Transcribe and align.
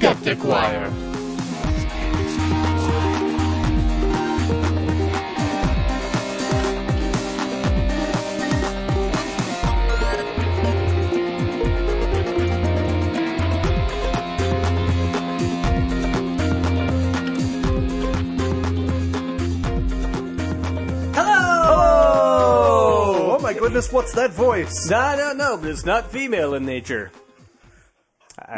to 0.00 0.06
the 0.06 0.14
Skeptic 0.14 0.44
Wire. 0.44 0.90
Hello! 21.14 22.36
Oh 23.36 23.38
my 23.40 23.52
goodness, 23.54 23.92
what's 23.92 24.12
that 24.14 24.30
voice? 24.32 24.88
No, 24.90 25.16
no, 25.16 25.32
no, 25.32 25.56
but 25.56 25.70
it's 25.70 25.84
not 25.84 26.10
female 26.10 26.54
in 26.54 26.64
nature. 26.64 27.10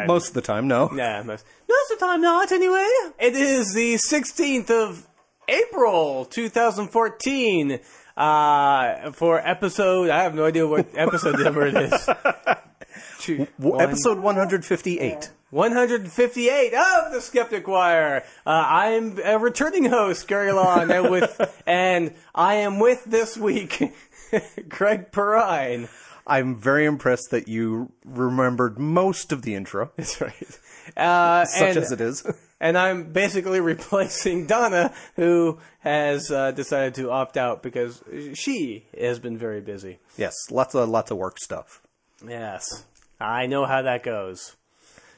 I- 0.03 0.07
Most 0.07 0.29
of 0.29 0.33
the 0.35 0.41
time, 0.41 0.67
no. 0.67 0.87
Nah, 0.87 1.23
most, 1.23 1.45
most 1.69 1.91
of 1.91 1.99
the 1.99 2.05
time 2.05 2.21
not, 2.21 2.51
anyway. 2.51 2.87
It 3.19 3.35
is 3.35 3.73
the 3.73 3.95
16th 3.95 4.69
of 4.69 5.07
April, 5.47 6.25
2014, 6.25 7.79
uh, 8.15 9.11
for 9.11 9.39
episode, 9.39 10.09
I 10.09 10.23
have 10.23 10.35
no 10.35 10.45
idea 10.45 10.67
what 10.67 10.87
episode 10.95 11.39
number 11.39 11.65
it 11.67 11.75
is. 11.75 12.09
Two- 13.19 13.47
one- 13.57 13.81
Episode 13.81 14.19
158. 14.19 15.31
158 15.49 16.73
of 16.73 17.11
the 17.13 17.21
Skeptic 17.21 17.67
Wire. 17.67 18.23
Uh, 18.45 18.49
I'm 18.49 19.19
a 19.23 19.37
returning 19.37 19.85
host, 19.85 20.27
Gary 20.27 20.51
Long, 20.51 20.89
and 20.91 21.09
with, 21.11 21.61
and 21.67 22.13
I 22.33 22.55
am 22.55 22.79
with 22.79 23.03
this 23.05 23.37
week, 23.37 23.93
Greg 24.69 25.11
Perrine. 25.11 25.89
I'm 26.25 26.55
very 26.55 26.85
impressed 26.85 27.31
that 27.31 27.47
you 27.47 27.91
remembered 28.05 28.79
most 28.79 29.31
of 29.31 29.41
the 29.41 29.55
intro, 29.55 29.91
That's 29.97 30.21
right. 30.21 30.59
Uh, 30.95 31.45
such 31.45 31.69
and, 31.69 31.77
as 31.77 31.91
it 31.91 32.01
is. 32.01 32.25
and 32.59 32.77
I'm 32.77 33.11
basically 33.11 33.59
replacing 33.61 34.47
Donna, 34.47 34.93
who 35.15 35.59
has 35.79 36.31
uh, 36.31 36.51
decided 36.51 36.95
to 36.95 37.11
opt 37.11 37.37
out 37.37 37.63
because 37.63 38.03
she 38.35 38.85
has 38.99 39.19
been 39.19 39.37
very 39.37 39.61
busy. 39.61 39.99
yes, 40.17 40.33
lots 40.49 40.75
of 40.75 40.89
lots 40.89 41.11
of 41.11 41.17
work 41.17 41.39
stuff. 41.39 41.81
Yes, 42.25 42.85
I 43.19 43.47
know 43.47 43.65
how 43.65 43.81
that 43.81 44.03
goes. 44.03 44.55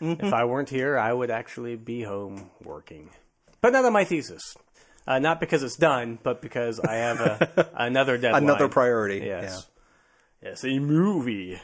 If 0.01 0.33
I 0.33 0.43
weren't 0.43 0.69
here, 0.69 0.99
I 0.99 1.13
would 1.13 1.31
actually 1.31 1.77
be 1.77 2.03
home 2.03 2.49
working, 2.63 3.09
but 3.61 3.71
not 3.71 3.85
on 3.85 3.93
my 3.93 4.03
thesis. 4.03 4.55
Uh, 5.07 5.19
not 5.19 5.39
because 5.39 5.63
it's 5.63 5.77
done, 5.77 6.19
but 6.21 6.41
because 6.41 6.79
I 6.79 6.95
have 6.95 7.19
a, 7.21 7.69
another 7.75 8.17
deadline. 8.17 8.43
Another 8.43 8.67
priority. 8.67 9.19
Yes. 9.25 9.67
Yes, 10.45 10.63
a 10.63 10.77
movie 10.79 11.59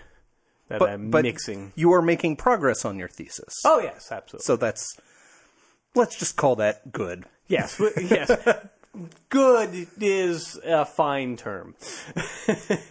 that 0.68 0.80
But, 0.80 0.90
I'm 0.90 1.12
but 1.12 1.22
mixing. 1.24 1.72
you 1.76 1.94
are 1.94 2.02
making 2.02 2.36
progress 2.38 2.84
on 2.84 2.98
your 2.98 3.08
thesis. 3.08 3.62
Oh 3.64 3.80
yes, 3.80 4.12
absolutely. 4.12 4.44
So 4.44 4.56
that's 4.56 4.98
let's 5.96 6.18
just 6.18 6.36
call 6.36 6.56
that 6.58 6.92
good. 6.92 7.26
Yes, 7.48 7.80
yes. 7.98 8.32
Good 9.30 9.88
is 10.02 10.60
a 10.66 10.84
fine 10.84 11.38
term. 11.38 11.76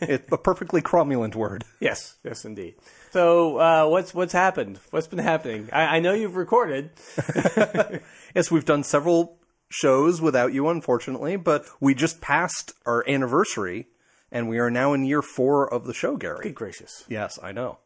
It's 0.00 0.32
a 0.32 0.38
perfectly 0.38 0.80
cromulent 0.80 1.34
word. 1.34 1.64
Yes, 1.78 2.16
yes, 2.24 2.46
indeed. 2.46 2.76
So, 3.10 3.58
uh, 3.58 3.86
what's 3.86 4.14
what's 4.14 4.32
happened? 4.32 4.78
What's 4.92 5.08
been 5.08 5.18
happening? 5.18 5.68
I, 5.72 5.96
I 5.96 6.00
know 6.00 6.14
you've 6.14 6.36
recorded. 6.36 6.90
Yes, 8.34 8.48
we've 8.50 8.64
done 8.64 8.82
several 8.84 9.38
shows 9.68 10.20
without 10.22 10.52
you, 10.54 10.68
unfortunately, 10.68 11.36
but 11.36 11.66
we 11.80 11.94
just 11.94 12.20
passed 12.20 12.72
our 12.86 13.04
anniversary, 13.08 13.88
and 14.32 14.48
we 14.48 14.58
are 14.58 14.70
now 14.70 14.92
in 14.92 15.04
year 15.04 15.22
four 15.22 15.72
of 15.72 15.84
the 15.86 15.94
show, 15.94 16.16
Gary. 16.16 16.42
Good 16.44 16.54
gracious, 16.54 17.04
Yes, 17.08 17.38
I 17.42 17.52
know. 17.52 17.78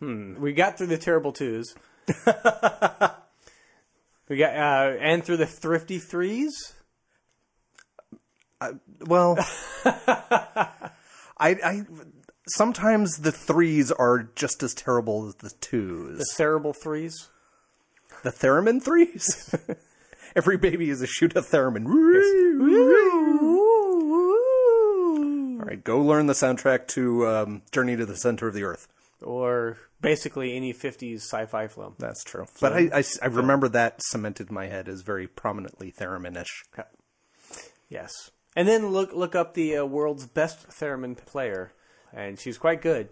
we 0.00 0.52
got 0.52 0.78
through 0.78 0.86
the 0.88 0.98
terrible 0.98 1.32
twos. 1.32 1.74
we 4.28 4.36
got 4.36 4.54
uh, 4.56 4.96
and 5.00 5.24
through 5.24 5.36
the 5.38 5.46
thrifty 5.46 5.98
threes. 5.98 6.74
Well, 9.06 9.38
I, 9.84 10.90
I 11.38 11.82
sometimes 12.48 13.18
the 13.18 13.32
threes 13.32 13.90
are 13.92 14.28
just 14.34 14.62
as 14.62 14.74
terrible 14.74 15.28
as 15.28 15.36
the 15.36 15.50
twos. 15.60 16.18
The 16.18 16.26
terrible 16.36 16.72
threes. 16.72 17.28
The 18.22 18.30
theremin 18.30 18.82
threes. 18.82 19.54
Every 20.36 20.58
baby 20.58 20.90
is 20.90 21.00
a 21.00 21.06
shoot 21.06 21.34
a 21.36 21.40
theremin. 21.40 21.86
All 21.86 23.39
right, 25.70 25.82
go 25.82 26.00
learn 26.00 26.26
the 26.26 26.34
soundtrack 26.34 26.86
to 26.88 27.26
um, 27.26 27.62
Journey 27.72 27.96
to 27.96 28.04
the 28.04 28.16
Center 28.16 28.48
of 28.48 28.54
the 28.54 28.64
Earth. 28.64 28.88
Or 29.22 29.78
basically 30.00 30.56
any 30.56 30.72
'50s 30.72 31.16
sci-fi 31.16 31.68
film. 31.68 31.94
That's 31.98 32.24
true. 32.24 32.46
But 32.60 32.72
I, 32.72 32.90
I, 32.92 33.04
I 33.22 33.26
remember 33.26 33.68
that 33.68 34.02
cemented 34.02 34.48
in 34.48 34.54
my 34.54 34.66
head 34.66 34.88
as 34.88 35.02
very 35.02 35.26
prominently 35.26 35.92
theremin-ish. 35.92 36.64
Yes. 37.88 38.30
And 38.56 38.66
then 38.66 38.88
look 38.88 39.12
look 39.12 39.34
up 39.34 39.54
the 39.54 39.78
uh, 39.78 39.84
world's 39.84 40.26
best 40.26 40.68
theremin 40.70 41.16
player, 41.16 41.72
and 42.12 42.38
she's 42.38 42.58
quite 42.58 42.82
good. 42.82 43.08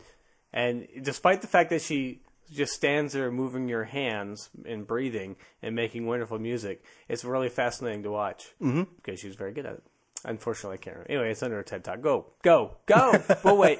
And 0.52 0.88
despite 1.02 1.42
the 1.42 1.47
fact 1.47 1.70
that 1.70 1.82
she 1.82 2.22
just 2.50 2.72
stands 2.72 3.12
there 3.12 3.30
moving 3.30 3.68
your 3.68 3.84
hands 3.84 4.48
and 4.64 4.86
breathing 4.86 5.36
and 5.62 5.76
making 5.76 6.06
wonderful 6.06 6.38
music, 6.38 6.82
it's 7.08 7.24
really 7.24 7.50
fascinating 7.50 8.02
to 8.04 8.10
watch 8.10 8.54
mm-hmm. 8.60 8.84
because 8.97 9.20
she's 9.20 9.36
very 9.36 9.52
good 9.52 9.66
at 9.66 9.74
it. 9.74 9.82
Unfortunately, 10.24 10.74
I 10.74 10.78
can't. 10.78 10.96
Remember. 10.96 11.12
Anyway, 11.12 11.30
it's 11.30 11.42
under 11.42 11.58
a 11.60 11.64
TED 11.64 11.84
Talk. 11.84 12.00
Go, 12.00 12.26
go, 12.42 12.76
go. 12.86 13.12
we'll 13.44 13.56
wait. 13.56 13.78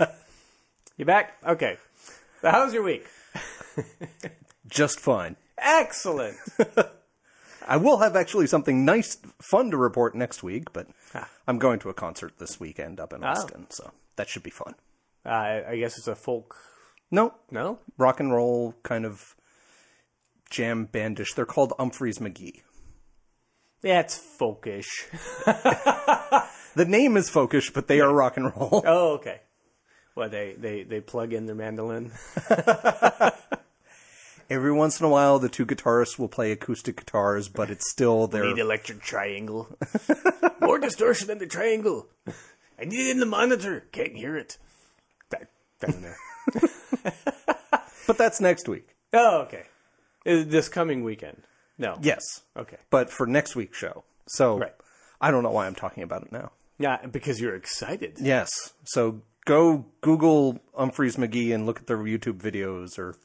You 0.97 1.05
back? 1.05 1.37
Okay. 1.47 1.77
So 2.43 2.51
how's 2.51 2.73
your 2.73 2.83
week? 2.85 3.05
Just 4.69 5.01
fine. 5.01 5.37
Excellent. 5.57 6.37
I 7.67 7.77
will 7.77 7.99
have 7.99 8.17
actually 8.17 8.47
something 8.47 8.85
nice, 8.85 9.17
fun 9.43 9.71
to 9.73 9.77
report 9.77 10.15
next 10.15 10.43
week, 10.43 10.73
but 10.73 10.87
Ah. 11.15 11.29
I'm 11.47 11.59
going 11.59 11.79
to 11.81 11.89
a 11.89 11.95
concert 11.95 12.35
this 12.39 12.61
weekend 12.61 13.01
up 13.01 13.13
in 13.13 13.25
Austin, 13.25 13.67
so 13.71 13.91
that 14.17 14.29
should 14.29 14.43
be 14.43 14.51
fun. 14.51 14.75
Uh, 15.25 15.61
I 15.69 15.77
guess 15.79 15.97
it's 15.99 16.07
a 16.09 16.15
folk. 16.15 16.55
No, 17.11 17.35
No, 17.51 17.79
rock 17.97 18.21
and 18.21 18.31
roll 18.33 18.75
kind 18.83 19.07
of 19.07 19.35
jam 20.51 20.87
bandish. 20.87 21.33
They're 21.35 21.47
called 21.47 21.73
Umphrey's 21.79 22.19
McGee. 22.19 22.61
It's 23.83 24.19
folkish. 24.39 24.89
The 26.75 26.85
name 26.85 27.17
is 27.17 27.29
folkish, 27.29 27.73
but 27.73 27.89
they 27.89 27.99
are 28.01 28.13
rock 28.13 28.37
and 28.37 28.55
roll. 28.55 28.85
Oh, 28.87 29.15
okay. 29.15 29.41
Well, 30.15 30.29
they, 30.29 30.55
they, 30.57 30.85
they 30.85 31.01
plug 31.01 31.33
in 31.33 31.47
their 31.47 31.57
mandolin. 31.57 32.13
Every 34.51 34.73
once 34.73 35.01
in 35.01 35.07
a 35.07 35.09
while, 35.09 35.41
the 35.41 35.49
two 35.49 35.67
guitarists 35.67 36.19
will 36.19 36.29
play 36.29 36.53
acoustic 36.53 36.97
guitars, 36.97 37.49
but 37.49 37.69
it's 37.71 37.91
still 37.91 38.29
their. 38.29 38.45
Need 38.45 38.59
electric 38.59 39.01
triangle. 39.03 39.69
More 40.61 40.79
distortion 40.79 41.31
in 41.31 41.39
the 41.39 41.47
triangle. 41.47 42.07
I 42.81 42.85
need 42.85 43.09
it 43.09 43.11
in 43.11 43.19
the 43.21 43.27
monitor. 43.27 43.85
Can't 43.91 44.15
hear 44.17 44.37
it. 44.37 44.57
That 45.31 45.49
doesn't 45.81 46.03
know. 46.03 46.15
But 48.07 48.17
that's 48.17 48.41
next 48.41 48.69
week. 48.69 48.95
oh, 49.13 49.41
okay. 49.43 49.65
Uh, 50.25 50.45
This 50.47 50.69
coming 50.69 51.03
weekend. 51.05 51.43
No. 51.79 51.97
Yes, 52.03 52.43
Okay. 52.57 52.77
but 52.91 53.11
for 53.11 53.27
next 53.27 53.55
week's 53.57 53.79
show. 53.79 54.05
So 54.27 54.59
Right. 54.59 54.75
I 55.21 55.31
don't 55.31 55.43
know 55.43 55.51
why 55.51 55.67
I'm 55.67 55.75
talking 55.75 56.03
about 56.03 56.23
it 56.23 56.33
now. 56.33 56.53
Yeah, 56.79 57.05
because 57.07 57.41
you're 57.41 57.55
excited. 57.57 58.19
Yes. 58.21 58.51
So 58.85 59.23
go 59.47 59.87
Google 60.01 60.61
Umphrey's 60.79 61.17
McGee 61.17 61.55
and 61.55 61.67
look 61.67 61.81
at 61.81 61.87
their 61.87 61.99
YouTube 61.99 62.39
videos, 62.41 62.99
or 62.99 63.17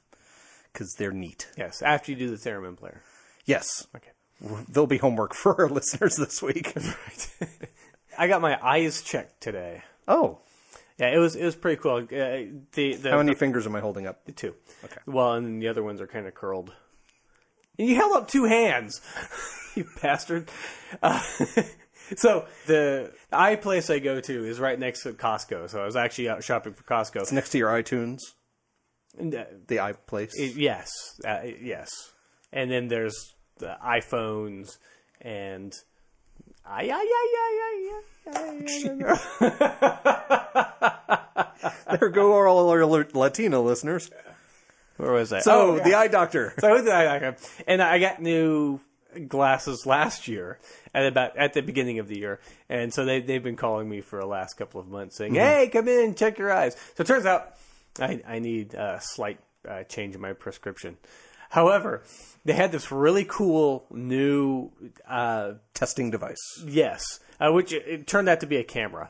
because 0.71 0.93
they're 0.97 1.11
neat. 1.11 1.49
Yes, 1.57 1.81
after 1.81 2.11
you 2.11 2.17
do 2.17 2.29
the 2.35 2.37
theremin 2.49 2.77
player. 2.77 3.01
Yes, 3.45 3.85
Okay. 3.95 4.09
there'll 4.69 4.87
be 4.87 4.97
homework 4.97 5.33
for 5.43 5.61
our 5.61 5.69
listeners 5.69 6.15
this 6.15 6.41
week. 6.41 6.73
I 8.17 8.27
got 8.27 8.41
my 8.41 8.57
eyes 8.65 9.01
checked 9.01 9.41
today. 9.41 9.83
oh, 10.07 10.39
Yeah, 10.99 11.09
it 11.09 11.17
was 11.17 11.35
it 11.35 11.43
was 11.43 11.55
pretty 11.55 11.81
cool. 11.81 11.97
Uh, 11.97 12.05
the 12.73 12.95
the 12.95 13.09
how 13.11 13.17
many 13.17 13.35
fingers 13.35 13.65
am 13.67 13.75
I 13.75 13.81
holding 13.81 14.05
up? 14.07 14.21
two. 14.35 14.55
Okay. 14.85 15.01
Well, 15.05 15.33
and 15.33 15.61
the 15.61 15.67
other 15.67 15.83
ones 15.83 15.99
are 16.01 16.07
kind 16.07 16.27
of 16.27 16.33
curled. 16.35 16.71
And 17.79 17.87
you 17.87 17.95
held 17.95 18.15
up 18.15 18.27
two 18.27 18.43
hands, 18.45 19.01
you 19.75 19.85
bastard. 20.01 20.49
Uh, 21.01 21.19
so 22.15 22.45
the 22.67 23.11
the 23.31 23.37
eye 23.37 23.55
place 23.55 23.89
I 23.89 23.97
go 23.99 24.19
to 24.21 24.45
is 24.45 24.59
right 24.59 24.77
next 24.77 25.01
to 25.03 25.13
Costco. 25.13 25.69
So 25.69 25.81
I 25.81 25.85
was 25.85 25.95
actually 25.95 26.27
out 26.29 26.43
shopping 26.43 26.73
for 26.73 26.83
Costco. 26.83 27.21
It's 27.21 27.31
next 27.31 27.49
to 27.51 27.57
your 27.57 27.71
iTunes, 27.71 28.19
And, 29.17 29.33
uh, 29.33 29.45
the 29.67 29.79
i 29.79 29.93
place. 29.93 30.33
it- 30.35 30.55
yes, 30.55 30.91
uh, 31.25 31.41
yes. 31.61 31.89
And 32.51 32.69
then 32.69 32.89
there's 32.89 33.33
the 33.57 33.75
iPhones 33.83 34.77
and 35.21 35.73
I 36.65 36.89
I 36.89 36.91
I 36.91 38.01
I 38.35 38.59
there 41.99 42.09
go 42.09 42.33
all 42.47 42.69
our 42.69 42.85
Latina 42.85 43.61
listeners. 43.61 44.09
Where 44.97 45.11
was 45.11 45.33
I? 45.33 45.39
So 45.39 45.51
Oh, 45.71 45.75
yeah. 45.77 45.83
the 45.83 45.93
eye 45.95 46.07
doctor. 46.07 46.53
So 46.59 46.67
I 46.67 46.71
went 46.73 46.85
to 46.85 46.91
the 46.91 46.95
eye 46.95 47.19
doctor, 47.19 47.35
and 47.67 47.81
I 47.81 47.99
got 47.99 48.21
new 48.21 48.79
glasses 49.27 49.85
last 49.85 50.27
year 50.27 50.59
at 50.93 51.05
about 51.05 51.37
at 51.37 51.53
the 51.53 51.61
beginning 51.61 51.99
of 51.99 52.07
the 52.07 52.17
year, 52.17 52.39
and 52.69 52.93
so 52.93 53.05
they 53.05 53.21
they've 53.21 53.43
been 53.43 53.55
calling 53.55 53.89
me 53.89 54.01
for 54.01 54.19
the 54.19 54.25
last 54.25 54.55
couple 54.55 54.79
of 54.81 54.87
months 54.87 55.17
saying, 55.17 55.35
"Hey, 55.35 55.69
come 55.71 55.87
in, 55.87 56.15
check 56.15 56.37
your 56.37 56.51
eyes." 56.51 56.75
So 56.95 57.01
it 57.01 57.07
turns 57.07 57.25
out 57.25 57.53
I 57.99 58.21
I 58.27 58.39
need 58.39 58.73
a 58.73 58.99
slight 59.01 59.39
uh, 59.67 59.83
change 59.83 60.15
in 60.15 60.21
my 60.21 60.33
prescription. 60.33 60.97
However, 61.49 62.01
they 62.45 62.53
had 62.53 62.71
this 62.71 62.91
really 62.91 63.25
cool 63.25 63.85
new 63.91 64.71
uh, 65.07 65.53
Testing 65.75 66.09
device. 66.09 66.39
yes, 66.65 67.19
uh, 67.39 67.51
which 67.51 67.71
it, 67.71 67.83
it 67.87 68.07
turned 68.07 68.27
out 68.29 68.39
to 68.39 68.47
be 68.47 68.57
a 68.57 68.63
camera. 68.63 69.09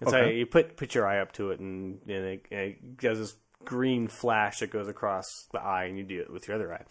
And 0.00 0.10
so 0.10 0.26
you 0.26 0.46
put 0.46 0.76
put 0.76 0.94
your 0.94 1.06
eye 1.06 1.18
up 1.20 1.32
to 1.34 1.50
it, 1.52 1.60
and, 1.60 2.00
and 2.08 2.24
it, 2.24 2.46
it 2.50 2.98
does 2.98 3.18
this 3.18 3.36
green 3.64 4.08
flash 4.08 4.60
that 4.60 4.70
goes 4.70 4.88
across 4.88 5.46
the 5.52 5.60
eye, 5.60 5.84
and 5.84 5.98
you 5.98 6.04
do 6.04 6.20
it 6.20 6.32
with 6.32 6.48
your 6.48 6.56
other 6.56 6.72
eye. 6.72 6.84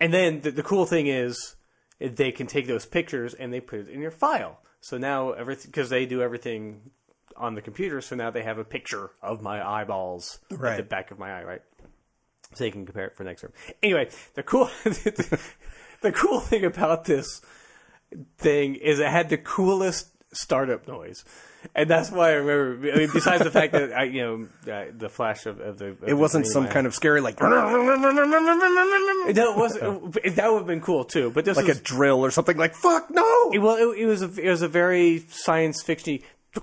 And 0.00 0.12
then 0.12 0.40
the, 0.40 0.50
the 0.50 0.62
cool 0.62 0.86
thing 0.86 1.06
is 1.06 1.56
they 1.98 2.32
can 2.32 2.46
take 2.46 2.66
those 2.66 2.86
pictures 2.86 3.34
and 3.34 3.52
they 3.52 3.60
put 3.60 3.80
it 3.80 3.88
in 3.88 4.00
your 4.00 4.10
file. 4.10 4.60
So 4.80 4.98
now 4.98 5.32
everything 5.32 5.70
because 5.70 5.90
they 5.90 6.06
do 6.06 6.22
everything 6.22 6.90
on 7.36 7.54
the 7.54 7.62
computer, 7.62 8.00
so 8.00 8.16
now 8.16 8.30
they 8.30 8.42
have 8.42 8.58
a 8.58 8.64
picture 8.64 9.10
of 9.22 9.42
my 9.42 9.66
eyeballs 9.66 10.38
at 10.50 10.76
the 10.76 10.82
back 10.82 11.10
of 11.10 11.18
my 11.18 11.40
eye, 11.40 11.44
right? 11.44 11.62
So 12.54 12.64
you 12.64 12.72
can 12.72 12.86
compare 12.86 13.06
it 13.06 13.16
for 13.16 13.24
next 13.24 13.42
term. 13.42 13.52
Anyway, 13.82 14.08
the 14.34 14.42
cool 14.42 14.70
the 14.84 16.12
cool 16.12 16.40
thing 16.40 16.64
about 16.64 17.04
this 17.04 17.40
thing 18.38 18.76
is 18.76 19.00
it 19.00 19.08
had 19.08 19.28
the 19.28 19.38
coolest 19.38 20.08
startup 20.36 20.86
noise. 20.86 21.24
And 21.74 21.90
that's 21.90 22.10
why 22.12 22.28
I 22.30 22.34
remember. 22.34 22.92
I 22.92 22.96
mean, 22.98 23.10
besides 23.12 23.42
the 23.42 23.50
fact 23.50 23.72
that 23.72 23.92
I, 23.92 24.04
you 24.04 24.22
know, 24.22 24.72
uh, 24.72 24.84
the 24.96 25.08
flash 25.08 25.46
of, 25.46 25.58
of 25.58 25.78
the. 25.78 25.86
Of 25.86 26.04
It 26.06 26.14
wasn't 26.14 26.46
some 26.46 26.68
kind 26.68 26.86
of 26.86 26.94
scary 26.94 27.20
like 27.20 27.40
wasn't. 29.56 30.16
it- 30.24 30.36
that 30.36 30.50
would 30.52 30.58
have 30.58 30.66
been 30.66 30.80
cool 30.80 31.04
too. 31.04 31.30
But 31.30 31.44
this 31.44 31.56
like 31.56 31.66
was 31.66 31.78
a 31.78 31.82
drill 31.82 32.24
or 32.24 32.30
something 32.30 32.56
like 32.56 32.74
fuck 32.74 33.10
no. 33.10 33.50
It, 33.52 33.58
well, 33.58 33.76
it, 33.76 33.98
it 33.98 34.06
was 34.06 34.22
a 34.22 34.32
it 34.40 34.48
was 34.48 34.62
a 34.62 34.68
very 34.68 35.24
science 35.28 35.82
fiction. 35.82 36.20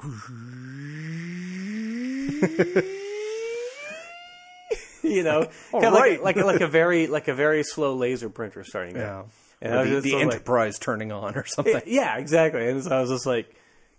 you 5.04 5.24
know, 5.24 5.48
kinda 5.72 5.92
right. 5.92 6.24
like, 6.24 6.38
like 6.38 6.46
like 6.46 6.62
a 6.62 6.68
very 6.68 7.08
like 7.08 7.28
a 7.28 7.34
very 7.34 7.64
slow 7.64 7.96
laser 7.96 8.30
printer 8.30 8.64
starting. 8.64 8.96
Yeah. 8.96 9.20
up. 9.20 9.30
And 9.62 9.92
the 9.96 10.02
the 10.02 10.14
of 10.14 10.20
like- 10.20 10.34
Enterprise 10.34 10.80
turning 10.80 11.12
on 11.12 11.36
or 11.36 11.46
something. 11.46 11.82
yeah, 11.86 12.18
exactly. 12.18 12.68
And 12.68 12.84
so 12.84 12.96
I 12.98 13.02
was 13.02 13.10
just 13.10 13.26
like, 13.26 13.54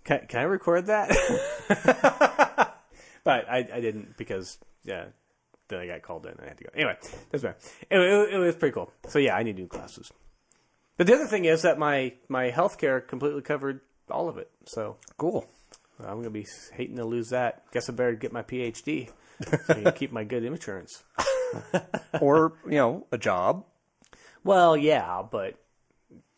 "Can, 0.05 0.25
can 0.27 0.39
I 0.39 0.43
record 0.43 0.85
that?" 0.85 1.09
but 3.23 3.49
I, 3.49 3.57
I 3.73 3.81
didn't 3.81 4.15
because 4.17 4.57
yeah, 4.85 5.05
then 5.67 5.79
I 5.79 5.87
got 5.87 6.01
called 6.01 6.25
in. 6.25 6.31
and 6.31 6.41
I 6.41 6.47
had 6.47 6.57
to 6.59 6.63
go. 6.63 6.69
Anyway, 6.73 6.95
that's 7.31 7.43
bad. 7.43 7.55
It, 7.89 7.99
it, 7.99 8.33
it 8.35 8.37
was 8.37 8.55
pretty 8.55 8.73
cool. 8.73 8.91
So 9.09 9.19
yeah, 9.19 9.35
I 9.35 9.43
need 9.43 9.57
new 9.57 9.67
glasses. 9.67 10.11
But 10.97 11.07
the 11.07 11.13
other 11.15 11.25
thing 11.27 11.45
is 11.45 11.63
that 11.63 11.77
my 11.77 12.13
my 12.29 12.51
healthcare 12.51 13.05
completely 13.05 13.41
covered 13.41 13.81
all 14.09 14.29
of 14.29 14.37
it. 14.37 14.49
So 14.65 14.97
Cool. 15.17 15.45
I'm 15.99 16.17
gonna 16.17 16.29
be 16.29 16.47
hating 16.73 16.97
to 16.97 17.05
lose 17.05 17.29
that. 17.29 17.63
Guess 17.71 17.89
I 17.89 17.93
better 17.93 18.13
get 18.13 18.31
my 18.33 18.43
PhD 18.43 19.09
so 19.65 19.73
can 19.73 19.91
keep 19.93 20.11
my 20.11 20.23
good 20.23 20.43
insurance. 20.43 21.03
Or, 22.19 22.53
you 22.65 22.77
know, 22.77 23.07
a 23.13 23.17
job. 23.17 23.65
Well, 24.43 24.75
yeah, 24.75 25.21
but 25.29 25.55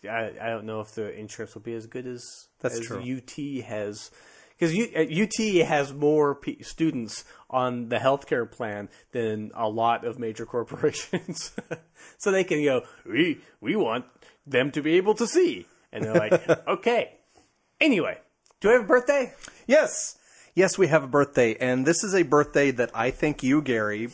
I, 0.03 0.31
I 0.41 0.49
don't 0.49 0.65
know 0.65 0.81
if 0.81 0.91
the 0.93 1.11
insurance 1.17 1.55
will 1.55 1.61
be 1.61 1.73
as 1.73 1.87
good 1.87 2.05
as 2.05 2.47
That's 2.59 2.79
as 2.79 2.85
true. 2.85 2.99
UT 2.99 3.63
has 3.65 4.11
because 4.57 4.75
UT 4.75 5.39
uh, 5.39 5.65
has 5.65 5.93
more 5.93 6.35
P- 6.35 6.61
students 6.63 7.25
on 7.49 7.89
the 7.89 7.97
healthcare 7.97 8.49
plan 8.49 8.89
than 9.11 9.51
a 9.53 9.69
lot 9.69 10.03
of 10.03 10.17
major 10.19 10.45
corporations, 10.47 11.51
so 12.17 12.31
they 12.31 12.43
can 12.43 12.63
go. 12.63 12.81
We 13.05 13.41
we 13.61 13.75
want 13.75 14.05
them 14.45 14.71
to 14.71 14.81
be 14.81 14.93
able 14.93 15.13
to 15.15 15.27
see, 15.27 15.65
and 15.91 16.03
they're 16.03 16.13
like, 16.13 16.49
okay. 16.67 17.13
Anyway, 17.79 18.17
do 18.59 18.69
I 18.69 18.73
have 18.73 18.83
a 18.83 18.87
birthday? 18.87 19.33
Yes. 19.67 20.17
Yes, 20.55 20.75
we 20.75 20.87
have 20.87 21.03
a 21.03 21.07
birthday, 21.07 21.55
and 21.59 21.85
this 21.85 22.03
is 22.03 22.15
a 22.15 22.23
birthday 22.23 22.71
that 22.71 22.89
I 22.95 23.11
think 23.11 23.43
you, 23.43 23.61
Gary, 23.61 24.09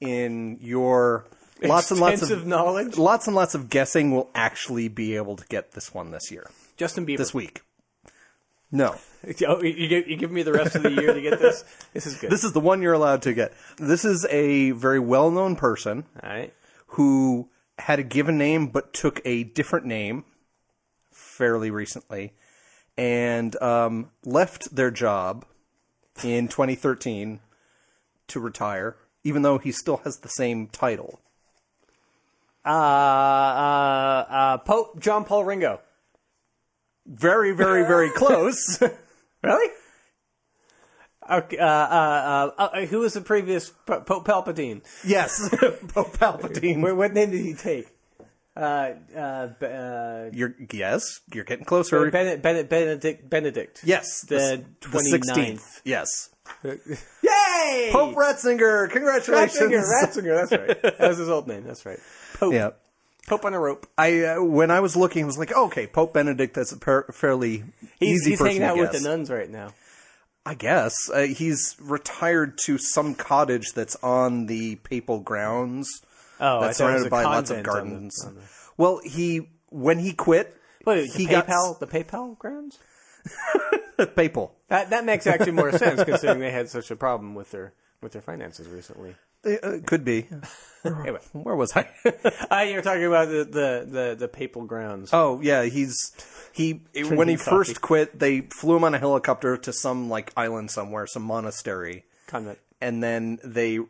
in 0.00 0.58
your 0.60 1.28
lots 1.62 1.90
and 1.90 2.00
lots 2.00 2.30
of 2.30 2.46
knowledge. 2.46 2.96
lots 2.96 3.26
and 3.26 3.36
lots 3.36 3.54
of 3.54 3.68
guessing, 3.68 4.10
will 4.12 4.30
actually 4.34 4.88
be 4.88 5.16
able 5.16 5.36
to 5.36 5.46
get 5.48 5.72
this 5.72 5.92
one 5.94 6.10
this 6.10 6.30
year, 6.30 6.48
Justin 6.76 7.06
Bieber. 7.06 7.18
this 7.18 7.34
week. 7.34 7.62
No, 8.72 8.94
Oh, 9.46 9.62
you, 9.62 9.88
give, 9.88 10.08
you 10.08 10.16
give 10.16 10.30
me 10.30 10.42
the 10.42 10.52
rest 10.52 10.76
of 10.76 10.82
the 10.84 10.90
year 10.92 11.12
to 11.12 11.20
get 11.20 11.38
this. 11.40 11.64
This 11.92 12.06
is 12.06 12.16
good. 12.16 12.30
this 12.30 12.44
is 12.44 12.52
the 12.52 12.60
one 12.60 12.80
you're 12.82 12.92
allowed 12.94 13.22
to 13.22 13.34
get. 13.34 13.52
This 13.78 14.04
is 14.04 14.26
a 14.30 14.70
very 14.70 15.00
well-known 15.00 15.56
person 15.56 16.04
All 16.22 16.30
right. 16.30 16.54
who 16.88 17.48
had 17.78 17.98
a 17.98 18.02
given 18.04 18.38
name 18.38 18.68
but 18.68 18.92
took 18.94 19.20
a 19.24 19.42
different 19.44 19.86
name 19.86 20.24
fairly 21.12 21.70
recently 21.70 22.32
and 22.96 23.60
um, 23.62 24.10
left 24.24 24.74
their 24.74 24.90
job 24.90 25.44
in 26.22 26.46
2013 26.48 27.40
to 28.28 28.40
retire, 28.40 28.96
even 29.24 29.42
though 29.42 29.58
he 29.58 29.72
still 29.72 29.98
has 29.98 30.18
the 30.18 30.28
same 30.28 30.66
title. 30.68 31.18
Uh, 32.64 32.68
uh, 32.68 34.26
uh, 34.30 34.58
Pope 34.58 35.00
John 35.00 35.24
Paul 35.24 35.44
Ringo. 35.44 35.80
Very, 37.06 37.52
very, 37.52 37.82
very 37.84 38.10
close. 38.14 38.82
Really? 39.42 39.70
Okay, 41.30 41.56
uh, 41.56 41.64
uh, 41.66 42.50
uh, 42.58 42.84
who 42.86 42.98
was 42.98 43.14
the 43.14 43.22
previous 43.22 43.70
Po- 43.86 44.00
Pope 44.02 44.26
Palpatine? 44.26 44.82
yes, 45.02 45.48
Pope 45.88 46.12
Palpatine. 46.18 46.82
What, 46.82 46.94
what 46.96 47.14
name 47.14 47.30
did 47.30 47.40
he 47.42 47.54
take? 47.54 47.88
Uh, 48.54 48.90
uh, 49.16 49.18
uh, 49.64 50.30
You're 50.34 50.54
yes, 50.70 51.20
you're 51.32 51.44
getting 51.44 51.64
closer. 51.64 52.10
Bennett, 52.10 52.42
Benedict, 52.42 53.30
Benedict. 53.30 53.80
yes, 53.82 54.26
the 54.28 54.62
the 54.82 54.88
29th. 54.88 55.34
16th. 55.36 55.80
Yes, 55.84 56.28
Yay! 56.64 56.76
Pope 57.92 58.14
Ratzinger. 58.16 58.90
Congratulations. 58.90 59.58
Ratzinger, 59.60 59.84
Ratzinger, 59.84 60.34
that's 60.48 60.52
right. 60.52 60.82
That 60.98 61.08
was 61.08 61.18
his 61.18 61.28
old 61.28 61.46
name, 61.48 61.64
that's 61.64 61.84
right. 61.86 61.98
Pope. 62.34 62.52
Yeah. 62.54 62.70
Pope 63.26 63.44
on 63.44 63.54
a 63.54 63.60
rope. 63.60 63.86
I 63.96 64.22
uh, 64.24 64.42
when 64.42 64.70
I 64.70 64.80
was 64.80 64.96
looking, 64.96 65.22
I 65.22 65.26
was 65.26 65.38
like, 65.38 65.52
okay, 65.56 65.86
Pope 65.86 66.14
Benedict. 66.14 66.54
That's 66.54 66.72
a 66.72 66.78
par- 66.78 67.06
fairly 67.12 67.62
He's, 67.98 68.22
easy 68.22 68.30
he's 68.30 68.38
person 68.40 68.62
hanging 68.62 68.62
to 68.62 68.68
out 68.68 68.78
with 68.78 68.92
the 69.02 69.08
nuns 69.08 69.30
right 69.30 69.48
now. 69.48 69.72
I 70.44 70.54
guess 70.54 70.94
uh, 71.14 71.20
he's 71.22 71.76
retired 71.80 72.58
to 72.64 72.78
some 72.78 73.14
cottage 73.14 73.72
that's 73.74 73.94
on 74.02 74.46
the 74.46 74.76
papal 74.76 75.20
grounds. 75.20 75.88
Oh, 76.40 76.62
that's 76.62 76.80
I 76.80 76.84
thought 76.84 76.90
it 76.90 76.94
was 76.94 77.02
surrounded 77.02 77.06
a 77.06 77.10
by 77.10 77.22
lots 77.24 77.50
of 77.50 77.56
convent 77.62 77.68
on 77.68 77.84
the- 77.84 77.90
gardens. 77.90 78.24
on 78.26 78.34
the- 78.36 78.40
Well, 78.78 79.00
he 79.04 79.48
when 79.68 79.98
he 79.98 80.12
quit, 80.14 80.56
Wait, 80.86 81.10
he 81.12 81.26
the 81.26 81.32
got 81.32 81.46
the 81.78 81.86
PayPal 81.86 82.36
grounds? 82.38 82.78
papal. 84.16 84.54
That 84.68 84.90
that 84.90 85.04
makes 85.04 85.26
actually 85.26 85.52
more 85.52 85.72
sense 85.72 86.02
considering 86.04 86.40
they 86.40 86.50
had 86.50 86.68
such 86.68 86.90
a 86.90 86.96
problem 86.96 87.34
with 87.34 87.50
their 87.50 87.72
with 88.00 88.12
their 88.12 88.22
finances 88.22 88.68
recently. 88.68 89.16
Uh, 89.44 89.78
could 89.86 90.04
be. 90.04 90.26
Anyway, 90.82 91.18
Where 91.34 91.56
was 91.56 91.76
I? 91.76 91.90
uh, 92.50 92.62
you're 92.62 92.80
talking 92.80 93.04
about 93.04 93.28
the, 93.28 93.44
the, 93.44 93.86
the, 93.86 94.16
the 94.20 94.28
papal 94.28 94.64
grounds. 94.64 95.10
oh 95.12 95.38
yeah, 95.42 95.64
he's 95.64 96.10
he 96.54 96.80
when 97.10 97.28
he 97.28 97.36
coffee. 97.36 97.50
first 97.50 97.82
quit, 97.82 98.18
they 98.18 98.40
flew 98.40 98.76
him 98.76 98.84
on 98.84 98.94
a 98.94 98.98
helicopter 98.98 99.58
to 99.58 99.74
some 99.74 100.08
like 100.08 100.32
island 100.38 100.70
somewhere, 100.70 101.06
some 101.06 101.22
monastery, 101.22 102.04
Convent. 102.28 102.58
and 102.80 103.02
then 103.02 103.38
they 103.44 103.80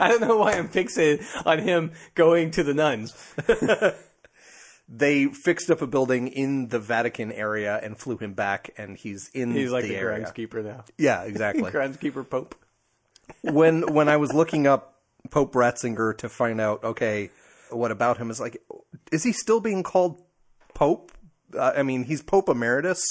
I 0.00 0.08
don't 0.08 0.20
know 0.22 0.38
why 0.38 0.54
I'm 0.54 0.68
fixated 0.68 1.24
on 1.46 1.60
him 1.60 1.92
going 2.16 2.50
to 2.52 2.64
the 2.64 2.74
nuns. 2.74 3.14
They 4.94 5.24
fixed 5.26 5.70
up 5.70 5.80
a 5.80 5.86
building 5.86 6.28
in 6.28 6.68
the 6.68 6.78
Vatican 6.78 7.32
area 7.32 7.80
and 7.82 7.96
flew 7.98 8.18
him 8.18 8.34
back, 8.34 8.70
and 8.76 8.96
he's 8.96 9.30
in 9.32 9.52
He's 9.52 9.70
like 9.70 9.84
the, 9.84 9.88
the, 9.90 9.96
area. 9.96 10.24
groundskeeper 10.26 10.62
now. 10.62 10.84
Yeah, 10.98 11.22
exactly. 11.22 11.70
groundskeeper 11.72 12.28
Pope. 12.28 12.54
when 13.40 13.92
when 13.94 14.08
I 14.08 14.18
was 14.18 14.34
looking 14.34 14.66
up 14.66 15.00
Pope 15.30 15.54
Ratzinger 15.54 16.16
to 16.18 16.28
find 16.28 16.60
out, 16.60 16.84
okay, 16.84 17.30
what 17.70 17.90
about 17.90 18.18
him 18.18 18.30
is 18.30 18.38
like, 18.38 18.58
is 19.10 19.22
he 19.22 19.32
still 19.32 19.60
being 19.60 19.82
called 19.82 20.20
Pope? 20.74 21.10
Uh, 21.56 21.72
I 21.76 21.82
mean, 21.82 22.04
he's 22.04 22.22
Pope 22.22 22.48
Emeritus, 22.50 23.02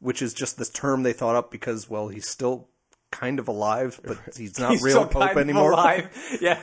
which 0.00 0.22
is 0.22 0.34
just 0.34 0.58
this 0.58 0.70
term 0.70 1.04
they 1.04 1.12
thought 1.12 1.36
up 1.36 1.50
because, 1.52 1.88
well, 1.88 2.08
he's 2.08 2.28
still 2.28 2.68
kind 3.12 3.38
of 3.38 3.46
alive, 3.46 4.00
but 4.04 4.18
he's 4.36 4.58
not 4.58 4.70
He's 4.72 4.82
real 4.82 5.06
Pope 5.06 5.36
anymore. 5.36 5.70
alive. 5.72 6.10
Yeah. 6.40 6.60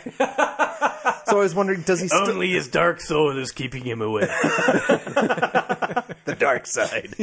So 1.33 1.39
I 1.39 1.41
was 1.41 1.55
wondering, 1.55 1.81
does 1.81 1.99
he 1.99 2.07
still 2.09 2.29
Only 2.29 2.51
his 2.51 2.67
dark 2.67 3.01
soul 3.01 3.35
is 3.35 3.51
keeping 3.51 3.83
him 3.83 4.03
away. 4.03 4.21
the 6.25 6.35
dark 6.37 6.67
side? 6.67 7.15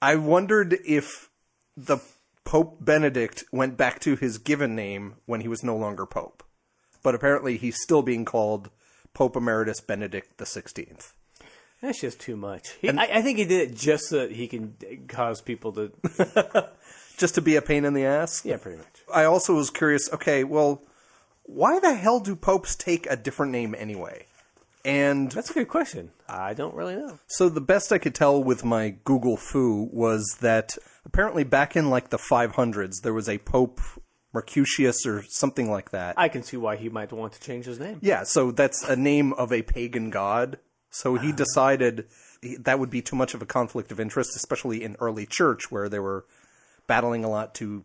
I 0.00 0.14
wondered 0.14 0.78
if 0.86 1.28
the 1.76 1.98
Pope 2.44 2.84
Benedict 2.84 3.42
went 3.50 3.76
back 3.76 3.98
to 4.02 4.14
his 4.14 4.38
given 4.38 4.76
name 4.76 5.16
when 5.26 5.40
he 5.40 5.48
was 5.48 5.64
no 5.64 5.76
longer 5.76 6.06
Pope, 6.06 6.44
but 7.02 7.16
apparently 7.16 7.56
he's 7.56 7.82
still 7.82 8.02
being 8.02 8.24
called 8.24 8.70
Pope 9.12 9.34
Emeritus 9.34 9.80
Benedict 9.80 10.38
the 10.38 10.46
Sixteenth. 10.46 11.14
That's 11.82 12.00
just 12.00 12.20
too 12.20 12.36
much. 12.36 12.76
He, 12.80 12.90
I, 12.90 13.08
I 13.12 13.22
think 13.22 13.38
he 13.38 13.44
did 13.44 13.72
it 13.72 13.76
just 13.76 14.04
so 14.10 14.18
that 14.18 14.30
he 14.30 14.46
can 14.46 14.76
cause 15.08 15.40
people 15.40 15.72
to. 15.72 16.70
just 17.18 17.34
to 17.34 17.40
be 17.40 17.56
a 17.56 17.62
pain 17.62 17.84
in 17.84 17.92
the 17.92 18.04
ass. 18.04 18.44
Yeah, 18.44 18.58
pretty 18.58 18.78
much. 18.78 19.02
I 19.12 19.24
also 19.24 19.56
was 19.56 19.70
curious. 19.70 20.08
Okay, 20.12 20.44
well, 20.44 20.80
why 21.44 21.78
the 21.78 21.94
hell 21.94 22.20
do 22.20 22.34
popes 22.36 22.74
take 22.74 23.06
a 23.06 23.16
different 23.16 23.52
name 23.52 23.74
anyway? 23.76 24.26
And 24.84 25.32
That's 25.32 25.50
a 25.50 25.54
good 25.54 25.68
question. 25.68 26.10
I 26.28 26.52
don't 26.52 26.74
really 26.74 26.96
know. 26.96 27.18
so 27.26 27.48
the 27.48 27.60
best 27.60 27.92
I 27.92 27.98
could 27.98 28.14
tell 28.14 28.42
with 28.42 28.64
my 28.64 28.96
Google 29.04 29.36
foo 29.36 29.88
was 29.92 30.36
that 30.40 30.76
apparently 31.06 31.44
back 31.44 31.74
in 31.76 31.88
like 31.88 32.10
the 32.10 32.18
500s 32.18 33.02
there 33.02 33.14
was 33.14 33.28
a 33.28 33.38
pope 33.38 33.80
Mercurius 34.34 35.06
or 35.06 35.22
something 35.28 35.70
like 35.70 35.90
that. 35.90 36.16
I 36.18 36.28
can 36.28 36.42
see 36.42 36.56
why 36.56 36.76
he 36.76 36.88
might 36.88 37.12
want 37.12 37.32
to 37.34 37.40
change 37.40 37.66
his 37.66 37.78
name. 37.78 37.98
Yeah, 38.02 38.24
so 38.24 38.50
that's 38.50 38.82
a 38.82 38.96
name 38.96 39.32
of 39.34 39.52
a 39.52 39.62
pagan 39.62 40.10
god. 40.10 40.58
So 40.90 41.14
he 41.14 41.32
ah. 41.32 41.36
decided 41.36 42.06
he- 42.42 42.56
that 42.56 42.78
would 42.78 42.90
be 42.90 43.00
too 43.00 43.16
much 43.16 43.32
of 43.34 43.42
a 43.42 43.46
conflict 43.46 43.92
of 43.92 44.00
interest, 44.00 44.36
especially 44.36 44.82
in 44.82 44.96
early 44.98 45.24
church 45.24 45.70
where 45.70 45.88
they 45.88 46.00
were 46.00 46.26
battling 46.86 47.24
a 47.24 47.30
lot 47.30 47.54
to 47.56 47.84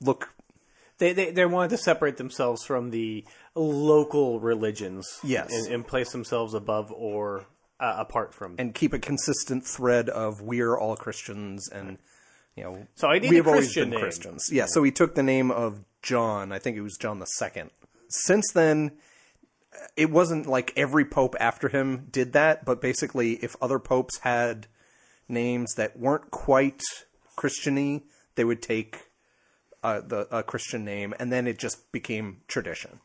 look. 0.00 0.30
They, 1.00 1.12
they 1.12 1.30
they 1.32 1.46
wanted 1.46 1.70
to 1.70 1.78
separate 1.78 2.16
themselves 2.18 2.64
from 2.64 2.90
the 2.90 3.24
local 3.56 4.38
religions. 4.38 5.08
Yes. 5.24 5.50
and, 5.52 5.74
and 5.74 5.86
place 5.86 6.12
themselves 6.12 6.54
above 6.54 6.92
or 6.92 7.46
uh, 7.80 7.94
apart 7.98 8.32
from. 8.34 8.54
and 8.58 8.74
keep 8.74 8.92
a 8.92 8.98
consistent 8.98 9.66
thread 9.66 10.08
of 10.08 10.40
we're 10.42 10.78
all 10.78 10.96
Christians 10.96 11.68
and 11.68 11.98
you 12.54 12.62
know 12.64 12.86
So 12.94 13.08
I 13.08 13.18
need 13.18 13.30
we 13.30 13.36
a 13.36 13.40
have 13.40 13.48
always 13.48 13.74
been 13.74 13.90
name. 13.90 13.98
Christians. 14.00 14.48
Yeah, 14.52 14.66
so 14.68 14.82
he 14.82 14.92
took 14.92 15.14
the 15.14 15.22
name 15.22 15.50
of 15.50 15.80
John. 16.02 16.52
I 16.52 16.58
think 16.58 16.76
it 16.76 16.82
was 16.82 16.96
John 16.96 17.18
the 17.18 17.26
Second. 17.26 17.70
Since 18.08 18.52
then, 18.52 18.92
it 19.96 20.10
wasn't 20.10 20.46
like 20.46 20.72
every 20.76 21.04
pope 21.04 21.34
after 21.40 21.68
him 21.68 22.08
did 22.10 22.32
that, 22.34 22.64
but 22.64 22.80
basically, 22.82 23.34
if 23.34 23.56
other 23.62 23.78
popes 23.78 24.18
had 24.18 24.66
names 25.28 25.74
that 25.76 25.98
weren't 25.98 26.30
quite 26.30 26.82
Christiany, 27.38 28.02
they 28.34 28.44
would 28.44 28.60
take 28.62 29.09
uh, 29.82 30.00
the 30.00 30.26
a 30.30 30.42
Christian 30.42 30.84
name, 30.84 31.14
and 31.18 31.32
then 31.32 31.46
it 31.46 31.58
just 31.58 31.90
became 31.92 32.42
tradition. 32.48 33.00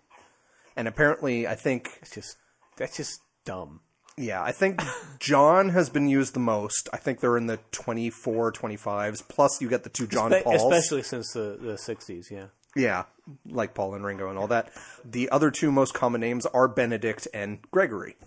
And 0.76 0.88
apparently, 0.88 1.48
I 1.48 1.56
think 1.56 2.00
It's 2.02 2.14
just 2.16 2.38
that's 2.78 2.98
just 2.98 3.22
dumb. 3.46 3.80
yeah, 4.18 4.42
I 4.44 4.52
think 4.52 4.82
John 5.20 5.70
has 5.70 5.90
been 5.90 6.08
used 6.10 6.34
the 6.34 6.40
most. 6.42 6.90
I 6.92 6.98
think 6.98 7.20
they're 7.22 7.38
in 7.38 7.48
the 7.48 7.60
24, 7.72 8.52
25s. 8.52 9.22
Plus, 9.28 9.62
you 9.62 9.70
get 9.70 9.84
the 9.84 9.90
two 9.90 10.08
John 10.08 10.32
Espe- 10.32 10.44
Pauls. 10.44 10.62
especially 10.64 11.04
since 11.04 11.32
the 11.34 11.58
the 11.62 11.78
sixties. 11.78 12.30
Yeah. 12.32 12.48
Yeah, 12.78 13.06
like 13.46 13.74
Paul 13.74 13.96
and 13.96 14.04
Ringo 14.06 14.30
and 14.30 14.38
all 14.38 14.48
that. 14.48 14.70
The 15.06 15.30
other 15.30 15.50
two 15.50 15.72
most 15.72 15.94
common 15.94 16.20
names 16.20 16.46
are 16.48 16.68
Benedict 16.68 17.26
and 17.34 17.60
Gregory. 17.72 18.18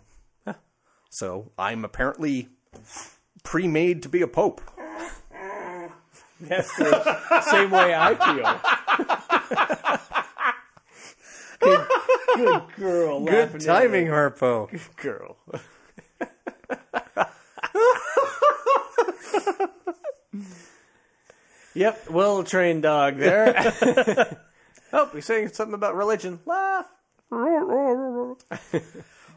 So 1.11 1.53
I'm 1.59 1.85
apparently 1.85 2.49
pre-made 3.43 4.03
to 4.03 4.09
be 4.09 4.23
a 4.23 4.27
pope. 4.27 4.61
That's 6.41 6.77
the 6.77 7.41
same 7.51 7.71
way 7.71 7.95
I 7.95 8.15
feel. 8.15 8.45
good, 11.61 11.87
good 12.37 12.63
girl. 12.77 13.25
Good 13.25 13.61
timing. 13.61 14.07
Harpo. 14.07 14.71
Good 14.71 14.81
girl. 14.97 15.37
yep, 21.75 22.09
well 22.11 22.45
trained 22.45 22.83
dog 22.83 23.19
there. 23.19 24.39
oh, 24.93 25.11
he's 25.13 25.25
saying 25.25 25.49
something 25.49 25.75
about 25.75 25.97
religion. 25.97 26.39
Laugh. 26.47 26.87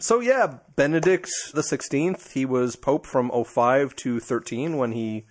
So 0.02 0.20
yeah, 0.20 0.56
Benedict 0.76 1.30
the 1.54 1.62
Sixteenth. 1.62 2.34
He 2.34 2.44
was 2.46 2.76
pope 2.76 3.06
from 3.06 3.30
05 3.30 3.96
to 3.98 4.20
13 4.20 4.78
when 4.78 4.94
he 4.94 5.26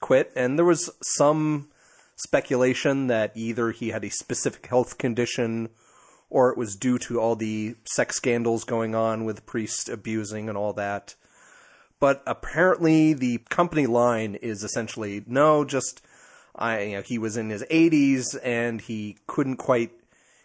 quit, 0.00 0.32
and 0.36 0.58
there 0.58 0.64
was 0.64 0.90
some 1.02 1.68
speculation 2.16 3.06
that 3.06 3.32
either 3.34 3.70
he 3.70 3.90
had 3.90 4.04
a 4.04 4.10
specific 4.10 4.66
health 4.66 4.98
condition 4.98 5.68
or 6.30 6.50
it 6.50 6.58
was 6.58 6.76
due 6.76 6.98
to 6.98 7.20
all 7.20 7.36
the 7.36 7.74
sex 7.84 8.16
scandals 8.16 8.64
going 8.64 8.94
on 8.94 9.24
with 9.24 9.46
priests 9.46 9.88
abusing 9.88 10.48
and 10.48 10.58
all 10.58 10.72
that. 10.74 11.14
But 12.00 12.22
apparently, 12.26 13.12
the 13.12 13.38
company 13.48 13.86
line 13.86 14.36
is 14.36 14.62
essentially 14.62 15.24
no, 15.26 15.64
just 15.64 16.02
I. 16.54 16.80
You 16.82 16.96
know, 16.96 17.02
he 17.02 17.18
was 17.18 17.36
in 17.36 17.50
his 17.50 17.64
80s 17.64 18.38
and 18.44 18.80
he 18.80 19.16
couldn't 19.26 19.56
quite 19.56 19.92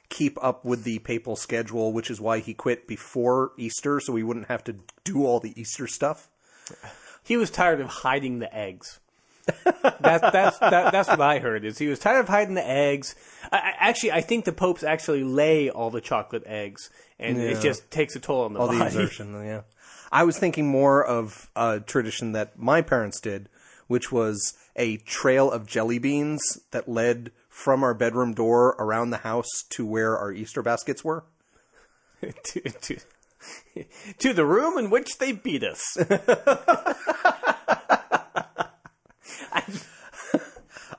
keep 0.10 0.42
up 0.44 0.64
with 0.64 0.84
the 0.84 1.00
papal 1.00 1.36
schedule, 1.36 1.92
which 1.92 2.10
is 2.10 2.22
why 2.22 2.40
he 2.40 2.54
quit 2.54 2.88
before 2.88 3.52
Easter, 3.58 4.00
so 4.00 4.16
he 4.16 4.24
wouldn't 4.24 4.48
have 4.48 4.64
to 4.64 4.76
do 5.04 5.26
all 5.26 5.40
the 5.40 5.60
Easter 5.60 5.88
stuff. 5.88 6.30
He 7.24 7.38
was 7.38 7.50
tired 7.50 7.82
of 7.82 7.88
hiding 7.88 8.40
the 8.40 8.54
eggs. 8.56 9.00
That's 9.46 10.22
that's 10.32 10.60
that, 10.60 10.92
that's 10.92 11.10
what 11.10 11.22
I 11.22 11.40
heard. 11.40 11.66
Is 11.66 11.78
he 11.78 11.88
was 11.88 12.00
tired 12.00 12.20
of 12.22 12.30
hiding 12.30 12.54
the 12.56 12.66
eggs. 12.68 13.16
I, 13.52 13.58
I, 13.58 13.74
actually, 13.90 14.12
I 14.14 14.22
think 14.22 14.46
the 14.46 14.54
popes 14.54 14.84
actually 14.84 15.24
lay 15.24 15.70
all 15.70 15.90
the 15.90 16.02
chocolate 16.02 16.44
eggs, 16.46 16.90
and 17.20 17.38
Yeah. 17.38 17.50
it 17.50 17.62
just 17.62 17.90
takes 17.92 18.16
a 18.16 18.20
toll 18.20 18.44
on 18.46 18.54
the 18.54 18.60
all 18.60 18.68
the 18.68 18.78
body. 18.80 18.86
exertion. 18.88 19.34
Yeah, 19.46 19.62
I 20.12 20.24
was 20.24 20.38
thinking 20.40 20.68
more 20.68 21.04
of 21.06 21.50
a 21.56 21.80
tradition 21.82 22.32
that 22.34 22.58
my 22.58 22.82
parents 22.82 23.20
did, 23.20 23.50
which 23.88 24.12
was 24.12 24.54
a 24.76 24.98
trail 24.98 25.52
of 25.52 25.68
jelly 25.68 26.00
beans 26.00 26.42
that 26.72 26.88
led 26.88 27.32
from 27.50 27.84
our 27.84 27.94
bedroom 27.94 28.34
door 28.34 28.76
around 28.80 29.10
the 29.12 29.18
house 29.18 29.64
to 29.70 29.86
where 29.86 30.18
our 30.18 30.32
Easter 30.32 30.64
baskets 30.64 31.04
were. 31.04 31.24
to, 32.44 32.62
to, 32.62 32.98
to 34.20 34.34
the 34.34 34.46
room 34.46 34.78
in 34.78 34.90
which 34.90 35.18
they 35.18 35.34
beat 35.34 35.64
us. 35.64 35.98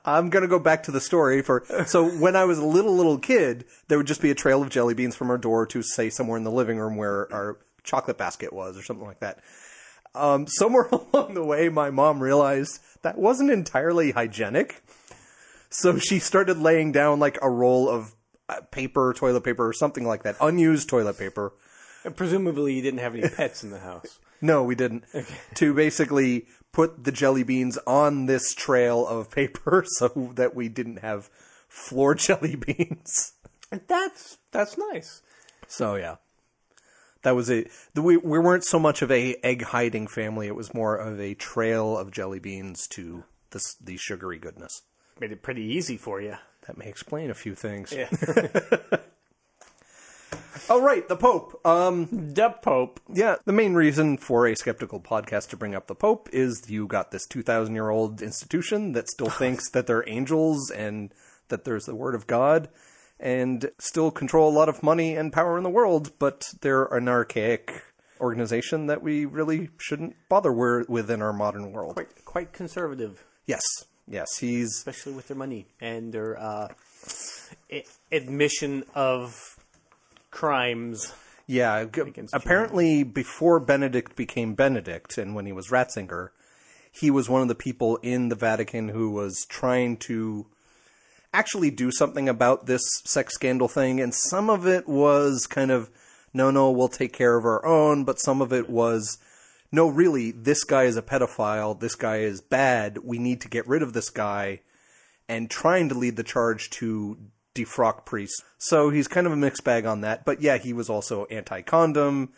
I'm 0.05 0.29
gonna 0.29 0.47
go 0.47 0.59
back 0.59 0.83
to 0.83 0.91
the 0.91 1.01
story 1.01 1.41
for. 1.41 1.65
So 1.87 2.07
when 2.07 2.35
I 2.35 2.45
was 2.45 2.59
a 2.59 2.65
little 2.65 2.95
little 2.95 3.17
kid, 3.17 3.65
there 3.87 3.97
would 3.97 4.07
just 4.07 4.21
be 4.21 4.31
a 4.31 4.35
trail 4.35 4.61
of 4.61 4.69
jelly 4.69 4.93
beans 4.93 5.15
from 5.15 5.29
our 5.31 5.37
door 5.37 5.65
to 5.67 5.81
say 5.81 6.09
somewhere 6.09 6.37
in 6.37 6.43
the 6.43 6.51
living 6.51 6.77
room 6.77 6.95
where 6.95 7.31
our 7.33 7.57
chocolate 7.83 8.17
basket 8.17 8.53
was, 8.53 8.77
or 8.77 8.83
something 8.83 9.05
like 9.05 9.19
that. 9.19 9.39
Um, 10.13 10.47
somewhere 10.47 10.87
along 11.13 11.33
the 11.33 11.43
way, 11.43 11.69
my 11.69 11.89
mom 11.89 12.21
realized 12.21 12.79
that 13.01 13.17
wasn't 13.17 13.49
entirely 13.51 14.11
hygienic, 14.11 14.83
so 15.69 15.97
she 15.97 16.19
started 16.19 16.57
laying 16.59 16.91
down 16.91 17.19
like 17.19 17.37
a 17.41 17.49
roll 17.49 17.89
of 17.89 18.15
uh, 18.47 18.61
paper, 18.71 19.13
toilet 19.15 19.43
paper, 19.43 19.67
or 19.67 19.73
something 19.73 20.05
like 20.05 20.23
that, 20.23 20.35
unused 20.39 20.87
toilet 20.87 21.17
paper. 21.17 21.53
And 22.03 22.15
presumably, 22.15 22.75
you 22.75 22.83
didn't 22.83 22.99
have 22.99 23.15
any 23.15 23.27
pets 23.27 23.63
in 23.63 23.71
the 23.71 23.79
house. 23.79 24.19
No, 24.41 24.63
we 24.63 24.75
didn't. 24.75 25.05
To 25.55 25.73
basically 25.73 26.45
put 26.75 27.05
the 27.05 27.11
jelly 27.11 27.43
beans 27.43 27.79
on 27.87 28.25
this 28.25 28.53
trail 28.53 29.07
of 29.07 29.31
paper 29.31 29.85
so 29.87 30.31
that 30.35 30.53
we 30.53 30.67
didn't 30.67 30.97
have 30.97 31.29
floor 31.69 32.13
jelly 32.15 32.55
beans. 32.55 33.33
That's 33.87 34.37
that's 34.51 34.77
nice. 34.77 35.21
So 35.67 35.95
yeah, 35.95 36.17
that 37.23 37.33
was 37.33 37.49
a 37.49 37.65
the, 37.93 38.01
we 38.01 38.17
we 38.17 38.37
weren't 38.37 38.65
so 38.65 38.77
much 38.77 39.01
of 39.01 39.09
a 39.09 39.37
egg 39.41 39.63
hiding 39.63 40.07
family. 40.07 40.47
It 40.47 40.55
was 40.55 40.73
more 40.73 40.97
of 40.97 41.19
a 41.19 41.33
trail 41.33 41.97
of 41.97 42.11
jelly 42.11 42.39
beans 42.39 42.87
to 42.89 43.23
this 43.51 43.75
the 43.75 43.97
sugary 43.97 44.37
goodness. 44.37 44.81
Made 45.19 45.31
it 45.31 45.41
pretty 45.41 45.63
easy 45.63 45.95
for 45.95 46.21
you. 46.21 46.35
That 46.67 46.77
may 46.77 46.87
explain 46.87 47.29
a 47.29 47.35
few 47.35 47.55
things. 47.55 47.93
Yeah. 47.93 48.09
Oh 50.69 50.81
right, 50.81 51.07
the 51.07 51.15
Pope. 51.15 51.59
Um, 51.65 52.07
the 52.11 52.49
Pope. 52.49 52.99
yeah, 53.13 53.35
the 53.45 53.53
main 53.53 53.73
reason 53.73 54.17
for 54.17 54.47
a 54.47 54.55
skeptical 54.55 54.99
podcast 54.99 55.49
to 55.49 55.57
bring 55.57 55.75
up 55.75 55.87
the 55.87 55.95
Pope 55.95 56.29
is 56.31 56.63
you 56.69 56.87
got 56.87 57.11
this 57.11 57.25
two 57.25 57.41
thousand 57.41 57.75
year 57.75 57.89
old 57.89 58.21
institution 58.21 58.93
that 58.93 59.09
still 59.09 59.29
thinks 59.41 59.69
that 59.71 59.87
they're 59.87 60.07
angels 60.07 60.69
and 60.71 61.13
that 61.49 61.65
there's 61.65 61.85
the 61.85 61.95
Word 61.95 62.15
of 62.15 62.27
God. 62.27 62.69
And 63.17 63.71
still 63.79 64.11
control 64.11 64.49
a 64.49 64.55
lot 64.57 64.67
of 64.67 64.83
money 64.83 65.15
and 65.15 65.31
power 65.31 65.57
in 65.57 65.63
the 65.63 65.69
world, 65.69 66.11
but 66.19 66.43
they're 66.59 66.83
an 66.85 67.07
archaic 67.07 67.81
organization 68.19 68.87
that 68.87 69.01
we 69.01 69.23
really 69.23 69.69
shouldn't 69.77 70.15
bother 70.27 70.51
with 70.51 71.09
in 71.09 71.21
our 71.21 71.31
modern 71.31 71.71
world. 71.71 71.93
Quite 71.93 72.25
quite 72.25 72.51
conservative, 72.53 73.23
Yes, 73.45 73.63
yes, 74.07 74.37
he's 74.39 74.67
especially 74.79 75.13
with 75.13 75.29
their 75.29 75.37
money 75.37 75.65
and 75.79 76.11
their 76.11 76.37
uh, 76.37 76.67
admission 78.11 78.83
of 78.93 79.54
crimes. 80.35 81.13
Yeah, 81.47 81.77
Against 81.77 82.33
apparently 82.33 83.03
before 83.03 83.59
Benedict 83.59 84.15
became 84.15 84.53
Benedict 84.53 85.17
and 85.17 85.33
when 85.33 85.45
he 85.45 85.51
was 85.51 85.69
Ratzinger, 85.69 86.29
he 86.91 87.09
was 87.09 87.29
one 87.29 87.41
of 87.41 87.47
the 87.47 87.55
people 87.55 87.97
in 87.97 88.29
the 88.29 88.35
Vatican 88.35 88.89
who 88.89 89.11
was 89.11 89.45
trying 89.47 89.97
to 89.97 90.47
actually 91.33 91.71
do 91.71 91.91
something 91.91 92.27
about 92.27 92.65
this 92.65 92.81
sex 93.05 93.35
scandal 93.35 93.67
thing 93.67 93.99
and 93.99 94.13
some 94.13 94.49
of 94.49 94.65
it 94.65 94.87
was 94.87 95.45
kind 95.47 95.69
of 95.69 95.89
no 96.33 96.49
no 96.49 96.71
we'll 96.71 96.87
take 96.87 97.11
care 97.11 97.35
of 97.35 97.43
our 97.43 97.65
own 97.65 98.05
but 98.05 98.19
some 98.19 98.41
of 98.41 98.53
it 98.53 98.69
was 98.69 99.17
no 99.69 99.85
really 99.85 100.31
this 100.31 100.63
guy 100.63 100.83
is 100.83 100.95
a 100.95 101.01
pedophile 101.01 101.77
this 101.77 101.95
guy 101.95 102.19
is 102.19 102.39
bad 102.39 102.99
we 102.99 103.17
need 103.17 103.41
to 103.41 103.49
get 103.49 103.67
rid 103.67 103.83
of 103.83 103.91
this 103.91 104.09
guy 104.09 104.61
and 105.27 105.49
trying 105.49 105.89
to 105.89 105.95
lead 105.95 106.15
the 106.15 106.23
charge 106.23 106.69
to 106.69 107.17
defrock 107.55 108.05
priests. 108.05 108.43
So 108.59 108.89
he's 108.91 109.07
kind 109.07 109.25
of 109.25 109.33
a 109.33 109.37
mixed 109.37 109.63
bag 109.63 109.85
on 109.85 110.01
that. 110.01 110.25
But 110.25 110.41
yeah, 110.41 110.57
he 110.57 110.73
was 110.73 110.89
also 110.89 111.25
anti 111.25 111.61
condom, 111.61 112.33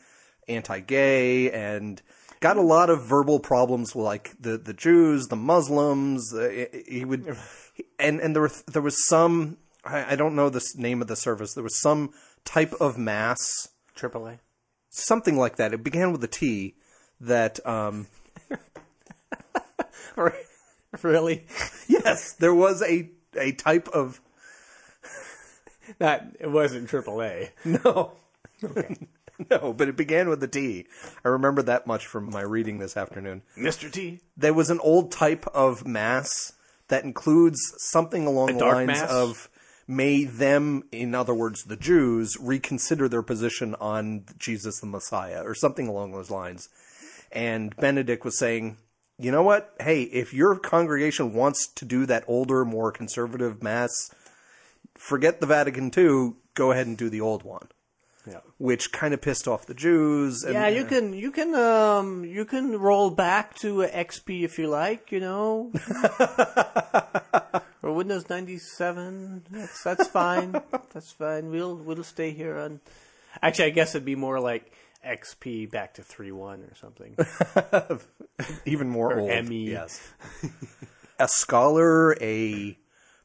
anti 0.48 0.80
gay, 0.80 1.52
and 1.52 2.02
got 2.40 2.58
a 2.58 2.62
lot 2.62 2.90
of 2.90 3.04
verbal 3.04 3.40
problems 3.40 3.96
with 3.96 4.06
like 4.06 4.36
the, 4.40 4.58
the 4.58 4.74
Jews, 4.74 5.28
the 5.28 5.36
Muslims. 5.36 6.34
Uh, 6.34 6.68
he 6.88 7.04
would, 7.04 7.36
and, 8.00 8.20
and 8.22 8.36
there 8.36 8.42
were, 8.44 8.52
there 8.68 8.82
was 8.82 9.06
some, 9.08 9.58
I, 9.84 10.14
I 10.14 10.16
don't 10.16 10.36
know 10.36 10.50
the 10.50 10.66
name 10.78 11.02
of 11.02 11.08
the 11.08 11.16
service, 11.16 11.54
there 11.54 11.64
was 11.64 11.82
some 11.82 12.12
type 12.46 12.74
of 12.80 12.98
mass, 12.98 13.40
AAA. 13.98 14.40
something 14.90 15.36
like 15.38 15.58
that. 15.58 15.74
It 15.74 15.84
began 15.84 16.12
with 16.12 16.24
a 16.24 16.28
T 16.28 16.76
that, 17.20 17.66
um, 17.66 18.08
really? 21.02 21.46
yes, 21.88 22.34
there 22.34 22.54
was 22.54 22.82
a, 22.84 23.10
a 23.36 23.52
type 23.54 23.88
of 23.90 24.22
Not, 26.00 26.24
it 26.40 26.50
wasn't 26.50 26.90
AAA. 26.90 27.50
No. 27.66 28.14
Okay. 28.64 28.96
no, 29.52 29.74
but 29.74 29.88
it 29.88 29.96
began 29.96 30.30
with 30.30 30.42
a 30.44 30.48
T. 30.48 30.88
I 31.24 31.30
remember 31.30 31.62
that 31.64 31.86
much 31.86 32.08
from 32.08 32.30
my 32.32 32.42
reading 32.42 32.80
this 32.80 32.98
afternoon. 32.98 33.44
Mr. 33.58 33.92
T. 33.92 34.22
There 34.36 34.54
was 34.54 34.70
an 34.70 34.80
old 34.80 35.12
type 35.12 35.46
of 35.48 35.86
mass 35.86 36.54
that 36.88 37.04
includes 37.04 37.60
something 37.78 38.26
along 38.26 38.54
the 38.54 38.60
dark 38.60 38.76
lines 38.76 38.88
mass? 38.88 39.12
of 39.12 39.50
may 39.88 40.24
them, 40.24 40.84
in 40.92 41.14
other 41.14 41.34
words, 41.34 41.64
the 41.64 41.78
Jews, 41.78 42.36
reconsider 42.40 43.08
their 43.08 43.22
position 43.22 43.76
on 43.76 44.26
Jesus 44.38 44.80
the 44.80 44.88
Messiah, 44.88 45.44
or 45.44 45.54
something 45.54 45.88
along 45.88 46.12
those 46.12 46.32
lines. 46.32 46.70
And 47.32 47.76
Benedict 47.76 48.26
was 48.26 48.38
saying, 48.38 48.78
you 49.20 49.32
know 49.32 49.44
what? 49.44 49.74
Hey, 49.80 50.04
if 50.04 50.34
your 50.34 50.58
congregation 50.58 51.34
wants 51.34 51.68
to 51.76 51.86
do 51.86 52.06
that 52.06 52.24
older, 52.28 52.66
more 52.66 52.92
conservative 52.92 53.64
mass, 53.64 54.12
forget 54.98 55.40
the 55.40 55.48
Vatican 55.48 55.92
II, 55.96 56.34
go 56.54 56.72
ahead 56.72 56.88
and 56.88 56.98
do 56.98 57.10
the 57.10 57.22
old 57.22 57.44
one. 57.44 57.68
Yeah. 58.28 58.42
Which 58.58 58.92
kind 58.92 59.14
of 59.14 59.22
pissed 59.22 59.48
off 59.48 59.66
the 59.66 59.74
Jews. 59.74 60.44
And, 60.44 60.54
Yeah, 60.54 60.68
you 60.68 60.84
can 60.84 61.14
you 61.14 61.32
can 61.32 61.56
um 61.56 62.26
you 62.26 62.44
can 62.44 62.78
roll 62.78 63.10
back 63.10 63.56
to 63.60 63.84
uh, 63.84 63.90
XP 63.90 64.44
if 64.44 64.60
you 64.60 64.68
like, 64.68 65.14
you 65.14 65.22
know, 65.22 65.72
or 67.82 67.94
Windows 67.94 68.30
ninety 68.30 68.58
seven. 68.58 69.46
That's 69.50 69.82
that's 69.82 70.08
fine. 70.08 70.62
that's 70.94 71.14
fine. 71.14 71.52
We'll 71.52 71.76
we'll 71.76 72.04
stay 72.04 72.32
here 72.32 72.58
on. 72.58 72.82
Actually, 73.42 73.66
I 73.66 73.70
guess 73.70 73.96
it'd 73.96 74.04
be 74.04 74.16
more 74.16 74.42
like 74.42 74.74
XP 75.06 75.72
back 75.72 75.94
to 75.94 76.04
three 76.04 76.32
one 76.32 76.64
or 76.64 76.76
something. 76.76 77.16
even 78.66 78.90
more 78.90 79.18
old. 79.18 79.48
ME. 79.48 79.72
Yes. 79.72 80.06
a 81.20 81.28
scholar, 81.28 82.18
a 82.20 82.78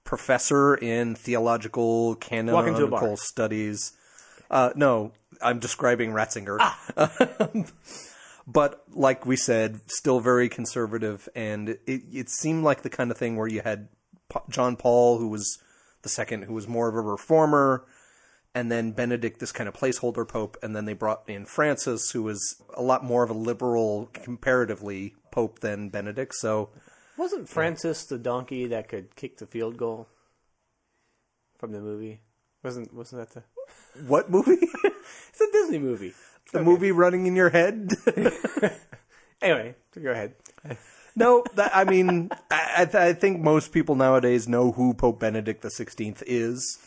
professor 0.05 0.75
in 0.75 1.15
theological 1.15 2.17
canonical 2.17 3.17
studies. 3.17 3.93
Uh, 4.51 4.71
no, 4.75 5.13
I'm 5.41 5.59
describing 5.59 6.13
Ratzinger. 6.13 6.59
Ah. 6.61 7.49
but 8.47 8.85
like 8.91 9.25
we 9.25 9.37
said, 9.37 9.81
still 9.87 10.21
very 10.21 10.49
conservative, 10.49 11.29
and 11.35 11.71
it, 11.71 12.03
it 12.13 12.29
seemed 12.29 12.65
like 12.65 12.83
the 12.83 12.91
kind 12.91 13.11
of 13.11 13.17
thing 13.17 13.37
where 13.37 13.49
you 13.49 13.63
had 13.63 13.89
John 14.49 14.77
Paul, 14.77 15.19
who 15.19 15.29
was 15.29 15.59
the 16.03 16.09
second, 16.09 16.45
who 16.45 16.55
was 16.55 16.69
more 16.69 16.89
of 16.89 16.95
a 16.95 17.01
reformer, 17.01 17.85
and 18.55 18.71
then 18.71 18.93
Benedict, 18.93 19.41
this 19.41 19.53
kind 19.53 19.69
of 19.69 19.75
placeholder 19.75 20.29
pope, 20.29 20.57
and 20.63 20.77
then 20.77 20.85
they 20.85 20.93
brought 20.93 21.23
in 21.29 21.47
Francis, 21.47 22.11
who 22.11 22.23
was 22.23 22.63
a 22.75 22.83
lot 22.83 23.05
more 23.05 23.23
of 23.23 23.31
a 23.31 23.35
liberal, 23.35 24.11
comparatively, 24.13 25.15
pope 25.31 25.61
than 25.61 25.89
Benedict. 25.89 26.35
So 26.35 26.71
Wasn't 27.23 27.49
Francis 27.49 28.07
the 28.07 28.19
donkey 28.19 28.67
that 28.67 28.89
could 28.89 29.15
kick 29.15 29.37
the 29.39 29.47
field 29.47 29.77
goal 29.77 30.09
from 31.57 31.71
the 31.71 31.81
movie? 31.81 32.21
Wasn't 32.65 32.93
wasn't 32.93 33.21
that 33.21 33.45
the? 33.95 34.03
what 34.09 34.29
movie? 34.29 34.59
It's 35.31 35.41
a 35.41 35.51
Disney 35.53 35.79
movie. 35.79 36.13
the 36.53 36.63
movie 36.63 36.91
running 36.91 37.27
in 37.27 37.37
your 37.37 37.51
head? 37.51 37.93
Anyway, 39.41 39.75
go 40.01 40.11
ahead. 40.11 40.35
no, 41.17 41.43
that, 41.57 41.75
I 41.75 41.83
mean, 41.83 42.31
I, 42.49 42.89
I, 42.95 43.07
I 43.09 43.13
think 43.13 43.41
most 43.41 43.73
people 43.73 43.97
nowadays 43.97 44.47
know 44.47 44.71
who 44.71 44.95
Pope 44.95 45.19
Benedict 45.19 45.63
the 45.63 45.71
Sixteenth 45.71 46.23
is. 46.27 46.79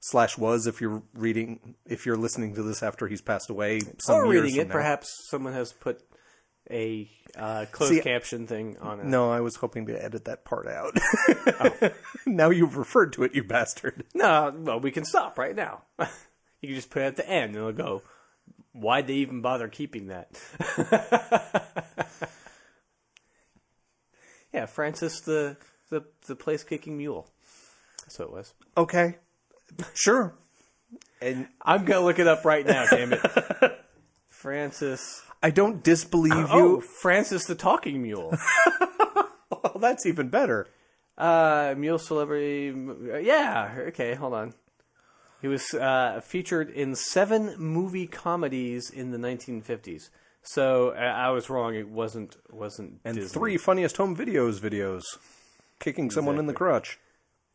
Slash 0.00 0.36
was 0.36 0.66
if 0.66 0.82
you're 0.82 1.02
reading 1.14 1.74
if 1.86 2.04
you're 2.04 2.18
listening 2.18 2.54
to 2.56 2.62
this 2.62 2.82
after 2.82 3.08
he's 3.08 3.22
passed 3.22 3.48
away 3.48 3.80
some 3.98 4.16
or 4.16 4.26
years 4.26 4.42
reading 4.42 4.56
from 4.56 4.60
it, 4.60 4.68
now. 4.68 4.72
perhaps 4.72 5.26
someone 5.30 5.54
has 5.54 5.72
put 5.72 6.02
a 6.70 7.10
uh, 7.36 7.66
closed 7.72 7.94
See, 7.94 8.00
caption 8.00 8.46
thing 8.46 8.76
on 8.80 9.00
it. 9.00 9.06
No, 9.06 9.30
I 9.30 9.40
was 9.40 9.56
hoping 9.56 9.86
to 9.86 10.04
edit 10.04 10.26
that 10.26 10.44
part 10.44 10.68
out. 10.68 10.96
Oh. 11.46 11.90
now 12.26 12.50
you've 12.50 12.76
referred 12.76 13.12
to 13.14 13.24
it, 13.24 13.34
you 13.34 13.42
bastard. 13.42 14.04
No, 14.14 14.54
well, 14.56 14.80
we 14.80 14.90
can 14.90 15.04
stop 15.04 15.38
right 15.38 15.54
now. 15.56 15.82
you 15.98 16.68
can 16.68 16.74
just 16.74 16.90
put 16.90 17.02
it 17.02 17.06
at 17.06 17.16
the 17.16 17.28
end, 17.28 17.56
and 17.56 17.56
it'll 17.56 17.72
go. 17.72 18.02
Why'd 18.72 19.06
they 19.06 19.14
even 19.14 19.42
bother 19.42 19.68
keeping 19.68 20.06
that? 20.06 20.30
yeah, 24.52 24.64
Francis 24.66 25.20
the 25.20 25.58
the 25.90 26.04
the 26.26 26.36
place 26.36 26.64
kicking 26.64 26.96
mule. 26.96 27.28
That's 28.02 28.18
what 28.18 28.28
it 28.28 28.32
was. 28.32 28.54
Okay, 28.76 29.16
sure. 29.92 30.34
And 31.20 31.48
I'm 31.60 31.84
gonna 31.84 32.04
look 32.04 32.18
it 32.18 32.26
up 32.26 32.46
right 32.46 32.64
now. 32.64 32.86
damn 32.90 33.12
it, 33.12 33.20
Francis. 34.28 35.22
I 35.42 35.50
don't 35.50 35.82
disbelieve 35.82 36.32
Oh, 36.50 36.76
you. 36.76 36.80
Francis 36.80 37.44
the 37.46 37.54
talking 37.54 38.02
mule. 38.02 38.34
Well, 39.64 39.76
that's 39.78 40.06
even 40.06 40.28
better. 40.28 40.66
Uh, 41.16 41.74
mule 41.76 41.98
celebrity. 41.98 42.74
Yeah. 43.22 43.74
Okay. 43.88 44.14
Hold 44.14 44.34
on. 44.34 44.54
He 45.40 45.46
was 45.48 45.72
uh, 45.74 46.20
featured 46.24 46.70
in 46.70 46.94
seven 46.96 47.54
movie 47.58 48.06
comedies 48.08 48.90
in 48.90 49.12
the 49.12 49.18
1950s. 49.18 50.08
So 50.42 50.90
uh, 50.90 50.94
I 51.00 51.30
was 51.30 51.48
wrong. 51.48 51.74
It 51.76 51.88
wasn't 51.88 52.36
wasn't 52.50 53.00
And 53.04 53.16
Disney. 53.16 53.38
three 53.38 53.56
funniest 53.56 53.96
home 53.98 54.16
videos 54.16 54.58
videos, 54.58 55.02
kicking 55.78 56.10
someone 56.10 56.38
in 56.38 56.46
the 56.46 56.54
crotch. 56.54 56.98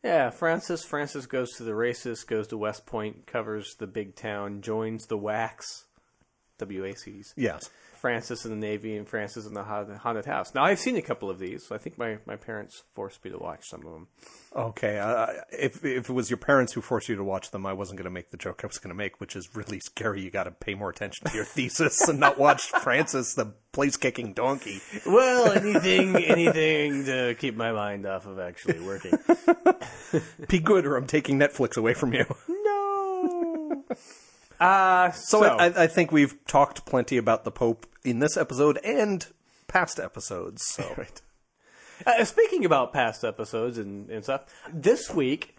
Yeah, 0.02 0.30
Francis. 0.30 0.84
Francis 0.84 1.26
goes 1.26 1.50
to 1.56 1.64
the 1.64 1.74
races, 1.74 2.24
goes 2.24 2.46
to 2.48 2.56
West 2.56 2.86
Point, 2.86 3.26
covers 3.26 3.74
the 3.78 3.86
big 3.86 4.14
town, 4.14 4.62
joins 4.62 5.06
the 5.06 5.18
WACs, 5.18 5.84
WACs. 6.58 7.32
Yes. 7.36 7.70
Francis 7.98 8.44
in 8.44 8.52
the 8.52 8.56
Navy 8.56 8.96
and 8.96 9.08
Francis 9.08 9.46
in 9.46 9.54
the 9.54 9.64
haunted 9.64 10.24
house. 10.24 10.54
Now 10.54 10.64
I've 10.64 10.78
seen 10.78 10.96
a 10.96 11.02
couple 11.02 11.28
of 11.28 11.38
these. 11.38 11.70
I 11.72 11.78
think 11.78 11.98
my, 11.98 12.18
my 12.26 12.36
parents 12.36 12.84
forced 12.94 13.24
me 13.24 13.30
to 13.32 13.38
watch 13.38 13.68
some 13.68 13.84
of 13.84 13.92
them. 13.92 14.08
Okay. 14.54 14.98
Uh, 14.98 15.26
if 15.52 15.84
if 15.84 16.08
it 16.08 16.12
was 16.12 16.30
your 16.30 16.36
parents 16.36 16.72
who 16.72 16.80
forced 16.80 17.08
you 17.08 17.16
to 17.16 17.24
watch 17.24 17.50
them, 17.50 17.66
I 17.66 17.72
wasn't 17.72 17.98
going 17.98 18.04
to 18.04 18.10
make 18.10 18.30
the 18.30 18.36
joke 18.36 18.60
I 18.62 18.66
was 18.66 18.78
going 18.78 18.90
to 18.90 18.94
make, 18.94 19.20
which 19.20 19.36
is 19.36 19.54
really 19.54 19.80
scary. 19.80 20.22
You 20.22 20.30
got 20.30 20.44
to 20.44 20.52
pay 20.52 20.74
more 20.74 20.90
attention 20.90 21.26
to 21.28 21.34
your 21.34 21.44
thesis 21.56 22.08
and 22.08 22.20
not 22.20 22.38
watch 22.38 22.68
Francis, 22.82 23.34
the 23.34 23.52
place 23.72 23.96
kicking 23.96 24.32
donkey. 24.32 24.80
Well, 25.04 25.52
anything 25.56 26.16
anything 26.16 27.04
to 27.04 27.34
keep 27.38 27.56
my 27.56 27.72
mind 27.72 28.06
off 28.06 28.26
of 28.26 28.38
actually 28.38 28.80
working. 28.80 29.18
Be 30.48 30.60
good, 30.60 30.86
or 30.86 30.96
I'm 30.96 31.06
taking 31.06 31.38
Netflix 31.38 31.76
away 31.76 31.94
from 31.94 32.14
you. 32.14 32.24
no. 32.48 33.84
Uh, 34.60 35.10
So, 35.12 35.44
I, 35.44 35.84
I 35.84 35.86
think 35.86 36.12
we've 36.12 36.34
talked 36.46 36.84
plenty 36.86 37.16
about 37.16 37.44
the 37.44 37.50
Pope 37.50 37.86
in 38.04 38.18
this 38.18 38.36
episode 38.36 38.78
and 38.84 39.26
past 39.66 39.98
episodes. 40.00 40.62
So 40.66 40.94
Right. 40.98 41.20
Uh, 42.06 42.24
speaking 42.24 42.64
about 42.64 42.92
past 42.92 43.24
episodes 43.24 43.76
and, 43.78 44.08
and 44.10 44.22
stuff, 44.22 44.44
this 44.72 45.10
week 45.12 45.56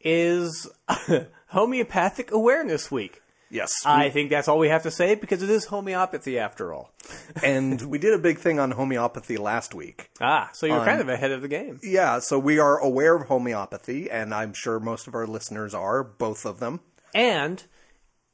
is 0.00 0.68
Homeopathic 1.48 2.30
Awareness 2.32 2.90
Week. 2.90 3.22
yes, 3.50 3.70
I 3.86 4.10
think 4.10 4.30
that's 4.30 4.48
all 4.48 4.58
we 4.58 4.68
have 4.68 4.82
to 4.82 4.90
say 4.90 5.14
because 5.14 5.42
it 5.42 5.50
is 5.50 5.66
homeopathy 5.66 6.38
after 6.38 6.72
all. 6.74 6.92
and 7.44 7.80
we 7.82 7.98
did 7.98 8.12
a 8.12 8.18
big 8.18 8.38
thing 8.38 8.58
on 8.58 8.72
homeopathy 8.72 9.36
last 9.36 9.74
week. 9.74 10.10
Ah, 10.20 10.50
so 10.52 10.66
you're 10.66 10.80
On- 10.80 10.84
kind 10.86 11.00
of 11.00 11.08
ahead 11.08 11.30
of 11.30 11.42
the 11.42 11.48
game. 11.48 11.78
Yeah, 11.82 12.18
so 12.18 12.38
we 12.38 12.58
are 12.58 12.78
aware 12.78 13.14
of 13.16 13.28
homeopathy, 13.28 14.10
and 14.10 14.34
I'm 14.34 14.52
sure 14.54 14.78
most 14.80 15.06
of 15.06 15.14
our 15.14 15.26
listeners 15.26 15.74
are, 15.74 16.02
both 16.04 16.44
of 16.44 16.58
them. 16.60 16.80
And 17.14 17.62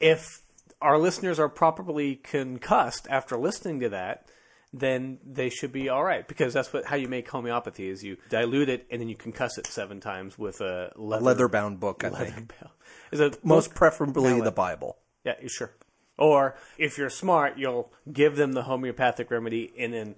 if 0.05 0.43
our 0.83 0.99
listeners 0.99 1.39
are 1.39 1.49
properly 1.49 2.17
concussed 2.17 3.07
after 3.09 3.39
listening 3.39 3.81
to 3.81 3.89
that, 3.89 4.29
then 4.71 5.19
they 5.25 5.49
should 5.49 5.73
be 5.73 5.89
all 5.89 6.05
right 6.05 6.29
because 6.29 6.53
that's 6.53 6.73
what 6.73 6.85
how 6.85 6.97
you 6.97 7.09
make 7.09 7.29
homeopathy 7.29 7.89
is 7.89 8.05
you 8.05 8.19
dilute 8.29 8.69
it 8.69 8.87
and 8.91 9.01
then 9.01 9.09
you 9.09 9.17
concuss 9.17 9.57
it 9.57 9.67
seven 9.67 10.01
times 10.01 10.39
with 10.39 10.61
a 10.61 10.93
leather, 10.97 11.25
Leather 11.25 11.49
bound 11.49 11.81
book, 11.81 12.05
I 12.05 12.11
leather 12.11 12.25
think. 12.27 12.53
bell. 12.61 12.73
Is 13.13 13.21
it 13.21 13.43
Most 13.43 13.75
preferably 13.75 14.39
the 14.41 14.53
Bible. 14.53 14.99
Yeah, 15.25 15.37
sure. 15.47 15.73
Or 16.19 16.57
if 16.77 16.99
you're 16.99 17.09
smart, 17.09 17.57
you'll 17.57 17.91
give 18.13 18.37
them 18.37 18.53
the 18.53 18.65
homeopathic 18.65 19.31
remedy 19.31 19.73
and 19.79 19.95
then 19.95 20.17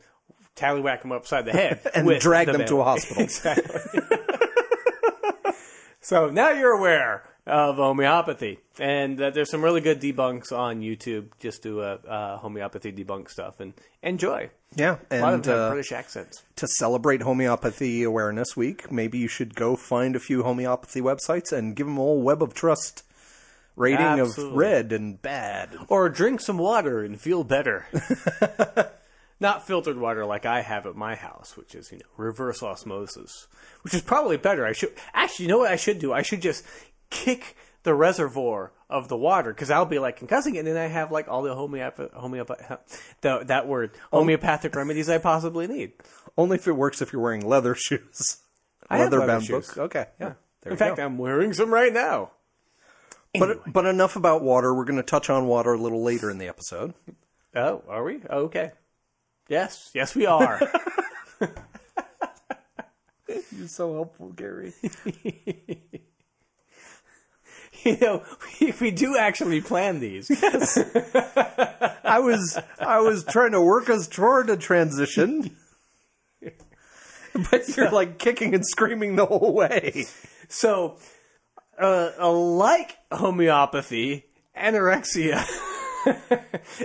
tallywhack 0.56 1.02
them 1.02 1.12
upside 1.12 1.44
the 1.44 1.52
head 1.52 1.80
And 1.94 2.08
drag 2.18 2.48
the 2.48 2.54
them 2.54 2.66
to 2.66 2.80
a 2.80 2.84
hospital. 2.84 3.22
exactly. 3.22 4.00
so 6.00 6.28
now 6.28 6.50
you're 6.50 6.72
aware 6.72 7.22
of 7.46 7.76
homeopathy, 7.76 8.58
and 8.78 9.20
uh, 9.20 9.30
there's 9.30 9.50
some 9.50 9.62
really 9.62 9.80
good 9.80 10.00
debunks 10.00 10.50
on 10.50 10.80
YouTube. 10.80 11.28
Just 11.38 11.62
do 11.62 11.80
uh, 11.80 11.98
uh, 12.06 12.36
homeopathy 12.38 12.92
debunk 12.92 13.30
stuff 13.30 13.60
and 13.60 13.72
enjoy. 14.02 14.50
Yeah, 14.74 14.96
A 15.10 15.20
lot 15.20 15.34
of 15.34 15.42
them 15.44 15.58
uh, 15.58 15.70
British 15.70 15.92
accents. 15.92 16.42
to 16.56 16.66
celebrate 16.66 17.22
Homeopathy 17.22 18.02
Awareness 18.02 18.56
Week, 18.56 18.90
maybe 18.90 19.18
you 19.18 19.28
should 19.28 19.54
go 19.54 19.76
find 19.76 20.16
a 20.16 20.20
few 20.20 20.42
homeopathy 20.42 21.00
websites 21.00 21.52
and 21.52 21.74
give 21.76 21.86
them 21.86 21.98
all 21.98 22.20
Web 22.20 22.42
of 22.42 22.52
Trust 22.52 23.04
rating 23.76 24.00
Absolutely. 24.04 24.52
of 24.52 24.58
red 24.58 24.92
and 24.92 25.22
bad. 25.22 25.70
Or 25.88 26.08
drink 26.08 26.40
some 26.40 26.58
water 26.58 27.04
and 27.04 27.18
feel 27.20 27.44
better. 27.44 27.86
Not 29.40 29.66
filtered 29.66 29.98
water 29.98 30.24
like 30.24 30.46
I 30.46 30.62
have 30.62 30.86
at 30.86 30.96
my 30.96 31.14
house, 31.14 31.56
which 31.58 31.74
is, 31.74 31.92
you 31.92 31.98
know, 31.98 32.06
reverse 32.16 32.62
osmosis. 32.62 33.46
Which 33.82 33.92
is 33.92 34.00
probably 34.00 34.38
better. 34.38 34.64
I 34.66 34.72
should 34.72 34.94
actually 35.12 35.44
you 35.44 35.50
know 35.50 35.58
what 35.58 35.70
I 35.70 35.76
should 35.76 35.98
do? 35.98 36.12
I 36.12 36.22
should 36.22 36.40
just 36.40 36.64
kick 37.10 37.56
the 37.82 37.94
reservoir 37.94 38.72
of 38.88 39.08
the 39.08 39.16
water 39.16 39.52
because 39.52 39.70
I'll 39.70 39.84
be 39.84 39.98
like 39.98 40.18
concussing 40.18 40.54
it 40.54 40.58
and 40.58 40.68
then 40.68 40.76
I 40.76 40.86
have 40.86 41.10
like 41.10 41.28
all 41.28 41.42
the 41.42 41.54
homeopathic 41.54 42.12
homeopath 42.12 43.16
the, 43.20 43.44
that 43.46 43.66
word 43.66 43.92
homeopathic 44.12 44.74
remedies 44.74 45.08
I 45.08 45.18
possibly 45.18 45.66
need. 45.66 45.92
Only 46.36 46.56
if 46.56 46.66
it 46.66 46.72
works 46.72 47.00
if 47.02 47.12
you're 47.12 47.22
wearing 47.22 47.46
leather 47.46 47.74
shoes. 47.74 48.38
I 48.88 48.98
have 48.98 49.12
leather 49.12 49.26
bound 49.26 49.44
shoes. 49.44 49.68
book. 49.68 49.78
Okay. 49.78 50.06
Yeah. 50.20 50.34
In 50.64 50.76
fact, 50.76 50.96
go. 50.96 51.04
I'm 51.04 51.18
wearing 51.18 51.52
some 51.52 51.72
right 51.72 51.92
now. 51.92 52.32
But 53.38 53.72
but 53.72 53.86
enough 53.86 54.16
about 54.16 54.42
water. 54.42 54.74
We're 54.74 54.84
going 54.84 54.96
to 54.96 55.02
touch 55.02 55.30
on 55.30 55.46
water 55.46 55.74
a 55.74 55.78
little 55.78 56.02
later 56.02 56.30
in 56.30 56.38
the 56.38 56.48
episode. 56.48 56.94
Oh, 57.54 57.82
are 57.88 58.02
we? 58.04 58.20
Oh, 58.28 58.44
okay. 58.44 58.72
Yes, 59.48 59.90
yes, 59.94 60.14
we 60.14 60.26
are. 60.26 60.60
You're 63.28 63.68
so 63.68 63.94
helpful, 63.94 64.30
Gary. 64.32 64.72
you 67.90 67.96
know, 68.00 68.22
we, 68.60 68.74
we 68.80 68.90
do 68.90 69.16
actually 69.16 69.60
plan 69.60 70.00
these. 70.00 70.28
I 72.04 72.18
was 72.18 72.58
I 72.80 72.98
was 72.98 73.22
trying 73.22 73.52
to 73.52 73.60
work 73.60 73.88
us 73.88 74.08
toward 74.08 74.50
a 74.50 74.56
transition, 74.56 75.56
but 77.50 77.76
you're 77.76 77.92
like 77.92 78.18
kicking 78.18 78.54
and 78.54 78.66
screaming 78.66 79.14
the 79.14 79.26
whole 79.26 79.54
way. 79.54 80.06
So, 80.48 80.96
uh, 81.80 82.10
like 82.28 82.96
homeopathy, 83.12 84.24
anorexia 84.56 85.46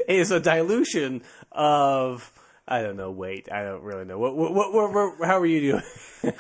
is 0.08 0.30
a 0.30 0.40
dilution 0.40 1.24
of 1.52 2.32
I 2.68 2.84
don't 2.84 2.96
know. 2.96 3.10
Wait, 3.10 3.52
I 3.52 3.64
don't 3.64 3.82
really 3.82 4.06
know. 4.06 4.20
What? 4.20 4.38
What? 4.38 4.54
What? 4.54 4.72
what, 4.72 4.94
what 4.94 5.28
how 5.28 5.40
are 5.40 5.48
you 5.48 5.82
doing? 6.24 6.34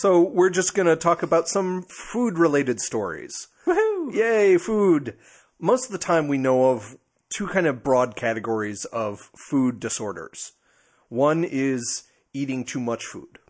So 0.00 0.22
we're 0.22 0.48
just 0.48 0.74
going 0.74 0.86
to 0.86 0.96
talk 0.96 1.22
about 1.22 1.46
some 1.46 1.82
food 1.82 2.38
related 2.38 2.80
stories. 2.80 3.48
Woohoo! 3.66 4.14
Yay, 4.14 4.56
food. 4.56 5.14
Most 5.58 5.84
of 5.84 5.92
the 5.92 5.98
time 5.98 6.26
we 6.26 6.38
know 6.38 6.70
of 6.70 6.96
two 7.28 7.46
kind 7.46 7.66
of 7.66 7.84
broad 7.84 8.16
categories 8.16 8.86
of 8.86 9.30
food 9.36 9.78
disorders. 9.78 10.52
One 11.10 11.44
is 11.44 12.04
eating 12.32 12.64
too 12.64 12.80
much 12.80 13.04
food. 13.04 13.40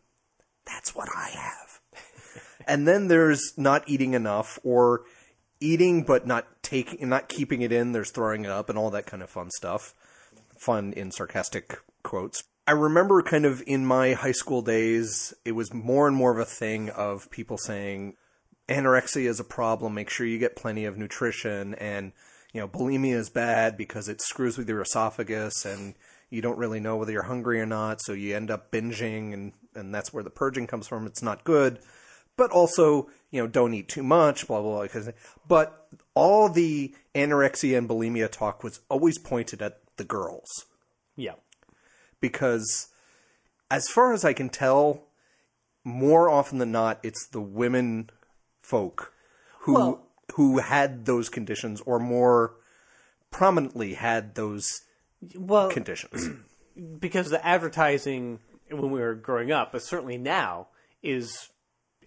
That's 0.67 0.93
what 0.93 1.09
I 1.17 1.29
have. 1.29 2.03
and 2.67 2.89
then 2.89 3.07
there's 3.07 3.53
not 3.57 3.89
eating 3.89 4.15
enough 4.15 4.59
or 4.65 5.03
eating 5.61 6.03
but 6.03 6.27
not 6.27 6.65
taking 6.65 7.09
not 7.09 7.29
keeping 7.29 7.63
it 7.63 7.71
in, 7.71 7.93
there's 7.93 8.11
throwing 8.11 8.45
it 8.45 8.51
up 8.51 8.69
and 8.69 8.77
all 8.77 8.91
that 8.91 9.07
kind 9.07 9.23
of 9.23 9.31
fun 9.31 9.53
stuff. 9.53 9.95
Fun 10.59 10.95
in 10.95 11.13
sarcastic 11.13 11.79
quotes. 12.03 12.43
I 12.67 12.73
remember 12.73 13.23
kind 13.23 13.45
of 13.45 13.63
in 13.67 13.85
my 13.85 14.13
high 14.13 14.33
school 14.33 14.63
days, 14.63 15.35
it 15.45 15.53
was 15.53 15.75
more 15.75 16.07
and 16.07 16.17
more 16.17 16.31
of 16.31 16.39
a 16.39 16.45
thing 16.45 16.91
of 16.91 17.31
people 17.31 17.59
saying 17.59 18.15
anorexia 18.69 19.27
is 19.27 19.41
a 19.41 19.45
problem. 19.45 19.95
Make 19.95 20.11
sure 20.11 20.27
you 20.27 20.39
get 20.39 20.57
plenty 20.57 20.85
of 20.85 20.97
nutrition, 20.97 21.75
and 21.75 22.13
you 22.53 22.61
know 22.61 22.69
bulimia 22.69 23.15
is 23.17 23.29
bad 23.29 23.77
because 23.77 24.09
it 24.09 24.23
screws 24.23 24.57
with 24.57 24.69
your 24.69 24.81
esophagus, 24.81 25.65
and 25.65 25.95
you 26.31 26.41
don't 26.41 26.59
really 26.59 26.81
know 26.81 26.97
whether 26.97 27.13
you're 27.13 27.25
hungry 27.25 27.61
or 27.61 27.67
not, 27.67 28.01
so 28.01 28.13
you 28.13 28.37
end 28.37 28.51
up 28.51 28.71
binging, 28.71 29.35
and 29.35 29.53
and 29.75 29.95
that's 29.95 30.13
where 30.13 30.23
the 30.23 30.31
purging 30.31 30.67
comes 30.67 30.87
from. 30.87 31.07
It's 31.07 31.23
not 31.23 31.45
good, 31.45 31.81
but 32.37 32.51
also 32.51 33.11
you 33.31 33.41
know 33.43 33.49
don't 33.49 33.75
eat 33.75 33.89
too 33.89 34.05
much, 34.05 34.47
blah 34.47 34.63
blah 34.63 34.87
blah. 34.87 35.13
But 35.49 35.89
all 36.15 36.49
the 36.49 36.95
anorexia 37.15 37.77
and 37.77 37.89
bulimia 37.89 38.31
talk 38.31 38.63
was 38.63 38.81
always 38.89 39.19
pointed 39.19 39.61
at 39.61 39.81
the 39.97 40.05
girls 40.05 40.67
Yeah. 41.17 41.35
Because 42.21 42.89
as 43.71 43.89
far 43.89 44.13
as 44.13 44.25
I 44.25 44.33
can 44.33 44.49
tell, 44.49 45.03
more 45.85 46.29
often 46.29 46.59
than 46.59 46.73
not, 46.73 47.01
it's 47.03 47.27
the 47.29 47.41
women 47.41 48.11
folk 48.61 49.13
who 49.61 49.75
Well- 49.75 50.07
who 50.35 50.59
had 50.59 51.07
those 51.07 51.29
conditions 51.29 51.81
or 51.81 51.99
more 51.99 52.55
prominently 53.33 53.95
had 53.95 54.37
those 54.37 54.83
Well, 55.35 55.71
conditions. 55.71 56.29
because 57.01 57.31
the 57.31 57.45
advertising 57.45 58.39
when 58.71 58.93
we 58.93 59.01
were 59.01 59.17
growing 59.17 59.51
up, 59.51 59.73
but 59.73 59.83
certainly 59.83 60.17
now, 60.17 60.69
is 61.03 61.49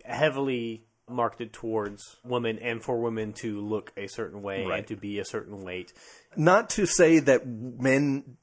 heavily 0.06 0.86
marketed 1.10 1.52
towards 1.52 2.16
women 2.24 2.58
and 2.60 2.82
for 2.82 3.02
women 3.02 3.34
to 3.34 3.60
look 3.60 3.92
a 3.98 4.08
certain 4.08 4.42
way 4.42 4.66
Right. 4.66 4.80
and 4.80 4.88
to 4.88 4.96
be 4.96 5.20
a 5.20 5.26
certain 5.26 5.62
weight. 5.64 5.92
Not 6.38 6.70
to 6.72 6.86
say 6.86 7.20
that 7.20 7.46
men 7.46 8.38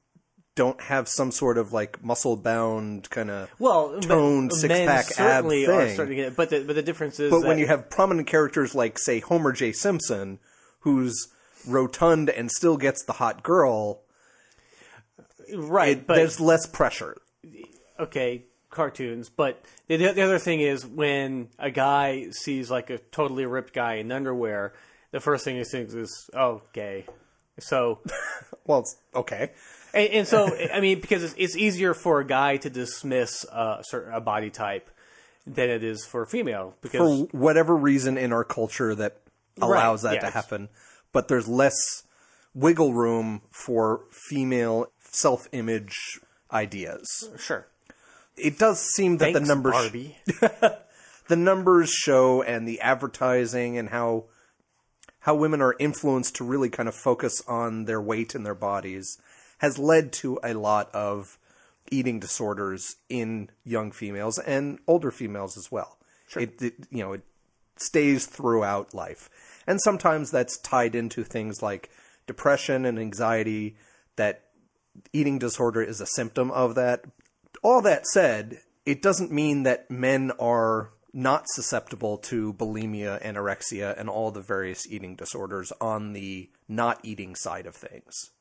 don't 0.55 0.81
have 0.81 1.07
some 1.07 1.31
sort 1.31 1.57
of 1.57 1.71
like 1.71 2.03
muscle 2.03 2.35
bound 2.35 3.09
kind 3.09 3.29
of 3.29 3.49
Well, 3.59 3.99
toned 4.01 4.51
six 4.53 4.73
pack 4.73 5.05
ab 5.19 5.43
certainly 5.45 5.65
are 5.65 5.85
thing. 5.85 5.93
starting 5.93 6.17
to 6.17 6.23
get, 6.23 6.35
but 6.35 6.49
the 6.49 6.63
but 6.65 6.75
the 6.75 6.81
difference 6.83 7.19
is 7.19 7.31
But 7.31 7.41
that, 7.41 7.47
when 7.47 7.57
you 7.57 7.67
have 7.67 7.89
prominent 7.89 8.27
characters 8.27 8.75
like, 8.75 8.99
say, 8.99 9.19
Homer 9.21 9.51
J. 9.53 9.71
Simpson, 9.71 10.39
who's 10.81 11.29
rotund 11.67 12.29
and 12.29 12.51
still 12.51 12.75
gets 12.77 13.03
the 13.05 13.13
hot 13.13 13.43
girl, 13.43 14.01
right, 15.55 15.97
it, 15.97 16.07
but 16.07 16.15
there's 16.15 16.39
less 16.39 16.65
pressure. 16.65 17.17
okay, 17.99 18.43
cartoons. 18.69 19.29
But 19.29 19.63
the, 19.87 19.97
the 19.97 20.21
other 20.21 20.39
thing 20.39 20.59
is 20.61 20.85
when 20.85 21.49
a 21.59 21.71
guy 21.71 22.27
sees 22.31 22.69
like 22.71 22.89
a 22.89 22.97
totally 22.97 23.45
ripped 23.45 23.73
guy 23.73 23.95
in 23.95 24.11
underwear, 24.11 24.73
the 25.11 25.19
first 25.19 25.45
thing 25.45 25.57
he 25.57 25.63
thinks 25.63 25.93
is, 25.93 26.29
"Oh, 26.33 26.61
gay." 26.73 27.05
So, 27.59 27.99
Well, 28.65 28.79
it's 28.79 28.95
okay. 29.15 29.51
And, 29.93 30.09
and 30.09 30.27
so 30.27 30.49
I 30.73 30.79
mean, 30.81 30.99
because 30.99 31.23
it's, 31.23 31.35
it's 31.37 31.55
easier 31.55 31.93
for 31.93 32.19
a 32.19 32.25
guy 32.25 32.57
to 32.57 32.69
dismiss 32.69 33.45
a 33.45 33.79
certain 33.83 34.13
a 34.13 34.21
body 34.21 34.49
type 34.49 34.89
than 35.47 35.69
it 35.69 35.83
is 35.83 36.05
for 36.05 36.21
a 36.21 36.27
female 36.27 36.75
Because 36.81 36.99
For 36.99 37.37
whatever 37.37 37.75
reason 37.75 38.17
in 38.17 38.31
our 38.31 38.43
culture 38.43 38.93
that 38.95 39.17
allows 39.61 40.03
that 40.03 40.21
to 40.21 40.29
happen, 40.29 40.69
but 41.11 41.27
there's 41.27 41.47
less 41.47 42.03
wiggle 42.53 42.93
room 42.93 43.41
for 43.49 44.01
female 44.11 44.91
self 44.99 45.47
image 45.51 46.19
ideas. 46.51 47.29
sure, 47.37 47.67
It 48.37 48.57
does 48.59 48.79
seem 48.79 49.17
that 49.17 49.33
Thanks, 49.33 49.39
the 49.39 49.45
numbers 49.45 49.91
the 51.27 51.35
numbers 51.35 51.89
show 51.89 52.41
and 52.41 52.67
the 52.67 52.79
advertising 52.81 53.77
and 53.77 53.89
how 53.89 54.25
how 55.21 55.35
women 55.35 55.61
are 55.61 55.75
influenced 55.79 56.35
to 56.35 56.43
really 56.43 56.69
kind 56.69 56.89
of 56.89 56.95
focus 56.95 57.43
on 57.47 57.85
their 57.85 58.01
weight 58.01 58.33
and 58.33 58.45
their 58.45 58.55
bodies 58.55 59.17
has 59.61 59.77
led 59.77 60.11
to 60.11 60.39
a 60.43 60.55
lot 60.55 60.89
of 60.91 61.37
eating 61.91 62.19
disorders 62.19 62.95
in 63.09 63.47
young 63.63 63.91
females 63.91 64.39
and 64.39 64.79
older 64.87 65.11
females 65.11 65.55
as 65.55 65.71
well. 65.71 65.99
It, 66.35 66.59
it 66.61 66.73
you 66.89 67.03
know 67.03 67.13
it 67.13 67.21
stays 67.77 68.25
throughout 68.25 68.95
life, 68.95 69.29
and 69.67 69.79
sometimes 69.79 70.31
that's 70.31 70.57
tied 70.57 70.95
into 70.95 71.23
things 71.23 71.61
like 71.61 71.91
depression 72.25 72.85
and 72.85 72.97
anxiety. 72.97 73.75
That 74.15 74.45
eating 75.13 75.37
disorder 75.37 75.83
is 75.83 76.01
a 76.01 76.07
symptom 76.07 76.49
of 76.49 76.73
that. 76.73 77.05
All 77.61 77.81
that 77.83 78.07
said, 78.07 78.61
it 78.87 79.03
doesn't 79.03 79.31
mean 79.31 79.61
that 79.63 79.91
men 79.91 80.31
are 80.39 80.89
not 81.13 81.43
susceptible 81.49 82.17
to 82.17 82.53
bulimia, 82.53 83.21
anorexia, 83.23 83.99
and 83.99 84.09
all 84.09 84.31
the 84.31 84.41
various 84.41 84.87
eating 84.89 85.15
disorders 85.15 85.71
on 85.79 86.13
the 86.13 86.49
not 86.67 86.99
eating 87.03 87.35
side 87.35 87.67
of 87.67 87.75
things. 87.75 88.31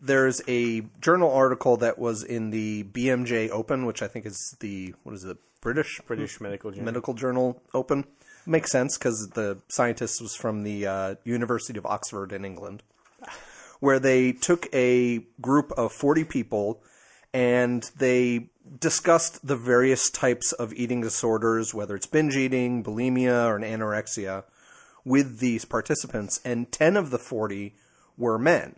There's 0.00 0.40
a 0.48 0.82
journal 1.00 1.32
article 1.32 1.76
that 1.78 1.98
was 1.98 2.22
in 2.22 2.50
the 2.50 2.84
BMJ 2.84 3.50
Open, 3.50 3.86
which 3.86 4.02
I 4.02 4.08
think 4.08 4.26
is 4.26 4.56
the 4.60 4.94
what 5.02 5.14
is 5.14 5.24
it, 5.24 5.36
British 5.60 6.00
British 6.06 6.40
Medical 6.40 6.70
Journal. 6.70 6.84
Medical 6.84 7.14
Journal 7.14 7.62
Open. 7.74 8.04
Makes 8.46 8.72
sense 8.72 8.96
because 8.96 9.28
the 9.34 9.58
scientist 9.68 10.22
was 10.22 10.34
from 10.34 10.62
the 10.62 10.86
uh, 10.86 11.14
University 11.24 11.78
of 11.78 11.84
Oxford 11.84 12.32
in 12.32 12.44
England, 12.44 12.82
where 13.80 13.98
they 13.98 14.32
took 14.32 14.66
a 14.74 15.18
group 15.40 15.72
of 15.72 15.92
40 15.92 16.24
people 16.24 16.82
and 17.34 17.90
they 17.98 18.50
discussed 18.78 19.46
the 19.46 19.56
various 19.56 20.10
types 20.10 20.52
of 20.52 20.72
eating 20.72 21.00
disorders, 21.00 21.74
whether 21.74 21.94
it's 21.94 22.06
binge 22.06 22.36
eating, 22.36 22.82
bulimia, 22.82 23.46
or 23.46 23.56
an 23.56 23.62
anorexia, 23.62 24.44
with 25.04 25.38
these 25.38 25.64
participants. 25.64 26.40
And 26.44 26.70
10 26.72 26.96
of 26.96 27.10
the 27.10 27.18
40 27.18 27.74
were 28.16 28.38
men. 28.38 28.76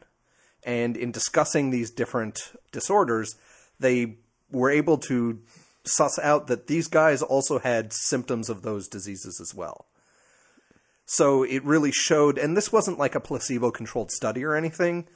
And 0.65 0.97
in 0.97 1.11
discussing 1.11 1.71
these 1.71 1.91
different 1.91 2.53
disorders, 2.71 3.37
they 3.81 4.17
were 4.51 4.71
able 4.71 4.99
to 4.99 5.41
suss 5.85 6.19
out 6.19 6.47
that 6.47 6.69
these 6.69 6.87
guys 6.87 7.23
also 7.23 7.59
had 7.59 7.93
symptoms 7.93 8.49
of 8.49 8.63
those 8.63 8.87
diseases 8.87 9.41
as 9.41 9.55
well. 9.55 9.87
So 11.05 11.43
it 11.43 11.65
really 11.65 11.91
showed, 11.93 12.39
and 12.39 12.57
this 12.57 12.73
wasn't 12.73 12.99
like 12.99 13.15
a 13.15 13.21
placebo 13.21 13.71
controlled 13.71 14.11
study 14.11 14.45
or 14.45 14.55
anything. 14.55 15.09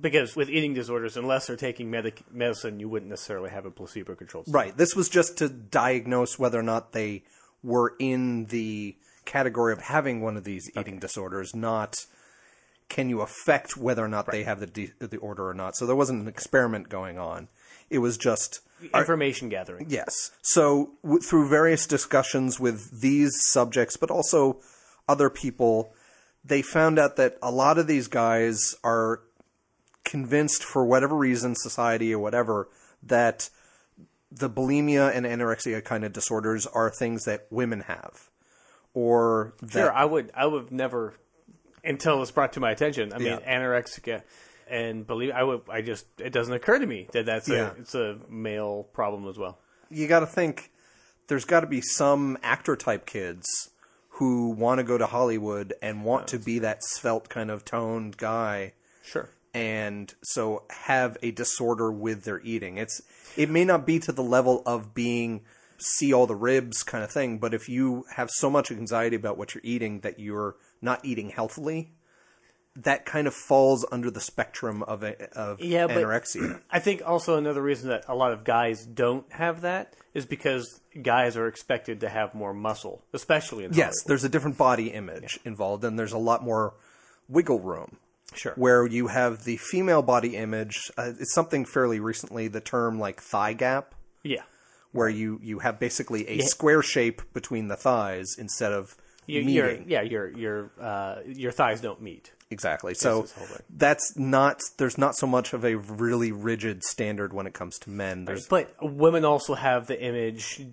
Because 0.00 0.34
with 0.34 0.50
eating 0.50 0.74
disorders, 0.74 1.16
unless 1.16 1.46
they're 1.46 1.56
taking 1.56 1.90
medic- 1.90 2.24
medicine, 2.32 2.80
you 2.80 2.88
wouldn't 2.88 3.10
necessarily 3.10 3.50
have 3.50 3.66
a 3.66 3.70
placebo 3.70 4.14
controlled. 4.14 4.46
Right. 4.48 4.76
This 4.76 4.96
was 4.96 5.08
just 5.08 5.38
to 5.38 5.48
diagnose 5.48 6.38
whether 6.38 6.58
or 6.58 6.64
not 6.64 6.92
they 6.92 7.22
were 7.62 7.94
in 8.00 8.46
the 8.46 8.96
category 9.24 9.72
of 9.72 9.80
having 9.80 10.20
one 10.20 10.36
of 10.36 10.44
these 10.44 10.70
eating 10.76 10.98
disorders, 10.98 11.54
not 11.54 12.06
can 12.88 13.08
you 13.08 13.20
affect 13.20 13.76
whether 13.76 14.04
or 14.04 14.08
not 14.08 14.30
they 14.30 14.44
have 14.44 14.60
the 14.60 14.66
de- 14.66 14.92
the 14.98 15.16
order 15.18 15.48
or 15.48 15.54
not. 15.54 15.76
So 15.76 15.86
there 15.86 15.96
wasn't 15.96 16.22
an 16.22 16.28
experiment 16.28 16.88
going 16.88 17.18
on. 17.18 17.48
It 17.90 17.98
was 17.98 18.16
just 18.16 18.60
Information 18.92 19.48
gathering. 19.48 19.86
Yes. 19.88 20.30
So 20.42 20.92
w- 21.02 21.20
through 21.20 21.48
various 21.48 21.86
discussions 21.86 22.60
with 22.60 23.00
these 23.00 23.32
subjects, 23.50 23.96
but 23.96 24.10
also 24.10 24.60
other 25.08 25.30
people, 25.30 25.94
they 26.44 26.60
found 26.60 26.98
out 26.98 27.16
that 27.16 27.38
a 27.42 27.50
lot 27.50 27.78
of 27.78 27.86
these 27.86 28.08
guys 28.08 28.74
are 28.84 29.22
convinced, 30.04 30.62
for 30.62 30.84
whatever 30.84 31.16
reason, 31.16 31.54
society 31.54 32.12
or 32.12 32.18
whatever, 32.18 32.68
that 33.02 33.48
the 34.30 34.50
bulimia 34.50 35.14
and 35.14 35.24
anorexia 35.24 35.82
kind 35.82 36.04
of 36.04 36.12
disorders 36.12 36.66
are 36.66 36.90
things 36.90 37.24
that 37.24 37.46
women 37.50 37.80
have, 37.82 38.28
or 38.92 39.54
that 39.62 39.72
Sure, 39.72 39.92
I 39.92 40.04
would. 40.04 40.30
I 40.34 40.46
would 40.46 40.70
never 40.70 41.14
until 41.84 42.22
it's 42.22 42.30
brought 42.30 42.52
to 42.54 42.60
my 42.60 42.70
attention. 42.70 43.12
I 43.12 43.18
mean, 43.18 43.26
Yeah. 43.28 43.58
anorexia 43.58 44.22
and 44.68 45.06
believe. 45.06 45.32
I 45.32 45.42
would. 45.42 45.62
I 45.68 45.82
just. 45.82 46.06
It 46.18 46.30
doesn't 46.32 46.54
occur 46.54 46.78
to 46.78 46.86
me 46.86 47.08
that 47.12 47.26
that's 47.26 47.48
Yeah. 47.48 47.72
a. 47.76 47.80
It's 47.80 47.94
a 47.94 48.18
male 48.28 48.84
problem 48.92 49.28
as 49.28 49.38
well. 49.38 49.58
you 49.90 50.08
got 50.08 50.20
to 50.20 50.26
think 50.26 50.70
there's 51.28 51.44
got 51.44 51.60
to 51.60 51.66
be 51.66 51.80
some 51.80 52.36
actor 52.42 52.74
type 52.74 53.06
kids 53.06 53.46
who 54.18 54.50
want 54.50 54.78
to 54.78 54.84
go 54.84 54.96
to 54.98 55.06
Hollywood 55.06 55.74
and 55.82 56.04
want 56.04 56.26
to 56.28 56.38
be 56.38 56.58
that 56.60 56.78
svelte 56.82 57.28
kind 57.28 57.50
of 57.50 57.64
toned 57.64 58.16
guy 58.16 58.72
Sure. 59.02 59.28
and 59.52 60.14
so 60.22 60.62
have 60.70 61.16
a 61.22 61.30
disorder 61.32 61.92
with 61.92 62.24
their 62.24 62.40
eating. 62.40 62.78
It's 62.78 63.02
it 63.36 63.50
may 63.50 63.64
not 63.64 63.86
be 63.86 63.98
to 64.00 64.12
the 64.12 64.22
level 64.22 64.62
of 64.66 64.94
being 64.94 65.42
see 65.78 66.12
all 66.12 66.26
the 66.26 66.36
ribs 66.36 66.82
kind 66.82 67.04
of 67.04 67.10
thing, 67.10 67.38
but 67.38 67.52
if 67.52 67.68
you 67.68 68.04
have 68.16 68.30
so 68.30 68.48
much 68.48 68.70
anxiety 68.70 69.16
about 69.16 69.36
what 69.36 69.54
you're 69.54 69.62
eating 69.64 70.00
that 70.00 70.18
you're 70.18 70.56
not 70.84 71.04
eating 71.04 71.30
healthily, 71.30 71.92
that 72.76 73.04
kind 73.06 73.26
of 73.26 73.34
falls 73.34 73.84
under 73.92 74.10
the 74.10 74.20
spectrum 74.20 74.82
of 74.82 75.02
a, 75.02 75.30
of 75.38 75.60
Yeah, 75.60 75.86
anorexia. 75.86 76.60
I 76.70 76.80
think 76.80 77.02
also 77.06 77.36
another 77.38 77.62
reason 77.62 77.88
that 77.90 78.04
a 78.08 78.14
lot 78.14 78.32
of 78.32 78.44
guys 78.44 78.84
don't 78.84 79.30
have 79.32 79.60
that 79.62 79.94
is 80.12 80.26
because 80.26 80.80
guys 81.00 81.36
are 81.36 81.46
expected 81.46 82.00
to 82.00 82.08
have 82.08 82.34
more 82.34 82.52
muscle, 82.52 83.02
especially 83.12 83.64
in 83.64 83.70
the 83.70 83.76
yes, 83.76 83.84
Hollywood. 83.86 84.08
there's 84.08 84.24
a 84.24 84.28
different 84.28 84.58
body 84.58 84.88
image 84.88 85.38
involved, 85.44 85.84
and 85.84 85.98
there's 85.98 86.12
a 86.12 86.18
lot 86.18 86.42
more 86.42 86.74
wiggle 87.28 87.60
room. 87.60 87.96
Sure. 88.34 88.52
Where 88.56 88.84
you 88.86 89.06
have 89.06 89.44
the 89.44 89.56
female 89.58 90.02
body 90.02 90.36
image, 90.36 90.90
uh, 90.98 91.12
it's 91.20 91.32
something 91.34 91.64
fairly 91.64 92.00
recently, 92.00 92.48
the 92.48 92.60
term 92.60 92.98
like 92.98 93.20
thigh 93.20 93.52
gap. 93.52 93.94
Yeah. 94.24 94.42
where 94.92 95.08
you 95.08 95.38
you 95.42 95.58
have 95.58 95.78
basically 95.78 96.26
a 96.28 96.38
square 96.40 96.82
shape 96.82 97.20
between 97.32 97.68
the 97.68 97.76
thighs 97.76 98.36
instead 98.38 98.72
of 98.72 98.96
You, 99.26 99.40
your 99.40 99.72
yeah 99.86 100.02
your 100.02 100.28
your 100.36 100.70
uh, 100.80 101.16
your 101.26 101.52
thighs 101.52 101.80
don't 101.80 102.02
meet. 102.02 102.32
Exactly. 102.50 102.94
So 102.94 103.24
is 103.24 103.32
the 103.32 103.38
whole 103.40 103.48
thing. 103.48 103.62
that's 103.76 104.16
not 104.16 104.60
there's 104.76 104.98
not 104.98 105.16
so 105.16 105.26
much 105.26 105.52
of 105.52 105.64
a 105.64 105.76
really 105.76 106.30
rigid 106.30 106.84
standard 106.84 107.32
when 107.32 107.46
it 107.46 107.54
comes 107.54 107.78
to 107.80 107.90
men. 107.90 108.26
There's 108.26 108.46
But 108.46 108.74
women 108.80 109.24
also 109.24 109.54
have 109.54 109.86
the 109.86 110.00
image, 110.00 110.64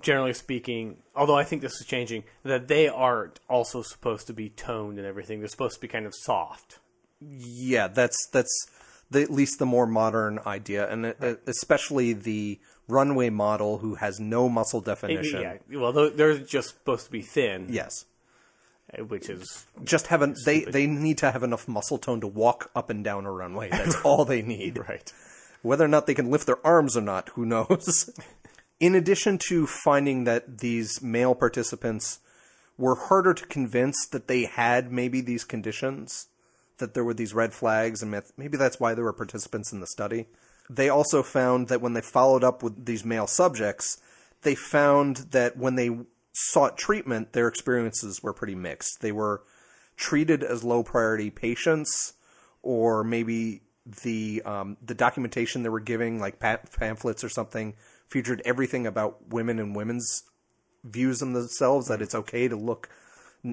generally 0.00 0.34
speaking, 0.34 0.98
although 1.16 1.36
I 1.36 1.44
think 1.44 1.62
this 1.62 1.80
is 1.80 1.86
changing, 1.86 2.24
that 2.44 2.68
they 2.68 2.88
aren't 2.88 3.40
also 3.48 3.82
supposed 3.82 4.26
to 4.28 4.32
be 4.32 4.50
toned 4.50 4.98
and 4.98 5.06
everything. 5.06 5.40
They're 5.40 5.48
supposed 5.48 5.76
to 5.76 5.80
be 5.80 5.88
kind 5.88 6.06
of 6.06 6.14
soft. 6.14 6.78
yeah, 7.20 7.88
that's 7.88 8.28
that's 8.32 8.66
the, 9.10 9.22
at 9.22 9.30
least 9.30 9.58
the 9.58 9.66
more 9.66 9.86
modern 9.86 10.40
idea, 10.46 10.88
and 10.90 11.06
uh, 11.06 11.34
especially 11.46 12.12
the 12.12 12.60
runway 12.88 13.30
model 13.30 13.78
who 13.78 13.94
has 13.96 14.20
no 14.20 14.48
muscle 14.48 14.80
definition. 14.80 15.40
Yeah. 15.40 15.78
Well, 15.80 15.92
they're- 15.92 16.38
just 16.38 16.68
supposed 16.70 17.06
to 17.06 17.12
be 17.12 17.22
thin, 17.22 17.66
Yes. 17.70 18.04
uh, 18.98 19.04
which 19.04 19.28
is 19.30 19.64
Just 19.82 20.08
haven't 20.08 20.36
they 20.44 20.64
they 20.64 20.86
need 20.86 21.18
to 21.18 21.30
have 21.30 21.42
enough 21.42 21.66
muscle 21.66 21.98
tone 21.98 22.20
to 22.20 22.26
walk 22.26 22.70
up 22.76 22.90
and 22.90 23.02
down 23.02 23.24
a 23.26 23.32
runway. 23.32 23.68
That's 23.70 23.96
all 24.04 24.24
they 24.24 24.42
need. 24.42 24.78
right. 24.88 25.12
Whether 25.62 25.84
or 25.84 25.88
not 25.88 26.06
they 26.06 26.14
can 26.14 26.30
lift 26.30 26.46
their 26.46 26.64
arms 26.66 26.94
or 26.96 27.00
not, 27.00 27.30
who 27.30 27.46
knows? 27.46 28.10
In 28.80 28.94
addition 28.94 29.38
to 29.48 29.66
finding 29.66 30.24
that 30.24 30.58
these 30.58 31.00
male 31.00 31.34
participants 31.34 32.18
were 32.76 32.96
harder 32.96 33.32
to 33.32 33.46
convince 33.46 33.96
that 34.08 34.26
they 34.28 34.44
had 34.44 34.92
maybe 34.92 35.22
these 35.22 35.44
conditions, 35.44 36.26
that 36.78 36.92
there 36.92 37.04
were 37.04 37.14
these 37.14 37.32
red 37.32 37.52
flags, 37.54 38.02
and 38.02 38.10
maybe 38.36 38.56
that's 38.58 38.78
why 38.80 38.92
there 38.92 39.04
were 39.04 39.12
participants 39.12 39.72
in 39.72 39.80
the 39.80 39.86
study. 39.86 40.26
They 40.70 40.88
also 40.88 41.22
found 41.22 41.68
that 41.68 41.80
when 41.80 41.92
they 41.92 42.00
followed 42.00 42.42
up 42.42 42.62
with 42.62 42.86
these 42.86 43.04
male 43.04 43.26
subjects, 43.26 44.00
they 44.42 44.54
found 44.54 45.16
that 45.32 45.56
when 45.56 45.74
they 45.74 45.90
sought 46.32 46.78
treatment, 46.78 47.32
their 47.32 47.48
experiences 47.48 48.22
were 48.22 48.32
pretty 48.32 48.54
mixed. 48.54 49.00
They 49.00 49.12
were 49.12 49.42
treated 49.96 50.42
as 50.42 50.64
low 50.64 50.82
priority 50.82 51.30
patients, 51.30 52.14
or 52.62 53.04
maybe 53.04 53.62
the 54.02 54.42
um, 54.44 54.76
the 54.82 54.94
documentation 54.94 55.62
they 55.62 55.68
were 55.68 55.80
giving, 55.80 56.18
like 56.18 56.38
pa- 56.38 56.60
pamphlets 56.78 57.22
or 57.22 57.28
something, 57.28 57.74
featured 58.08 58.42
everything 58.44 58.86
about 58.86 59.28
women 59.28 59.58
and 59.58 59.76
women's 59.76 60.22
views 60.82 61.22
on 61.22 61.32
themselves. 61.34 61.88
That 61.88 62.02
it's 62.02 62.14
okay 62.14 62.48
to 62.48 62.56
look, 62.56 62.88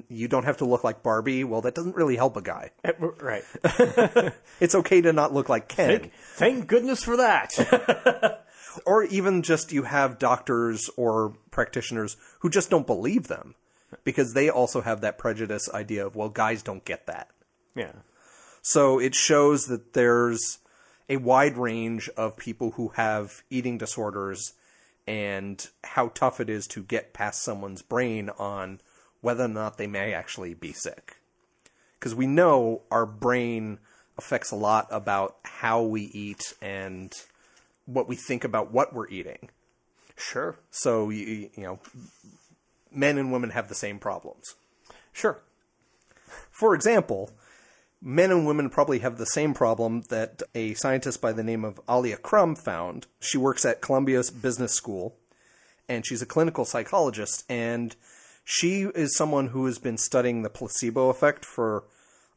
you 0.07 0.27
don't 0.27 0.45
have 0.45 0.57
to 0.57 0.65
look 0.65 0.83
like 0.83 1.03
Barbie. 1.03 1.43
Well, 1.43 1.61
that 1.61 1.75
doesn't 1.75 1.95
really 1.95 2.15
help 2.15 2.37
a 2.37 2.41
guy. 2.41 2.71
Uh, 2.83 2.93
Right. 2.99 3.43
It's 4.59 4.75
okay 4.75 5.01
to 5.01 5.11
not 5.11 5.33
look 5.33 5.49
like 5.49 5.67
Ken, 5.67 5.89
Thank, 5.99 6.13
thank 6.13 6.67
goodness 6.67 7.03
for 7.03 7.17
that. 7.17 8.45
or 8.85 9.03
even 9.03 9.41
just 9.41 9.71
you 9.71 9.83
have 9.83 10.19
doctors 10.19 10.89
or 10.97 11.35
practitioners 11.49 12.15
who 12.39 12.49
just 12.49 12.69
don't 12.69 12.85
believe 12.87 13.27
them 13.27 13.55
because 14.03 14.33
they 14.33 14.49
also 14.49 14.81
have 14.81 15.01
that 15.01 15.17
prejudice 15.17 15.67
idea 15.73 16.05
of 16.05 16.15
well, 16.15 16.29
guys 16.29 16.63
don't 16.63 16.85
get 16.85 17.07
that. 17.07 17.29
yeah. 17.75 17.91
So 18.61 18.99
it 18.99 19.15
shows 19.15 19.65
that 19.65 19.93
there's 19.93 20.59
a 21.09 21.17
wide 21.17 21.57
range 21.57 22.09
of 22.15 22.37
people 22.37 22.71
who 22.71 22.89
have 22.89 23.41
eating 23.49 23.79
disorders 23.79 24.53
and 25.07 25.67
how 25.83 26.09
tough 26.09 26.39
it 26.39 26.47
is 26.49 26.67
to 26.67 26.83
get 26.83 27.11
past 27.11 27.41
someone's 27.41 27.81
brain 27.81 28.29
on 28.37 28.79
whether 29.21 29.45
or 29.45 29.49
not 29.49 29.77
they 29.77 29.87
may 29.87 30.13
actually 30.13 30.53
be 30.53 30.73
sick. 30.73 31.17
Because 31.99 32.15
we 32.15 32.27
know 32.27 32.81
our 32.91 33.05
brain 33.05 33.79
affects 34.17 34.51
a 34.51 34.55
lot 34.55 34.87
about 34.91 35.37
how 35.43 35.81
we 35.83 36.03
eat 36.13 36.53
and 36.61 37.13
what 37.85 38.07
we 38.07 38.15
think 38.15 38.43
about 38.43 38.71
what 38.71 38.93
we're 38.93 39.07
eating. 39.09 39.49
Sure. 40.17 40.57
So, 40.69 41.09
you, 41.09 41.49
you 41.55 41.63
know, 41.63 41.79
men 42.91 43.17
and 43.17 43.31
women 43.31 43.51
have 43.51 43.69
the 43.69 43.75
same 43.75 43.99
problems. 43.99 44.55
Sure. 45.11 45.39
For 46.49 46.75
example, 46.75 47.31
men 48.01 48.31
and 48.31 48.45
women 48.45 48.69
probably 48.69 48.99
have 48.99 49.17
the 49.17 49.25
same 49.25 49.53
problem 49.53 50.01
that 50.09 50.41
a 50.55 50.73
scientist 50.75 51.21
by 51.21 51.31
the 51.31 51.43
name 51.43 51.63
of 51.63 51.79
Alia 51.89 52.17
Crum 52.17 52.55
found. 52.55 53.07
She 53.19 53.37
works 53.37 53.65
at 53.65 53.81
Columbia's 53.81 54.31
Business 54.31 54.73
School, 54.73 55.15
and 55.87 56.05
she's 56.05 56.21
a 56.21 56.27
clinical 56.27 56.65
psychologist, 56.65 57.43
and 57.49 57.95
she 58.51 58.81
is 58.81 59.15
someone 59.15 59.47
who 59.47 59.65
has 59.65 59.79
been 59.79 59.97
studying 59.97 60.41
the 60.41 60.49
placebo 60.49 61.09
effect 61.09 61.45
for 61.45 61.85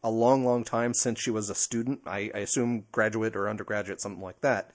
a 0.02 0.10
long, 0.10 0.44
long 0.44 0.62
time 0.62 0.94
since 0.94 1.20
she 1.20 1.30
was 1.30 1.50
a 1.50 1.54
student. 1.56 2.02
I, 2.06 2.30
I 2.32 2.38
assume 2.38 2.84
graduate 2.92 3.34
or 3.34 3.48
undergraduate, 3.48 4.00
something 4.00 4.22
like 4.22 4.40
that. 4.42 4.70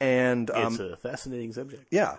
And 0.00 0.50
um, 0.50 0.72
It's 0.72 0.80
a 0.80 0.96
fascinating 0.96 1.52
subject. 1.52 1.84
yeah, 1.90 2.16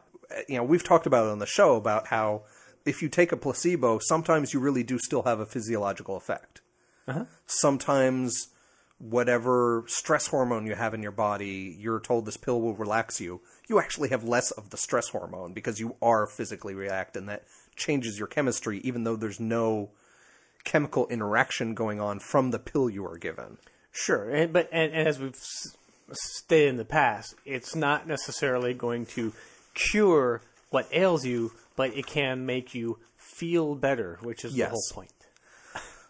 you 0.48 0.58
know, 0.58 0.64
we've 0.64 0.84
talked 0.84 1.08
about 1.08 1.26
it 1.26 1.32
on 1.32 1.40
the 1.40 1.48
show 1.48 1.76
about 1.76 2.08
how 2.08 2.44
if 2.86 3.02
you 3.02 3.10
take 3.10 3.32
a 3.32 3.38
placebo, 3.38 4.00
sometimes 4.00 4.54
you 4.54 4.60
really 4.60 4.84
do 4.84 5.00
still 5.00 5.24
have 5.24 5.40
a 5.40 5.46
physiological 5.46 6.16
effect. 6.16 6.62
Sometimes 7.48 8.48
whatever 9.00 9.84
stress 9.88 10.28
hormone 10.28 10.68
you 10.68 10.76
have 10.76 10.94
in 10.94 11.02
your 11.02 11.12
body, 11.12 11.76
you're 11.80 12.00
told 12.00 12.26
this 12.26 12.38
pill 12.38 12.62
will 12.62 12.76
relax 12.76 13.20
you. 13.20 13.42
You 13.68 13.80
actually 13.80 14.10
have 14.10 14.24
less 14.24 14.52
of 14.52 14.70
the 14.70 14.78
stress 14.78 15.10
hormone 15.10 15.54
because 15.54 15.80
you 15.80 15.96
are 16.02 16.28
physically 16.28 16.76
react, 16.76 17.18
and 17.18 17.28
that 17.28 17.44
changes 17.76 18.18
your 18.20 18.28
chemistry, 18.28 18.80
even 18.84 19.04
though 19.04 19.16
there's 19.16 19.40
no 19.40 19.92
chemical 20.64 21.08
interaction 21.08 21.74
going 21.74 22.00
on 22.00 22.20
from 22.20 22.52
the 22.52 22.60
pill 22.60 22.90
you 22.90 23.06
are 23.06 23.18
given. 23.18 23.58
Sure, 23.92 24.30
and 24.30 24.54
but 24.54 24.70
and, 24.72 24.94
and 24.94 25.08
as 25.08 25.20
we've 25.20 25.36
s- 25.36 25.76
stated 26.14 26.70
in 26.70 26.78
the 26.78 26.86
past, 26.86 27.36
it's 27.46 27.76
not 27.76 28.08
necessarily 28.08 28.74
going 28.74 29.06
to 29.08 29.34
cure 29.74 30.42
what 30.70 30.88
ails 30.92 31.26
you, 31.26 31.52
but 31.76 31.96
it 31.98 32.06
can 32.06 32.46
make 32.46 32.74
you 32.76 33.00
feel 33.18 33.76
better, 33.76 34.18
which 34.22 34.46
is 34.46 34.56
Yes. 34.56 34.68
the 34.68 34.72
whole 34.72 34.84
point. 35.04 35.12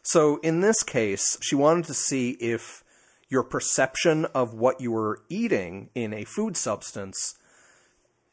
So 0.03 0.37
in 0.43 0.61
this 0.61 0.83
case, 0.83 1.37
she 1.41 1.55
wanted 1.55 1.85
to 1.85 1.93
see 1.93 2.31
if 2.31 2.83
your 3.29 3.43
perception 3.43 4.25
of 4.35 4.53
what 4.53 4.81
you 4.81 4.91
were 4.91 5.21
eating 5.29 5.89
in 5.95 6.13
a 6.13 6.25
food 6.25 6.57
substance 6.57 7.35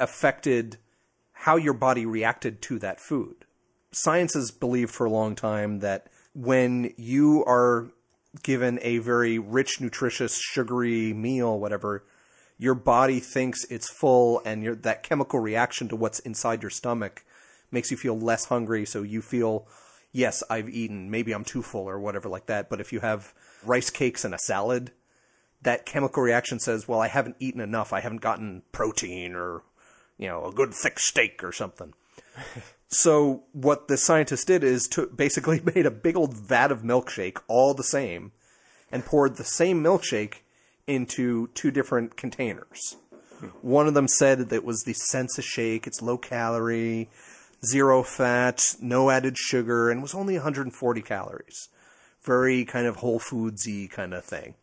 affected 0.01 0.79
how 1.43 1.57
your 1.57 1.75
body 1.75 2.05
reacted 2.05 2.61
to 2.61 2.79
that 2.81 3.01
food. 3.01 3.45
Science 3.93 4.35
has 4.35 4.51
believed 4.51 4.91
for 4.91 5.07
a 5.07 5.11
long 5.11 5.37
time 5.37 5.79
that 5.79 6.09
when 6.35 6.93
you 6.97 7.45
are 7.47 7.91
given 8.43 8.79
a 8.83 8.99
very 8.99 9.39
rich, 9.39 9.81
nutritious, 9.81 10.37
sugary 10.37 11.13
meal, 11.13 11.59
whatever, 11.59 12.05
your 12.59 12.75
body 12.75 13.21
thinks 13.21 13.65
it's 13.71 13.89
full, 13.89 14.43
and 14.45 14.83
that 14.83 15.05
chemical 15.05 15.39
reaction 15.39 15.89
to 15.89 15.97
what's 15.97 16.19
inside 16.19 16.61
your 16.61 16.71
stomach 16.71 17.25
makes 17.71 17.93
you 17.93 17.97
feel 17.97 18.19
less 18.19 18.47
hungry. 18.47 18.85
So 18.85 19.03
you 19.03 19.23
feel, 19.23 19.69
yes, 20.11 20.43
I've 20.51 20.69
eaten. 20.69 21.09
Maybe 21.09 21.33
I'm 21.33 21.45
too 21.45 21.63
full 21.63 21.89
or 21.89 22.01
whatever 22.01 22.29
like 22.29 22.47
that. 22.47 22.69
But 22.69 22.81
if 22.81 22.93
you 22.93 22.99
have 22.99 23.33
rice 23.65 23.91
cakes 23.91 24.25
and 24.25 24.35
a 24.35 24.39
salad, 24.39 24.91
that 25.63 25.87
chemical 25.87 26.23
reaction 26.23 26.59
says, 26.59 26.89
well, 26.89 27.01
I 27.01 27.07
haven't 27.09 27.37
eaten 27.39 27.61
enough. 27.61 27.93
I 27.93 28.01
haven't 28.01 28.23
gotten 28.23 28.63
protein 28.73 29.37
or, 29.37 29.63
you 30.19 30.29
know, 30.29 30.45
a 30.45 30.53
good 30.53 30.75
thick 30.75 30.99
steak 30.99 31.43
or 31.43 31.53
something. 31.53 31.95
so 32.89 33.45
what 33.53 33.89
the 33.89 33.97
scientist 33.97 34.47
did 34.47 34.65
is 34.65 34.87
to 34.89 35.07
basically 35.07 35.61
made 35.75 35.87
a 35.87 35.91
big 35.91 36.17
old 36.17 36.37
vat 36.37 36.71
of 36.71 36.83
milkshake, 36.83 37.39
all 37.49 37.75
the 37.75 37.85
same, 37.85 38.33
and 38.93 39.05
poured 39.05 39.37
the 39.37 39.45
same 39.45 39.83
milkshake 39.83 40.39
into 40.87 41.49
two 41.49 41.71
different 41.71 42.17
containers. 42.17 42.97
One 43.63 43.87
of 43.87 43.95
them 43.95 44.09
said 44.09 44.39
that 44.39 44.53
it 44.53 44.65
was 44.65 44.83
the 44.83 44.95
Sensi 44.95 45.43
shake, 45.43 45.87
it's 45.87 46.03
low 46.03 46.19
calorie. 46.19 47.09
zero 47.65 48.03
fat, 48.03 48.61
no 48.81 49.11
added 49.11 49.37
sugar, 49.37 49.91
and 49.91 50.01
was 50.03 50.15
only 50.15 50.35
140 50.35 51.03
calories. 51.03 51.69
Very 52.23 52.65
kind 52.65 52.87
of 52.87 52.97
whole 52.97 53.21
foodsy 53.21 53.91
kind 53.91 54.15
of 54.15 54.25
thing. 54.25 54.55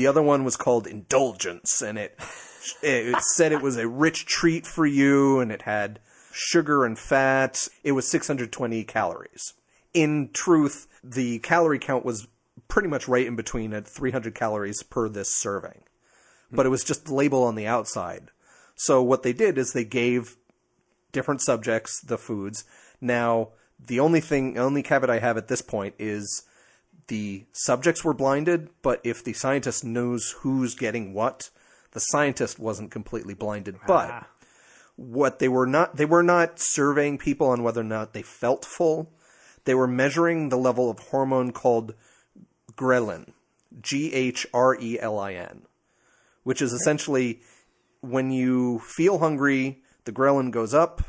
The 0.00 0.06
other 0.06 0.22
one 0.22 0.44
was 0.44 0.56
called 0.56 0.86
Indulgence, 0.86 1.82
and 1.82 1.98
it 1.98 2.18
it 2.82 3.20
said 3.20 3.52
it 3.52 3.60
was 3.60 3.76
a 3.76 3.86
rich 3.86 4.24
treat 4.24 4.66
for 4.66 4.86
you, 4.86 5.40
and 5.40 5.52
it 5.52 5.60
had 5.60 6.00
sugar 6.32 6.86
and 6.86 6.98
fat. 6.98 7.68
It 7.84 7.92
was 7.92 8.08
620 8.08 8.82
calories. 8.84 9.52
In 9.92 10.30
truth, 10.32 10.86
the 11.04 11.38
calorie 11.40 11.78
count 11.78 12.06
was 12.06 12.28
pretty 12.66 12.88
much 12.88 13.08
right 13.08 13.26
in 13.26 13.36
between 13.36 13.74
at 13.74 13.86
300 13.86 14.34
calories 14.34 14.82
per 14.82 15.06
this 15.06 15.36
serving. 15.36 15.82
But 16.50 16.64
it 16.64 16.70
was 16.70 16.82
just 16.82 17.04
the 17.04 17.14
label 17.14 17.42
on 17.42 17.54
the 17.54 17.66
outside. 17.66 18.30
So 18.76 19.02
what 19.02 19.22
they 19.22 19.34
did 19.34 19.58
is 19.58 19.74
they 19.74 19.84
gave 19.84 20.38
different 21.12 21.42
subjects 21.42 22.00
the 22.00 22.16
foods. 22.16 22.64
Now, 23.02 23.50
the 23.78 24.00
only 24.00 24.22
thing, 24.22 24.56
only 24.56 24.82
caveat 24.82 25.10
I 25.10 25.18
have 25.18 25.36
at 25.36 25.48
this 25.48 25.60
point 25.60 25.94
is 25.98 26.44
the 27.10 27.44
subjects 27.52 28.04
were 28.04 28.14
blinded, 28.14 28.70
but 28.82 29.00
if 29.04 29.22
the 29.22 29.32
scientist 29.32 29.84
knows 29.84 30.36
who's 30.38 30.74
getting 30.76 31.12
what, 31.12 31.50
the 31.90 31.98
scientist 32.00 32.58
wasn't 32.58 32.90
completely 32.92 33.34
blinded. 33.34 33.76
But 33.86 34.10
Ah. 34.10 34.26
what 34.96 35.40
they 35.40 35.48
were 35.48 35.66
not, 35.66 35.96
they 35.96 36.04
were 36.04 36.22
not 36.22 36.58
surveying 36.60 37.18
people 37.18 37.48
on 37.48 37.62
whether 37.64 37.80
or 37.80 37.84
not 37.84 38.12
they 38.12 38.22
felt 38.22 38.64
full. 38.64 39.12
They 39.64 39.74
were 39.74 39.88
measuring 39.88 40.48
the 40.48 40.56
level 40.56 40.88
of 40.88 40.98
hormone 41.10 41.50
called 41.52 41.94
ghrelin, 42.76 43.32
G 43.82 44.12
H 44.14 44.46
R 44.54 44.76
E 44.80 44.98
L 45.00 45.18
I 45.18 45.34
N, 45.34 45.62
which 46.44 46.62
is 46.62 46.72
essentially 46.72 47.40
when 48.00 48.30
you 48.30 48.78
feel 48.78 49.18
hungry, 49.18 49.82
the 50.04 50.12
ghrelin 50.12 50.50
goes 50.50 50.72
up, 50.72 51.02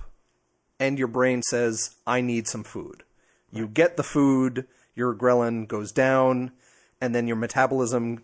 and 0.80 0.98
your 0.98 1.08
brain 1.08 1.42
says, 1.44 1.96
I 2.08 2.22
need 2.22 2.48
some 2.48 2.64
food. 2.64 3.04
You 3.52 3.68
get 3.68 3.98
the 3.98 4.04
food, 4.04 4.68
your 4.96 5.16
ghrelin 5.16 5.68
goes 5.68 5.92
down, 5.92 6.52
and 7.00 7.16
then 7.16 7.28
your 7.28 7.38
metabolism 7.38 8.24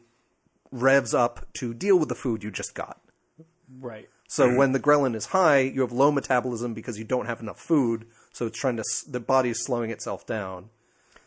revs 0.72 1.14
up 1.14 1.48
to 1.54 1.74
deal 1.74 1.98
with 1.98 2.10
the 2.10 2.16
food 2.16 2.44
you 2.44 2.52
just 2.52 2.76
got. 2.76 3.02
Right. 3.80 4.10
So 4.30 4.54
when 4.54 4.74
the 4.74 4.80
ghrelin 4.80 5.16
is 5.16 5.28
high, 5.28 5.60
you 5.60 5.82
have 5.82 5.94
low 5.94 6.12
metabolism 6.12 6.74
because 6.74 6.98
you 6.98 7.06
don't 7.06 7.28
have 7.28 7.40
enough 7.40 7.60
food, 7.60 8.08
so 8.34 8.46
it's 8.46 8.60
trying 8.60 8.76
to, 8.76 8.84
the 9.08 9.22
body 9.22 9.50
is 9.50 9.64
slowing 9.64 9.90
itself 9.90 10.26
down. 10.26 10.70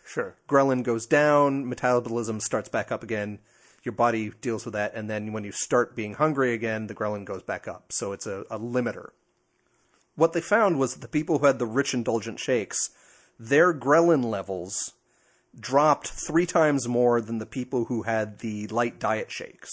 Sure. 0.04 0.36
Ghrelin 0.48 0.82
goes 0.82 1.06
down, 1.06 1.66
metabolism 1.66 2.40
starts 2.40 2.68
back 2.68 2.92
up 2.92 3.02
again, 3.02 3.38
your 3.82 3.94
body 3.94 4.32
deals 4.42 4.66
with 4.66 4.74
that, 4.74 4.94
and 4.94 5.08
then 5.08 5.32
when 5.32 5.44
you 5.44 5.52
start 5.52 5.96
being 5.96 6.14
hungry 6.14 6.52
again, 6.52 6.88
the 6.88 6.94
ghrelin 6.94 7.24
goes 7.24 7.42
back 7.42 7.66
up. 7.66 7.90
So 7.90 8.12
it's 8.12 8.26
a, 8.26 8.40
a 8.50 8.58
limiter. 8.58 9.10
What 10.16 10.34
they 10.34 10.42
found 10.42 10.78
was 10.78 10.92
that 10.92 11.00
the 11.00 11.08
people 11.08 11.38
who 11.38 11.46
had 11.46 11.58
the 11.58 11.66
rich 11.66 11.94
indulgent 11.94 12.38
shakes, 12.38 12.90
their 13.38 13.72
ghrelin 13.72 14.24
levels 14.24 14.92
dropped 15.58 16.08
three 16.08 16.46
times 16.46 16.86
more 16.86 17.20
than 17.20 17.38
the 17.38 17.46
people 17.46 17.86
who 17.86 18.02
had 18.02 18.38
the 18.38 18.66
light 18.68 18.98
diet 18.98 19.30
shakes, 19.30 19.70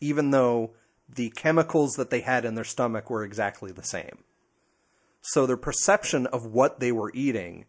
even 0.00 0.30
though 0.30 0.70
the 1.08 1.30
chemicals 1.30 1.94
that 1.94 2.10
they 2.10 2.20
had 2.20 2.44
in 2.44 2.54
their 2.54 2.64
stomach 2.64 3.10
were 3.10 3.24
exactly 3.24 3.72
the 3.72 3.82
same. 3.82 4.24
So 5.22 5.46
their 5.46 5.56
perception 5.56 6.26
of 6.26 6.46
what 6.46 6.80
they 6.80 6.92
were 6.92 7.12
eating 7.14 7.66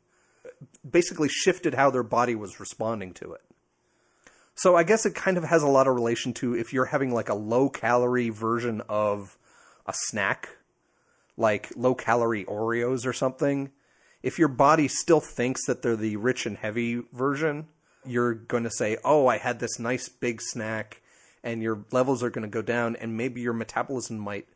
basically 0.90 1.30
shifted 1.30 1.74
how 1.74 1.90
their 1.90 2.04
body 2.04 2.36
was 2.36 2.60
responding 2.60 3.14
to 3.16 3.34
it. 3.34 3.42
So 4.56 4.76
I 4.76 4.84
guess 4.84 5.06
it 5.06 5.16
kind 5.16 5.38
of 5.38 5.44
has 5.46 5.64
a 5.64 5.68
lot 5.68 5.88
of 5.88 5.96
relation 5.96 6.34
to 6.36 6.56
if 6.56 6.74
you're 6.74 6.86
having 6.86 7.14
like 7.14 7.30
a 7.30 7.36
low 7.36 7.70
calorie 7.70 8.30
version 8.30 8.82
of 8.88 9.38
a 9.86 9.94
snack, 9.94 10.50
like 11.36 11.72
low 11.76 11.96
calorie 11.96 12.46
Oreos 12.46 13.06
or 13.06 13.14
something. 13.14 13.72
If 14.24 14.38
your 14.38 14.48
body 14.48 14.88
still 14.88 15.20
thinks 15.20 15.66
that 15.66 15.82
they're 15.82 15.96
the 15.96 16.16
rich 16.18 16.46
and 16.46 16.58
heavy 16.58 17.02
version, 17.12 17.68
you're 18.06 18.34
going 18.34 18.64
to 18.64 18.72
say, 18.72 18.98
"Oh, 19.04 19.28
I 19.28 19.38
had 19.38 19.60
this 19.60 19.80
nice 19.80 20.10
big 20.10 20.42
snack," 20.42 21.02
and 21.44 21.62
your 21.62 21.86
levels 21.92 22.24
are 22.24 22.30
going 22.30 22.44
to 22.44 22.48
go 22.48 22.62
down, 22.62 22.96
and 22.96 23.18
maybe 23.18 23.42
your 23.42 23.54
metabolism 23.54 24.18
might 24.18 24.48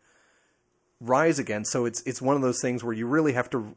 rise 1.01 1.39
again. 1.39 1.65
So 1.65 1.85
it's 1.85 2.01
it's 2.03 2.21
one 2.21 2.35
of 2.35 2.41
those 2.41 2.61
things 2.61 2.83
where 2.83 2.93
you 2.93 3.07
really 3.07 3.33
have 3.33 3.49
to 3.51 3.75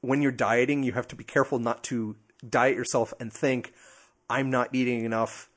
when 0.00 0.22
you're 0.22 0.32
dieting, 0.32 0.82
you 0.82 0.92
have 0.92 1.08
to 1.08 1.16
be 1.16 1.24
careful 1.24 1.58
not 1.58 1.82
to 1.84 2.16
diet 2.48 2.76
yourself 2.76 3.12
and 3.18 3.32
think, 3.32 3.72
I'm 4.30 4.50
not 4.50 4.74
eating 4.74 5.04
enough, 5.04 5.50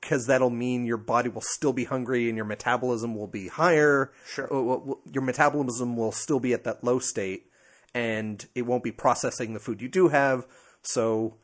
because 0.00 0.26
that'll 0.26 0.50
mean 0.50 0.86
your 0.86 0.96
body 0.96 1.28
will 1.28 1.42
still 1.42 1.72
be 1.72 1.84
hungry 1.84 2.28
and 2.28 2.36
your 2.36 2.46
metabolism 2.46 3.14
will 3.14 3.26
be 3.26 3.48
higher. 3.48 4.12
Sure. 4.26 4.46
Uh, 4.46 4.94
Your 5.12 5.22
metabolism 5.22 5.96
will 5.96 6.12
still 6.12 6.40
be 6.40 6.52
at 6.52 6.64
that 6.64 6.82
low 6.82 6.98
state, 6.98 7.50
and 7.94 8.44
it 8.54 8.62
won't 8.62 8.84
be 8.84 8.92
processing 8.92 9.54
the 9.54 9.60
food 9.60 9.82
you 9.82 9.88
do 9.88 10.08
have, 10.08 10.46
so 10.82 11.36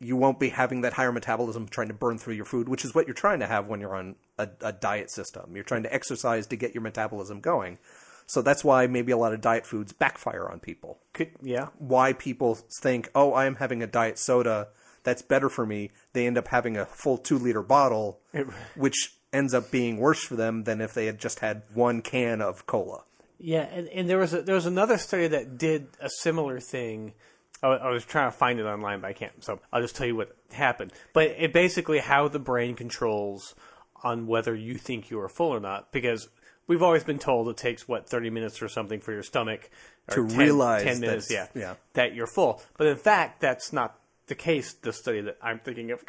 you 0.00 0.16
won't 0.16 0.38
be 0.38 0.50
having 0.50 0.82
that 0.82 0.92
higher 0.92 1.12
metabolism 1.12 1.66
trying 1.66 1.88
to 1.88 1.94
burn 1.94 2.18
through 2.18 2.34
your 2.34 2.44
food, 2.44 2.68
which 2.68 2.84
is 2.84 2.94
what 2.94 3.06
you're 3.06 3.14
trying 3.14 3.40
to 3.40 3.46
have 3.46 3.66
when 3.66 3.80
you're 3.80 3.96
on 3.96 4.14
a, 4.38 4.48
a 4.60 4.72
diet 4.72 5.10
system. 5.10 5.54
You're 5.54 5.64
trying 5.64 5.82
to 5.82 5.92
exercise 5.92 6.46
to 6.48 6.56
get 6.56 6.74
your 6.74 6.82
metabolism 6.82 7.40
going. 7.40 7.78
So 8.26 8.42
that's 8.42 8.62
why 8.62 8.86
maybe 8.86 9.10
a 9.10 9.16
lot 9.16 9.32
of 9.32 9.40
diet 9.40 9.66
foods 9.66 9.92
backfire 9.92 10.48
on 10.48 10.60
people. 10.60 10.98
Could, 11.14 11.30
yeah. 11.42 11.68
Why 11.78 12.12
people 12.12 12.54
think, 12.54 13.10
oh, 13.14 13.32
I 13.32 13.46
am 13.46 13.56
having 13.56 13.82
a 13.82 13.86
diet 13.86 14.18
soda, 14.18 14.68
that's 15.02 15.22
better 15.22 15.48
for 15.48 15.64
me. 15.64 15.90
They 16.12 16.26
end 16.26 16.36
up 16.38 16.48
having 16.48 16.76
a 16.76 16.84
full 16.84 17.16
two 17.18 17.38
liter 17.38 17.62
bottle, 17.62 18.20
which 18.76 19.14
ends 19.32 19.54
up 19.54 19.70
being 19.70 19.98
worse 19.98 20.22
for 20.22 20.36
them 20.36 20.64
than 20.64 20.80
if 20.80 20.94
they 20.94 21.06
had 21.06 21.18
just 21.18 21.40
had 21.40 21.62
one 21.72 22.02
can 22.02 22.40
of 22.40 22.66
cola. 22.66 23.04
Yeah, 23.38 23.62
and, 23.62 23.88
and 23.88 24.10
there 24.10 24.18
was 24.18 24.34
a, 24.34 24.42
there 24.42 24.54
was 24.54 24.66
another 24.66 24.98
study 24.98 25.28
that 25.28 25.58
did 25.58 25.88
a 26.00 26.10
similar 26.10 26.58
thing. 26.60 27.12
I, 27.62 27.68
I 27.68 27.90
was 27.90 28.04
trying 28.04 28.30
to 28.30 28.36
find 28.36 28.58
it 28.58 28.64
online, 28.64 29.00
but 29.00 29.08
I 29.08 29.12
can't. 29.12 29.44
So 29.44 29.60
I'll 29.72 29.82
just 29.82 29.96
tell 29.96 30.06
you 30.06 30.16
what 30.16 30.36
happened. 30.52 30.92
But 31.12 31.28
it 31.38 31.52
basically 31.52 31.98
how 31.98 32.28
the 32.28 32.40
brain 32.40 32.74
controls 32.74 33.54
on 34.02 34.26
whether 34.26 34.54
you 34.54 34.74
think 34.74 35.10
you 35.10 35.20
are 35.20 35.28
full 35.28 35.54
or 35.54 35.60
not, 35.60 35.92
because 35.92 36.28
we've 36.66 36.82
always 36.82 37.04
been 37.04 37.18
told 37.18 37.48
it 37.48 37.56
takes 37.56 37.86
what 37.86 38.08
thirty 38.08 38.30
minutes 38.30 38.60
or 38.60 38.68
something 38.68 39.00
for 39.00 39.12
your 39.12 39.22
stomach 39.22 39.70
To 40.10 40.22
realize 40.22 40.84
10 40.84 41.00
minutes, 41.00 41.30
yeah, 41.30 41.46
yeah. 41.54 41.74
that 41.94 42.14
you're 42.14 42.26
full. 42.26 42.62
But 42.76 42.88
in 42.88 42.96
fact, 42.96 43.40
that's 43.40 43.72
not 43.72 43.98
the 44.26 44.34
case. 44.34 44.72
The 44.72 44.92
study 44.92 45.20
that 45.22 45.38
I'm 45.42 45.60
thinking 45.60 45.90
of, 45.92 46.04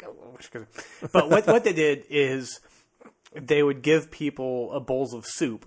but 1.12 1.30
what 1.30 1.46
what 1.46 1.64
they 1.64 1.72
did 1.72 2.04
is 2.08 2.60
they 3.34 3.62
would 3.62 3.82
give 3.82 4.10
people 4.10 4.72
a 4.72 4.80
bowls 4.80 5.14
of 5.14 5.26
soup 5.26 5.66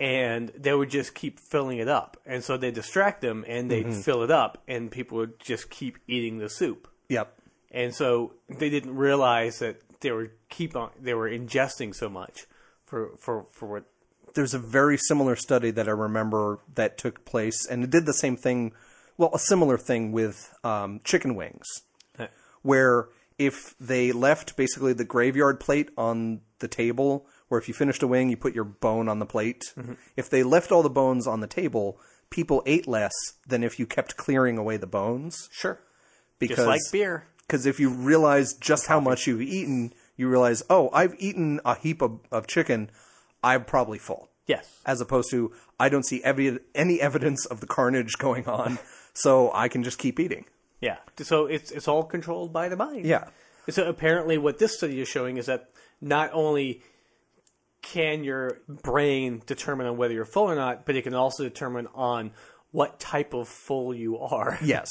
and 0.00 0.50
they 0.56 0.74
would 0.74 0.90
just 0.90 1.14
keep 1.14 1.38
filling 1.38 1.78
it 1.78 1.88
up. 1.88 2.16
And 2.26 2.42
so 2.42 2.56
they 2.56 2.70
distract 2.70 3.20
them 3.20 3.44
and 3.46 3.70
they'd 3.70 3.86
Mm-hmm. 3.86 4.00
fill 4.00 4.22
it 4.22 4.30
up 4.30 4.62
and 4.66 4.90
people 4.90 5.18
would 5.18 5.38
just 5.38 5.70
keep 5.70 5.98
eating 6.08 6.38
the 6.38 6.48
soup. 6.48 6.88
Yep. 7.08 7.32
And 7.70 7.94
so 7.94 8.32
they 8.48 8.70
didn't 8.70 8.96
realize 8.96 9.58
that 9.60 9.80
they 10.00 10.10
were 10.10 10.32
keep 10.50 10.76
on 10.76 10.90
they 11.00 11.14
were 11.14 11.28
ingesting 11.30 11.94
so 11.94 12.08
much 12.08 12.46
for 12.84 13.16
for 13.18 13.46
for 13.52 13.66
what 13.68 13.84
there's 14.34 14.54
a 14.54 14.58
very 14.58 14.98
similar 14.98 15.36
study 15.36 15.70
that 15.70 15.88
I 15.88 15.92
remember 15.92 16.58
that 16.74 16.98
took 16.98 17.24
place, 17.24 17.66
and 17.66 17.84
it 17.84 17.90
did 17.90 18.04
the 18.04 18.12
same 18.12 18.36
thing. 18.36 18.72
Well, 19.16 19.30
a 19.32 19.38
similar 19.38 19.78
thing 19.78 20.10
with 20.10 20.52
um, 20.64 21.00
chicken 21.04 21.36
wings, 21.36 21.66
where 22.62 23.08
if 23.38 23.76
they 23.78 24.10
left 24.12 24.56
basically 24.56 24.92
the 24.92 25.04
graveyard 25.04 25.60
plate 25.60 25.90
on 25.96 26.40
the 26.58 26.66
table, 26.68 27.26
where 27.54 27.60
if 27.60 27.68
you 27.68 27.74
finished 27.74 28.02
a 28.02 28.06
wing, 28.08 28.28
you 28.30 28.36
put 28.36 28.52
your 28.52 28.64
bone 28.64 29.08
on 29.08 29.20
the 29.20 29.26
plate. 29.26 29.62
Mm-hmm. 29.78 29.92
If 30.16 30.28
they 30.28 30.42
left 30.42 30.72
all 30.72 30.82
the 30.82 30.90
bones 30.90 31.24
on 31.28 31.38
the 31.38 31.46
table, 31.46 32.00
people 32.28 32.64
ate 32.66 32.88
less 32.88 33.12
than 33.46 33.62
if 33.62 33.78
you 33.78 33.86
kept 33.86 34.16
clearing 34.16 34.58
away 34.58 34.76
the 34.76 34.88
bones. 34.88 35.48
sure 35.52 35.78
Because 36.40 36.56
just 36.56 36.66
like 36.66 36.80
beer. 36.90 37.26
because 37.46 37.64
if 37.64 37.78
you 37.78 37.90
realize 37.90 38.54
just 38.54 38.88
how 38.88 38.98
much 38.98 39.28
you've 39.28 39.40
eaten, 39.40 39.92
you 40.16 40.28
realize, 40.28 40.64
oh, 40.68 40.90
I've 40.92 41.14
eaten 41.20 41.60
a 41.64 41.76
heap 41.76 42.02
of, 42.02 42.18
of 42.32 42.48
chicken. 42.48 42.90
I'm 43.42 43.64
probably 43.64 43.98
full 43.98 44.30
Yes. 44.48 44.68
as 44.84 45.00
opposed 45.00 45.30
to 45.30 45.52
I 45.78 45.88
don't 45.88 46.04
see 46.04 46.20
evi- 46.22 46.58
any 46.74 47.00
evidence 47.00 47.46
of 47.46 47.60
the 47.60 47.66
carnage 47.68 48.14
going 48.18 48.46
on, 48.48 48.80
so 49.14 49.52
I 49.54 49.68
can 49.68 49.84
just 49.84 49.98
keep 49.98 50.18
eating. 50.18 50.44
Yeah. 50.80 50.96
So 51.18 51.46
it's 51.46 51.70
it's 51.70 51.86
all 51.86 52.02
controlled 52.02 52.52
by 52.52 52.68
the 52.68 52.76
mind. 52.76 53.06
Yeah. 53.06 53.28
So 53.70 53.88
apparently, 53.88 54.38
what 54.38 54.58
this 54.58 54.76
study 54.76 55.00
is 55.00 55.08
showing 55.08 55.36
is 55.38 55.46
that 55.46 55.70
not 56.00 56.30
only 56.32 56.82
can 57.84 58.24
your 58.24 58.58
brain 58.68 59.42
determine 59.46 59.86
on 59.86 59.96
whether 59.96 60.14
you're 60.14 60.24
full 60.24 60.50
or 60.50 60.54
not, 60.56 60.86
but 60.86 60.96
it 60.96 61.02
can 61.02 61.14
also 61.14 61.44
determine 61.44 61.86
on 61.94 62.32
what 62.72 62.98
type 62.98 63.34
of 63.34 63.48
full 63.48 63.94
you 63.94 64.18
are. 64.18 64.58
Yes. 64.64 64.88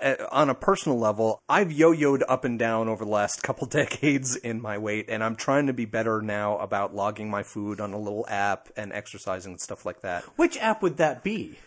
Uh, 0.00 0.14
on 0.30 0.48
a 0.48 0.54
personal 0.54 0.96
level, 0.96 1.42
I've 1.48 1.72
yo-yoed 1.72 2.22
up 2.28 2.44
and 2.44 2.56
down 2.56 2.88
over 2.88 3.04
the 3.04 3.10
last 3.10 3.42
couple 3.46 3.66
decades 3.66 4.36
in 4.36 4.62
my 4.62 4.78
weight, 4.78 5.06
and 5.08 5.24
I'm 5.24 5.34
trying 5.34 5.66
to 5.66 5.72
be 5.72 5.86
better 5.86 6.22
now 6.22 6.56
about 6.58 6.94
logging 6.94 7.28
my 7.28 7.42
food 7.42 7.80
on 7.80 7.92
a 7.92 7.98
little 7.98 8.24
app 8.28 8.68
and 8.76 8.92
exercising 8.92 9.52
and 9.52 9.60
stuff 9.60 9.84
like 9.84 10.02
that. 10.02 10.22
Which 10.36 10.56
app 10.58 10.82
would 10.82 10.98
that 10.98 11.24
be? 11.24 11.58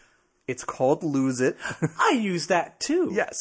It's 0.47 0.64
called 0.64 1.03
Lose 1.03 1.41
It. 1.41 1.58
I 1.99 2.12
use 2.12 2.47
that 2.47 2.80
too. 2.80 3.12
yes. 3.14 3.36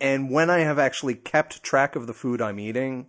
And 0.00 0.30
when 0.30 0.50
I 0.50 0.60
have 0.60 0.78
actually 0.78 1.14
kept 1.16 1.62
track 1.64 1.96
of 1.96 2.06
the 2.06 2.14
food 2.14 2.40
I'm 2.40 2.60
eating, 2.60 3.06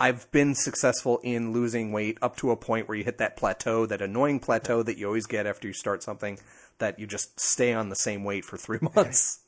I've 0.00 0.32
been 0.32 0.54
successful 0.54 1.20
in 1.22 1.52
losing 1.52 1.92
weight 1.92 2.16
up 2.22 2.36
to 2.36 2.50
a 2.50 2.56
point 2.56 2.88
where 2.88 2.96
you 2.96 3.04
hit 3.04 3.18
that 3.18 3.36
plateau, 3.36 3.84
that 3.84 4.00
annoying 4.00 4.40
plateau 4.40 4.82
that 4.82 4.96
you 4.96 5.06
always 5.06 5.26
get 5.26 5.46
after 5.46 5.68
you 5.68 5.74
start 5.74 6.02
something, 6.02 6.38
that 6.78 6.98
you 6.98 7.06
just 7.06 7.38
stay 7.38 7.74
on 7.74 7.90
the 7.90 7.96
same 7.96 8.24
weight 8.24 8.46
for 8.46 8.56
three 8.56 8.78
months. 8.96 9.40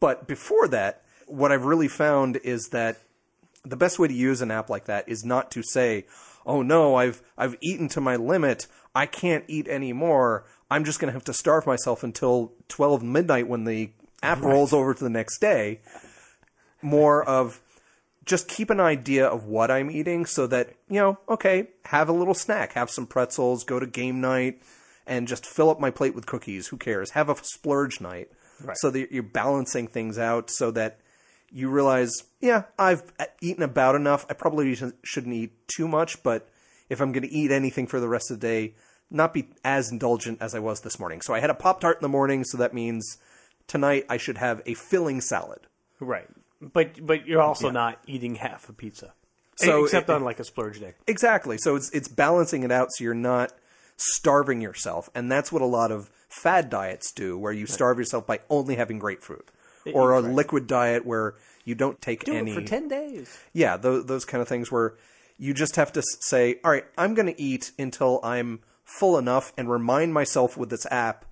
but 0.00 0.26
before 0.26 0.66
that, 0.68 1.02
what 1.26 1.52
I've 1.52 1.66
really 1.66 1.88
found 1.88 2.38
is 2.38 2.70
that 2.72 3.02
the 3.64 3.76
best 3.76 3.98
way 3.98 4.08
to 4.08 4.14
use 4.14 4.40
an 4.40 4.50
app 4.50 4.70
like 4.70 4.86
that 4.86 5.08
is 5.08 5.24
not 5.24 5.50
to 5.52 5.62
say, 5.62 6.06
"Oh 6.46 6.62
no, 6.62 6.96
I've 6.96 7.22
I've 7.38 7.56
eaten 7.60 7.88
to 7.90 8.00
my 8.00 8.16
limit. 8.16 8.66
I 8.94 9.06
can't 9.06 9.44
eat 9.46 9.68
anymore. 9.68 10.46
I'm 10.70 10.84
just 10.84 11.00
going 11.00 11.08
to 11.08 11.12
have 11.12 11.24
to 11.24 11.34
starve 11.34 11.66
myself 11.66 12.02
until 12.02 12.52
12 12.68 13.02
midnight 13.02 13.46
when 13.46 13.64
the 13.64 13.92
app 14.22 14.40
rolls 14.40 14.72
over 14.72 14.94
to 14.94 15.04
the 15.04 15.10
next 15.10 15.38
day." 15.38 15.80
More 16.84 17.22
of 17.22 17.60
just 18.24 18.48
keep 18.48 18.70
an 18.70 18.80
idea 18.80 19.26
of 19.26 19.44
what 19.46 19.70
I'm 19.70 19.90
eating 19.90 20.26
so 20.26 20.46
that, 20.46 20.70
you 20.88 21.00
know, 21.00 21.18
okay, 21.28 21.68
have 21.86 22.08
a 22.08 22.12
little 22.12 22.34
snack, 22.34 22.72
have 22.74 22.90
some 22.90 23.06
pretzels, 23.06 23.64
go 23.64 23.80
to 23.80 23.86
game 23.86 24.20
night 24.20 24.62
and 25.06 25.26
just 25.26 25.44
fill 25.44 25.70
up 25.70 25.80
my 25.80 25.90
plate 25.90 26.14
with 26.14 26.26
cookies. 26.26 26.68
Who 26.68 26.76
cares? 26.76 27.10
Have 27.10 27.28
a 27.28 27.36
splurge 27.42 28.00
night 28.00 28.30
Right. 28.62 28.76
so 28.78 28.90
that 28.90 29.10
you're 29.10 29.24
balancing 29.24 29.88
things 29.88 30.18
out 30.18 30.48
so 30.50 30.70
that 30.70 31.00
you 31.50 31.68
realize, 31.68 32.12
yeah, 32.40 32.62
I've 32.78 33.02
eaten 33.40 33.62
about 33.64 33.96
enough. 33.96 34.24
I 34.30 34.34
probably 34.34 34.72
shouldn't- 34.74 34.98
shouldn't 35.02 35.34
eat 35.34 35.66
too 35.68 35.88
much, 35.88 36.22
but 36.22 36.48
if 36.88 37.00
I'm 37.00 37.10
going 37.12 37.24
to 37.28 37.32
eat 37.34 37.50
anything 37.50 37.86
for 37.88 37.98
the 37.98 38.08
rest 38.08 38.30
of 38.30 38.38
the 38.40 38.46
day, 38.46 38.74
not 39.10 39.34
be 39.34 39.48
as 39.64 39.90
indulgent 39.90 40.40
as 40.40 40.54
I 40.54 40.60
was 40.60 40.80
this 40.80 40.98
morning. 41.00 41.20
So 41.20 41.34
I 41.34 41.40
had 41.40 41.50
a 41.50 41.54
Pop 41.54 41.80
Tart 41.80 41.98
in 41.98 42.02
the 42.02 42.08
morning, 42.08 42.44
so 42.44 42.56
that 42.58 42.72
means 42.72 43.18
tonight 43.66 44.06
I 44.08 44.16
should 44.16 44.38
have 44.38 44.62
a 44.64 44.74
filling 44.74 45.20
salad. 45.20 45.66
Right. 46.00 46.28
But 46.72 47.04
but 47.04 47.26
you're 47.26 47.42
also 47.42 47.70
not 47.70 47.98
eating 48.06 48.36
half 48.36 48.68
a 48.68 48.72
pizza. 48.72 49.12
So 49.56 49.84
except 49.84 50.08
it- 50.08 50.12
on 50.12 50.22
like 50.24 50.40
a 50.40 50.44
splurge 50.44 50.80
day. 50.80 50.94
Exactly. 51.06 51.58
So 51.58 51.74
it's 51.76 51.90
it's 51.90 52.08
balancing 52.08 52.62
it 52.62 52.70
out 52.72 52.88
so 52.92 53.04
you're 53.04 53.14
not 53.14 53.52
starving 53.96 54.60
yourself, 54.60 55.10
and 55.14 55.30
that's 55.30 55.52
what 55.52 55.62
a 55.62 55.66
lot 55.66 55.90
of 55.92 56.10
fad 56.28 56.70
diets 56.70 57.12
do, 57.12 57.36
where 57.38 57.52
you 57.52 57.66
starve 57.66 57.98
yourself 57.98 58.26
by 58.26 58.40
only 58.48 58.76
having 58.76 58.98
grapefruit, 58.98 59.50
or 59.92 60.14
a 60.14 60.22
right. 60.22 60.32
liquid 60.32 60.66
diet 60.66 61.04
where 61.04 61.34
you 61.64 61.74
don't 61.74 62.00
take 62.00 62.24
Do 62.24 62.32
any. 62.34 62.52
it 62.52 62.54
for 62.54 62.62
ten 62.62 62.88
days. 62.88 63.38
yeah, 63.52 63.76
those 63.76 64.06
those 64.06 64.24
kind 64.24 64.40
of 64.40 64.48
things 64.48 64.72
where 64.72 64.94
you 65.38 65.52
just 65.54 65.76
have 65.76 65.92
to 65.92 66.02
say, 66.20 66.58
all 66.64 66.70
right, 66.70 66.84
I'm 66.96 67.14
going 67.14 67.26
to 67.26 67.40
eat 67.40 67.72
until 67.78 68.20
I'm 68.22 68.60
full 68.84 69.18
enough, 69.18 69.52
and 69.56 69.68
remind 69.70 70.14
myself 70.14 70.56
with 70.56 70.70
this 70.70 70.86
app 70.90 71.24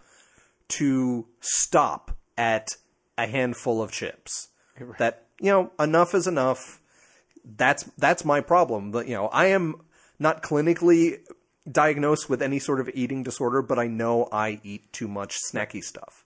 to 0.69 1.27
stop 1.41 2.17
at 2.37 2.69
a 3.19 3.27
handful 3.27 3.83
of 3.83 3.91
chips. 3.93 4.49
That 4.99 5.27
you 5.41 5.51
know, 5.51 5.73
enough 5.79 6.15
is 6.15 6.27
enough. 6.27 6.81
That's 7.45 7.85
that's 7.97 8.25
my 8.25 8.41
problem. 8.41 8.91
But 8.91 9.09
you 9.09 9.15
know, 9.15 9.29
I 9.29 9.47
am 9.47 9.83
not 10.19 10.43
clinically 10.43 11.19
diagnosed 11.71 12.29
with 12.29 12.43
any 12.43 12.59
sort 12.59 12.81
of 12.81 12.91
eating 12.95 13.23
disorder, 13.23 13.63
but 13.63 13.79
I 13.79 13.87
know 13.87 14.29
I 14.33 14.61
eat 14.63 14.93
too 14.93 15.09
much 15.09 15.37
snacky 15.51 15.83
stuff. 15.83 16.25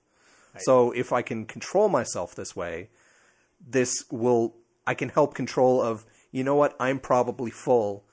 So 0.59 0.93
if 0.93 1.13
I 1.13 1.23
can 1.23 1.47
control 1.47 1.89
myself 1.89 2.35
this 2.35 2.55
way, 2.55 2.91
this 3.67 4.05
will 4.11 4.55
I 4.87 4.95
can 4.95 5.09
help 5.09 5.35
control 5.35 5.81
of 5.81 6.05
you 6.31 6.45
know 6.45 6.55
what 6.55 6.77
I'm 6.79 6.99
probably 6.99 7.51
full 7.51 8.05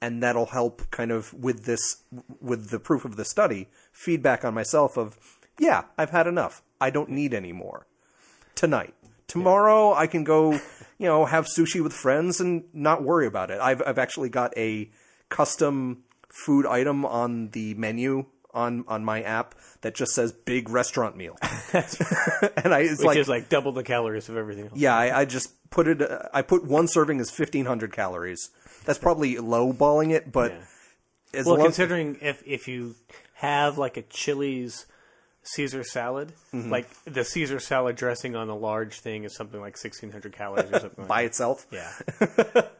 and 0.00 0.22
that'll 0.22 0.46
help 0.46 0.90
kind 0.90 1.10
of 1.10 1.32
with 1.32 1.64
this 1.64 2.02
with 2.40 2.70
the 2.70 2.78
proof 2.78 3.04
of 3.04 3.16
the 3.16 3.24
study 3.24 3.68
feedback 3.92 4.44
on 4.44 4.54
myself 4.54 4.96
of 4.96 5.18
yeah 5.58 5.84
I've 5.98 6.10
had 6.10 6.26
enough 6.26 6.62
I 6.80 6.90
don't 6.90 7.10
need 7.10 7.34
any 7.34 7.52
more 7.52 7.86
tonight 8.54 8.94
tomorrow 9.34 9.92
I 9.94 10.06
can 10.06 10.24
go 10.24 10.52
you 10.98 11.06
know 11.10 11.24
have 11.26 11.46
sushi 11.46 11.82
with 11.82 11.92
friends 11.92 12.40
and 12.40 12.64
not 12.72 13.02
worry 13.02 13.26
about 13.26 13.50
it 13.50 13.60
I've 13.60 13.82
I've 13.86 13.98
actually 13.98 14.28
got 14.30 14.56
a 14.56 14.90
custom 15.28 16.04
food 16.28 16.66
item 16.66 17.04
on 17.04 17.50
the 17.50 17.74
menu 17.74 18.26
on 18.52 18.84
on 18.86 19.04
my 19.04 19.20
app 19.22 19.54
that 19.82 19.94
just 19.96 20.12
says 20.14 20.32
big 20.32 20.68
restaurant 20.70 21.16
meal 21.16 21.36
and 21.72 22.72
I 22.72 22.80
it's 22.80 23.00
Which 23.00 23.06
like 23.06 23.18
is 23.18 23.28
like 23.28 23.48
double 23.48 23.72
the 23.72 23.82
calories 23.82 24.28
of 24.28 24.36
everything 24.36 24.66
else. 24.66 24.78
yeah, 24.78 24.96
I, 24.96 25.20
I 25.20 25.24
just 25.24 25.50
put 25.70 25.88
it. 25.88 26.00
Uh, 26.00 26.28
I 26.32 26.42
put 26.42 26.64
one 26.64 26.86
serving 26.86 27.20
as 27.20 27.30
fifteen 27.30 27.66
hundred 27.66 27.92
calories. 27.92 28.50
That's 28.84 28.98
probably 28.98 29.38
low 29.38 29.72
balling 29.72 30.10
it, 30.10 30.30
but 30.30 30.52
Yeah. 30.52 31.40
as 31.40 31.46
Well, 31.46 31.56
considering 31.56 32.16
if 32.20 32.42
if 32.46 32.68
you 32.68 32.94
have 33.34 33.76
like 33.76 33.96
a 33.96 34.02
Chili's 34.02 34.86
Caesar 35.44 35.84
salad, 35.84 36.32
Mm-hmm. 36.52 36.70
like 36.70 36.88
the 37.04 37.24
Caesar 37.24 37.60
salad 37.60 37.96
dressing 37.96 38.34
on 38.34 38.48
a 38.48 38.56
large 38.56 39.00
thing 39.00 39.24
is 39.24 39.36
something 39.36 39.60
like 39.60 39.76
sixteen 39.76 40.10
hundred 40.10 40.32
calories 40.32 40.70
or 40.72 40.80
something. 40.80 41.04
by 41.08 41.16
like 41.20 41.26
itself. 41.26 41.66
Yeah, 41.70 41.90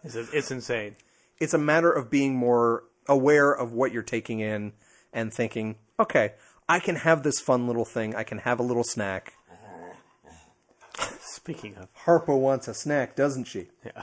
it's, 0.02 0.14
it's 0.16 0.50
insane. 0.50 0.96
it's 1.38 1.54
a 1.54 1.58
matter 1.58 1.90
of 1.92 2.10
being 2.10 2.34
more 2.34 2.84
aware 3.08 3.52
of 3.52 3.72
what 3.72 3.92
you're 3.92 4.02
taking 4.02 4.40
in 4.40 4.72
and 5.12 5.32
thinking, 5.32 5.76
okay, 6.00 6.32
I 6.68 6.78
can 6.80 6.96
have 6.96 7.22
this 7.22 7.38
fun 7.40 7.66
little 7.66 7.84
thing. 7.84 8.14
I 8.14 8.22
can 8.24 8.38
have 8.38 8.58
a 8.58 8.62
little 8.62 8.84
snack. 8.84 9.34
Speaking 11.20 11.76
of, 11.76 11.88
Harpo 12.06 12.38
wants 12.40 12.68
a 12.68 12.74
snack, 12.74 13.16
doesn't 13.16 13.44
she? 13.44 13.68
yeah, 13.84 14.02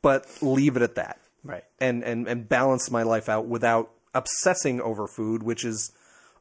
But 0.00 0.26
leave 0.42 0.76
it 0.76 0.82
at 0.82 0.96
that. 0.96 1.20
right. 1.44 1.62
and, 1.78 2.02
and, 2.02 2.26
and 2.26 2.48
balance 2.48 2.90
my 2.90 3.02
life 3.04 3.28
out 3.28 3.46
without 3.46 3.90
obsessing 4.14 4.80
over 4.80 5.06
food, 5.06 5.42
which 5.42 5.64
is 5.64 5.92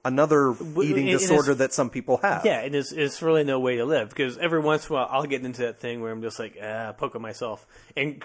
another 0.03 0.53
eating 0.81 1.07
it 1.07 1.15
is- 1.15 1.21
disorder 1.21 1.53
that 1.55 1.73
some 1.73 1.89
people 1.89 2.17
have. 2.17 2.45
Yeah, 2.45 2.61
and 2.61 2.73
it's 2.75 2.91
it's 2.91 3.21
really 3.21 3.43
no 3.43 3.59
way 3.59 3.77
to 3.77 3.85
live 3.85 4.09
because 4.09 4.37
every 4.37 4.59
once 4.59 4.87
in 4.89 4.93
a 4.95 4.99
while 4.99 5.07
I'll 5.11 5.23
get 5.25 5.43
into 5.45 5.61
that 5.63 5.79
thing 5.79 6.01
where 6.01 6.11
I'm 6.11 6.21
just 6.21 6.39
like 6.39 6.57
ah, 6.61 6.93
poking 6.97 7.21
myself, 7.21 7.65
and 7.95 8.23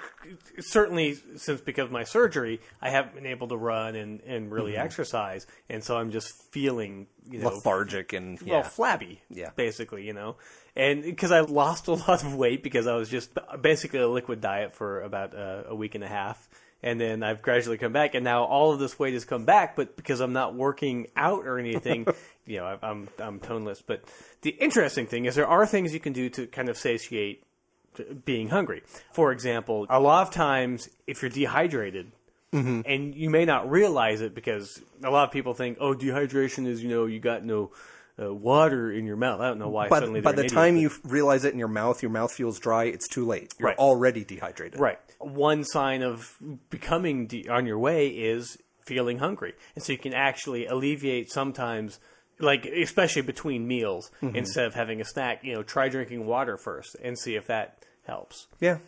certainly 0.61 1.17
since 1.37 1.61
because 1.61 1.85
of 1.87 1.93
my 1.93 2.05
surgery, 2.05 2.61
I 2.81 2.91
haven't 2.91 3.15
been 3.15 3.27
able 3.27 3.49
to 3.49 3.57
run 3.57 3.95
and 3.95 4.21
and 4.23 4.51
really 4.51 4.73
Mm-hmm. 4.73 4.83
exercise, 4.83 5.47
and 5.69 5.83
so 5.85 5.97
I'm 5.97 6.11
just 6.11 6.31
feeling 6.53 7.07
you 7.31 7.39
know 7.41 7.49
lethargic 7.49 8.13
and 8.13 8.41
well 8.43 8.59
yeah. 8.61 8.63
flabby, 8.63 9.21
Yeah. 9.31 9.51
basically, 9.57 10.07
you 10.07 10.13
know, 10.13 10.37
and 10.75 11.03
because 11.03 11.31
I 11.33 11.41
lost 11.41 11.89
a 11.89 11.95
lot 11.95 12.23
of 12.25 12.35
weight 12.35 12.63
because 12.63 12.87
I 12.87 12.95
was 12.97 13.09
just 13.09 13.31
basically 13.61 14.01
a 14.01 14.09
liquid 14.09 14.41
diet 14.41 14.75
for 14.75 15.03
about 15.03 15.35
uh, 15.35 15.65
a 15.69 15.75
week 15.75 15.95
and 15.95 16.05
a 16.05 16.09
half. 16.09 16.49
And 16.83 17.01
then 17.01 17.23
I've 17.23 17.43
gradually 17.43 17.79
come 17.79 17.93
back, 17.93 18.15
and 18.15 18.23
now 18.23 18.45
all 18.45 18.73
of 18.73 18.79
this 18.79 18.99
weight 18.99 19.15
has 19.15 19.25
come 19.25 19.45
back. 19.45 19.77
But 19.77 19.97
because 19.97 20.21
I'm 20.21 20.33
not 20.33 20.55
working 20.55 21.09
out 21.17 21.47
or 21.47 21.59
anything, 21.59 22.07
you 22.47 22.59
know, 22.59 22.67
I- 22.67 22.87
I'm 22.87 23.09
I'm 23.19 23.41
toneless. 23.41 23.83
But 23.85 24.05
the 24.43 24.51
interesting 24.51 25.07
thing 25.07 25.25
is 25.25 25.35
there 25.35 25.49
are 25.49 25.67
things 25.67 25.95
you 25.95 26.01
can 26.01 26.13
do 26.13 26.29
to 26.31 26.47
kind 26.47 26.69
of 26.69 26.77
satiate 26.77 27.43
being 28.25 28.49
hungry. 28.49 28.83
For 29.13 29.33
example, 29.33 29.87
a 29.89 30.01
lot 30.01 30.27
of 30.27 30.33
times 30.33 30.89
if 31.07 31.23
you're 31.23 31.31
dehydrated, 31.31 32.13
mm-hmm. 32.53 32.83
and 32.85 33.15
you 33.15 33.31
may 33.31 33.45
not 33.45 33.71
realize 33.71 34.21
it 34.21 34.35
because 34.35 34.81
a 35.03 35.11
lot 35.11 35.25
of 35.25 35.33
people 35.33 35.55
think, 35.55 35.79
oh, 35.81 35.95
dehydration 35.95 36.67
is 36.67 36.83
you 36.83 36.89
know 36.89 37.07
you 37.07 37.21
got 37.21 37.45
no 37.45 37.71
uh, 38.21 38.33
water 38.33 38.91
in 38.91 39.05
your 39.07 39.17
mouth. 39.17 39.41
I 39.41 39.49
don't 39.49 39.59
know 39.59 39.69
why. 39.69 39.89
By, 39.89 39.99
suddenly 40.01 40.21
by 40.21 40.33
the 40.33 40.49
time 40.49 40.77
you 40.77 40.91
realize 41.05 41.45
it 41.45 41.53
in 41.53 41.59
your 41.59 41.69
mouth, 41.69 42.03
your 42.03 42.11
mouth 42.11 42.33
feels 42.33 42.59
dry. 42.59 42.85
It's 42.85 43.09
too 43.09 43.27
late. 43.27 43.53
You're 43.59 43.69
Right. 43.69 43.79
already 43.79 44.25
dehydrated. 44.25 44.81
Right. 44.81 44.99
One 45.19 45.65
sign 45.65 46.03
of 46.03 46.37
becoming 46.71 47.27
de- 47.27 47.49
on 47.49 47.67
your 47.67 47.79
way 47.79 48.09
is 48.09 48.59
feeling 48.85 49.19
hungry. 49.19 49.55
And 49.75 49.85
so 49.85 49.93
you 49.93 49.99
can 49.99 50.15
actually 50.15 50.67
alleviate 50.67 51.31
sometimes, 51.31 51.99
like, 52.39 52.65
especially 52.65 53.23
between 53.23 53.67
meals, 53.67 54.11
Mm-hmm. 54.23 54.37
instead 54.37 54.65
of 54.67 54.75
having 54.75 55.01
a 55.01 55.05
snack, 55.05 55.43
you 55.45 55.53
know, 55.55 55.63
try 55.63 55.89
drinking 55.89 56.25
water 56.27 56.57
first 56.57 56.97
and 57.03 57.19
see 57.19 57.35
if 57.35 57.47
that 57.49 57.79
helps. 58.07 58.47
Yeah. 58.61 58.79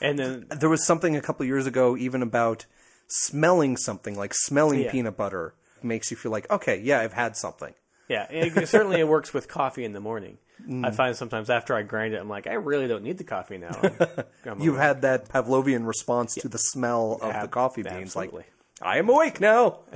And 0.00 0.18
then, 0.18 0.46
There 0.50 0.68
was 0.68 0.86
something 0.86 1.16
a 1.16 1.20
couple 1.20 1.44
years 1.46 1.66
ago 1.66 1.96
even 1.96 2.22
about 2.22 2.66
smelling 3.08 3.76
something, 3.76 4.14
like 4.16 4.34
smelling 4.34 4.82
Yeah. 4.82 4.90
peanut 4.92 5.16
butter 5.16 5.54
makes 5.82 6.10
you 6.10 6.16
feel 6.16 6.30
like, 6.30 6.48
okay, 6.50 6.78
yeah, 6.78 7.00
I've 7.00 7.14
had 7.14 7.36
something. 7.36 7.74
Yeah, 8.08 8.26
it, 8.30 8.68
certainly 8.68 9.00
it 9.00 9.08
works 9.08 9.32
with 9.34 9.48
coffee 9.48 9.84
in 9.84 9.92
the 9.92 10.00
morning. 10.00 10.38
Mm. 10.66 10.84
I 10.86 10.90
find 10.90 11.14
sometimes 11.16 11.50
after 11.50 11.74
I 11.74 11.82
grind 11.82 12.14
it, 12.14 12.20
I'm 12.20 12.28
like, 12.28 12.46
I 12.46 12.54
really 12.54 12.88
don't 12.88 13.04
need 13.04 13.18
the 13.18 13.24
coffee 13.24 13.58
now. 13.58 13.80
You've 14.58 14.74
awake. 14.74 14.80
had 14.80 15.02
that 15.02 15.28
Pavlovian 15.28 15.86
response 15.86 16.34
to 16.36 16.48
the 16.48 16.58
smell 16.58 17.18
of 17.22 17.40
the 17.42 17.48
coffee 17.48 17.82
beans. 17.82 18.16
absolutely. 18.16 18.38
Like, 18.40 18.46
I 18.82 18.98
am 18.98 19.08
awake 19.08 19.40
now. 19.40 19.78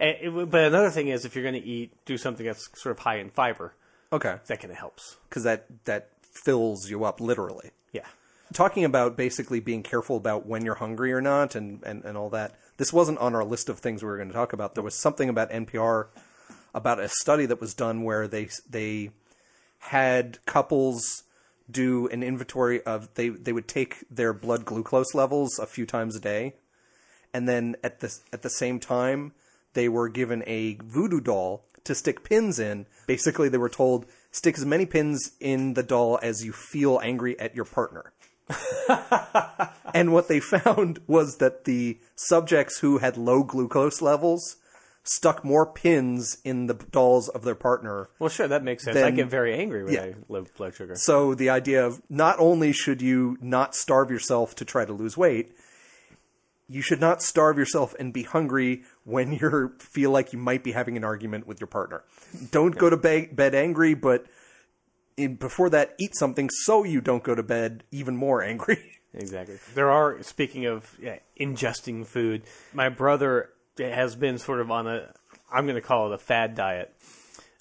It- 0.00 0.50
but 0.50 0.64
another 0.64 0.90
thing 0.90 1.08
is, 1.08 1.24
if 1.24 1.34
you're 1.34 1.42
going 1.42 1.60
to 1.60 1.66
eat, 1.66 1.92
do 2.04 2.16
something 2.18 2.44
that's 2.46 2.68
sort 2.80 2.92
of 2.96 3.00
high 3.00 3.16
in 3.18 3.30
fiber. 3.30 3.74
Okay. 4.12 4.36
That 4.46 4.60
kind 4.60 4.70
of 4.70 4.78
helps. 4.78 5.16
Because 5.28 5.42
that, 5.44 5.66
that 5.86 6.10
fills 6.22 6.88
you 6.90 7.04
up 7.04 7.20
literally. 7.20 7.70
Yeah. 7.92 8.04
talking 8.52 8.84
about 8.84 9.16
basically 9.16 9.60
being 9.60 9.82
careful 9.82 10.16
about 10.16 10.46
when 10.46 10.64
you're 10.64 10.76
hungry 10.76 11.12
or 11.12 11.20
not 11.20 11.54
and, 11.54 11.82
and, 11.84 12.04
and 12.04 12.16
all 12.16 12.30
that. 12.30 12.54
This 12.76 12.92
wasn't 12.92 13.18
on 13.18 13.34
our 13.34 13.44
list 13.44 13.68
of 13.68 13.78
things 13.80 14.02
we 14.02 14.08
were 14.08 14.16
going 14.16 14.28
to 14.28 14.34
talk 14.34 14.52
about. 14.52 14.74
There 14.74 14.84
was 14.84 14.94
something 14.94 15.28
about 15.28 15.50
NPR 15.50 16.06
about 16.74 17.00
a 17.00 17.08
study 17.08 17.46
that 17.46 17.60
was 17.60 17.74
done 17.74 18.02
where 18.02 18.28
they 18.28 18.48
they 18.68 19.10
had 19.78 20.44
couples 20.46 21.24
do 21.70 22.08
an 22.08 22.22
inventory 22.22 22.82
of 22.82 23.12
they 23.14 23.28
they 23.28 23.52
would 23.52 23.68
take 23.68 24.04
their 24.10 24.32
blood 24.32 24.64
glucose 24.64 25.14
levels 25.14 25.58
a 25.58 25.66
few 25.66 25.86
times 25.86 26.16
a 26.16 26.20
day 26.20 26.54
and 27.32 27.48
then 27.48 27.76
at 27.84 28.00
the 28.00 28.14
at 28.32 28.42
the 28.42 28.50
same 28.50 28.80
time 28.80 29.32
they 29.74 29.88
were 29.88 30.08
given 30.08 30.42
a 30.46 30.74
voodoo 30.82 31.20
doll 31.20 31.64
to 31.84 31.94
stick 31.94 32.22
pins 32.22 32.58
in. 32.58 32.86
Basically, 33.06 33.48
they 33.48 33.58
were 33.58 33.68
told 33.68 34.06
stick 34.30 34.56
as 34.58 34.66
many 34.66 34.86
pins 34.86 35.32
in 35.40 35.74
the 35.74 35.82
doll 35.82 36.18
as 36.22 36.44
you 36.44 36.52
feel 36.52 37.00
angry 37.02 37.38
at 37.40 37.54
your 37.54 37.64
partner. 37.64 38.12
and 39.94 40.12
what 40.12 40.28
they 40.28 40.40
found 40.40 41.00
was 41.06 41.36
that 41.36 41.64
the 41.64 41.98
subjects 42.14 42.80
who 42.80 42.98
had 42.98 43.16
low 43.16 43.42
glucose 43.42 44.02
levels 44.02 44.56
stuck 45.08 45.44
more 45.44 45.64
pins 45.66 46.38
in 46.44 46.66
the 46.66 46.74
dolls 46.74 47.28
of 47.28 47.42
their 47.42 47.54
partner. 47.54 48.08
Well, 48.18 48.28
sure, 48.28 48.48
that 48.48 48.62
makes 48.62 48.84
sense. 48.84 48.96
I 48.96 49.10
get 49.10 49.28
very 49.28 49.54
angry 49.54 49.84
when 49.84 49.94
Yeah. 49.94 50.02
I 50.02 50.14
low 50.28 50.44
blood 50.56 50.74
sugar. 50.74 50.94
So 50.96 51.34
the 51.34 51.50
idea 51.50 51.84
of 51.86 52.02
not 52.10 52.36
only 52.38 52.72
should 52.72 53.00
you 53.00 53.38
not 53.40 53.74
starve 53.74 54.10
yourself 54.10 54.54
to 54.56 54.64
try 54.64 54.84
to 54.84 54.92
lose 54.92 55.16
weight, 55.16 55.52
you 56.68 56.82
should 56.82 57.00
not 57.00 57.22
starve 57.22 57.56
yourself 57.56 57.94
and 57.98 58.12
be 58.12 58.24
hungry 58.24 58.82
when 59.04 59.32
you 59.32 59.72
feel 59.78 60.10
like 60.10 60.32
you 60.32 60.38
might 60.38 60.62
be 60.62 60.72
having 60.72 60.96
an 60.96 61.04
argument 61.04 61.46
with 61.46 61.60
your 61.60 61.66
partner. 61.68 62.04
Don't 62.50 62.76
go 62.76 62.90
to 62.90 62.96
be- 62.96 63.26
bed 63.32 63.54
angry, 63.54 63.94
but 63.94 64.26
in, 65.16 65.36
before 65.36 65.70
that, 65.70 65.94
eat 65.98 66.14
something 66.14 66.50
so 66.50 66.84
you 66.84 67.00
don't 67.00 67.22
go 67.22 67.34
to 67.34 67.42
bed 67.42 67.84
even 67.90 68.16
more 68.16 68.42
angry. 68.42 68.78
Exactly. 69.14 69.56
There 69.74 69.90
are, 69.90 70.22
speaking 70.22 70.66
of 70.66 70.94
yeah, 71.00 71.16
ingesting 71.40 72.06
food, 72.06 72.42
my 72.74 72.90
brother 72.90 73.48
has 73.78 74.16
been 74.16 74.38
sort 74.38 74.60
of 74.60 74.70
on 74.70 74.86
a, 74.86 75.12
I'm 75.50 75.64
going 75.64 75.76
to 75.76 75.80
call 75.80 76.10
it 76.10 76.14
a 76.14 76.18
fad 76.18 76.54
diet. 76.54 76.94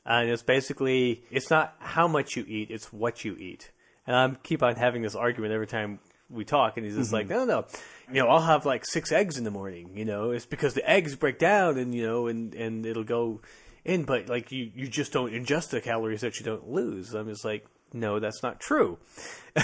Uh, 0.06 0.22
and 0.22 0.30
it's 0.30 0.44
basically, 0.44 1.24
it's 1.32 1.50
not 1.50 1.76
how 1.80 2.08
much 2.08 2.36
you 2.36 2.46
eat, 2.48 2.72
it's 2.72 2.94
what 2.94 3.26
you 3.26 3.36
eat. 3.38 3.72
And 4.06 4.16
I 4.16 4.38
keep 4.42 4.64
on 4.64 4.76
having 4.76 5.02
this 5.02 5.16
argument 5.16 5.54
every 5.54 5.68
time 5.68 6.00
we 6.30 6.46
talk, 6.46 6.78
and 6.78 6.86
he's 6.86 6.96
just 6.96 7.12
like, 7.12 7.28
mm-hmm. 7.28 7.46
no, 7.48 7.62
no, 7.62 7.66
you 8.12 8.22
know, 8.22 8.30
I'll 8.30 8.42
have 8.42 8.66
like 8.66 8.86
six 8.86 9.12
eggs 9.12 9.38
in 9.38 9.44
the 9.44 9.52
morning, 9.52 9.98
you 9.98 10.06
know, 10.06 10.32
it's 10.32 10.46
because 10.46 10.74
the 10.74 10.90
eggs 10.90 11.16
break 11.16 11.40
down 11.40 11.78
and, 11.78 11.94
you 11.94 12.06
know, 12.06 12.28
and, 12.28 12.54
and 12.54 12.86
it'll 12.86 13.04
go 13.04 13.42
in, 13.84 14.04
but 14.04 14.30
like 14.30 14.52
you, 14.52 14.72
you 14.74 14.88
just 14.88 15.12
don't 15.12 15.32
ingest 15.32 15.70
the 15.70 15.82
calories 15.82 16.22
that 16.22 16.40
you 16.40 16.46
don't 16.46 16.70
lose. 16.70 17.14
I'm 17.14 17.28
just 17.28 17.44
like, 17.44 17.66
no, 17.94 18.20
that's 18.20 18.44
not 18.44 18.60
true. 18.60 18.98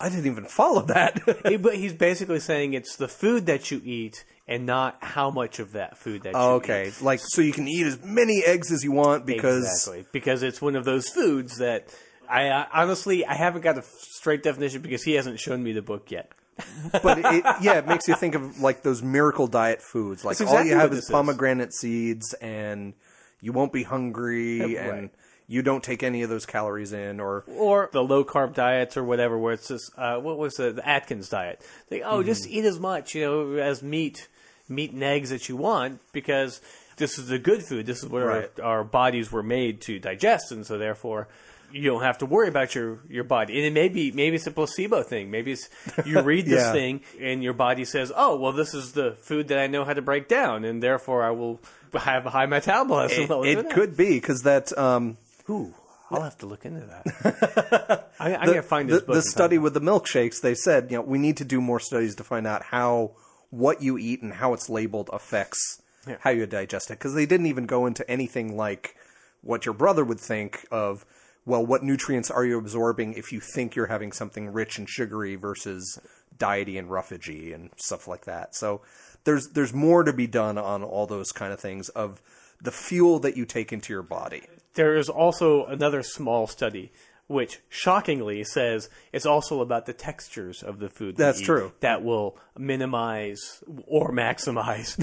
I 0.00 0.08
didn't 0.08 0.26
even 0.26 0.44
follow 0.46 0.82
that. 0.82 1.22
But 1.24 1.76
he's 1.76 1.92
basically 1.92 2.40
saying 2.40 2.74
it's 2.74 2.96
the 2.96 3.08
food 3.08 3.46
that 3.46 3.70
you 3.70 3.80
eat 3.84 4.24
and 4.48 4.66
not 4.66 4.98
how 5.00 5.30
much 5.30 5.58
of 5.58 5.72
that 5.72 5.96
food 5.96 6.22
that 6.22 6.34
you 6.34 6.38
Oh, 6.40 6.54
okay, 6.56 6.88
eat. 6.88 7.02
like 7.02 7.20
so 7.22 7.40
you 7.42 7.52
can 7.52 7.68
eat 7.68 7.86
as 7.86 8.02
many 8.02 8.42
eggs 8.44 8.72
as 8.72 8.82
you 8.84 8.92
want 8.92 9.24
because 9.26 9.64
exactly 9.64 10.04
because 10.12 10.42
it's 10.42 10.60
one 10.60 10.76
of 10.76 10.84
those 10.84 11.08
foods 11.08 11.58
that 11.58 11.94
I 12.28 12.48
uh, 12.48 12.66
honestly 12.72 13.24
I 13.24 13.34
haven't 13.34 13.62
got 13.62 13.78
a 13.78 13.82
straight 13.82 14.42
definition 14.42 14.82
because 14.82 15.02
he 15.02 15.12
hasn't 15.14 15.38
shown 15.40 15.62
me 15.62 15.72
the 15.72 15.82
book 15.82 16.10
yet. 16.10 16.32
but 17.02 17.18
it, 17.18 17.44
yeah, 17.62 17.78
it 17.78 17.86
makes 17.86 18.06
you 18.08 18.14
think 18.14 18.34
of 18.34 18.60
like 18.60 18.82
those 18.82 19.02
miracle 19.02 19.46
diet 19.46 19.80
foods. 19.80 20.24
Like 20.24 20.36
That's 20.38 20.50
all 20.50 20.62
you 20.64 20.74
have 20.74 20.90
what 20.90 20.98
is 20.98 20.98
this 20.98 21.04
is. 21.06 21.10
pomegranate 21.10 21.72
seeds, 21.72 22.34
and 22.34 22.92
you 23.40 23.52
won't 23.52 23.72
be 23.72 23.82
hungry, 23.84 24.74
Yeah, 24.76 24.88
and 24.88 25.10
you 25.48 25.62
don't 25.62 25.82
take 25.82 26.02
any 26.02 26.22
of 26.22 26.28
those 26.30 26.44
calories 26.44 26.92
in. 26.92 27.20
Or 27.20 27.44
Or 27.48 27.88
the 27.92 28.02
low 28.04 28.22
carb 28.24 28.52
diets 28.54 28.98
or 28.98 29.02
whatever, 29.02 29.38
where 29.38 29.54
it's 29.54 29.66
just 29.68 29.90
uh, 29.96 30.18
what 30.18 30.36
was 30.38 30.54
the, 30.54 30.72
the 30.72 30.86
Atkins 30.86 31.30
diet? 31.30 31.66
Like, 31.90 32.02
oh, 32.04 32.22
just 32.22 32.44
Mm-hmm. 32.44 32.52
eat 32.52 32.64
as 32.66 32.78
much, 32.78 33.14
you 33.14 33.22
know, 33.24 33.52
as 33.54 33.82
meat, 33.82 34.28
meat 34.74 34.92
and 34.92 35.02
eggs 35.02 35.30
that 35.30 35.48
you 35.48 35.56
want 35.56 36.00
because 36.12 36.60
this 36.96 37.18
is 37.18 37.28
the 37.28 37.38
good 37.38 37.62
food. 37.62 37.86
This 37.86 38.02
is 38.02 38.08
what 38.08 38.22
Right. 38.24 38.50
our, 38.60 38.64
our 38.78 38.84
bodies 38.84 39.30
were 39.32 39.42
made 39.42 39.80
to 39.82 39.98
digest, 39.98 40.52
and 40.52 40.66
so 40.66 40.78
therefore 40.78 41.28
you 41.72 41.88
don't 41.90 42.02
have 42.02 42.18
to 42.18 42.26
worry 42.26 42.48
about 42.48 42.74
your, 42.74 42.98
your 43.08 43.24
body. 43.24 43.56
And 43.56 43.64
it 43.64 43.72
may 43.72 43.88
be 43.88 44.12
maybe 44.12 44.36
it's 44.36 44.46
a 44.46 44.50
placebo 44.50 45.02
thing. 45.02 45.30
Maybe 45.30 45.52
it's 45.52 45.70
you 46.04 46.20
read 46.32 46.44
this 46.44 46.60
Yeah. 46.64 46.72
thing 46.72 47.00
and 47.20 47.42
your 47.42 47.54
body 47.54 47.84
says, 47.86 48.12
"Oh, 48.14 48.36
well, 48.36 48.52
this 48.52 48.74
is 48.74 48.92
the 48.92 49.12
food 49.12 49.48
that 49.48 49.58
I 49.58 49.68
know 49.68 49.84
how 49.84 49.94
to 49.94 50.02
break 50.02 50.28
down, 50.28 50.64
and 50.66 50.82
therefore 50.82 51.22
I 51.24 51.30
will 51.30 51.60
have 51.94 52.26
a 52.26 52.30
high 52.30 52.44
metabolism." 52.46 53.22
it, 53.24 53.30
it 53.30 53.34
look 53.34 53.46
at 53.46 53.64
that. 53.68 53.74
could 53.74 53.96
be 53.96 54.14
because 54.20 54.42
that 54.42 54.76
um, 54.76 55.16
Ooh, 55.48 55.72
I'll 56.10 56.20
have 56.20 56.36
to 56.38 56.46
look 56.46 56.66
into 56.66 56.80
that. 56.86 58.10
I, 58.20 58.34
I'm 58.36 58.46
gonna 58.46 58.62
find 58.62 58.90
the, 58.90 59.00
book. 59.00 59.14
the 59.14 59.22
study 59.22 59.56
with 59.56 59.72
the 59.72 59.80
milkshakes. 59.80 60.42
They 60.42 60.54
said 60.54 60.90
you 60.90 60.98
know 60.98 61.02
we 61.02 61.16
need 61.18 61.38
to 61.38 61.44
do 61.46 61.62
more 61.62 61.80
studies 61.80 62.16
to 62.16 62.24
find 62.24 62.46
out 62.46 62.62
how 62.64 63.12
what 63.52 63.82
you 63.82 63.98
eat 63.98 64.22
and 64.22 64.32
how 64.34 64.54
it's 64.54 64.68
labeled 64.70 65.10
affects 65.12 65.82
Yeah. 66.08 66.16
how 66.20 66.30
you 66.30 66.46
digest 66.46 66.90
it. 66.90 66.94
Because 66.98 67.14
they 67.14 67.26
didn't 67.26 67.46
even 67.46 67.66
go 67.66 67.84
into 67.86 68.08
anything 68.10 68.56
like 68.56 68.96
what 69.42 69.66
your 69.66 69.74
brother 69.74 70.04
would 70.04 70.18
think 70.18 70.64
of. 70.70 71.04
Well, 71.44 71.64
what 71.66 71.82
nutrients 71.82 72.30
are 72.30 72.44
you 72.44 72.56
absorbing 72.58 73.12
if 73.14 73.30
you 73.30 73.40
think 73.40 73.74
you're 73.76 73.88
having 73.88 74.10
something 74.12 74.52
rich 74.52 74.78
and 74.78 74.88
sugary 74.88 75.34
versus 75.36 75.98
diety 76.36 76.78
and 76.78 76.88
roughagey 76.88 77.52
and 77.54 77.70
stuff 77.76 78.08
like 78.08 78.24
that? 78.24 78.54
So 78.54 78.80
there's 79.24 79.48
there's 79.48 79.74
more 79.74 80.02
to 80.02 80.12
be 80.12 80.26
done 80.26 80.56
on 80.56 80.82
all 80.82 81.06
those 81.06 81.30
kind 81.30 81.52
of 81.52 81.60
things 81.60 81.88
of 81.90 82.22
the 82.60 82.70
fuel 82.72 83.18
that 83.18 83.36
you 83.36 83.44
take 83.44 83.72
into 83.72 83.92
your 83.92 84.02
body. 84.02 84.42
There 84.74 84.96
is 84.96 85.08
also 85.08 85.66
another 85.66 86.02
small 86.02 86.46
study 86.46 86.90
which 87.32 87.60
shockingly 87.68 88.44
says 88.44 88.88
it's 89.12 89.26
also 89.26 89.60
about 89.60 89.86
the 89.86 89.92
textures 89.92 90.62
of 90.62 90.78
the 90.78 90.88
food. 90.88 91.16
That's 91.16 91.40
eat 91.40 91.46
true. 91.46 91.72
That 91.80 92.04
will 92.04 92.36
minimize 92.56 93.64
or 93.86 94.12
maximize 94.12 94.96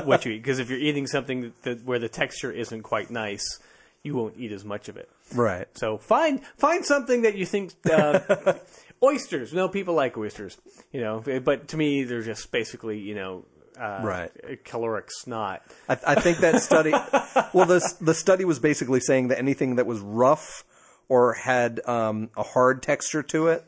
what 0.04 0.24
you 0.24 0.32
eat. 0.32 0.42
Because 0.42 0.58
if 0.58 0.68
you're 0.68 0.78
eating 0.78 1.06
something 1.06 1.52
that, 1.62 1.84
where 1.84 1.98
the 1.98 2.08
texture 2.08 2.50
isn't 2.50 2.82
quite 2.82 3.10
nice, 3.10 3.60
you 4.02 4.14
won't 4.14 4.34
eat 4.36 4.52
as 4.52 4.64
much 4.64 4.88
of 4.88 4.96
it. 4.96 5.08
Right. 5.34 5.66
So 5.74 5.98
find 5.98 6.40
find 6.58 6.84
something 6.84 7.22
that 7.22 7.36
you 7.36 7.46
think. 7.46 7.72
Uh, 7.90 8.54
oysters. 9.02 9.52
No, 9.52 9.68
people 9.68 9.94
like 9.94 10.16
oysters. 10.16 10.58
You 10.92 11.00
know, 11.00 11.40
but 11.44 11.68
to 11.68 11.76
me, 11.76 12.04
they're 12.04 12.22
just 12.22 12.50
basically 12.50 12.98
you 12.98 13.14
know. 13.14 13.44
Uh, 13.78 14.00
Right. 14.02 14.64
caloric 14.64 15.08
snot. 15.10 15.60
I, 15.86 15.98
I 16.06 16.14
think 16.14 16.38
that 16.38 16.62
study. 16.62 16.92
well, 17.52 17.66
the 17.66 17.86
the 18.00 18.14
study 18.14 18.46
was 18.46 18.58
basically 18.58 19.00
saying 19.00 19.28
that 19.28 19.38
anything 19.38 19.76
that 19.76 19.84
was 19.84 20.00
rough 20.00 20.64
or 21.08 21.34
had 21.34 21.80
um, 21.86 22.30
a 22.36 22.42
hard 22.42 22.82
texture 22.82 23.22
to 23.22 23.48
it, 23.48 23.64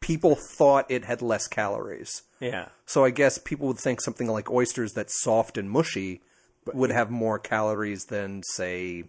people 0.00 0.34
thought 0.34 0.90
it 0.90 1.04
had 1.04 1.22
less 1.22 1.46
calories. 1.48 2.22
Yeah. 2.40 2.68
So 2.86 3.04
I 3.04 3.10
guess 3.10 3.38
people 3.38 3.68
would 3.68 3.78
think 3.78 4.00
something 4.00 4.26
like 4.28 4.50
oysters 4.50 4.92
that's 4.92 5.20
soft 5.22 5.58
and 5.58 5.70
mushy 5.70 6.20
would 6.66 6.90
have 6.90 7.10
more 7.10 7.38
calories 7.38 8.04
than, 8.06 8.42
say, 8.54 9.04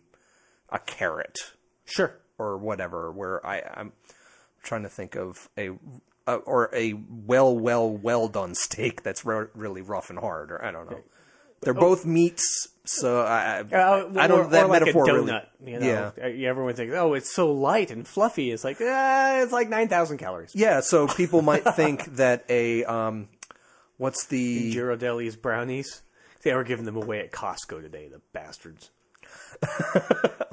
a 0.70 0.80
carrot 0.80 1.38
Sure. 1.86 2.16
or 2.38 2.58
whatever. 2.58 3.12
Where 3.12 3.46
I, 3.46 3.62
I'm 3.74 3.92
trying 4.64 4.84
to 4.84 4.90
think 4.90 5.16
of 5.16 5.50
a. 5.58 5.72
Uh, 6.28 6.36
or 6.46 6.70
a 6.76 6.94
well, 6.94 7.58
well, 7.58 7.90
well 7.90 8.28
done 8.28 8.54
steak 8.54 9.02
that's 9.02 9.26
re- 9.26 9.48
really 9.56 9.82
rough 9.82 10.12
and 10.12 10.20
hard, 10.20 10.52
or 10.52 10.64
I 10.64 10.70
don't 10.70 10.88
know. 10.88 11.00
They're 11.62 11.74
both 11.74 12.06
meats, 12.06 12.70
so 12.86 13.22
I, 13.22 13.58
I, 13.72 13.78
Uh, 13.78 14.10
I 14.18 14.28
don't 14.28 14.40
or, 14.40 14.44
know 14.44 14.50
that 14.50 14.64
or 14.66 14.68
like 14.70 14.80
metaphor 14.82 15.10
a 15.10 15.14
really. 15.14 15.34
You 15.66 15.80
know, 15.80 15.86
Yeah. 15.86 16.12
Uh, 16.24 16.50
everyone 16.50 16.74
thinks, 16.74 16.94
oh, 16.96 17.14
it's 17.14 17.34
so 17.34 17.52
light 17.52 17.92
and 17.92 18.08
fluffy. 18.08 18.52
It's 18.52 18.64
like, 18.64 18.80
uh, 18.80 19.42
it's 19.44 19.52
like 19.52 19.68
nine 19.70 19.88
thousand 19.90 20.18
calories. 20.20 20.52
Yeah, 20.56 20.80
so 20.80 21.08
people 21.22 21.42
might 21.42 21.64
think 21.76 22.06
that 22.16 22.46
a 22.50 22.86
um, 22.86 23.28
what's 23.98 24.26
the 24.28 24.74
Ghirardelli's 24.74 25.36
brownies. 25.36 26.02
They 26.42 26.54
were 26.54 26.64
giving 26.64 26.86
them 26.86 26.96
away 26.96 27.20
at 27.20 27.32
Costco 27.32 27.82
today. 27.82 28.08
The 28.08 28.22
bastards. 28.32 28.92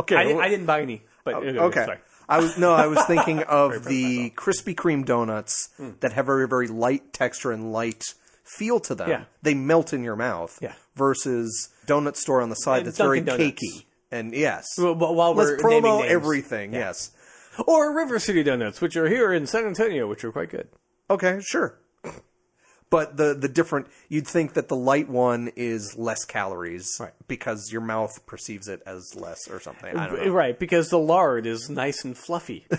okay 0.01 0.17
I, 0.17 0.25
didn't, 0.25 0.41
I 0.41 0.49
didn't 0.49 0.67
buy 0.67 0.83
any, 0.83 1.03
but 1.25 1.35
uh, 1.35 1.39
okay. 1.69 1.85
Sorry. 1.85 1.99
I 2.29 2.39
was 2.41 2.59
no, 2.59 2.75
I 2.75 2.89
was 2.89 3.05
thinking 3.07 3.43
of 3.45 3.85
the 3.85 4.31
Krispy 4.31 4.75
Kreme 4.75 5.05
donuts 5.05 5.69
Hmm. 5.77 5.91
that 6.01 6.13
have 6.13 6.27
very 6.27 6.49
very 6.49 6.67
light 6.69 7.13
texture 7.13 7.53
and 7.53 7.73
light 7.73 8.03
feel 8.45 8.81
to 8.81 8.95
them. 8.95 9.09
Yeah. 9.09 9.25
They 9.43 9.55
melt 9.55 9.93
in 9.93 10.03
your 10.03 10.17
mouth. 10.17 10.59
Yeah. 10.61 10.75
Donut 10.97 11.49
donut 11.87 12.17
store 12.17 12.41
on 12.43 12.49
the 12.49 12.57
side 12.57 12.79
And 12.79 12.87
that's 12.89 12.99
very 12.99 13.21
Donuts. 13.21 13.43
cakey. 13.61 13.85
And 14.11 14.33
yes, 14.35 14.67
Well, 14.79 14.95
while 14.95 15.35
let's 15.35 15.63
we're 15.63 15.69
naming 15.71 15.83
promo 15.91 16.01
names. 16.01 16.13
everything. 16.13 16.73
Yes. 16.73 17.11
Or 17.67 17.95
River 17.97 18.19
City 18.19 18.43
Donuts, 18.43 18.81
which 18.81 18.97
are 18.97 19.09
here 19.09 19.33
in 19.33 19.47
San 19.47 19.65
Antonio, 19.67 20.07
which 20.07 20.25
are 20.25 20.33
quite 20.33 20.51
good. 20.51 20.69
Okay, 21.09 21.41
sure. 21.41 21.79
But 22.89 23.17
the 23.17 23.35
the 23.35 23.49
different 23.49 23.89
you'd 24.09 24.29
think 24.29 24.53
that 24.55 24.69
the 24.69 24.77
light 24.77 25.09
one 25.09 25.51
is 25.57 25.97
less 25.99 26.25
calories 26.25 26.97
Right. 27.01 27.13
because 27.27 27.73
your 27.73 27.81
mouth 27.81 28.25
perceives 28.27 28.69
it 28.69 28.81
as 28.87 29.17
less 29.17 29.49
or 29.51 29.59
something. 29.59 29.97
I 29.97 30.07
don't 30.07 30.25
know. 30.25 30.31
Right, 30.33 30.57
because 30.57 30.89
the 30.91 30.99
lard 30.99 31.47
is 31.47 31.69
nice 31.69 32.05
and 32.05 32.17
fluffy. 32.17 32.65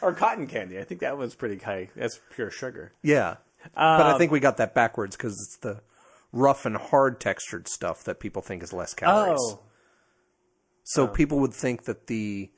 or 0.00 0.12
cotton 0.14 0.46
candy. 0.46 0.78
I 0.78 0.84
think 0.84 1.00
that 1.00 1.18
one's 1.18 1.34
pretty 1.34 1.58
high. 1.58 1.90
That's 1.96 2.18
pure 2.34 2.50
sugar. 2.50 2.92
Yeah. 3.02 3.36
But 3.74 3.82
I 4.06 4.12
Um, 4.12 4.18
think 4.18 4.32
we 4.32 4.40
got 4.40 4.56
that 4.58 4.74
backwards 4.74 5.16
because 5.16 5.32
it's 5.32 5.58
the 5.58 5.80
rough 6.32 6.66
and 6.66 6.76
hard 6.76 7.20
textured 7.20 7.68
stuff 7.68 8.04
that 8.04 8.20
people 8.20 8.42
think 8.42 8.62
is 8.62 8.72
less 8.72 8.94
calories. 8.94 9.38
Oh, 9.42 9.60
So 10.84 11.06
people 11.06 11.38
would 11.40 11.54
think 11.54 11.84
that 11.84 12.06
the 12.06 12.50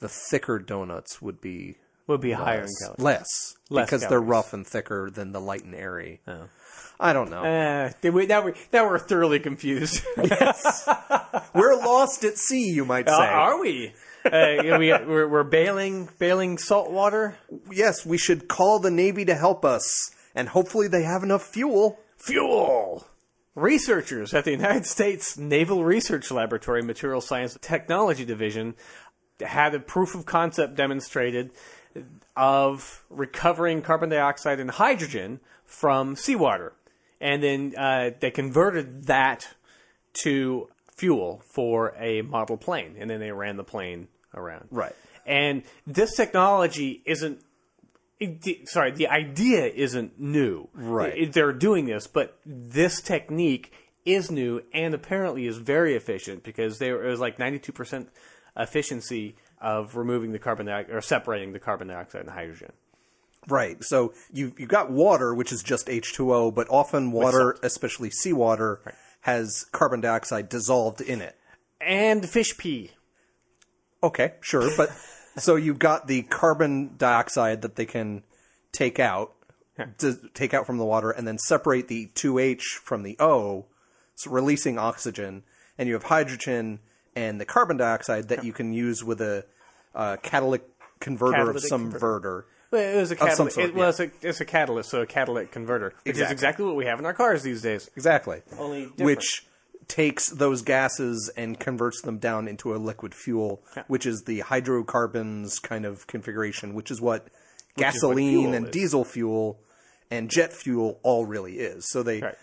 the 0.00 0.08
thicker 0.08 0.58
donuts 0.58 1.22
would 1.22 1.40
be 1.40 1.76
would 2.08 2.20
be 2.20 2.32
higher 2.32 2.58
in 2.60 2.62
less, 2.64 2.78
calories. 2.82 3.02
less, 3.04 3.54
Less 3.70 3.86
because 3.86 4.00
they're 4.02 4.10
calories. 4.10 4.28
rough 4.28 4.52
and 4.52 4.66
thicker 4.66 5.08
than 5.10 5.30
the 5.32 5.40
light 5.40 5.62
and 5.64 5.74
airy. 5.74 6.20
Oh. 6.26 6.48
I 6.98 7.12
don't 7.12 7.30
know. 7.30 7.42
Uh, 7.44 7.92
did 8.00 8.12
we, 8.14 8.26
now, 8.26 8.42
we, 8.42 8.52
now 8.72 8.86
we're 8.88 8.98
thoroughly 8.98 9.38
confused. 9.40 10.02
Yes. 10.22 10.88
We're 11.54 11.76
lost 11.76 12.24
at 12.24 12.38
sea, 12.38 12.70
you 12.72 12.84
might 12.84 13.08
say. 13.08 13.14
Uh, 13.14 13.24
are 13.24 13.60
we? 13.60 13.92
Uh, 14.24 14.30
we 14.78 14.92
we're, 14.92 15.28
we're 15.28 15.42
bailing 15.44 16.08
bailing 16.18 16.58
salt 16.58 16.90
water. 16.90 17.36
yes, 17.70 18.04
we 18.06 18.18
should 18.18 18.46
call 18.48 18.78
the 18.78 18.90
Navy 18.90 19.24
to 19.24 19.34
help 19.34 19.64
us, 19.64 20.10
and 20.34 20.48
hopefully 20.48 20.88
they 20.88 21.02
have 21.02 21.22
enough 21.22 21.42
fuel. 21.42 21.98
Fuel. 22.16 23.06
Researchers 23.54 24.32
at 24.32 24.44
the 24.44 24.50
United 24.52 24.86
States 24.86 25.36
Naval 25.36 25.84
Research 25.84 26.30
Laboratory 26.30 26.82
Material 26.82 27.20
Science 27.20 27.58
Technology 27.60 28.24
Division 28.24 28.74
had 29.40 29.74
a 29.74 29.80
proof 29.80 30.14
of 30.14 30.24
concept 30.24 30.74
demonstrated 30.74 31.50
of 32.36 33.04
recovering 33.10 33.82
carbon 33.82 34.08
dioxide 34.08 34.60
and 34.60 34.70
hydrogen 34.70 35.40
from 35.64 36.16
seawater. 36.16 36.72
And 37.20 37.42
then 37.42 37.74
uh, 37.76 38.10
they 38.18 38.30
converted 38.30 39.06
that 39.06 39.48
to 40.24 40.68
fuel 40.96 41.42
for 41.44 41.94
a 41.98 42.22
model 42.22 42.56
plane. 42.56 42.96
And 42.98 43.10
then 43.10 43.20
they 43.20 43.32
ran 43.32 43.56
the 43.56 43.64
plane 43.64 44.08
around. 44.34 44.68
Right. 44.70 44.94
And 45.26 45.62
this 45.86 46.16
technology 46.16 47.02
isn't. 47.04 47.40
It- 48.22 48.68
Sorry, 48.68 48.90
the 48.90 49.08
idea 49.08 49.66
isn't 49.66 50.18
new. 50.20 50.68
Right. 50.72 51.32
They're 51.32 51.52
doing 51.52 51.86
this, 51.86 52.06
but 52.06 52.38
this 52.44 53.00
technique 53.00 53.72
is 54.04 54.30
new 54.30 54.62
and 54.72 54.94
apparently 54.94 55.46
is 55.46 55.58
very 55.58 55.94
efficient 55.94 56.42
because 56.42 56.78
there 56.78 57.04
it 57.04 57.08
was 57.08 57.20
like 57.20 57.38
92% 57.38 58.08
efficiency 58.56 59.36
of 59.60 59.96
removing 59.96 60.32
the 60.32 60.38
carbon 60.38 60.66
dioxide 60.66 60.94
or 60.94 61.00
separating 61.00 61.52
the 61.52 61.60
carbon 61.60 61.88
dioxide 61.88 62.22
and 62.22 62.30
hydrogen. 62.30 62.72
Right. 63.48 63.82
So 63.82 64.12
you 64.32 64.52
you've 64.56 64.68
got 64.68 64.90
water, 64.90 65.34
which 65.34 65.52
is 65.52 65.62
just 65.62 65.86
H2O, 65.88 66.54
but 66.54 66.68
often 66.70 67.12
water, 67.12 67.56
especially 67.62 68.10
seawater, 68.10 68.80
has 69.22 69.66
carbon 69.72 70.00
dioxide 70.00 70.48
dissolved 70.48 71.00
in 71.00 71.20
it. 71.20 71.36
And 71.80 72.28
fish 72.28 72.56
pee. 72.56 72.92
Okay, 74.02 74.34
sure, 74.40 74.68
but 74.76 74.90
so 75.36 75.56
you've 75.56 75.78
got 75.78 76.06
the 76.06 76.22
carbon 76.22 76.94
dioxide 76.98 77.62
that 77.62 77.76
they 77.76 77.86
can 77.86 78.22
take 78.72 78.98
out, 78.98 79.32
to 79.98 80.18
take 80.34 80.54
out 80.54 80.66
from 80.66 80.78
the 80.78 80.84
water, 80.84 81.10
and 81.10 81.26
then 81.26 81.38
separate 81.38 81.88
the 81.88 82.08
2H 82.14 82.62
from 82.82 83.02
the 83.02 83.16
O, 83.18 83.66
so 84.14 84.30
releasing 84.30 84.78
oxygen, 84.78 85.42
and 85.78 85.88
you 85.88 85.94
have 85.94 86.04
hydrogen 86.04 86.78
and 87.16 87.40
the 87.40 87.44
carbon 87.44 87.76
dioxide 87.76 88.28
that 88.28 88.44
you 88.44 88.52
can 88.52 88.72
use 88.72 89.02
with 89.04 89.20
a 89.20 89.44
uh, 89.94 90.16
catalytic 90.22 90.66
converter 91.00 91.32
Catalytic 91.34 91.62
of 91.64 91.68
some 91.68 91.82
converter. 91.90 91.98
verter. 91.98 92.46
Well, 92.70 92.96
it 92.96 93.00
was 93.00 93.10
a 93.10 93.16
some 93.16 93.28
catalytic. 93.28 93.52
sort, 93.54 93.68
it 93.68 93.74
was 93.74 94.00
a, 94.00 94.10
it's 94.22 94.40
a 94.40 94.44
catalyst, 94.46 94.88
so 94.90 95.02
a 95.02 95.06
catalytic 95.06 95.50
converter, 95.52 95.92
which 96.04 96.14
is 96.14 96.20
Exactly. 96.20 96.32
exactly 96.32 96.64
what 96.64 96.76
we 96.76 96.86
have 96.86 96.98
in 97.00 97.04
our 97.06 97.12
cars 97.12 97.42
these 97.42 97.60
days. 97.60 97.90
Exactly. 97.96 98.40
Only 98.58 98.82
different. 98.86 99.04
which 99.04 99.46
takes 99.88 100.28
those 100.30 100.62
gases 100.62 101.30
and 101.36 101.58
converts 101.58 102.00
them 102.02 102.18
down 102.18 102.48
into 102.48 102.74
a 102.74 102.76
liquid 102.78 103.14
fuel, 103.14 103.62
which 103.88 104.06
is 104.06 104.22
the 104.24 104.40
hydrocarbons 104.40 105.58
kind 105.58 105.84
of 105.84 106.06
configuration, 106.06 106.74
which 106.74 106.90
is 106.90 107.00
what 107.00 107.28
gasoline 107.76 108.30
fuel 108.42 108.54
and 108.54 108.66
is. 108.66 108.70
diesel 108.72 109.04
fuel 109.04 109.60
and 110.10 110.30
jet 110.30 110.52
fuel 110.52 111.00
all 111.02 111.24
really 111.26 111.54
is. 111.58 111.88
So 111.90 112.02
they 112.02 112.20
Right. 112.20 112.34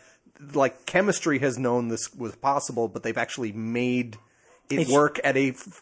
like 0.54 0.86
chemistry 0.86 1.40
has 1.40 1.58
known 1.58 1.88
this 1.90 2.14
was 2.14 2.36
possible, 2.36 2.88
but 2.88 3.04
they've 3.04 3.18
actually 3.18 3.52
made 3.52 4.18
it 4.70 4.82
It's- 4.82 4.90
work 4.92 5.20
at 5.24 5.36
a 5.36 5.50
f- 5.50 5.82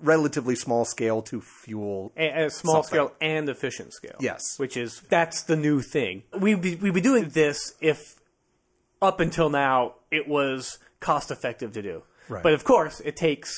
relatively 0.00 0.56
small 0.56 0.84
scale 0.84 1.22
to 1.22 1.40
fuel. 1.40 2.12
a, 2.16 2.46
a 2.46 2.50
small 2.50 2.82
Something. 2.82 2.88
scale 3.08 3.12
and 3.20 3.48
efficient 3.48 3.92
scale. 3.94 4.16
Yes. 4.20 4.58
which 4.58 4.76
is 4.76 5.00
that's 5.08 5.42
the 5.42 5.56
new 5.56 5.80
thing. 5.80 6.22
We'd 6.38 6.62
we'd 6.82 6.94
be 6.94 7.00
doing 7.00 7.28
this 7.30 7.74
if 7.80 8.16
up 9.00 9.20
until 9.20 9.48
now 9.50 9.94
it 10.10 10.26
was 10.26 10.78
cost 11.06 11.30
effective 11.30 11.72
to 11.72 11.82
do. 11.82 12.02
Right. 12.28 12.42
But 12.42 12.52
of 12.52 12.64
course, 12.64 13.00
it 13.00 13.16
takes 13.16 13.50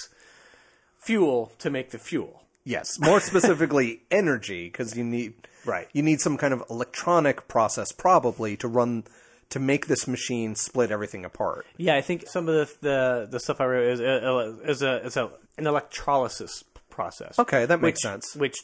fuel 0.99 1.53
to 1.59 1.71
make 1.71 1.91
the 1.91 1.99
fuel. 1.99 2.43
Yes, 2.65 2.99
more 3.01 3.21
specifically 3.21 4.03
energy 4.11 4.67
because 4.67 4.97
you 4.97 5.05
need 5.05 5.33
Right. 5.65 5.89
You 5.93 6.03
need 6.03 6.21
some 6.21 6.37
kind 6.37 6.55
of 6.55 6.63
electronic 6.71 7.49
process 7.49 7.93
probably 7.93 8.57
to 8.59 8.69
run 8.69 9.05
to 9.51 9.59
make 9.59 9.87
this 9.87 10.07
machine 10.07 10.55
split 10.55 10.91
everything 10.91 11.25
apart. 11.25 11.67
Yeah, 11.77 11.97
I 11.97 12.03
think 12.03 12.27
some 12.29 12.49
of 12.49 12.55
the 12.55 12.89
the, 12.89 13.29
the 13.31 13.41
stuff 13.41 13.61
I 13.61 13.67
wrote 13.67 13.89
is 13.93 14.01
a, 14.01 14.59
is 14.65 14.83
a 14.83 15.07
is 15.07 15.17
a 15.17 15.31
an 15.57 15.67
electrolysis 15.67 16.65
process. 16.91 17.39
Okay, 17.39 17.67
that 17.67 17.81
makes 17.81 17.99
which- 17.99 18.03
sense. 18.03 18.37
Which 18.37 18.57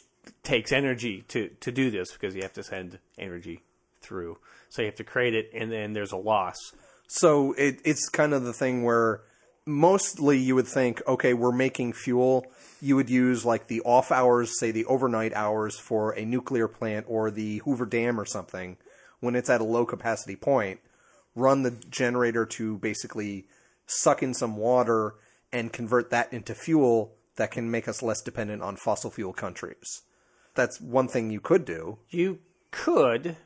takes 0.43 0.71
energy 0.71 1.23
to 1.29 1.49
to 1.59 1.71
do 1.71 1.91
this 1.91 2.11
because 2.13 2.35
you 2.35 2.41
have 2.41 2.53
to 2.53 2.63
send 2.63 2.99
energy 3.17 3.61
through. 4.01 4.37
So 4.69 4.81
you 4.81 4.87
have 4.87 4.95
to 4.95 5.03
create 5.03 5.35
it, 5.35 5.51
and 5.53 5.71
then 5.71 5.93
there's 5.93 6.11
a 6.11 6.17
loss. 6.17 6.57
So 7.07 7.53
it, 7.53 7.79
it's 7.85 8.09
kind 8.09 8.33
of 8.33 8.43
the 8.43 8.53
thing 8.53 8.83
where 8.83 9.21
mostly 9.65 10.37
you 10.37 10.55
would 10.55 10.67
think, 10.67 11.01
okay, 11.07 11.33
we're 11.33 11.51
making 11.51 11.93
fuel. 11.93 12.45
You 12.81 12.95
would 12.95 13.09
use 13.09 13.45
like 13.45 13.67
the 13.67 13.81
off 13.81 14.11
hours, 14.11 14.59
say 14.59 14.71
the 14.71 14.85
overnight 14.85 15.33
hours 15.33 15.79
for 15.79 16.11
a 16.11 16.25
nuclear 16.25 16.67
plant 16.67 17.05
or 17.09 17.31
the 17.31 17.57
Hoover 17.59 17.85
Dam 17.85 18.19
or 18.19 18.25
something 18.25 18.77
when 19.19 19.35
it's 19.35 19.49
at 19.49 19.61
a 19.61 19.65
low 19.65 19.85
capacity 19.85 20.35
point. 20.35 20.79
Run 21.35 21.63
the 21.63 21.71
generator 21.71 22.45
to 22.45 22.77
basically 22.77 23.45
suck 23.87 24.23
in 24.23 24.33
some 24.33 24.57
water 24.57 25.15
and 25.51 25.73
convert 25.73 26.09
that 26.09 26.31
into 26.31 26.55
fuel 26.55 27.13
that 27.35 27.51
can 27.51 27.69
make 27.69 27.87
us 27.87 28.01
less 28.01 28.21
dependent 28.21 28.61
on 28.61 28.75
fossil 28.75 29.11
fuel 29.11 29.33
countries. 29.33 30.03
That's 30.53 30.79
one 30.79 31.07
thing 31.07 31.29
you 31.29 31.41
could 31.41 31.65
do 31.65 31.99
You 32.09 32.39
could 32.71 33.37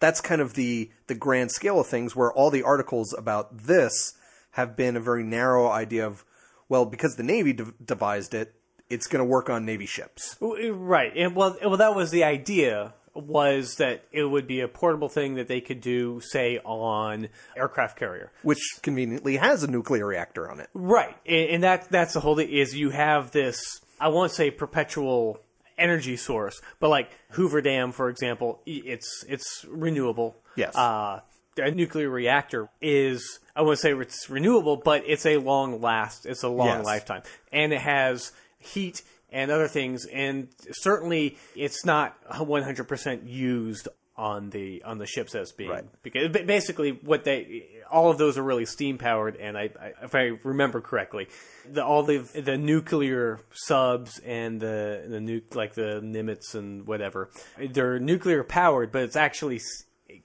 that's 0.00 0.20
kind 0.20 0.40
of 0.40 0.54
the 0.54 0.90
the 1.06 1.14
grand 1.14 1.50
scale 1.52 1.80
of 1.80 1.86
things 1.86 2.14
where 2.14 2.32
all 2.32 2.50
the 2.50 2.62
articles 2.62 3.14
about 3.16 3.56
this 3.56 4.14
have 4.52 4.76
been 4.76 4.96
a 4.96 5.00
very 5.00 5.22
narrow 5.22 5.68
idea 5.68 6.06
of 6.06 6.24
well 6.68 6.84
because 6.84 7.16
the 7.16 7.22
navy 7.22 7.52
de- 7.52 7.72
devised 7.84 8.34
it 8.34 8.54
it's 8.88 9.06
going 9.06 9.18
to 9.24 9.24
work 9.28 9.50
on 9.50 9.64
navy 9.64 9.86
ships 9.86 10.36
Right. 10.40 11.12
And 11.16 11.34
well, 11.34 11.56
well, 11.64 11.76
that 11.78 11.94
was 11.94 12.10
the 12.10 12.24
idea. 12.24 12.94
Was 13.14 13.76
that 13.76 14.04
it 14.12 14.24
would 14.24 14.46
be 14.46 14.60
a 14.60 14.68
portable 14.68 15.08
thing 15.08 15.36
that 15.36 15.48
they 15.48 15.62
could 15.62 15.80
do, 15.80 16.20
say, 16.20 16.58
on 16.64 17.28
aircraft 17.56 17.98
carrier. 17.98 18.30
which 18.42 18.58
conveniently 18.82 19.38
has 19.38 19.62
a 19.62 19.66
nuclear 19.66 20.04
reactor 20.06 20.50
on 20.50 20.60
it 20.60 20.68
Right. 20.74 21.16
And, 21.24 21.48
and 21.50 21.64
that 21.64 21.88
that's 21.90 22.12
the 22.12 22.20
whole 22.20 22.36
thing. 22.36 22.50
Is 22.50 22.74
you 22.76 22.90
have 22.90 23.30
this. 23.30 23.58
I 23.98 24.08
won't 24.08 24.32
say 24.32 24.50
perpetual 24.50 25.40
energy 25.78 26.16
source, 26.16 26.60
but 26.80 26.88
like 26.88 27.10
Hoover 27.30 27.60
Dam, 27.60 27.92
for 27.92 28.08
example, 28.08 28.60
it's 28.66 29.24
it's 29.28 29.64
renewable. 29.68 30.36
Yes. 30.56 30.74
Uh, 30.76 31.20
a 31.58 31.70
nuclear 31.70 32.10
reactor 32.10 32.68
is 32.82 33.38
I 33.54 33.62
won't 33.62 33.78
say 33.78 33.92
it's 33.94 34.28
renewable, 34.28 34.76
but 34.76 35.02
it's 35.06 35.24
a 35.26 35.38
long 35.38 35.80
last. 35.80 36.26
It's 36.26 36.42
a 36.42 36.48
long 36.48 36.68
Yes. 36.68 36.84
lifetime, 36.84 37.22
and 37.52 37.72
it 37.72 37.80
has 37.80 38.32
heat 38.58 39.02
and 39.30 39.50
other 39.50 39.68
things, 39.68 40.06
and 40.06 40.48
certainly 40.72 41.36
it's 41.56 41.84
not 41.84 42.16
100% 42.30 43.26
used 43.28 43.88
on 44.18 44.48
the 44.50 44.82
on 44.84 44.96
the 44.98 45.06
ships 45.06 45.34
as 45.34 45.52
being 45.52 45.68
Right. 45.70 45.84
because 46.02 46.28
basically 46.30 46.92
what 46.92 47.24
they 47.24 47.66
all 47.90 48.10
of 48.10 48.16
those 48.18 48.38
are 48.38 48.42
really 48.42 48.64
steam 48.66 48.96
powered, 48.98 49.36
and 49.36 49.56
I, 49.58 49.70
I 49.80 49.92
if 50.04 50.14
I 50.14 50.38
remember 50.42 50.80
correctly, 50.80 51.28
the 51.70 51.84
all 51.84 52.02
the 52.02 52.18
the 52.18 52.56
nuclear 52.56 53.40
subs 53.52 54.18
and 54.24 54.60
the 54.60 55.04
the 55.06 55.20
nu- 55.20 55.42
like 55.54 55.74
the 55.74 56.00
Nimitz 56.02 56.54
and 56.54 56.86
whatever 56.86 57.30
they're 57.58 57.98
nuclear 57.98 58.42
powered, 58.42 58.90
but 58.90 59.02
it's 59.02 59.16
actually 59.16 59.60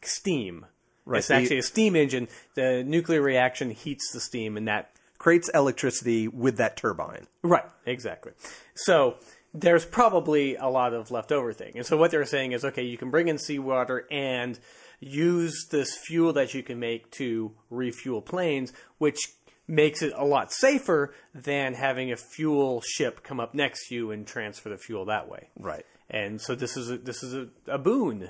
steam. 0.03 0.65
Right. 1.05 1.19
It's 1.19 1.27
The- 1.27 1.35
actually 1.35 1.57
a 1.57 1.63
steam 1.63 1.95
engine. 1.95 2.27
The 2.55 2.83
nuclear 2.83 3.21
reaction 3.21 3.71
heats 3.71 4.11
the 4.13 4.19
steam, 4.19 4.55
and 4.57 4.67
that 4.67 4.91
creates 5.17 5.49
electricity 5.49 6.27
with 6.27 6.57
that 6.57 6.75
turbine 6.77 7.27
Right, 7.43 7.65
exactly. 7.85 8.31
So 8.73 9.17
there's 9.53 9.85
probably 9.85 10.55
a 10.55 10.67
lot 10.67 10.93
of 10.93 11.11
leftover 11.11 11.53
thing. 11.53 11.73
And 11.75 11.85
so 11.85 11.97
what 11.97 12.11
they're 12.11 12.25
saying 12.25 12.53
is 12.53 12.63
okay, 12.63 12.83
you 12.83 12.97
can 12.97 13.09
bring 13.09 13.27
in 13.27 13.37
seawater 13.37 14.07
and 14.09 14.59
use 14.99 15.67
this 15.71 15.97
fuel 15.97 16.33
that 16.33 16.53
you 16.53 16.63
can 16.63 16.79
make 16.79 17.11
to 17.11 17.51
refuel 17.69 18.21
planes, 18.21 18.71
which 18.97 19.19
makes 19.67 20.01
it 20.01 20.13
a 20.15 20.25
lot 20.25 20.51
safer 20.51 21.13
than 21.33 21.73
having 21.73 22.11
a 22.11 22.17
fuel 22.17 22.81
ship 22.81 23.23
come 23.23 23.39
up 23.39 23.53
next 23.53 23.87
to 23.87 23.95
you 23.95 24.11
and 24.11 24.27
transfer 24.27 24.69
the 24.69 24.77
fuel 24.77 25.05
that 25.05 25.29
way. 25.29 25.49
right 25.57 25.85
And 26.09 26.41
so 26.41 26.55
this 26.55 26.77
is 26.77 26.91
a, 26.91 26.97
this 26.97 27.23
is 27.23 27.33
a, 27.33 27.47
a 27.67 27.77
boon. 27.77 28.29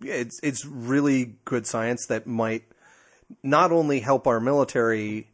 Yeah, 0.00 0.14
it's 0.14 0.38
it's 0.42 0.64
really 0.64 1.36
good 1.44 1.66
science 1.66 2.06
that 2.06 2.26
might 2.26 2.64
not 3.42 3.72
only 3.72 4.00
help 4.00 4.26
our 4.26 4.38
military 4.38 5.31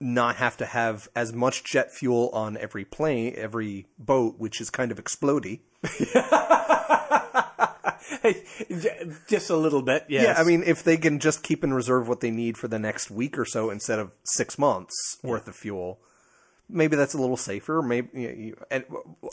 not 0.00 0.36
have 0.36 0.56
to 0.58 0.66
have 0.66 1.08
as 1.16 1.32
much 1.32 1.64
jet 1.64 1.92
fuel 1.92 2.30
on 2.32 2.56
every 2.56 2.84
plane, 2.84 3.34
every 3.36 3.86
boat, 3.98 4.34
which 4.38 4.60
is 4.60 4.70
kind 4.70 4.92
of 4.92 5.02
explody. 5.02 5.60
Just 9.28 9.50
a 9.50 9.56
little 9.56 9.82
bit, 9.82 10.04
yes. 10.08 10.24
Yeah, 10.24 10.34
I 10.40 10.44
mean, 10.44 10.62
if 10.64 10.82
they 10.82 10.96
can 10.96 11.18
just 11.18 11.42
keep 11.42 11.64
in 11.64 11.72
reserve 11.72 12.08
what 12.08 12.20
they 12.20 12.30
need 12.30 12.56
for 12.58 12.68
the 12.68 12.78
next 12.78 13.10
week 13.10 13.38
or 13.38 13.44
so 13.44 13.70
instead 13.70 13.98
of 13.98 14.12
six 14.24 14.58
months 14.58 14.94
worth 15.22 15.48
of 15.48 15.56
fuel, 15.56 16.00
maybe 16.68 16.96
that's 16.96 17.14
a 17.14 17.18
little 17.18 17.36
safer. 17.36 17.82
Maybe 17.82 18.08
you 18.20 18.50
know, 18.58 18.64
and, 18.70 18.84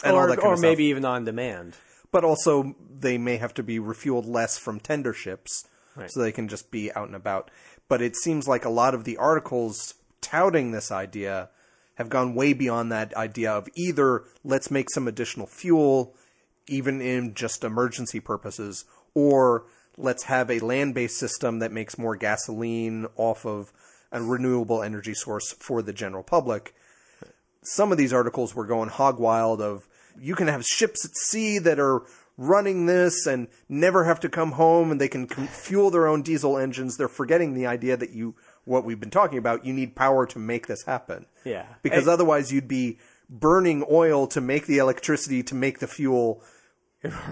and 0.04 0.16
all 0.16 0.24
or, 0.24 0.28
that 0.30 0.38
kind 0.38 0.48
or 0.48 0.54
of 0.54 0.60
stuff. 0.60 0.70
maybe 0.70 0.86
even 0.86 1.06
on 1.06 1.26
demand. 1.26 1.76
but 2.12 2.24
also 2.24 2.76
they 3.00 3.18
may 3.18 3.38
have 3.38 3.54
to 3.56 3.64
be 3.64 3.80
refueled 3.80 4.28
less 4.28 4.58
from 4.58 4.80
tender 4.80 5.14
ships, 5.14 5.66
Right. 5.96 6.12
so 6.12 6.20
they 6.22 6.32
can 6.32 6.48
just 6.48 6.70
be 6.72 6.92
out 6.94 7.08
and 7.08 7.16
about. 7.16 7.50
But 7.90 8.02
it 8.02 8.16
seems 8.16 8.48
like 8.48 8.66
a 8.66 8.70
lot 8.70 8.94
of 8.94 9.04
the 9.04 9.18
articles 9.18 9.96
touting 10.22 10.72
this 10.72 10.92
idea 10.92 11.50
have 11.96 12.10
gone 12.10 12.36
way 12.36 12.54
beyond 12.54 12.92
that 12.92 13.14
idea 13.16 13.52
of 13.52 13.68
either 13.76 14.24
let's 14.44 14.70
make 14.70 14.90
some 14.90 15.08
additional 15.08 15.48
fuel, 15.48 16.16
even 16.68 17.02
in 17.02 17.34
just 17.34 17.64
emergency 17.64 18.20
purposes, 18.20 18.86
or 19.14 19.66
let's 19.98 20.24
have 20.24 20.52
a 20.52 20.60
land 20.60 20.94
based 20.94 21.18
system 21.18 21.60
that 21.60 21.72
makes 21.72 21.98
more 21.98 22.16
gasoline 22.16 23.08
off 23.16 23.46
of 23.46 23.74
a 24.12 24.22
renewable 24.22 24.84
energy 24.84 25.14
source 25.14 25.52
for 25.54 25.82
the 25.82 25.94
general 25.94 26.24
public 26.24 26.74
some 27.68 27.92
of 27.92 27.98
these 27.98 28.14
articles 28.14 28.56
were 28.56 28.66
going 28.66 28.90
hog 28.90 29.20
wild 29.20 29.62
of 29.62 29.88
you 30.20 30.36
can 30.36 30.48
have 30.48 30.66
ships 30.66 31.06
at 31.06 31.16
sea 31.16 31.60
that 31.60 31.80
are 31.80 32.04
running 32.38 32.86
this 32.86 33.26
and 33.26 33.48
never 33.68 34.06
have 34.06 34.20
to 34.20 34.30
come 34.30 34.54
home 34.54 34.92
and 34.92 35.02
they 35.02 35.08
can 35.08 35.28
fuel 35.28 35.90
their 35.90 36.08
own 36.08 36.22
diesel 36.22 36.58
engines. 36.58 36.96
They're 36.96 37.08
forgetting 37.08 37.54
the 37.54 37.66
idea 37.66 37.98
that 37.98 38.12
you, 38.12 38.36
what 38.68 38.84
we've 38.84 39.00
been 39.00 39.10
talking 39.10 39.38
about, 39.38 39.66
you 39.66 39.74
need 39.74 39.96
power 39.96 40.26
to 40.28 40.40
make 40.40 40.68
this 40.68 40.84
happen. 40.84 41.26
Yeah. 41.44 41.66
Because 41.82 42.04
And- 42.04 42.10
otherwise 42.10 42.52
you'd 42.52 42.68
be 42.68 43.00
burning 43.30 43.86
oil 43.90 44.28
to 44.28 44.42
make 44.42 44.68
the 44.68 44.78
electricity 44.78 45.44
to 45.44 45.56
make 45.56 45.80
the 45.80 45.88
fuel, 45.88 46.42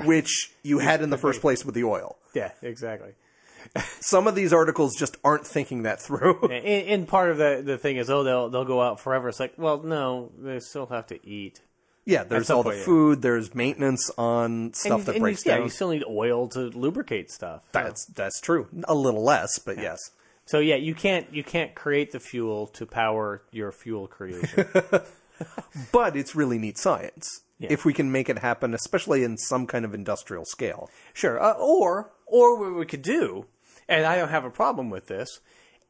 which 0.04 0.52
you 0.64 0.80
had 0.80 1.02
in 1.02 1.10
the 1.10 1.18
first 1.18 1.42
place 1.42 1.66
with 1.66 1.76
the 1.76 1.84
oil. 1.84 2.18
Yeah, 2.34 2.52
exactly. 2.62 3.12
Some 4.00 4.28
of 4.28 4.36
these 4.36 4.54
articles 4.54 4.96
just 4.96 5.18
aren't 5.24 5.46
thinking 5.48 5.84
that 5.84 6.02
through. 6.02 6.40
And, 6.52 6.66
and 6.66 7.08
part 7.08 7.32
of 7.32 7.38
the 7.38 7.62
the 7.66 7.78
thing 7.78 7.98
is, 7.98 8.10
oh, 8.10 8.24
they'll 8.24 8.50
they'll 8.50 8.66
go 8.66 8.82
out 8.82 9.00
forever. 9.00 9.30
It's 9.30 9.40
like, 9.40 9.54
well, 9.58 9.82
no, 9.82 10.32
they 10.38 10.60
still 10.60 10.86
have 10.88 11.08
to 11.08 11.28
eat. 11.28 11.62
yeah, 12.06 12.24
there's 12.24 12.50
all 12.52 12.62
the 12.62 12.70
point, 12.70 12.80
yeah. 12.80 12.86
food, 12.86 13.22
there's 13.24 13.56
maintenance 13.56 14.12
on 14.18 14.74
stuff 14.74 15.00
and, 15.00 15.06
that 15.08 15.16
and 15.16 15.22
breaks 15.22 15.44
you, 15.46 15.52
yeah, 15.52 15.58
down. 15.58 15.66
you 15.66 15.72
still 15.72 15.90
need 15.90 16.04
oil 16.08 16.48
to 16.50 16.60
lubricate 16.60 17.32
stuff. 17.32 17.64
That's 17.72 18.06
that's 18.06 18.40
true. 18.40 18.68
A 18.88 18.94
little 18.94 19.24
less, 19.24 19.58
but 19.60 19.78
yes. 19.78 20.00
So 20.46 20.60
yeah, 20.60 20.76
you 20.76 20.94
can't 20.96 21.34
you 21.34 21.44
can't 21.44 21.76
create 21.76 22.12
the 22.12 22.20
fuel 22.20 22.68
to 22.68 22.86
power 22.86 23.44
your 23.52 23.72
fuel 23.72 24.08
creation. 24.08 24.68
But 25.92 26.16
it's 26.16 26.36
really 26.36 26.58
neat 26.58 26.78
science. 26.78 27.42
Yeah. 27.60 27.70
If 27.72 27.86
we 27.86 27.94
can 27.94 28.12
make 28.12 28.30
it 28.30 28.40
happen, 28.40 28.74
especially 28.74 29.24
in 29.24 29.38
some 29.38 29.66
kind 29.68 29.86
of 29.86 29.94
industrial 29.94 30.46
scale. 30.46 30.90
sure. 31.14 31.42
Uh, 31.42 31.54
or 31.54 32.12
or 32.26 32.60
what 32.60 32.78
we 32.78 32.86
could 32.86 33.02
do, 33.02 33.46
and 33.88 34.06
I 34.06 34.18
don't 34.18 34.30
have 34.30 34.46
a 34.46 34.50
problem 34.50 34.90
with 34.90 35.08
this, 35.08 35.40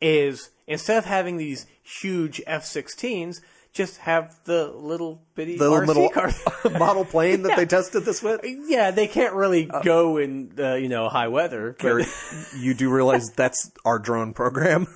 is 0.01 0.51
instead 0.67 0.97
of 0.97 1.05
having 1.05 1.37
these 1.37 1.65
huge 1.81 2.41
F-16s, 2.45 3.41
just 3.75 3.97
have 3.97 4.33
the 4.45 4.67
little 4.69 5.21
bitty 5.35 5.57
The 5.57 5.69
RC 5.69 5.85
little 5.87 6.09
car. 6.09 6.31
model 6.79 7.05
plane 7.05 7.43
that 7.43 7.55
they 7.57 7.65
tested 7.77 8.05
this 8.05 8.23
with. 8.23 8.41
yeah, 8.43 8.89
they 8.91 9.05
can't 9.07 9.33
really 9.35 9.69
go 9.83 10.17
in 10.17 10.53
uh, 10.57 10.73
you 10.75 10.89
know 10.89 11.09
high 11.09 11.27
weather. 11.27 11.75
but- 11.79 12.07
you 12.57 12.73
do 12.73 12.89
realize 12.89 13.29
that's 13.35 13.71
our 13.85 13.99
drone 13.99 14.33
program? 14.33 14.87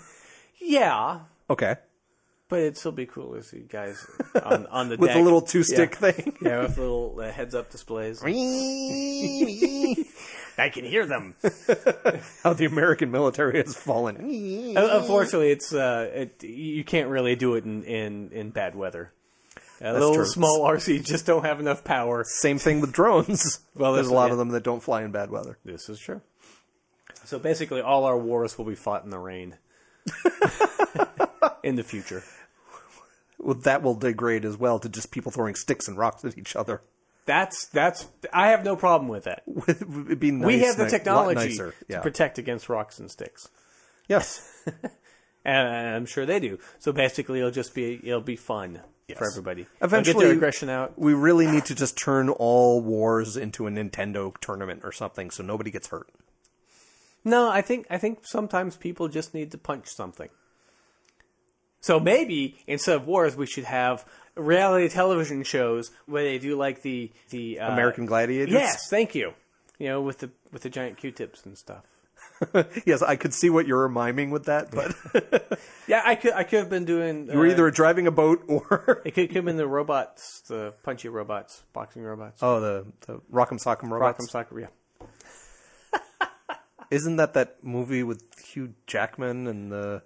yeah, 0.59 1.19
Okay. 1.49 1.75
but 2.47 2.59
it'd 2.59 2.77
still 2.77 2.91
be 2.93 3.05
cool 3.05 3.33
to 3.35 3.43
see 3.43 3.59
guys 3.69 4.05
on, 4.43 4.65
on 4.67 4.89
the 4.89 4.97
With 4.97 5.13
the 5.13 5.19
little 5.21 5.41
two 5.41 5.61
stick 5.63 5.97
yeah. 6.01 6.11
thing. 6.11 6.37
Yeah, 6.41 6.61
with 6.61 6.77
little 6.77 7.19
uh, 7.19 7.31
heads 7.31 7.53
up 7.55 7.69
displays. 7.69 8.23
How 10.59 10.65
I 10.65 10.69
can 10.69 10.85
hear 10.85 11.05
them. 11.05 11.35
How 12.43 12.53
the 12.53 12.65
American 12.65 13.11
military 13.11 13.57
has 13.57 13.75
fallen. 13.75 14.75
Uh, 14.77 14.99
Unfortunately, 14.99 15.51
it's 15.51 15.73
uh, 15.73 16.09
it, 16.13 16.43
you 16.43 16.83
can't 16.83 17.09
really 17.09 17.35
do 17.35 17.55
it 17.55 17.63
in 17.63 17.83
in, 17.83 18.31
in 18.31 18.49
bad 18.49 18.75
weather. 18.75 19.11
A 19.81 19.93
little 19.93 20.15
true. 20.15 20.25
small 20.25 20.61
RC 20.69 21.05
just 21.05 21.25
don't 21.25 21.45
have 21.45 21.59
enough 21.59 21.83
power. 21.83 22.25
Same 22.25 22.57
thing 22.59 22.81
with 22.81 22.91
drones. 22.91 23.59
Well, 23.75 23.93
there's 23.93 24.07
this- 24.07 24.11
a 24.11 24.15
lot 24.15 24.27
yeah. 24.27 24.33
of 24.33 24.37
them 24.37 24.49
that 24.49 24.63
don't 24.63 24.83
fly 24.83 25.03
in 25.03 25.11
bad 25.11 25.31
weather. 25.31 25.57
This 25.63 25.87
is 25.87 25.99
true. 25.99 26.21
So 27.23 27.39
basically, 27.39 27.79
all 27.79 28.03
our 28.03 28.17
wars 28.17 28.57
will 28.57 28.65
be 28.65 28.75
fought 28.75 29.05
in 29.05 29.09
the 29.09 29.19
rain 29.19 29.55
in 31.63 31.75
the 31.75 31.83
future. 31.83 32.23
Well, 33.37 33.55
that 33.55 33.81
will 33.81 33.95
degrade 33.95 34.43
as 34.43 34.57
well 34.57 34.79
to 34.79 34.89
just 34.89 35.11
people 35.11 35.31
throwing 35.31 35.55
sticks 35.55 35.87
and 35.87 35.97
rocks 35.97 36.25
at 36.25 36.37
each 36.37 36.57
other. 36.57 36.81
That's 37.25 37.67
that's. 37.67 38.07
I 38.33 38.49
have 38.49 38.63
no 38.63 38.75
problem 38.75 39.07
with 39.09 39.25
that. 39.25 39.43
It'd 39.67 40.19
be 40.19 40.31
nice, 40.31 40.47
we 40.47 40.59
have 40.59 40.77
the 40.77 40.85
ni- 40.85 40.91
lot 40.91 40.97
technology 40.97 41.49
nicer. 41.49 41.73
to 41.89 42.01
protect 42.01 42.39
against 42.39 42.69
rocks 42.69 42.99
and 42.99 43.09
sticks. 43.11 43.49
Yes. 44.07 44.63
And 45.45 45.95
I'm 45.95 46.05
sure 46.05 46.25
they 46.25 46.41
do. 46.41 46.59
So 46.79 46.91
basically, 46.91 47.39
it'll 47.39 47.49
just 47.49 47.73
be 47.73 47.99
it'll 48.03 48.19
be 48.19 48.35
fun 48.35 48.81
for 49.17 49.25
everybody. 49.25 49.63
They'll 49.79 49.87
Eventually- 49.87 50.13
get 50.15 50.19
their 50.19 50.33
aggression 50.33 50.69
out. 50.69 50.99
We 50.99 51.13
really 51.13 51.47
need 51.47 51.65
to 51.65 51.75
just 51.75 51.97
turn 51.97 52.29
all 52.29 52.81
wars 52.81 53.37
into 53.37 53.65
a 53.65 53.69
Nintendo 53.71 54.33
tournament 54.41 54.81
or 54.83 54.91
something 54.91 55.31
so 55.31 55.41
nobody 55.41 55.71
gets 55.71 55.87
hurt. 55.87 56.09
No, 57.23 57.49
I 57.49 57.61
think 57.61 57.87
I 57.89 57.97
think 57.97 58.27
sometimes 58.27 58.75
people 58.75 59.07
just 59.07 59.33
need 59.33 59.51
to 59.51 59.57
punch 59.57 59.87
something. 59.87 60.29
So 61.81 61.99
maybe 61.99 62.57
instead 62.67 62.97
of 62.97 63.07
wars, 63.07 63.37
we 63.37 63.45
should 63.45 63.63
have 63.63 64.05
reality 64.39 64.89
television 64.89 65.43
shows 65.43 65.91
where 66.05 66.23
they 66.23 66.39
do 66.39 66.55
like 66.55 66.81
the 66.81 67.11
the 67.29 67.59
uh, 67.59 67.71
American 67.71 68.05
Gladiators? 68.05 68.53
Yes, 68.53 68.89
thank 68.89 69.15
you. 69.15 69.33
You 69.77 69.87
know, 69.87 70.01
with 70.01 70.19
the 70.19 70.31
with 70.51 70.63
the 70.63 70.69
giant 70.69 70.97
Q-tips 70.97 71.45
and 71.45 71.57
stuff. 71.57 71.83
yes, 72.85 73.01
I 73.01 73.15
could 73.15 73.33
see 73.33 73.49
what 73.49 73.67
you're 73.67 73.89
miming 73.89 74.31
with 74.31 74.45
that, 74.45 74.71
but 74.71 75.59
Yeah, 75.87 76.01
I 76.05 76.15
could 76.15 76.33
I 76.33 76.43
could 76.43 76.59
have 76.59 76.69
been 76.69 76.85
doing. 76.85 77.29
Uh, 77.29 77.33
you 77.33 77.39
were 77.39 77.47
either 77.47 77.69
driving 77.71 78.07
a 78.07 78.11
boat 78.11 78.43
or 78.47 79.01
it 79.05 79.11
could, 79.13 79.27
could 79.27 79.37
have 79.37 79.45
been 79.45 79.57
the 79.57 79.67
robots, 79.67 80.41
the 80.47 80.73
punchy 80.83 81.09
robots, 81.09 81.63
boxing 81.73 82.01
robots, 82.01 82.41
oh, 82.41 82.59
the 82.59 82.85
the 83.07 83.19
Rock'em 83.31 83.59
Sock'em 83.63 83.89
Robots. 83.89 84.25
Rock'em 84.25 84.29
Soccer. 84.29 84.59
Yeah, 84.59 84.67
Isn't 86.91 87.17
that 87.17 87.33
that 87.33 87.63
movie 87.63 88.03
with 88.03 88.23
Hugh 88.39 88.73
Jackman 88.87 89.47
and 89.47 89.71
the 89.71 90.01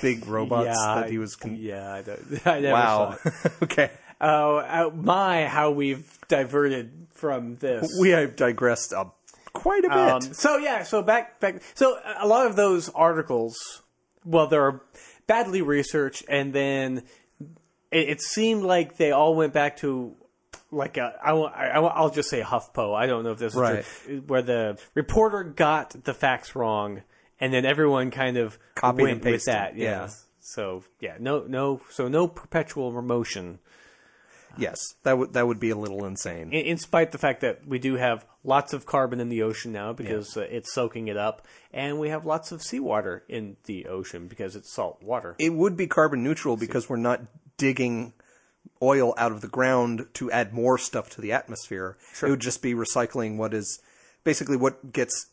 big 0.00 0.26
robots 0.26 0.66
yeah, 0.66 0.94
that 1.00 1.10
he 1.10 1.18
was? 1.18 1.36
Con- 1.36 1.56
yeah. 1.56 1.92
I, 1.94 2.02
don't, 2.02 2.46
I 2.46 2.60
never 2.60 2.72
wow. 2.72 3.18
okay, 3.62 3.90
Oh, 4.20 4.56
uh, 4.58 4.90
my, 4.94 5.46
how 5.46 5.70
we've 5.72 6.18
diverted 6.28 7.08
from 7.12 7.56
this. 7.56 7.90
we 8.00 8.10
have 8.10 8.36
digressed 8.36 8.92
uh, 8.92 9.06
quite 9.52 9.84
a 9.84 9.88
bit. 9.88 9.98
Um, 9.98 10.20
so 10.22 10.56
yeah, 10.56 10.82
so 10.84 11.02
back 11.02 11.40
back. 11.40 11.62
So 11.74 11.98
a 12.18 12.26
lot 12.26 12.46
of 12.46 12.56
those 12.56 12.88
articles, 12.90 13.82
well, 14.24 14.46
they're 14.46 14.80
badly 15.26 15.62
researched, 15.62 16.24
and 16.28 16.52
then 16.52 17.02
it, 17.90 18.08
it 18.08 18.20
seemed 18.22 18.62
like 18.62 18.96
they 18.96 19.10
all 19.12 19.34
went 19.34 19.52
back 19.52 19.76
to 19.78 20.14
like 20.70 20.96
a. 20.96 21.12
I, 21.22 21.32
I, 21.32 21.80
I'll 21.80 22.10
just 22.10 22.30
say 22.30 22.40
HuffPo. 22.40 22.94
I 22.94 23.06
don't 23.06 23.24
know 23.24 23.32
if 23.32 23.38
this 23.38 23.52
is 23.52 23.58
Right. 23.60 23.84
true, 24.04 24.22
where 24.26 24.42
the 24.42 24.78
reporter 24.94 25.42
got 25.44 26.04
the 26.04 26.14
facts 26.14 26.54
wrong, 26.56 27.02
and 27.44 27.52
then 27.52 27.66
everyone 27.66 28.10
kind 28.10 28.38
of 28.38 28.58
Copied 28.74 29.06
and 29.08 29.22
pasted, 29.22 29.52
that. 29.52 29.76
yeah. 29.76 30.08
So 30.40 30.82
yeah, 31.00 31.16
no, 31.20 31.44
no, 31.46 31.82
so 31.90 32.08
no 32.08 32.26
perpetual 32.26 32.90
motion. 33.02 33.58
yes, 34.56 34.78
that 35.02 35.18
would 35.18 35.34
that 35.34 35.46
would 35.46 35.60
be 35.60 35.70
a 35.70 35.76
little 35.76 36.04
insane. 36.06 36.52
in, 36.52 36.64
in 36.66 36.78
spite 36.78 37.12
the 37.12 37.18
fact 37.18 37.42
that 37.42 37.66
we 37.66 37.78
do 37.78 37.96
have 37.96 38.24
lots 38.44 38.72
of 38.72 38.86
carbon 38.86 39.20
in 39.20 39.28
the 39.28 39.42
ocean 39.42 39.72
now 39.72 39.92
because 39.92 40.36
uh, 40.36 40.40
it's 40.40 40.72
soaking 40.72 41.08
it 41.08 41.16
up, 41.18 41.46
and 41.72 41.98
we 41.98 42.08
have 42.08 42.24
lots 42.24 42.50
of 42.50 42.62
seawater 42.62 43.24
in 43.28 43.56
the 43.64 43.86
ocean 43.86 44.26
because 44.26 44.56
it's 44.56 44.72
salt 44.72 45.02
water. 45.02 45.34
it 45.38 45.52
would 45.52 45.76
be 45.76 45.86
carbon 45.86 46.22
neutral 46.24 46.56
because 46.56 46.88
we're 46.88 46.96
not 46.96 47.20
digging 47.58 48.12
oil 48.82 49.14
out 49.18 49.32
of 49.32 49.40
the 49.42 49.48
ground 49.48 50.06
to 50.14 50.30
add 50.30 50.52
more 50.52 50.78
stuff 50.78 51.10
to 51.10 51.20
the 51.20 51.32
atmosphere. 51.32 51.96
It 52.22 52.30
would 52.30 52.40
just 52.40 52.62
be 52.62 52.74
recycling 52.74 53.36
what 53.36 53.52
is 53.54 53.80
basically 54.24 54.56
what 54.56 54.92
gets 54.92 55.26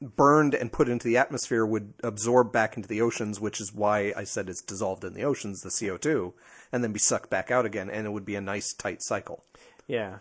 burned 0.00 0.54
and 0.54 0.70
put 0.72 0.88
into 0.88 1.06
the 1.08 1.16
atmosphere 1.16 1.66
would 1.66 1.92
absorb 2.04 2.52
back 2.52 2.76
into 2.76 2.88
the 2.88 3.00
oceans, 3.00 3.40
which 3.40 3.60
is 3.60 3.72
why 3.74 4.12
I 4.16 4.24
said 4.24 4.48
it's 4.48 4.62
dissolved 4.62 5.04
in 5.04 5.14
the 5.14 5.24
oceans, 5.24 5.60
the 5.62 5.70
CO2, 5.70 6.32
and 6.72 6.84
then 6.84 6.92
be 6.92 6.98
sucked 7.00 7.30
back 7.30 7.50
out 7.50 7.66
again, 7.66 7.90
and 7.90 8.06
it 8.06 8.10
would 8.10 8.24
be 8.24 8.36
a 8.36 8.40
nice 8.40 8.72
tight 8.72 9.02
cycle. 9.02 9.44
yeah, 9.86 10.18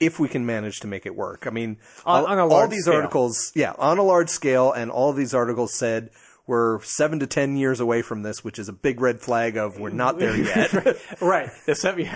If 0.00 0.18
we 0.18 0.28
can 0.28 0.46
manage 0.46 0.80
to 0.80 0.86
make 0.86 1.04
it 1.06 1.14
work. 1.14 1.46
I 1.46 1.50
mean, 1.50 1.76
On- 2.06 2.24
all, 2.24 2.26
on 2.26 2.38
all 2.38 2.68
these 2.68 2.84
scale. 2.84 2.94
articles, 2.96 3.52
yeah, 3.54 3.74
on 3.78 3.98
a 3.98 4.02
large 4.02 4.30
scale, 4.30 4.72
and 4.72 4.90
all 4.90 5.12
these 5.12 5.34
articles 5.34 5.74
said 5.74 6.10
we're 6.46 6.82
seven 6.82 7.20
to 7.20 7.26
ten 7.26 7.56
years 7.56 7.80
away 7.80 8.02
from 8.02 8.22
this, 8.22 8.42
which 8.44 8.58
is 8.58 8.68
a 8.68 8.72
big 8.72 9.00
red 9.00 9.20
flag 9.20 9.56
of 9.56 9.78
we're 9.78 9.90
not 9.90 10.18
there 10.18 10.36
yet. 10.52 10.72
right. 11.20 11.48
The 11.66 11.74
seven, 11.74 12.08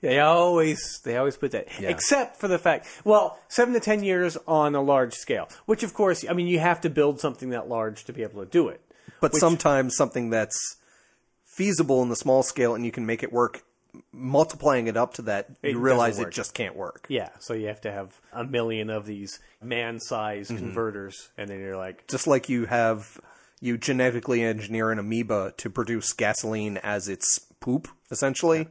they 0.00 0.20
always 0.20 1.00
they 1.04 1.16
always 1.16 1.36
put 1.36 1.50
that, 1.52 1.68
Yeah. 1.80 1.88
except 1.90 2.36
for 2.36 2.48
the 2.48 2.58
fact. 2.58 2.86
Well, 3.04 3.38
seven 3.48 3.74
to 3.74 3.80
ten 3.80 4.02
years 4.04 4.36
on 4.46 4.74
a 4.74 4.82
large 4.82 5.14
scale, 5.14 5.48
which 5.66 5.82
of 5.82 5.94
course, 5.94 6.24
I 6.28 6.32
mean, 6.32 6.46
you 6.46 6.58
have 6.58 6.80
to 6.82 6.90
build 6.90 7.20
something 7.20 7.50
that 7.50 7.68
large 7.68 8.04
to 8.04 8.12
be 8.12 8.22
able 8.22 8.44
to 8.44 8.50
do 8.50 8.68
it. 8.68 8.80
but 9.20 9.34
sometimes 9.34 9.96
something 9.96 10.30
that's 10.30 10.76
feasible 11.44 12.02
in 12.02 12.08
the 12.08 12.16
small 12.16 12.42
scale 12.42 12.74
and 12.74 12.84
you 12.84 12.92
can 12.92 13.06
make 13.06 13.22
it 13.22 13.32
work 13.32 13.62
multiplying 14.12 14.88
it 14.88 14.96
up 14.96 15.14
to 15.14 15.22
that 15.22 15.48
you 15.62 15.70
doesn't 15.70 15.80
realize 15.80 16.18
it 16.18 16.30
just 16.30 16.52
can't 16.52 16.76
work 16.76 17.06
Yeah, 17.08 17.30
so 17.38 17.54
you 17.54 17.68
have 17.68 17.80
to 17.82 17.90
have 17.92 18.20
a 18.32 18.44
million 18.44 18.90
of 18.90 19.06
these 19.06 19.38
man-sized 19.62 20.50
Mm-hmm. 20.50 20.58
converters, 20.58 21.30
and 21.38 21.48
then 21.48 21.60
you're 21.60 21.76
like, 21.78 22.06
just 22.08 22.26
like 22.26 22.48
you 22.50 22.66
have 22.66 23.18
you 23.58 23.78
genetically 23.78 24.42
engineer 24.42 24.90
an 24.90 24.98
amoeba 24.98 25.54
to 25.56 25.70
produce 25.70 26.12
gasoline 26.12 26.76
as 26.82 27.08
its 27.08 27.38
poop 27.58 27.88
essentially 28.10 28.68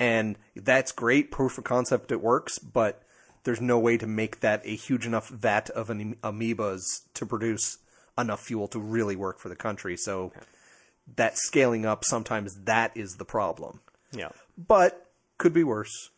and 0.00 0.36
that's 0.56 0.90
great 0.90 1.30
proof 1.30 1.58
of 1.58 1.62
concept 1.64 2.10
it 2.10 2.20
works 2.20 2.58
but 2.58 3.02
there's 3.44 3.60
no 3.60 3.78
way 3.78 3.96
to 3.96 4.06
make 4.06 4.40
that 4.40 4.60
a 4.64 4.74
huge 4.74 5.06
enough 5.06 5.28
vat 5.28 5.70
of 5.70 5.90
an 5.90 6.16
amoebas 6.22 6.82
to 7.14 7.24
produce 7.24 7.78
enough 8.18 8.40
fuel 8.42 8.68
to 8.68 8.78
really 8.78 9.16
work 9.16 9.38
for 9.38 9.48
the 9.48 9.56
country. 9.56 9.96
So 9.96 10.32
that 11.16 11.38
scaling 11.38 11.86
up 11.86 12.04
sometimes 12.04 12.54
that 12.64 12.96
is 12.96 13.16
the 13.16 13.24
problem. 13.24 13.80
Yeah, 14.12 14.28
but 14.58 15.10
could 15.38 15.52
be 15.52 15.64
worse. 15.64 16.10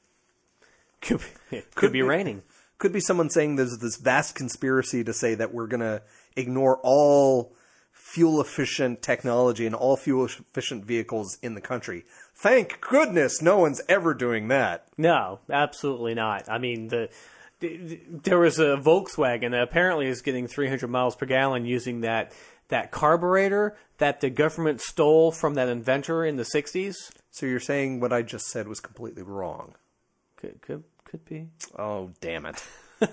could 1.00 1.18
be, 1.18 1.24
could, 1.50 1.74
Could 1.74 1.92
be, 1.92 2.00
be- 2.00 2.08
raining. 2.08 2.42
Could 2.78 2.92
be 2.92 3.00
someone 3.00 3.30
saying 3.30 3.56
there's 3.56 3.78
this 3.78 3.96
vast 3.96 4.34
conspiracy 4.34 5.04
to 5.04 5.12
say 5.12 5.36
that 5.36 5.54
we're 5.54 5.68
going 5.68 5.80
to 5.80 6.02
ignore 6.34 6.80
all 6.82 7.54
fuel 8.12 8.42
efficient 8.42 9.00
technology 9.00 9.64
and 9.64 9.74
all 9.74 9.96
fuel 9.96 10.26
efficient 10.26 10.84
vehicles 10.84 11.38
in 11.40 11.54
the 11.54 11.60
country. 11.62 12.04
Thank 12.34 12.78
goodness 12.82 13.40
no 13.40 13.56
one's 13.56 13.80
ever 13.88 14.12
doing 14.12 14.48
that. 14.48 14.86
No, 14.98 15.40
absolutely 15.48 16.12
not. 16.12 16.46
I 16.46 16.58
mean, 16.58 16.88
the 16.88 17.08
there 17.60 18.38
was 18.40 18.58
a 18.58 18.76
Volkswagen 18.76 19.52
that 19.52 19.62
apparently 19.62 20.08
is 20.08 20.20
getting 20.20 20.46
300 20.46 20.88
miles 20.88 21.16
per 21.16 21.24
gallon 21.24 21.64
using 21.64 22.02
that 22.02 22.32
that 22.68 22.90
carburetor 22.90 23.76
that 23.96 24.20
the 24.20 24.28
government 24.28 24.82
stole 24.82 25.32
from 25.32 25.54
that 25.54 25.68
inventor 25.68 26.24
in 26.24 26.36
the 26.36 26.42
60s. 26.42 26.96
So 27.30 27.46
you're 27.46 27.60
saying 27.60 28.00
what 28.00 28.12
I 28.12 28.22
just 28.22 28.46
said 28.48 28.68
was 28.68 28.80
completely 28.80 29.22
wrong. 29.22 29.74
Could 30.36 30.60
could 30.60 30.84
could 31.04 31.24
be. 31.24 31.48
Oh, 31.78 32.10
damn 32.20 32.44
it. 32.44 32.62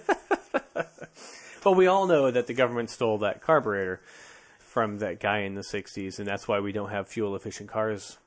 But 1.64 1.74
we 1.74 1.88
all 1.88 2.08
know 2.08 2.32
that 2.32 2.48
the 2.48 2.54
government 2.54 2.90
stole 2.90 3.20
that 3.20 3.42
carburetor 3.42 4.02
from 4.80 5.00
that 5.00 5.20
guy 5.20 5.40
in 5.40 5.56
the 5.56 5.62
60s 5.62 6.20
and 6.20 6.28
that's 6.28 6.48
why 6.48 6.62
we 6.62 6.72
don't 6.72 6.90
have 6.90 7.10
fuel 7.10 7.36
efficient 7.36 7.70
cars. 7.70 8.18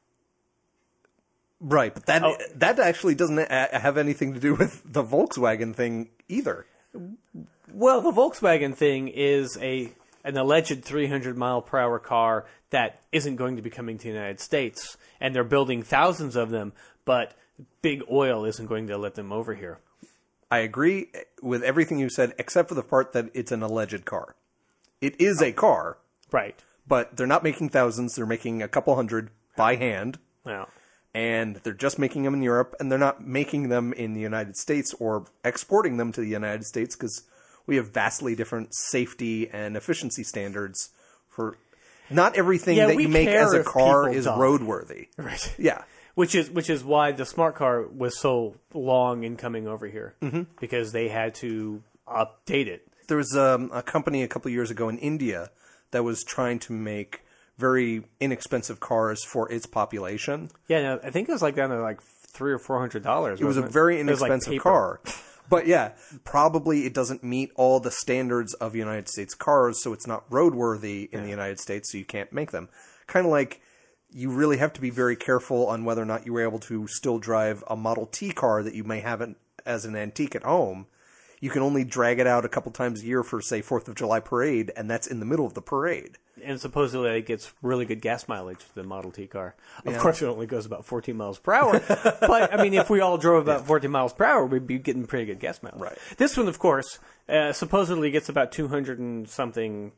Right, 1.61 1.95
but 1.95 2.05
that 2.07 2.23
Oh. 2.23 2.37
that 2.57 2.79
actually 2.79 3.15
doesn't 3.15 3.51
have 3.51 3.97
anything 3.97 4.35
to 4.35 4.41
do 4.41 4.55
with 4.55 4.83
the 4.85 5.03
Volkswagen 5.03 5.75
thing 5.75 6.11
either. 6.29 6.67
Well, 7.73 8.03
the 8.03 8.11
Volkswagen 8.11 8.75
thing 8.75 9.09
is 9.09 9.57
a 9.63 9.93
an 10.25 10.37
alleged 10.37 10.85
300 10.85 11.39
mile 11.39 11.63
per 11.63 11.79
hour 11.79 11.99
car 11.99 12.45
that 12.71 13.01
isn't 13.13 13.37
going 13.37 13.57
to 13.57 13.63
be 13.63 13.71
coming 13.71 13.97
to 13.97 14.05
the 14.05 14.15
United 14.15 14.41
States, 14.41 14.99
and 15.21 15.35
they're 15.35 15.45
building 15.45 15.83
thousands 15.83 16.37
of 16.37 16.51
them, 16.51 16.75
but 17.07 17.35
big 17.81 18.03
oil 18.11 18.45
isn't 18.45 18.67
going 18.67 18.89
to 18.89 18.99
let 18.99 19.15
them 19.15 19.33
over 19.33 19.55
here. 19.55 19.79
I 20.51 20.59
agree 20.59 21.09
with 21.41 21.63
everything 21.63 21.99
you 21.99 22.11
said, 22.11 22.35
except 22.39 22.69
for 22.69 22.75
the 22.75 22.83
part 22.83 23.13
that 23.15 23.31
it's 23.33 23.53
an 23.53 23.63
alleged 23.63 24.05
car. 24.05 24.35
It 25.01 25.21
is 25.21 25.41
oh. 25.41 25.47
a 25.47 25.53
car, 25.53 25.99
Right. 26.33 26.59
but 26.87 27.17
they're 27.17 27.27
not 27.27 27.43
making 27.45 27.69
thousands. 27.69 28.15
They're 28.15 28.27
making 28.27 28.63
a 28.63 28.69
couple 28.69 28.95
hundred 28.97 29.31
by 29.57 29.77
hand, 29.77 30.19
Now, 30.47 30.69
and 31.15 31.57
they're 31.57 31.75
just 31.75 31.99
making 31.99 32.23
them 32.23 32.35
in 32.35 32.43
Europe, 32.43 32.75
and 32.81 32.91
they're 32.91 32.99
not 32.99 33.25
making 33.27 33.69
them 33.69 33.93
in 33.93 34.15
the 34.15 34.21
United 34.21 34.57
States 34.57 34.95
or 34.99 35.27
exporting 35.45 35.97
them 35.99 36.11
to 36.13 36.21
the 36.21 36.29
United 36.29 36.65
States 36.65 36.97
because 36.97 37.23
we 37.67 37.77
have 37.77 37.91
vastly 37.91 38.35
different 38.35 38.75
safety 38.75 39.49
and 39.51 39.77
efficiency 39.77 40.25
standards 40.25 40.91
for. 41.29 41.57
Not 42.11 42.37
everything 42.37 42.77
Yeah, 42.77 42.89
that 42.89 42.97
we 42.97 43.05
you 43.05 43.09
make 43.09 43.29
as 43.29 43.53
a 43.55 43.61
if 43.61 43.67
car 43.67 44.05
people 44.05 44.19
is 44.19 44.25
die. 44.25 44.37
roadworthy. 44.37 45.09
right. 45.17 45.55
Yeah. 45.59 45.83
Which 46.15 46.35
is 46.35 46.51
which 46.51 46.69
is 46.69 46.85
why 46.85 47.13
the 47.13 47.25
smart 47.25 47.55
car 47.55 47.87
was 47.87 48.19
so 48.19 48.57
long 48.75 49.25
in 49.25 49.37
coming 49.37 49.67
over 49.67 49.87
here 49.87 50.15
mm-hmm. 50.21 50.43
because 50.61 50.93
they 50.93 51.09
had 51.09 51.35
to 51.37 51.83
update 52.07 52.67
it. 52.67 52.87
There 53.09 53.17
was 53.17 53.35
um, 53.35 53.71
a 53.73 53.83
company 53.83 54.23
a 54.23 54.29
couple 54.29 54.49
of 54.51 54.53
years 54.53 54.71
ago 54.71 54.91
in 54.91 54.99
India 54.99 55.51
that 55.93 56.03
was 56.03 56.25
trying 56.25 56.59
to 56.61 56.73
make 56.73 57.23
very 57.57 58.05
inexpensive 58.21 58.81
cars 58.81 59.25
for 59.25 59.51
its 59.51 59.67
population. 59.67 60.51
Yeah, 60.69 60.83
no, 60.83 61.01
I 61.03 61.11
think 61.11 61.29
it 61.29 61.33
was 61.33 61.43
like 61.43 61.55
down 61.55 61.71
to 61.71 61.81
like 61.81 62.03
three 62.03 62.53
or 62.53 62.59
four 62.59 62.79
hundred 62.81 63.03
dollars. 63.03 63.41
It 63.41 63.45
was 63.45 63.57
a 63.57 63.63
very 63.63 64.01
inexpensive 64.01 64.61
car. 64.61 65.01
But 65.49 65.67
yeah, 65.67 65.93
probably 66.25 66.87
it 66.87 66.95
doesn't 66.95 67.23
meet 67.23 67.51
all 67.57 67.79
the 67.79 67.91
standards 67.91 68.55
of 68.55 68.75
United 68.75 69.09
States 69.09 69.35
cars, 69.35 69.83
so 69.83 69.93
it's 69.93 70.07
not 70.07 70.29
roadworthy 70.31 71.11
in 71.13 71.23
the 71.23 71.29
United 71.29 71.61
States, 71.61 71.93
so 71.93 71.99
you 71.99 72.05
can't 72.05 72.33
make 72.33 72.53
them. 72.53 72.69
Kind 73.07 73.27
of 73.27 73.33
like 73.33 73.61
you 74.11 74.31
really 74.31 74.59
have 74.59 74.73
to 74.75 74.81
be 74.81 74.91
very 74.91 75.17
careful 75.17 75.67
on 75.67 75.85
whether 75.85 76.01
or 76.03 76.07
not 76.07 76.25
you 76.25 76.33
were 76.33 76.43
able 76.43 76.59
to 76.61 76.87
still 76.87 77.19
drive 77.19 77.63
a 77.67 77.77
Model 77.77 78.07
T 78.07 78.33
car 78.33 78.63
that 78.63 78.75
you 78.75 78.85
may 78.85 79.01
have 79.01 79.21
an, 79.21 79.37
as 79.67 79.85
an 79.85 79.95
antique 79.95 80.35
at 80.35 80.43
home. 80.43 80.87
You 81.43 81.51
can 81.51 81.61
only 81.63 81.83
drag 81.83 82.21
it 82.21 82.27
out 82.29 82.45
a 82.45 82.49
couple 82.49 82.71
times 82.71 83.03
a 83.03 83.05
year 83.05 83.25
for, 83.25 83.41
say, 83.43 83.63
Fourth 83.63 83.89
of 83.89 83.97
July 83.97 84.21
parade, 84.21 84.71
and 84.77 84.89
that's 84.89 85.09
in 85.09 85.19
the 85.19 85.27
middle 85.27 85.45
of 85.45 85.55
the 85.55 85.61
parade. 85.61 86.17
and 86.43 86.61
supposedly 86.61 87.11
it 87.19 87.27
gets 87.27 87.53
really 87.63 87.85
good 87.85 88.01
gas 88.01 88.29
mileage. 88.29 88.61
The 88.75 88.85
Model 88.85 89.11
T 89.11 89.27
car, 89.27 89.57
of 89.85 89.99
course, 89.99 90.23
it 90.23 90.27
only 90.27 90.47
goes 90.47 90.67
about 90.67 90.85
14 90.85 91.17
miles 91.17 91.41
per 91.41 91.53
hour. 91.53 91.81
but 92.21 92.55
I 92.55 92.63
mean, 92.63 92.75
if 92.75 92.89
we 92.89 93.01
all 93.01 93.19
drove 93.19 93.43
about 93.43 93.67
14 93.67 93.91
miles 93.91 94.13
per 94.13 94.25
hour, 94.25 94.47
we'd 94.47 94.69
be 94.69 94.79
getting 94.79 95.05
pretty 95.05 95.27
good 95.27 95.41
gas 95.41 95.63
mileage. 95.65 95.81
Right. 95.81 95.99
This 96.17 96.37
one, 96.37 96.47
of 96.47 96.61
course, 96.61 97.01
uh, 97.29 97.53
supposedly 97.53 98.13
gets 98.13 98.29
about 98.29 98.53
200 98.53 99.01
and 99.01 99.29
something, 99.29 99.91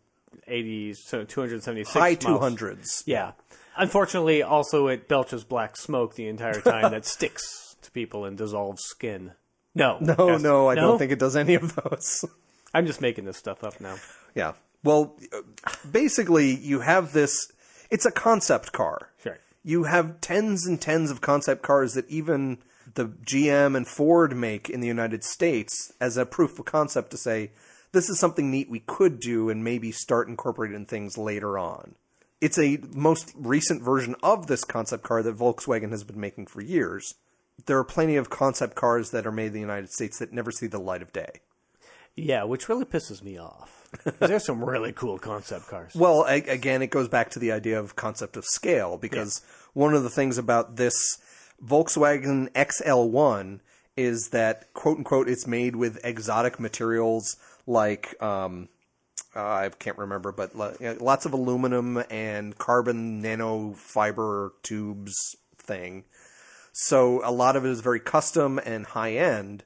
80, 0.47 0.95
so 0.95 1.25
276 1.25 1.93
High 1.93 2.01
miles. 2.01 2.19
two 2.19 2.39
hundreds. 2.39 3.03
Yeah. 3.07 3.33
Unfortunately, 3.77 4.43
also 4.43 4.87
it 4.87 5.09
belches 5.09 5.45
black 5.45 5.77
smoke 5.77 6.15
the 6.15 6.27
entire 6.29 6.61
time 6.63 6.91
that 6.91 7.05
sticks 7.05 7.77
to 7.83 7.91
people 7.91 8.25
and 8.25 8.39
dissolves 8.39 8.83
skin. 8.83 9.33
No, 9.75 9.99
No, 10.01 10.29
Yes. 10.29 10.43
no, 10.43 10.69
I 10.71 10.75
No? 10.75 10.81
don't 10.83 10.99
think 10.99 11.13
it 11.13 11.19
does 11.19 11.37
any 11.37 11.55
of 11.55 11.75
those. 11.77 12.25
I'm 12.75 12.87
just 12.87 13.01
making 13.01 13.25
this 13.25 13.37
stuff 13.37 13.63
up 13.65 13.81
now. 13.81 13.97
yeah. 14.35 14.53
Well, 14.83 15.17
basically, 15.91 16.55
you 16.55 16.81
have 16.81 17.13
this. 17.13 17.51
It's 17.91 18.05
a 18.07 18.11
concept 18.11 18.73
car. 18.73 19.11
Sure. 19.23 19.39
You 19.63 19.85
have 19.85 20.21
tens 20.21 20.67
and 20.67 20.81
tens 20.81 21.11
of 21.11 21.21
concept 21.21 21.63
cars 21.63 21.95
that 21.95 22.09
even 22.11 22.59
the 22.95 23.07
GM 23.07 23.77
and 23.77 23.89
Ford 23.89 24.37
make 24.37 24.69
in 24.69 24.81
the 24.81 24.87
United 24.87 25.25
States 25.25 25.93
as 26.01 26.17
a 26.17 26.27
proof 26.27 26.59
of 26.59 26.67
concept 26.67 27.11
to 27.13 27.17
say 27.17 27.51
this 27.93 28.11
is 28.11 28.19
something 28.19 28.51
neat 28.51 28.69
we 28.69 28.81
could 28.81 29.21
do 29.21 29.49
and 29.49 29.65
maybe 29.65 29.91
start 29.91 30.29
incorporating 30.29 30.85
things 30.85 31.17
later 31.17 31.59
on. 31.59 31.95
It's 32.41 32.59
a 32.59 32.79
most 32.93 33.33
recent 33.37 33.83
version 33.83 34.17
of 34.23 34.49
this 34.49 34.65
concept 34.65 35.03
car 35.05 35.23
that 35.23 35.39
Volkswagen 35.39 35.91
has 35.93 36.05
been 36.05 36.21
making 36.21 36.47
for 36.49 36.61
years. 36.61 37.15
There 37.67 37.79
are 37.79 37.85
plenty 37.85 38.17
of 38.17 38.31
concept 38.31 38.75
cars 38.75 39.11
that 39.11 39.27
are 39.27 39.33
made 39.33 39.47
in 39.49 39.53
the 39.55 39.61
United 39.61 39.91
States 39.91 40.19
that 40.19 40.33
never 40.33 40.51
see 40.51 40.67
the 40.67 40.79
light 40.81 41.03
of 41.03 41.13
day. 41.13 41.41
Yeah, 42.17 42.45
which 42.45 42.69
really 42.69 42.85
pisses 42.85 43.23
me 43.23 43.39
off. 43.39 43.89
There's 44.21 44.45
some 44.45 44.63
really 44.65 44.93
cool 44.93 45.19
concept 45.19 45.67
cars. 45.69 45.93
Well, 45.97 46.25
a- 46.29 46.43
again, 46.43 46.83
it 46.83 46.89
goes 46.91 47.09
back 47.09 47.31
to 47.31 47.39
the 47.39 47.53
idea 47.53 47.79
of 47.79 47.97
concept 47.97 48.37
of 48.37 48.45
scale 48.45 48.99
because 48.99 49.41
one 49.73 49.95
of 49.95 50.03
the 50.03 50.11
things 50.11 50.39
about 50.39 50.77
this 50.77 50.95
Volkswagen 51.65 52.51
XL1 52.53 53.61
is 53.97 54.29
that 54.31 54.73
quote 54.75 54.99
unquote 54.99 55.29
it's 55.29 55.47
made 55.47 55.77
with 55.77 56.05
exotic 56.05 56.59
materials 56.61 57.37
like 57.67 58.21
um, 58.23 58.69
uh, 59.37 59.41
I 59.41 59.69
can't 59.71 59.99
remember, 59.99 60.31
but 60.33 60.55
lo- 60.57 60.75
lots 61.01 61.27
of 61.27 61.33
aluminum 61.33 62.03
and 62.11 62.57
carbon 62.59 63.23
nanofiber 63.23 64.51
tubes 64.63 65.15
thing. 65.59 66.05
So 66.77 67.21
a 67.25 67.31
lot 67.31 67.55
of 67.55 67.65
it 67.65 67.71
is 67.71 67.81
very 67.81 68.01
custom 68.01 68.59
and 68.59 68.85
high 68.85 69.13
end. 69.13 69.63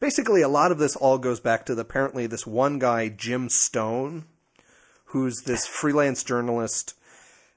Basically, 0.00 0.42
a 0.42 0.48
lot 0.48 0.72
of 0.72 0.78
this 0.78 0.96
all 0.96 1.16
goes 1.16 1.38
back 1.38 1.64
to 1.66 1.76
the, 1.76 1.82
apparently 1.82 2.26
this 2.26 2.44
one 2.44 2.80
guy, 2.80 3.08
Jim 3.08 3.48
Stone, 3.48 4.24
who's 5.06 5.42
this 5.46 5.64
freelance 5.64 6.24
journalist 6.24 6.94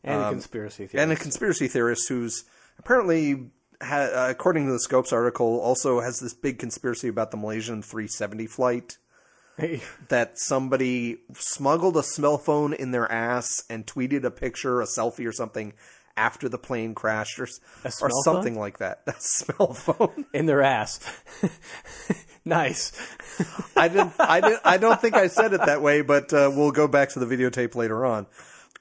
And 0.04 0.22
a 0.22 0.30
conspiracy 0.30 0.86
theory. 0.86 1.02
um, 1.04 1.10
and 1.10 1.18
a 1.18 1.22
conspiracy 1.22 1.68
theorist 1.68 2.08
who's 2.08 2.46
apparently, 2.78 3.50
ha- 3.82 4.12
uh, 4.14 4.28
according 4.30 4.68
to 4.68 4.72
the 4.72 4.78
Snopes 4.88 5.12
article, 5.12 5.60
also 5.60 6.00
has 6.02 6.20
this 6.20 6.36
big 6.36 6.60
conspiracy 6.60 7.08
about 7.08 7.32
the 7.32 7.38
Malaysian 7.38 7.82
370 7.82 8.46
flight. 8.46 8.98
That 10.10 10.34
somebody 10.38 11.18
smuggled 11.34 11.98
a 11.98 12.04
smell 12.04 12.38
phone 12.38 12.76
in 12.76 12.92
their 12.92 13.12
ass 13.12 13.50
and 13.72 13.88
tweeted 13.88 14.24
a 14.24 14.30
picture, 14.30 14.82
a 14.82 14.86
selfie, 14.86 15.26
or 15.28 15.32
something 15.32 15.74
after 16.18 16.50
the 16.50 16.58
plane 16.58 16.94
crashed, 16.96 17.40
or, 17.40 17.48
or 18.02 18.12
something 18.24 18.58
like 18.60 18.80
that. 18.80 19.04
A 19.08 19.14
smell 19.20 19.74
phone. 19.74 20.26
in 20.34 20.46
their 20.48 20.62
ass. 20.62 21.00
nice. 22.46 22.92
I 23.76 23.88
didn't. 23.88 24.14
I 24.20 24.42
didn't. 24.42 24.62
I 24.66 24.78
don't 24.78 25.00
think 25.00 25.16
I 25.16 25.28
said 25.28 25.54
it 25.54 25.62
that 25.66 25.82
way, 25.82 26.02
but 26.02 26.34
uh, 26.34 26.52
we'll 26.54 26.72
go 26.72 26.88
back 26.88 27.10
to 27.10 27.20
the 27.20 27.26
videotape 27.26 27.76
later 27.76 28.06
on. 28.06 28.26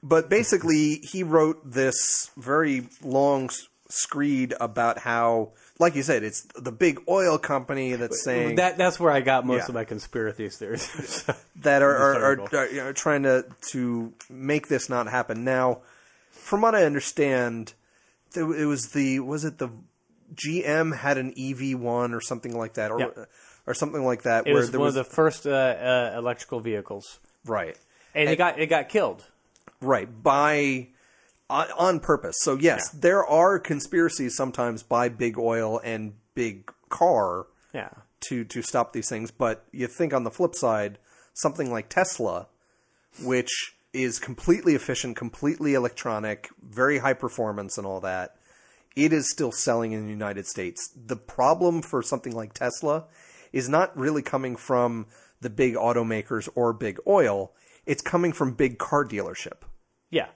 But 0.02 0.28
basically, 0.30 0.96
he 1.02 1.22
wrote 1.22 1.58
this 1.70 2.30
very 2.36 2.88
long 3.02 3.50
screed 3.88 4.54
about 4.60 4.98
how, 4.98 5.52
like 5.78 5.94
you 5.94 6.02
said, 6.02 6.22
it's 6.22 6.42
the 6.60 6.72
big 6.72 7.00
oil 7.08 7.38
company 7.38 7.94
that's 7.94 8.22
saying 8.24 8.56
That 8.56 8.76
that's 8.76 8.98
where 8.98 9.12
I 9.12 9.20
got 9.20 9.46
most 9.46 9.58
Yeah. 9.62 9.66
of 9.68 9.74
my 9.74 9.84
conspiracy 9.84 10.48
theories. 10.48 11.24
that 11.56 11.82
are 11.82 11.96
are, 11.96 12.36
This 12.36 12.52
are, 12.52 12.88
are, 12.88 12.92
trying 12.92 13.22
to 13.24 13.46
to 13.72 14.12
make 14.30 14.68
this 14.68 14.88
not 14.88 15.08
happen. 15.08 15.44
Now, 15.44 15.82
from 16.46 16.60
what 16.60 16.74
I 16.76 16.84
understand, 16.84 17.74
it 18.36 18.66
was 18.66 18.90
the 18.92 19.18
was 19.20 19.44
it 19.44 19.58
the 19.58 19.70
GM 20.34 20.96
had 20.96 21.18
an 21.18 21.34
EV 21.36 21.78
one 21.78 22.14
or 22.14 22.20
something 22.20 22.56
like 22.56 22.74
that, 22.74 22.90
or 22.92 23.00
Yeah. 23.00 23.24
or 23.66 23.74
something 23.74 24.04
like 24.04 24.22
that, 24.22 24.46
it 24.46 24.52
where 24.52 24.60
was 24.62 24.70
there 24.70 24.78
one 24.78 24.86
was 24.86 24.96
of 24.96 25.06
the 25.08 25.12
first 25.14 25.46
uh, 25.46 25.50
uh, 25.50 26.14
electrical 26.16 26.60
vehicles, 26.60 27.18
right. 27.44 27.76
and 28.14 28.28
it 28.30 28.36
got 28.36 28.58
it 28.60 28.66
got 28.68 28.88
killed. 28.88 29.24
Right, 29.80 30.08
by 30.22 30.88
on, 31.50 31.66
on 31.76 32.00
purpose. 32.00 32.36
So 32.40 32.54
yes, 32.56 32.88
there 32.90 33.24
are 33.26 33.58
conspiracies 33.58 34.36
sometimes 34.36 34.82
by 34.82 35.08
big 35.08 35.38
oil 35.38 35.80
and 35.84 36.14
big 36.34 36.72
car 36.88 37.46
Yeah. 37.72 37.90
to 38.28 38.44
to 38.44 38.62
stop 38.62 38.92
these 38.92 39.08
things, 39.08 39.30
but 39.32 39.64
you 39.72 39.88
think 39.88 40.14
on 40.14 40.22
the 40.24 40.30
flip 40.30 40.54
side, 40.54 40.98
something 41.34 41.70
like 41.72 41.88
Tesla, 41.88 42.46
which 43.22 43.74
is 43.96 44.18
completely 44.18 44.74
efficient, 44.74 45.16
completely 45.16 45.74
electronic, 45.74 46.48
very 46.62 46.98
high 46.98 47.14
performance 47.14 47.78
and 47.78 47.86
all 47.86 48.00
that, 48.00 48.36
it 48.94 49.12
is 49.12 49.30
still 49.30 49.52
selling 49.52 49.92
in 49.92 50.04
the 50.04 50.10
United 50.10 50.46
States. 50.46 50.90
The 50.94 51.16
problem 51.16 51.82
for 51.82 52.02
something 52.02 52.34
like 52.34 52.52
Tesla 52.54 53.04
is 53.52 53.68
not 53.68 53.96
really 53.96 54.22
coming 54.22 54.56
from 54.56 55.06
the 55.40 55.50
big 55.50 55.74
automakers 55.74 56.48
or 56.54 56.72
big 56.72 56.98
oil, 57.06 57.52
it's 57.86 58.02
coming 58.02 58.32
from 58.32 58.52
big 58.54 58.78
car 58.78 59.04
dealership 59.04 59.62
Yeah. 60.10 60.28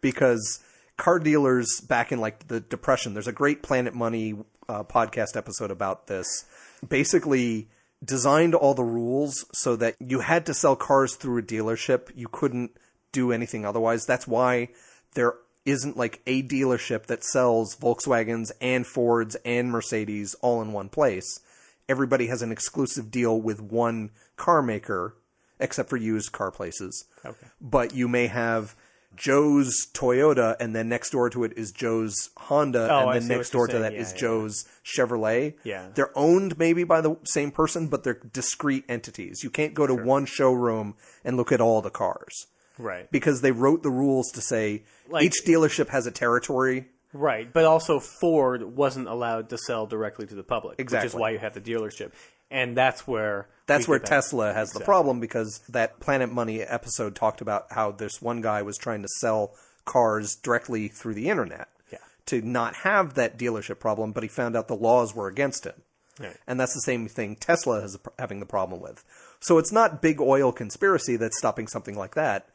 because 0.00 0.60
car 0.96 1.18
dealers 1.18 1.80
back 1.80 2.12
in 2.12 2.20
like 2.20 2.46
the 2.46 2.60
depression 2.60 3.14
there's 3.14 3.26
a 3.26 3.32
great 3.32 3.62
planet 3.64 3.94
money 3.94 4.34
uh, 4.68 4.84
podcast 4.84 5.36
episode 5.36 5.72
about 5.72 6.06
this 6.06 6.44
basically 6.88 7.68
designed 8.04 8.54
all 8.54 8.74
the 8.74 8.84
rules 8.84 9.44
so 9.52 9.74
that 9.76 9.96
you 9.98 10.20
had 10.20 10.46
to 10.46 10.54
sell 10.54 10.76
cars 10.76 11.16
through 11.16 11.38
a 11.38 11.42
dealership. 11.42 12.10
You 12.14 12.28
couldn't 12.30 12.70
do 13.14 13.32
anything 13.32 13.64
otherwise. 13.64 14.04
That's 14.04 14.28
why 14.28 14.68
there 15.14 15.34
isn't 15.64 15.96
like 15.96 16.20
a 16.26 16.42
dealership 16.42 17.06
that 17.06 17.24
sells 17.24 17.74
Volkswagens 17.76 18.52
and 18.60 18.86
Fords 18.86 19.34
and 19.46 19.70
Mercedes 19.70 20.34
all 20.42 20.60
in 20.60 20.72
one 20.74 20.90
place. 20.90 21.40
Everybody 21.88 22.26
has 22.26 22.42
an 22.42 22.52
exclusive 22.52 23.10
deal 23.10 23.40
with 23.40 23.60
one 23.62 24.10
car 24.36 24.60
maker, 24.60 25.16
except 25.58 25.88
for 25.88 25.96
used 25.96 26.32
car 26.32 26.50
places. 26.50 27.06
Okay. 27.24 27.46
But 27.60 27.94
you 27.94 28.08
may 28.08 28.26
have 28.26 28.74
Joe's 29.16 29.86
Toyota, 29.94 30.56
and 30.58 30.74
then 30.74 30.88
next 30.88 31.10
door 31.10 31.30
to 31.30 31.44
it 31.44 31.52
is 31.56 31.72
Joe's 31.72 32.30
Honda, 32.36 32.88
Oh, 32.90 33.08
and 33.10 33.22
then 33.22 33.28
next 33.38 33.50
door 33.50 33.68
to 33.68 33.78
that 33.78 33.92
Yeah, 33.92 34.00
is 34.00 34.12
yeah. 34.12 34.18
Joe's 34.18 34.64
Chevrolet. 34.84 35.54
Yeah. 35.62 35.88
They're 35.94 36.16
owned 36.18 36.58
maybe 36.58 36.84
by 36.84 37.00
the 37.00 37.16
same 37.24 37.50
person, 37.52 37.86
but 37.88 38.02
they're 38.02 38.20
discrete 38.32 38.84
entities. 38.88 39.40
You 39.44 39.50
can't 39.50 39.72
go 39.72 39.86
to 39.86 39.94
one 39.94 40.26
showroom 40.26 40.96
and 41.24 41.36
look 41.36 41.52
at 41.52 41.60
all 41.60 41.80
the 41.80 41.90
cars 41.90 42.46
Right. 42.78 43.10
because 43.10 43.40
they 43.40 43.52
wrote 43.52 43.82
the 43.82 43.90
rules 43.90 44.30
to 44.32 44.40
say 44.40 44.82
Like- 45.08 45.24
each 45.24 45.44
dealership 45.46 45.88
has 45.88 46.06
a 46.06 46.10
territory. 46.10 46.88
Right, 47.12 47.52
but 47.52 47.64
also 47.64 48.00
Ford 48.00 48.62
wasn't 48.62 49.06
allowed 49.06 49.50
to 49.50 49.58
sell 49.58 49.86
directly 49.86 50.26
to 50.26 50.34
the 50.34 50.42
public, 50.42 50.80
exactly. 50.80 51.06
which 51.06 51.14
is 51.14 51.20
why 51.20 51.30
you 51.30 51.38
have 51.38 51.54
the 51.54 51.60
dealership, 51.60 52.10
and 52.50 52.76
that's 52.76 53.06
where 53.06 53.46
That's 53.66 53.86
where. 53.86 54.00
Tesla 54.00 54.52
has 54.52 54.70
the 54.72 54.80
problem 54.80 55.20
because 55.20 55.60
that 55.68 56.00
Planet 56.00 56.32
Money 56.32 56.60
episode 56.62 57.14
talked 57.14 57.40
about 57.40 57.66
how 57.70 57.92
this 57.92 58.20
one 58.20 58.40
guy 58.40 58.62
was 58.62 58.76
trying 58.76 59.02
to 59.02 59.08
sell 59.20 59.54
cars 59.84 60.34
directly 60.34 60.88
through 60.88 61.14
the 61.14 61.28
internet 61.30 61.68
Yeah. 61.92 61.98
to 62.26 62.42
not 62.42 62.74
have 62.76 63.14
that 63.14 63.38
dealership 63.38 63.78
problem, 63.78 64.10
but 64.10 64.24
he 64.24 64.28
found 64.28 64.56
out 64.56 64.66
the 64.66 64.74
laws 64.74 65.14
were 65.14 65.28
against 65.28 65.64
him. 65.64 65.80
Right. 66.18 66.36
And 66.48 66.58
that's 66.58 66.74
the 66.74 66.80
same 66.80 67.06
thing 67.08 67.36
Tesla 67.36 67.78
is 67.84 67.96
having 68.18 68.40
the 68.40 68.46
problem 68.46 68.80
with. 68.80 69.04
So 69.40 69.58
it's 69.58 69.70
not 69.72 70.02
big 70.02 70.20
oil 70.20 70.50
conspiracy 70.52 71.16
that's 71.16 71.38
stopping 71.38 71.68
something 71.68 71.96
like 71.96 72.14
that. 72.16 72.48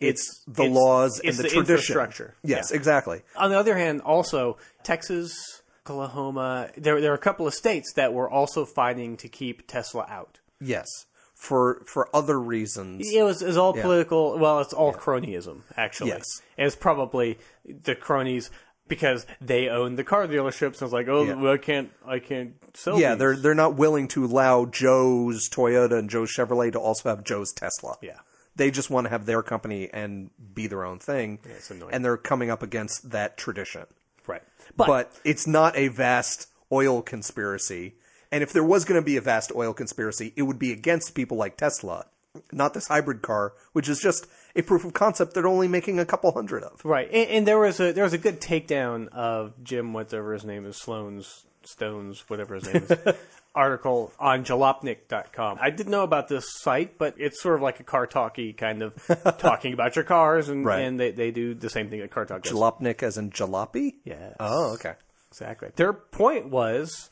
It's, 0.00 0.22
It's- 0.22 0.44
the 0.46 0.62
it's- 0.64 0.76
laws 0.76 1.20
it's 1.24 1.26
and 1.26 1.38
the, 1.38 1.42
the 1.42 1.48
tradition. 1.48 1.58
infrastructure. 1.74 2.34
Yes, 2.42 2.70
Yeah. 2.70 2.76
exactly. 2.76 3.22
On 3.36 3.50
the 3.50 3.58
other 3.58 3.76
hand, 3.76 4.00
also 4.02 4.56
Texas, 4.84 5.62
Oklahoma, 5.86 6.70
there 6.76 7.00
there 7.00 7.12
are 7.12 7.16
a 7.16 7.18
couple 7.18 7.46
of 7.46 7.54
states 7.54 7.92
that 7.96 8.12
were 8.12 8.28
also 8.30 8.64
fighting 8.64 9.16
to 9.16 9.28
keep 9.28 9.66
Tesla 9.66 10.06
out. 10.08 10.38
Yes. 10.60 10.86
For 11.34 11.82
for 11.86 12.08
other 12.14 12.38
reasons. 12.38 13.08
It 13.12 13.22
was, 13.22 13.42
it 13.42 13.46
was 13.46 13.56
all 13.56 13.72
political. 13.72 14.38
Well, 14.38 14.60
it's 14.60 14.72
all 14.72 14.92
cronyism, 14.92 15.62
actually. 15.76 16.10
Yes. 16.10 16.24
And 16.56 16.66
it's 16.66 16.76
probably 16.76 17.38
the 17.64 17.94
cronies 17.94 18.50
because 18.88 19.24
they 19.40 19.68
own 19.68 19.94
the 19.96 20.02
car 20.04 20.26
dealerships. 20.26 20.74
And 20.74 20.82
it's 20.82 20.92
like, 20.92 21.08
oh, 21.08 21.22
Yeah. 21.24 21.34
well, 21.34 21.52
I 21.52 21.58
can't, 21.58 21.90
I 22.06 22.18
can't 22.18 22.54
sell. 22.74 22.98
Yeah, 22.98 23.10
these. 23.14 23.18
they're 23.20 23.36
they're 23.36 23.54
not 23.54 23.76
willing 23.76 24.08
to 24.08 24.24
allow 24.24 24.64
Joe's 24.66 25.48
Toyota 25.48 25.98
and 25.98 26.10
Joe's 26.10 26.34
Chevrolet 26.36 26.72
to 26.72 26.80
also 26.80 27.08
have 27.08 27.22
Joe's 27.24 27.52
Tesla. 27.52 27.96
Yeah. 28.02 28.18
They 28.58 28.70
just 28.70 28.90
want 28.90 29.06
to 29.06 29.10
have 29.10 29.24
their 29.24 29.42
company 29.42 29.88
and 29.92 30.30
be 30.54 30.66
their 30.66 30.84
own 30.84 30.98
thing. 30.98 31.38
it's 31.44 31.70
annoying. 31.70 31.94
and 31.94 32.04
they're 32.04 32.18
coming 32.18 32.50
up 32.50 32.62
against 32.62 33.10
that 33.10 33.36
tradition. 33.38 33.86
right. 34.26 34.42
But, 34.76 35.18
it's 35.24 35.46
not 35.46 35.76
a 35.76 35.88
vast 35.88 36.48
oil 36.70 37.00
conspiracy. 37.00 37.94
And 38.30 38.42
if 38.42 38.52
there 38.52 38.64
was 38.64 38.84
going 38.84 39.00
to 39.00 39.04
be 39.04 39.16
a 39.16 39.22
vast 39.22 39.52
oil 39.54 39.72
conspiracy, 39.72 40.34
it 40.36 40.42
would 40.42 40.58
be 40.58 40.72
against 40.72 41.14
people 41.14 41.38
like 41.38 41.56
Tesla, 41.56 42.04
not 42.52 42.74
this 42.74 42.88
hybrid 42.88 43.22
car, 43.22 43.54
which 43.72 43.88
is 43.88 44.00
just 44.00 44.26
a 44.54 44.62
proof 44.62 44.84
of 44.84 44.92
concept 44.92 45.34
they're 45.34 45.46
only 45.46 45.68
making 45.68 45.98
a 45.98 46.04
couple 46.04 46.32
hundred 46.32 46.62
of. 46.62 46.84
Right, 46.84 47.08
and, 47.10 47.30
and 47.30 47.48
there 47.48 47.58
was 47.58 47.80
a 47.80 47.92
there 47.92 48.04
was 48.04 48.12
a 48.12 48.18
good 48.18 48.40
takedown 48.40 49.08
of 49.08 49.54
Jim, 49.62 49.92
whatever 49.92 50.32
his 50.34 50.44
name 50.44 50.66
is, 50.66 50.76
Sloan's 50.76 51.46
Stones, 51.64 52.24
whatever 52.28 52.56
his 52.56 52.66
name 52.66 52.86
is, 52.88 53.14
article 53.58 54.12
on 54.18 54.44
jalopnik.com. 54.44 55.58
I 55.60 55.70
didn't 55.70 55.90
know 55.90 56.02
about 56.04 56.28
this 56.28 56.46
site, 56.60 56.96
but 56.98 57.14
it's 57.18 57.42
sort 57.42 57.56
of 57.56 57.62
like 57.62 57.80
a 57.80 57.84
car 57.84 58.06
talky 58.06 58.52
kind 58.52 58.82
of 58.82 58.94
talking 59.38 59.72
about 59.72 59.96
your 59.96 60.04
cars, 60.04 60.48
and, 60.48 60.64
Right. 60.64 60.80
and 60.82 60.98
they, 60.98 61.10
they 61.10 61.30
do 61.30 61.54
the 61.54 61.68
same 61.70 61.90
thing 61.90 62.00
that 62.00 62.10
Car 62.10 62.24
Talk 62.24 62.42
does. 62.42 62.52
Jalopnik 62.52 63.02
as 63.02 63.18
in 63.18 63.30
jalopy? 63.30 63.94
Yes. 64.04 64.36
Oh, 64.40 64.74
okay. 64.74 64.94
Exactly. 65.30 65.70
Their 65.76 65.92
point 65.92 66.48
was, 66.48 67.10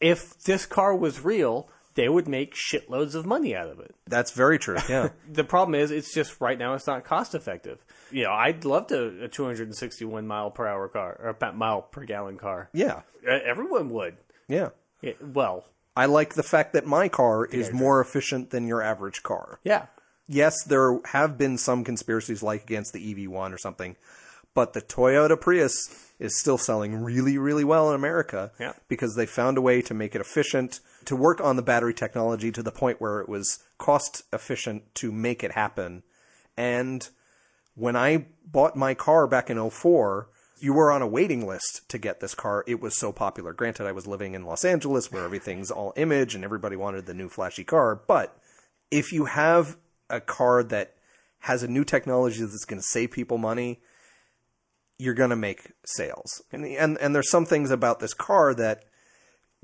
if 0.00 0.38
this 0.44 0.64
car 0.66 0.94
was 0.96 1.24
real, 1.24 1.68
they 1.94 2.08
would 2.08 2.26
make 2.26 2.54
shitloads 2.54 3.14
of 3.14 3.26
money 3.26 3.54
out 3.54 3.68
of 3.68 3.78
it. 3.80 3.94
That's 4.06 4.32
very 4.32 4.58
true. 4.58 4.78
Yeah. 4.88 5.10
The 5.30 5.44
problem 5.44 5.74
is, 5.74 5.90
it's 5.90 6.12
just 6.14 6.40
right 6.40 6.58
now 6.58 6.74
it's 6.74 6.86
not 6.86 7.04
cost 7.04 7.34
effective. 7.34 7.84
You 8.10 8.24
know, 8.24 8.32
I'd 8.32 8.64
love 8.64 8.86
to 8.88 9.24
a 9.24 9.28
261 9.28 10.26
mile 10.26 10.50
per 10.50 10.66
hour 10.66 10.88
car 10.88 11.36
or 11.40 11.52
mile 11.52 11.82
per 11.82 12.04
gallon 12.04 12.38
car. 12.38 12.68
yeah. 12.72 13.02
Everyone 13.26 13.88
would. 13.90 14.16
Yeah. 14.48 14.68
It- 15.08 15.22
well, 15.22 15.64
I 15.96 16.06
like 16.06 16.34
the 16.34 16.42
fact 16.42 16.72
that 16.72 16.86
my 16.86 17.08
car 17.08 17.44
is 17.44 17.72
more 17.72 18.00
efficient 18.00 18.50
than 18.50 18.66
your 18.66 18.82
average 18.82 19.22
car. 19.22 19.58
yeah. 19.62 19.86
Yes, 20.26 20.64
there 20.64 21.00
have 21.12 21.36
been 21.36 21.58
some 21.58 21.84
conspiracies 21.84 22.42
like 22.42 22.62
against 22.64 22.94
the 22.94 23.00
EV1 23.14 23.52
or 23.52 23.58
something, 23.58 23.94
but 24.54 24.72
the 24.72 24.80
Toyota 24.80 25.38
Prius 25.38 26.10
is 26.18 26.40
still 26.40 26.56
selling 26.56 27.02
really, 27.04 27.36
really 27.36 27.62
well 27.64 27.90
in 27.90 27.94
America 27.94 28.50
Yeah. 28.58 28.72
because 28.88 29.16
they 29.16 29.26
found 29.26 29.58
a 29.58 29.60
way 29.60 29.82
to 29.82 29.92
make 29.92 30.14
it 30.14 30.22
efficient, 30.22 30.80
to 31.04 31.14
work 31.14 31.42
on 31.42 31.56
the 31.56 31.62
battery 31.62 31.92
technology 31.92 32.50
to 32.52 32.62
the 32.62 32.72
point 32.72 33.02
where 33.02 33.20
it 33.20 33.28
was 33.28 33.58
cost 33.76 34.22
efficient 34.32 34.94
to 34.94 35.12
make 35.12 35.44
it 35.44 35.52
happen. 35.52 36.02
And 36.56 37.06
when 37.74 37.94
I 37.94 38.24
bought 38.46 38.76
my 38.76 38.94
car 38.94 39.26
back 39.26 39.50
in 39.50 39.58
04, 39.58 40.28
you 40.64 40.72
were 40.72 40.90
on 40.90 41.02
a 41.02 41.06
waiting 41.06 41.46
list 41.46 41.86
to 41.90 41.98
get 41.98 42.20
this 42.20 42.34
car. 42.34 42.64
It 42.66 42.80
was 42.80 42.96
so 42.96 43.12
popular. 43.12 43.52
Granted, 43.52 43.86
I 43.86 43.92
was 43.92 44.06
living 44.06 44.32
in 44.34 44.46
Los 44.46 44.64
Angeles 44.64 45.12
where 45.12 45.22
everything's 45.22 45.70
all 45.70 45.92
image 45.94 46.34
and 46.34 46.42
everybody 46.42 46.74
wanted 46.74 47.04
the 47.04 47.12
new 47.12 47.28
flashy 47.28 47.64
car. 47.64 47.94
But 47.94 48.34
if 48.90 49.12
you 49.12 49.26
have 49.26 49.76
a 50.08 50.22
car 50.22 50.62
that 50.62 50.94
has 51.40 51.62
a 51.62 51.68
new 51.68 51.84
technology 51.84 52.40
that's 52.40 52.64
going 52.64 52.80
to 52.80 52.88
save 52.88 53.10
people 53.10 53.36
money, 53.36 53.80
you're 54.98 55.12
going 55.12 55.28
to 55.28 55.36
make 55.36 55.72
sales. 55.84 56.40
And, 56.50 56.64
and 56.64 56.96
and 56.98 57.14
there's 57.14 57.30
some 57.30 57.44
things 57.44 57.70
about 57.70 58.00
this 58.00 58.14
car 58.14 58.54
that 58.54 58.84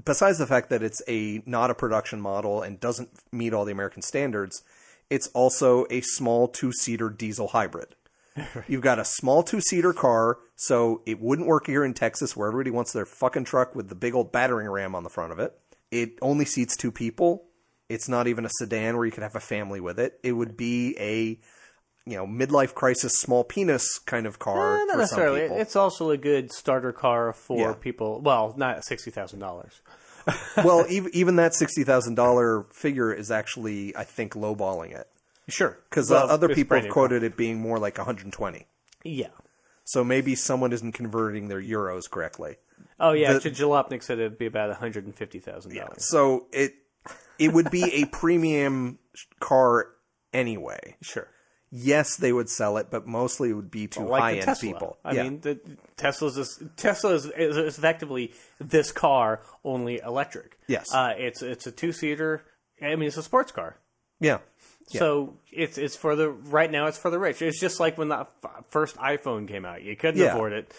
besides 0.04 0.36
the 0.36 0.46
fact 0.46 0.68
that 0.68 0.82
it's 0.82 1.00
a 1.08 1.42
not 1.46 1.70
a 1.70 1.74
production 1.74 2.20
model 2.20 2.60
and 2.60 2.78
doesn't 2.78 3.08
meet 3.32 3.54
all 3.54 3.64
the 3.64 3.72
American 3.72 4.02
standards, 4.02 4.62
it's 5.08 5.28
also 5.28 5.86
a 5.88 6.02
small 6.02 6.46
two-seater 6.46 7.08
diesel 7.08 7.48
hybrid. 7.48 7.96
You've 8.68 8.82
got 8.82 8.98
a 8.98 9.04
small 9.04 9.42
two-seater 9.42 9.92
car, 9.92 10.38
so 10.56 11.02
it 11.06 11.20
wouldn't 11.20 11.48
work 11.48 11.66
here 11.66 11.84
in 11.84 11.94
Texas 11.94 12.36
where 12.36 12.48
everybody 12.48 12.70
wants 12.70 12.92
their 12.92 13.06
fucking 13.06 13.44
truck 13.44 13.74
with 13.74 13.88
the 13.88 13.94
big 13.94 14.14
old 14.14 14.32
battering 14.32 14.68
ram 14.68 14.94
on 14.94 15.02
the 15.02 15.10
front 15.10 15.32
of 15.32 15.38
it. 15.38 15.58
It 15.90 16.18
only 16.22 16.44
seats 16.44 16.76
two 16.76 16.92
people. 16.92 17.44
It's 17.88 18.08
not 18.08 18.28
even 18.28 18.44
a 18.44 18.50
sedan 18.58 18.96
where 18.96 19.04
you 19.06 19.12
could 19.12 19.22
have 19.24 19.34
a 19.34 19.40
family 19.40 19.80
with 19.80 19.98
it. 19.98 20.18
It 20.22 20.32
would 20.32 20.56
be 20.56 20.96
a 20.98 21.38
you 22.06 22.16
know 22.16 22.26
midlife 22.26 22.74
crisis 22.74 23.20
small 23.20 23.44
penis 23.44 23.98
kind 23.98 24.26
of 24.26 24.38
car 24.38 24.76
Eh, 24.76 24.80
for 24.80 24.86
not 24.86 24.98
necessarily. 24.98 25.40
It's 25.40 25.76
also 25.76 26.10
a 26.10 26.16
good 26.16 26.52
starter 26.52 26.92
car 26.92 27.32
for 27.32 27.58
Yeah. 27.58 27.72
people. 27.74 28.20
Well, 28.20 28.54
not 28.56 28.84
sixty 28.84 29.10
thousand 29.10 29.40
dollars. 29.40 29.82
well, 30.58 30.86
even 30.90 31.10
even 31.14 31.36
that 31.36 31.54
sixty 31.54 31.82
thousand 31.82 32.14
dollar 32.14 32.66
figure 32.72 33.12
is 33.12 33.30
actually, 33.30 33.96
I 33.96 34.04
think, 34.04 34.34
lowballing 34.34 34.92
it 34.96 35.08
Sure, 35.50 35.78
because 35.88 36.10
Well, 36.10 36.30
other 36.30 36.48
people 36.48 36.80
have 36.80 36.88
quoted 36.90 37.22
it 37.22 37.36
being 37.36 37.60
more 37.60 37.78
like 37.78 37.98
one 37.98 38.06
hundred 38.06 38.24
and 38.24 38.32
twenty. 38.32 38.66
Yeah. 39.04 39.28
So 39.84 40.04
maybe 40.04 40.34
someone 40.34 40.72
isn't 40.72 40.92
converting 40.92 41.48
their 41.48 41.60
euros 41.60 42.08
correctly. 42.08 42.56
Oh 42.98 43.12
yeah, 43.12 43.34
The- 43.34 43.50
Jalopnik 43.50 44.02
said 44.02 44.18
it'd 44.18 44.38
be 44.38 44.46
about 44.46 44.68
one 44.68 44.78
hundred 44.78 45.04
and 45.06 45.14
fifty 45.14 45.38
thousand 45.38 45.74
dollars. 45.74 46.08
So 46.08 46.46
it 46.52 46.74
it 47.38 47.52
would 47.52 47.70
be 47.70 48.02
a 48.02 48.04
premium 48.06 48.98
car 49.40 49.88
anyway. 50.32 50.96
Sure. 51.02 51.28
Yes, 51.72 52.16
they 52.16 52.32
would 52.32 52.48
sell 52.48 52.78
it, 52.78 52.88
but 52.90 53.06
mostly 53.06 53.50
it 53.50 53.52
would 53.52 53.70
be 53.70 53.86
to 53.88 54.00
like 54.00 54.22
high 54.22 54.34
the 54.40 54.48
end 54.48 54.58
people. 54.60 54.98
I 55.04 55.12
yeah. 55.12 55.22
mean, 55.22 55.40
the 55.40 55.60
Tesla's 55.96 56.34
this, 56.34 56.60
Tesla 56.76 57.12
is, 57.12 57.26
is 57.26 57.56
is 57.56 57.78
effectively 57.78 58.32
this 58.58 58.90
car 58.90 59.42
only 59.64 60.00
electric. 60.00 60.58
Yes. 60.66 60.92
uh, 60.92 61.14
it's 61.16 61.42
it's 61.42 61.68
a 61.68 61.70
two 61.72 61.92
seater. 61.92 62.42
I 62.82 62.96
mean, 62.96 63.08
it's 63.08 63.16
a 63.16 63.22
sports 63.22 63.52
car. 63.52 63.76
yeah, 64.18 64.38
So 64.98 65.34
it's 65.52 65.78
it's 65.78 65.96
for 65.96 66.16
the 66.16 66.30
right 66.30 66.70
now. 66.70 66.86
It's 66.86 66.98
for 66.98 67.10
the 67.10 67.18
rich. 67.18 67.40
It's 67.42 67.60
just 67.60 67.78
like 67.80 67.96
when 67.96 68.08
the 68.08 68.20
f- 68.20 68.64
first 68.70 68.96
iPhone 68.96 69.46
came 69.46 69.64
out. 69.64 69.82
You 69.82 69.94
couldn't 69.96 70.20
Yeah. 70.20 70.32
afford 70.34 70.52
it. 70.52 70.72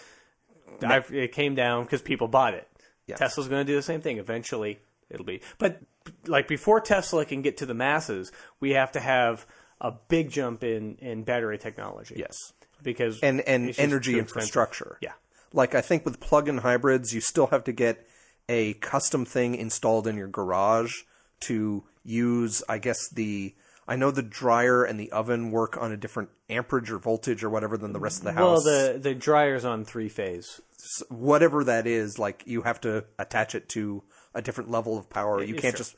I, 0.83 1.03
it 1.11 1.31
came 1.31 1.55
down 1.55 1.83
because 1.85 2.01
people 2.01 2.27
bought 2.27 2.53
it. 2.53 2.67
Tesla's 3.15 3.47
going 3.49 3.65
to 3.65 3.69
do 3.71 3.75
the 3.75 3.81
same 3.81 3.99
thing 4.01 4.17
eventually. 4.19 4.79
It'll 5.09 5.25
be, 5.25 5.41
but 5.59 5.81
like 6.27 6.47
before 6.47 6.79
Tesla 6.79 7.25
can 7.25 7.41
get 7.41 7.57
to 7.57 7.65
the 7.65 7.73
masses, 7.73 8.31
we 8.61 8.71
have 8.71 8.93
to 8.93 8.99
have 9.01 9.45
a 9.81 9.91
big 9.91 10.29
jump 10.31 10.63
in 10.63 10.95
in 11.01 11.23
battery 11.23 11.57
technology. 11.57 12.15
yes, 12.17 12.53
because 12.81 13.19
and 13.21 13.41
and 13.41 13.73
energy 13.77 14.17
infrastructure. 14.17 14.97
Yeah. 15.01 15.11
like 15.51 15.75
I 15.75 15.81
think 15.81 16.05
with 16.05 16.19
plug-in 16.21 16.59
hybrids, 16.59 17.13
you 17.13 17.19
still 17.19 17.47
have 17.47 17.65
to 17.65 17.73
get 17.73 18.07
a 18.47 18.73
custom 18.75 19.25
thing 19.25 19.55
installed 19.55 20.07
in 20.07 20.15
your 20.15 20.27
garage 20.29 20.93
to 21.41 21.83
use. 22.05 22.63
I 22.69 22.77
guess 22.77 23.09
the 23.09 23.53
I 23.91 23.95
know 23.97 24.09
the 24.11 24.21
dryer 24.21 24.83
and 24.85 24.97
the 24.99 25.11
oven 25.11 25.51
work 25.51 25.75
on 25.77 25.91
a 25.91 25.97
different 25.97 26.29
amperage 26.49 26.89
or 26.91 26.97
voltage 26.97 27.43
or 27.43 27.49
whatever 27.49 27.77
than 27.77 27.91
the 27.91 27.99
rest 27.99 28.19
of 28.19 28.23
the 28.23 28.31
house. 28.31 28.63
Well, 28.65 28.93
the 28.93 28.99
the 28.99 29.13
dryer's 29.13 29.65
on 29.65 29.83
three 29.85 30.07
phase. 30.09 30.61
whatever 31.09 31.63
that 31.65 31.85
is, 31.87 32.17
like 32.17 32.43
you 32.45 32.61
have 32.61 32.79
to 32.81 33.05
attach 33.19 33.53
it 33.55 33.67
to 33.69 34.03
a 34.33 34.41
different 34.41 34.71
level 34.71 34.97
of 34.97 35.09
power. 35.09 35.43
you 35.43 35.55
can't 35.55 35.73
sure. 35.75 35.83
just 35.83 35.95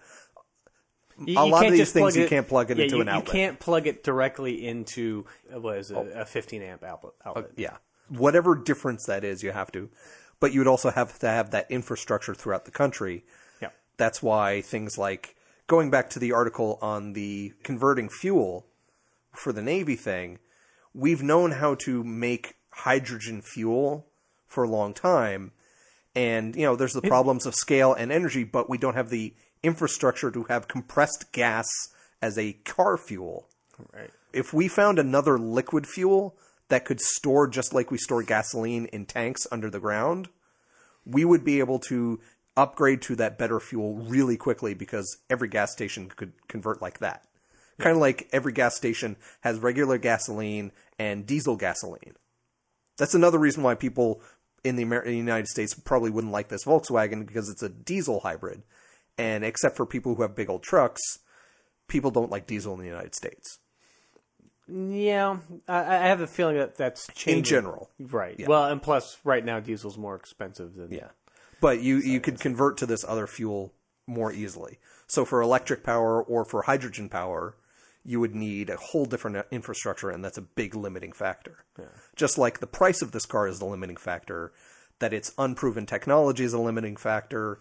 You- 1.20 1.38
a 1.40 1.46
you 1.46 1.52
lot 1.52 1.60
can't 1.62 1.66
of 1.68 1.72
these 1.74 1.80
just 1.82 1.94
things 1.94 2.04
plug 2.04 2.16
you 2.16 2.24
it- 2.24 2.30
can't 2.30 2.48
plug 2.48 2.72
it 2.72 2.78
yeah, 2.78 2.84
into 2.86 2.96
you, 2.96 3.02
an 3.04 3.10
outlet. 3.10 3.28
You 3.28 3.32
can't 3.32 3.60
plug 3.60 3.86
it 3.88 4.04
directly 4.04 4.66
into 4.68 5.26
uh, 5.54 5.60
what 5.62 5.78
is 5.78 5.92
it, 5.92 5.98
a 6.16 6.26
15 6.26 6.62
amp 6.64 6.84
outlet. 6.84 7.14
outlet. 7.26 7.52
Yeah. 7.56 7.78
Whatever 8.10 8.56
difference 8.56 9.06
that 9.06 9.24
is, 9.24 9.44
you 9.44 9.52
have 9.52 9.72
to. 9.74 9.90
But 10.40 10.52
you 10.54 10.60
would 10.62 10.68
also 10.68 10.90
have 10.90 11.20
to 11.20 11.28
have 11.28 11.52
that 11.52 11.70
infrastructure 11.70 12.34
throughout 12.34 12.66
the 12.66 12.72
country. 12.72 13.24
yeah. 13.62 13.70
That's 13.98 14.24
why 14.24 14.62
things 14.62 14.98
like 14.98 15.36
going 15.68 15.90
back 15.90 16.10
to 16.12 16.20
the 16.20 16.32
article 16.32 16.78
on 16.82 17.14
the 17.14 17.54
converting 17.64 18.10
fuel 18.10 18.66
for 19.34 19.52
the 19.52 19.62
Navy 19.62 19.96
thing, 19.96 20.40
we've 20.94 21.24
known 21.24 21.52
how 21.52 21.76
to 21.76 22.04
make 22.04 22.56
hydrogen 22.70 23.42
fuel 23.42 24.08
for 24.48 24.64
a 24.64 24.70
long 24.70 24.94
time. 24.94 25.52
And, 26.16 26.56
you 26.56 26.64
know, 26.64 26.76
there's 26.76 26.94
the 26.94 27.02
problems 27.02 27.46
of 27.46 27.56
scale 27.56 27.94
and 27.94 28.12
energy, 28.12 28.44
but 28.44 28.70
we 28.70 28.78
don't 28.78 28.96
have 28.96 29.10
the 29.10 29.34
infrastructure 29.64 30.30
to 30.30 30.44
have 30.44 30.68
compressed 30.68 31.32
gas 31.32 31.68
as 32.22 32.38
a 32.38 32.54
car 32.54 32.98
fuel 32.98 33.48
Right. 33.92 34.12
if 34.32 34.54
we 34.54 34.68
found 34.68 35.00
another 35.00 35.40
liquid 35.40 35.88
fuel 35.88 36.38
that 36.70 36.86
could 36.86 37.02
store 37.02 37.48
just 37.48 37.74
like 37.74 37.90
we 37.90 37.98
store 37.98 38.22
gasoline 38.22 38.86
in 38.86 39.06
tanks 39.06 39.48
under 39.52 39.70
the 39.70 39.80
ground, 39.80 40.30
we 41.06 41.26
would 41.26 41.44
be 41.44 41.60
able 41.60 41.80
to 41.80 42.20
upgrade 42.56 43.02
to 43.04 43.16
that 43.16 43.38
better 43.38 43.60
fuel 43.60 43.96
really 43.96 44.38
quickly 44.38 44.74
because 44.74 45.18
every 45.30 45.48
gas 45.48 45.72
station 45.72 46.10
could 46.10 46.34
convert 46.48 46.82
like 46.82 47.00
that. 47.00 47.24
Kind 47.80 47.96
of 47.96 48.02
like 48.02 48.30
every 48.32 48.54
gas 48.54 48.76
station 48.76 49.18
has 49.42 49.60
regular 49.60 49.98
gasoline 49.98 50.72
and 51.00 51.26
diesel 51.26 51.56
gasoline. 51.56 52.14
That's 52.98 53.16
another 53.16 53.40
reason 53.40 53.64
why 53.64 53.74
people 53.74 54.22
in 54.64 54.76
the, 54.76 54.84
Amer- 54.84 55.02
in 55.02 55.12
the 55.12 55.18
United 55.18 55.48
States 55.48 55.74
probably 55.74 56.12
wouldn't 56.12 56.32
like 56.32 56.50
this 56.50 56.66
Volkswagen 56.66 57.26
because 57.26 57.50
it's 57.50 57.64
a 57.64 57.70
diesel 57.70 58.20
hybrid. 58.20 58.62
And 59.18 59.44
except 59.44 59.76
for 59.76 59.86
people 59.86 60.14
who 60.16 60.22
have 60.22 60.36
big 60.36 60.50
old 60.50 60.62
trucks, 60.64 61.02
people 61.88 62.12
don't 62.12 62.32
like 62.32 62.46
diesel 62.46 62.74
in 62.74 62.80
the 62.80 62.86
United 62.86 63.16
States. 63.16 63.60
Yeah, 64.68 65.38
I, 65.68 65.80
I 65.80 66.08
have 66.08 66.22
a 66.22 66.28
feeling 66.28 66.58
that 66.58 66.78
that's 66.78 67.08
changing. 67.14 67.40
In 67.40 67.44
general. 67.44 67.90
Right. 68.00 68.48
Well, 68.48 68.66
and 68.66 68.82
plus, 68.82 69.18
right 69.24 69.44
now 69.44 69.60
diesel's 69.60 69.98
more 69.98 70.16
expensive 70.16 70.76
than 70.76 70.92
Yeah. 70.92 71.10
But 71.64 71.82
you, 71.82 71.98
you 71.98 72.20
could 72.20 72.40
convert 72.42 72.76
to 72.80 72.86
this 72.86 73.06
other 73.08 73.26
fuel 73.26 73.74
more 74.06 74.34
easily. 74.34 74.80
So 75.08 75.24
for 75.24 75.42
electric 75.42 75.82
power 75.84 76.22
or 76.22 76.44
for 76.44 76.64
hydrogen 76.64 77.08
power, 77.08 77.56
you 78.04 78.20
would 78.20 78.36
need 78.36 78.70
a 78.70 78.76
whole 78.76 79.06
different 79.06 79.38
uh, 79.38 79.44
infrastructure, 79.50 80.10
and 80.10 80.24
that's 80.26 80.38
a 80.38 80.42
big 80.42 80.76
limiting 80.76 81.14
factor. 81.14 81.64
Yeah. 81.80 81.86
Just 82.18 82.38
like 82.38 82.60
the 82.60 82.68
price 82.68 83.02
of 83.02 83.14
this 83.14 83.26
car 83.26 83.48
is 83.48 83.60
the 83.60 83.66
limiting 83.66 83.96
factor, 83.96 84.52
that 85.00 85.14
it's 85.14 85.32
unproven 85.38 85.86
technology 85.86 86.44
is 86.44 86.52
a 86.52 86.60
limiting 86.60 86.98
factor, 86.98 87.60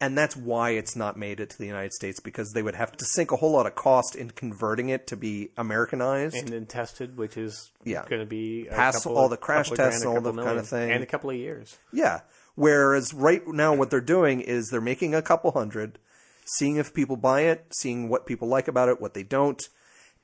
and 0.00 0.18
that's 0.18 0.36
why 0.36 0.70
it's 0.70 0.96
not 0.96 1.16
made 1.16 1.38
it 1.38 1.50
to 1.50 1.58
the 1.58 1.66
United 1.66 1.92
States 1.92 2.18
because 2.18 2.50
they 2.54 2.62
would 2.62 2.74
have 2.74 2.90
to 2.96 3.04
sink 3.04 3.30
a 3.30 3.36
whole 3.36 3.52
lot 3.52 3.66
of 3.66 3.76
cost 3.76 4.16
in 4.16 4.30
converting 4.30 4.88
it 4.88 5.06
to 5.06 5.16
be 5.16 5.50
Americanized. 5.56 6.34
and 6.34 6.48
then 6.48 6.66
tested, 6.66 7.16
which 7.16 7.36
is 7.36 7.70
Yeah. 7.84 8.04
going 8.08 8.20
to 8.20 8.26
be 8.26 8.66
a 8.66 8.72
Pass 8.74 9.06
all 9.06 9.26
of- 9.26 9.30
the 9.30 9.36
crash 9.36 9.66
couple 9.68 9.74
of 9.74 9.76
grand, 9.78 9.90
tests 9.92 10.04
and 10.04 10.12
all 10.12 10.20
that 10.32 10.44
kind 10.44 10.58
of 10.58 10.68
thing. 10.68 10.90
and 10.90 11.04
a 11.04 11.06
couple 11.06 11.30
of 11.30 11.36
years. 11.36 11.78
Yeah. 11.92 12.22
Whereas 12.54 13.12
right 13.12 13.42
now, 13.46 13.74
what 13.74 13.90
they're 13.90 14.00
doing 14.00 14.40
is 14.40 14.68
they're 14.68 14.80
making 14.80 15.14
a 15.14 15.22
couple 15.22 15.52
hundred, 15.52 15.98
seeing 16.44 16.76
if 16.76 16.94
people 16.94 17.16
buy 17.16 17.42
it, 17.42 17.66
seeing 17.72 18.08
what 18.08 18.26
people 18.26 18.48
like 18.48 18.68
about 18.68 18.88
it, 18.88 19.00
what 19.00 19.14
they 19.14 19.24
don't, 19.24 19.62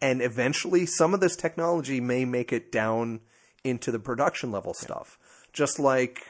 and 0.01 0.23
eventually 0.23 0.87
some 0.87 1.13
of 1.13 1.21
this 1.21 1.37
technology 1.37 2.01
may 2.01 2.25
make 2.25 2.53
it 2.53 2.73
down 2.73 3.21
into 3.65 3.91
the 3.91 3.99
production 3.99 4.51
level 4.51 4.75
stuff. 4.75 5.19
Just 5.53 5.79
like 5.79 6.25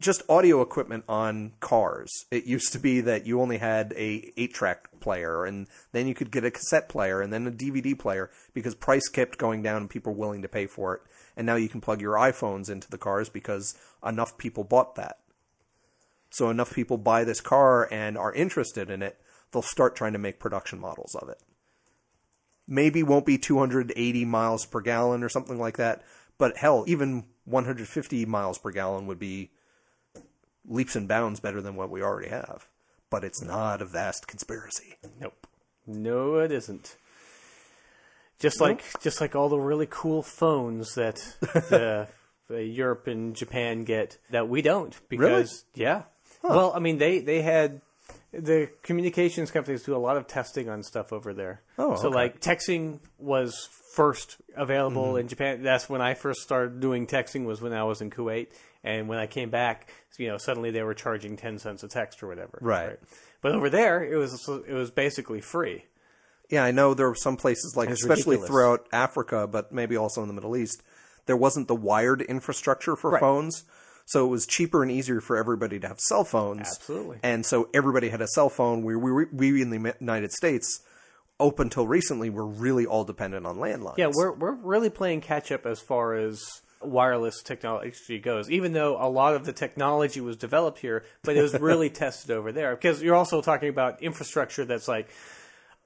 just 0.00 0.22
audio 0.28 0.60
equipment 0.60 1.04
on 1.08 1.52
cars. 1.60 2.10
It 2.30 2.44
used 2.44 2.72
to 2.72 2.78
be 2.78 3.00
that 3.02 3.26
you 3.26 3.40
only 3.40 3.58
had 3.58 3.92
a 3.96 4.32
8-track 4.36 5.00
player 5.00 5.44
and 5.44 5.66
then 5.92 6.06
you 6.06 6.14
could 6.14 6.30
get 6.30 6.44
a 6.44 6.50
cassette 6.50 6.88
player 6.88 7.20
and 7.20 7.32
then 7.32 7.46
a 7.46 7.50
DVD 7.50 7.98
player 7.98 8.30
because 8.54 8.74
price 8.74 9.08
kept 9.08 9.38
going 9.38 9.62
down 9.62 9.78
and 9.78 9.90
people 9.90 10.12
were 10.12 10.18
willing 10.18 10.42
to 10.42 10.48
pay 10.48 10.66
for 10.66 10.94
it. 10.94 11.00
And 11.36 11.46
now 11.46 11.56
you 11.56 11.68
can 11.68 11.80
plug 11.80 12.00
your 12.00 12.14
iPhones 12.14 12.70
into 12.70 12.90
the 12.90 12.98
cars 12.98 13.28
because 13.28 13.74
enough 14.06 14.36
people 14.36 14.64
bought 14.64 14.94
that. 14.96 15.18
So 16.32 16.48
enough 16.48 16.74
people 16.74 16.96
buy 16.96 17.24
this 17.24 17.42
car 17.42 17.86
and 17.92 18.16
are 18.16 18.32
interested 18.32 18.88
in 18.88 19.02
it, 19.02 19.20
they'll 19.52 19.60
start 19.60 19.94
trying 19.94 20.14
to 20.14 20.18
make 20.18 20.40
production 20.40 20.80
models 20.80 21.14
of 21.14 21.28
it. 21.28 21.36
Maybe 22.66 23.02
won't 23.02 23.26
be 23.26 23.36
280 23.36 24.24
miles 24.24 24.64
per 24.64 24.80
gallon 24.80 25.22
or 25.22 25.28
something 25.28 25.58
like 25.58 25.76
that, 25.76 26.02
but 26.38 26.56
hell, 26.56 26.84
even 26.86 27.24
150 27.44 28.24
miles 28.24 28.56
per 28.56 28.70
gallon 28.70 29.06
would 29.06 29.18
be 29.18 29.50
leaps 30.66 30.96
and 30.96 31.06
bounds 31.06 31.38
better 31.38 31.60
than 31.60 31.76
what 31.76 31.90
we 31.90 32.02
already 32.02 32.30
have. 32.30 32.66
But 33.10 33.24
it's 33.24 33.42
not 33.42 33.82
a 33.82 33.84
vast 33.84 34.26
conspiracy. 34.26 34.96
Nope. 35.20 35.46
No, 35.86 36.38
it 36.38 36.50
isn't. 36.50 36.96
Just 38.38 38.58
like 38.58 38.82
just 39.02 39.20
like 39.20 39.36
all 39.36 39.50
the 39.50 39.58
really 39.58 39.86
cool 39.88 40.22
phones 40.22 40.94
that 40.94 41.16
the, 41.40 41.46
the 41.68 42.08
uh, 42.50 42.54
uh, 42.54 42.56
Europe 42.56 43.06
and 43.06 43.36
Japan 43.36 43.84
get 43.84 44.16
that 44.30 44.48
we 44.48 44.62
don't 44.62 44.98
because 45.10 45.64
yeah. 45.74 46.04
Well, 46.42 46.72
I 46.74 46.78
mean 46.78 46.98
they 46.98 47.20
they 47.20 47.42
had 47.42 47.80
the 48.32 48.70
communications 48.82 49.50
companies 49.50 49.82
do 49.82 49.94
a 49.94 49.98
lot 49.98 50.16
of 50.16 50.26
testing 50.26 50.68
on 50.68 50.82
stuff 50.82 51.12
over 51.12 51.34
there. 51.34 51.62
Oh, 51.78 51.96
so 51.96 52.08
okay. 52.08 52.14
like 52.14 52.40
texting 52.40 53.00
was 53.18 53.68
first 53.92 54.38
available 54.56 55.08
mm-hmm. 55.08 55.20
in 55.20 55.28
Japan. 55.28 55.62
That's 55.62 55.88
when 55.88 56.00
I 56.00 56.14
first 56.14 56.40
started 56.40 56.80
doing 56.80 57.06
texting 57.06 57.44
was 57.44 57.60
when 57.60 57.72
I 57.72 57.84
was 57.84 58.00
in 58.00 58.10
Kuwait, 58.10 58.48
and 58.82 59.08
when 59.08 59.18
I 59.18 59.26
came 59.26 59.50
back, 59.50 59.90
you 60.18 60.28
know, 60.28 60.38
suddenly 60.38 60.70
they 60.70 60.82
were 60.82 60.94
charging 60.94 61.36
ten 61.36 61.58
cents 61.58 61.82
a 61.82 61.88
text 61.88 62.22
or 62.22 62.28
whatever. 62.28 62.58
Right. 62.60 62.98
But 63.42 63.54
over 63.54 63.68
there, 63.68 64.02
it 64.02 64.16
was 64.16 64.48
it 64.66 64.74
was 64.74 64.90
basically 64.90 65.40
free. 65.40 65.84
Yeah, 66.48 66.64
I 66.64 66.70
know 66.70 66.92
there 66.92 67.08
were 67.08 67.14
some 67.14 67.38
places 67.38 67.74
like, 67.76 67.88
It's 67.88 68.02
especially 68.02 68.36
ridiculous. 68.36 68.48
throughout 68.48 68.86
Africa, 68.92 69.46
but 69.46 69.72
maybe 69.72 69.96
also 69.96 70.20
in 70.20 70.28
the 70.28 70.34
Middle 70.34 70.54
East, 70.54 70.82
there 71.24 71.36
wasn't 71.36 71.66
the 71.66 71.74
wired 71.74 72.20
infrastructure 72.20 72.94
for 72.94 73.12
Right. 73.12 73.20
phones. 73.20 73.64
So 74.06 74.26
it 74.26 74.28
was 74.28 74.46
cheaper 74.46 74.82
and 74.82 74.90
easier 74.90 75.20
for 75.20 75.36
everybody 75.36 75.78
to 75.80 75.88
have 75.88 76.00
cell 76.00 76.24
phones. 76.24 76.68
Absolutely. 76.68 77.18
And 77.22 77.44
so 77.46 77.68
everybody 77.72 78.08
had 78.08 78.20
a 78.20 78.28
cell 78.28 78.48
phone. 78.48 78.82
We, 78.82 78.96
we, 78.96 79.24
we 79.32 79.62
in 79.62 79.70
the 79.70 79.94
United 80.00 80.32
States, 80.32 80.80
up 81.40 81.58
until 81.58 81.86
recently, 81.86 82.30
were 82.30 82.46
really 82.46 82.86
all 82.86 83.04
dependent 83.04 83.46
on 83.46 83.56
landlines. 83.56 83.98
Yeah, 83.98 84.10
we're 84.12 84.32
we're 84.32 84.54
really 84.54 84.90
playing 84.90 85.22
catch 85.22 85.50
up 85.50 85.66
as 85.66 85.80
far 85.80 86.14
as 86.14 86.42
wireless 86.84 87.42
technology 87.42 88.18
goes. 88.18 88.50
Even 88.50 88.72
though 88.72 88.96
a 89.00 89.08
lot 89.08 89.34
of 89.34 89.44
the 89.44 89.52
technology 89.52 90.20
was 90.20 90.36
developed 90.36 90.78
here, 90.78 91.04
but 91.22 91.36
it 91.36 91.42
was 91.42 91.58
really 91.58 91.90
tested 92.02 92.30
over 92.30 92.52
there. 92.52 92.74
Because 92.74 93.02
you're 93.02 93.14
also 93.14 93.40
talking 93.40 93.68
about 93.68 94.02
infrastructure 94.02 94.64
that's 94.64 94.88
like, 94.88 95.08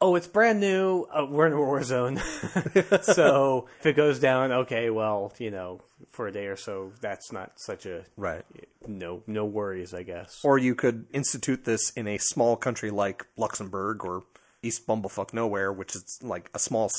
oh, 0.01 0.15
it's 0.15 0.27
brand 0.27 0.61
new. 0.61 1.07
Uh, 1.13 1.27
we're 1.29 1.47
in 1.47 1.53
a 1.53 1.57
war 1.57 1.83
zone, 1.83 2.17
so 3.03 3.69
if 3.81 3.87
it 3.87 3.97
goes 3.97 4.19
down, 4.19 4.53
okay, 4.53 4.91
well, 4.91 5.33
you 5.39 5.51
know, 5.51 5.81
for 6.11 6.27
a 6.29 6.33
day 6.33 6.47
or 6.47 6.57
so, 6.57 6.93
that's 7.01 7.33
not 7.33 7.53
such 7.57 7.87
a 7.87 8.05
Right. 8.17 8.45
no 8.87 9.23
no 9.27 9.45
worries, 9.45 9.95
I 9.95 10.03
guess. 10.03 10.41
Or 10.45 10.59
you 10.59 10.75
could 10.75 11.07
institute 11.13 11.65
this 11.65 11.91
in 11.91 12.07
a 12.07 12.19
small 12.19 12.57
country 12.57 12.91
like 12.91 13.27
Luxembourg 13.37 14.05
or 14.05 14.25
East 14.63 14.87
Bumblefuck 14.87 15.33
Nowhere, 15.33 15.73
which 15.73 15.95
is 15.95 16.19
like 16.23 16.51
a 16.55 16.59
small 16.59 16.91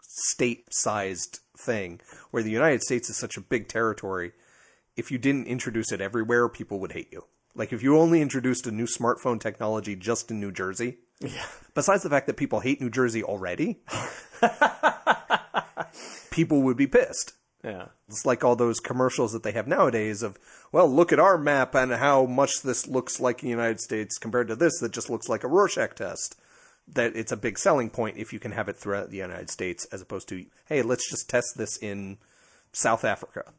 state-sized 0.00 1.40
thing, 1.58 2.00
where 2.30 2.42
the 2.42 2.50
United 2.50 2.82
States 2.82 3.08
is 3.10 3.16
such 3.16 3.36
a 3.36 3.40
big 3.40 3.68
territory. 3.68 4.32
If 4.96 5.10
you 5.10 5.18
didn't 5.18 5.46
introduce 5.46 5.90
it 5.92 6.00
everywhere, 6.00 6.48
people 6.48 6.78
would 6.80 6.92
hate 6.92 7.08
you. 7.12 7.24
Like 7.54 7.72
if 7.72 7.82
you 7.82 7.98
only 7.98 8.20
introduced 8.20 8.66
a 8.66 8.70
new 8.70 8.86
smartphone 8.86 9.40
technology 9.40 9.94
just 9.96 10.30
in 10.30 10.40
New 10.40 10.52
Jersey. 10.52 10.98
Yeah. 11.22 11.46
Besides 11.74 12.02
the 12.02 12.10
fact 12.10 12.26
that 12.26 12.36
people 12.36 12.60
hate 12.60 12.80
New 12.80 12.90
Jersey 12.90 13.22
already, 13.22 13.80
people 16.30 16.62
would 16.62 16.76
be 16.76 16.86
pissed. 16.86 17.32
Yeah. 17.64 17.86
It's 18.08 18.26
like 18.26 18.42
all 18.44 18.56
those 18.56 18.80
commercials 18.80 19.32
that 19.32 19.42
they 19.42 19.52
have 19.52 19.68
nowadays 19.68 20.22
of, 20.22 20.38
well, 20.72 20.92
look 20.92 21.12
at 21.12 21.20
our 21.20 21.38
map 21.38 21.74
and 21.74 21.92
how 21.92 22.26
much 22.26 22.62
this 22.62 22.88
looks 22.88 23.20
like 23.20 23.40
the 23.40 23.48
United 23.48 23.80
States 23.80 24.18
compared 24.18 24.48
to 24.48 24.56
this 24.56 24.80
that 24.80 24.92
just 24.92 25.08
looks 25.08 25.28
like 25.28 25.44
a 25.44 25.48
Rorschach 25.48 25.94
test. 25.94 26.38
That 26.88 27.14
it's 27.14 27.30
a 27.30 27.36
big 27.36 27.58
selling 27.58 27.90
point 27.90 28.18
if 28.18 28.32
you 28.32 28.40
can 28.40 28.52
have 28.52 28.68
it 28.68 28.76
throughout 28.76 29.10
the 29.10 29.18
United 29.18 29.50
States 29.50 29.86
as 29.92 30.02
opposed 30.02 30.28
to, 30.30 30.44
hey, 30.66 30.82
let's 30.82 31.08
just 31.08 31.30
test 31.30 31.54
this 31.56 31.76
in 31.76 32.18
South 32.72 33.04
Africa 33.04 33.52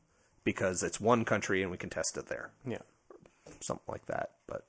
because 0.44 0.84
it's 0.84 1.00
one 1.00 1.24
country 1.24 1.62
and 1.62 1.72
we 1.72 1.78
can 1.78 1.90
test 1.90 2.18
it 2.18 2.28
there. 2.28 2.52
Yeah. 2.68 2.80
Something 3.62 3.86
like 3.88 4.06
that. 4.08 4.32
But 4.46 4.66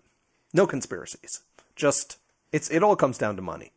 no 0.53 0.69
conspiracies. 0.69 1.41
Just, 1.75 2.19
it's, 2.55 2.71
it 2.71 2.83
all 2.83 2.97
comes 2.97 3.19
down 3.19 3.37
to 3.37 3.43
money. 3.43 3.73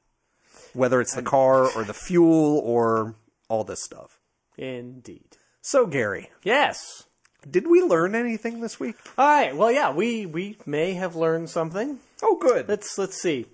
Whether 0.74 1.02
it's 1.02 1.16
the 1.16 1.24
car 1.24 1.70
or 1.76 1.84
the 1.84 1.94
fuel 1.94 2.60
or 2.64 3.16
all 3.50 3.64
this 3.64 3.84
stuff. 3.84 4.20
Indeed. 4.58 5.38
So, 5.62 5.86
Gary, 5.88 6.30
Yes. 6.44 7.04
did 7.50 7.68
we 7.68 7.82
learn 7.82 8.14
anything 8.16 8.62
this 8.62 8.80
week? 8.80 8.96
All 9.18 9.28
right. 9.28 9.56
Well, 9.56 9.72
yeah, 9.72 9.92
we 9.92 10.26
we 10.26 10.58
may 10.66 10.94
have 10.94 11.16
learned 11.16 11.50
something. 11.50 12.00
Oh, 12.22 12.38
good. 12.38 12.68
Let's 12.68 12.98
let's 12.98 13.20
see. 13.22 13.48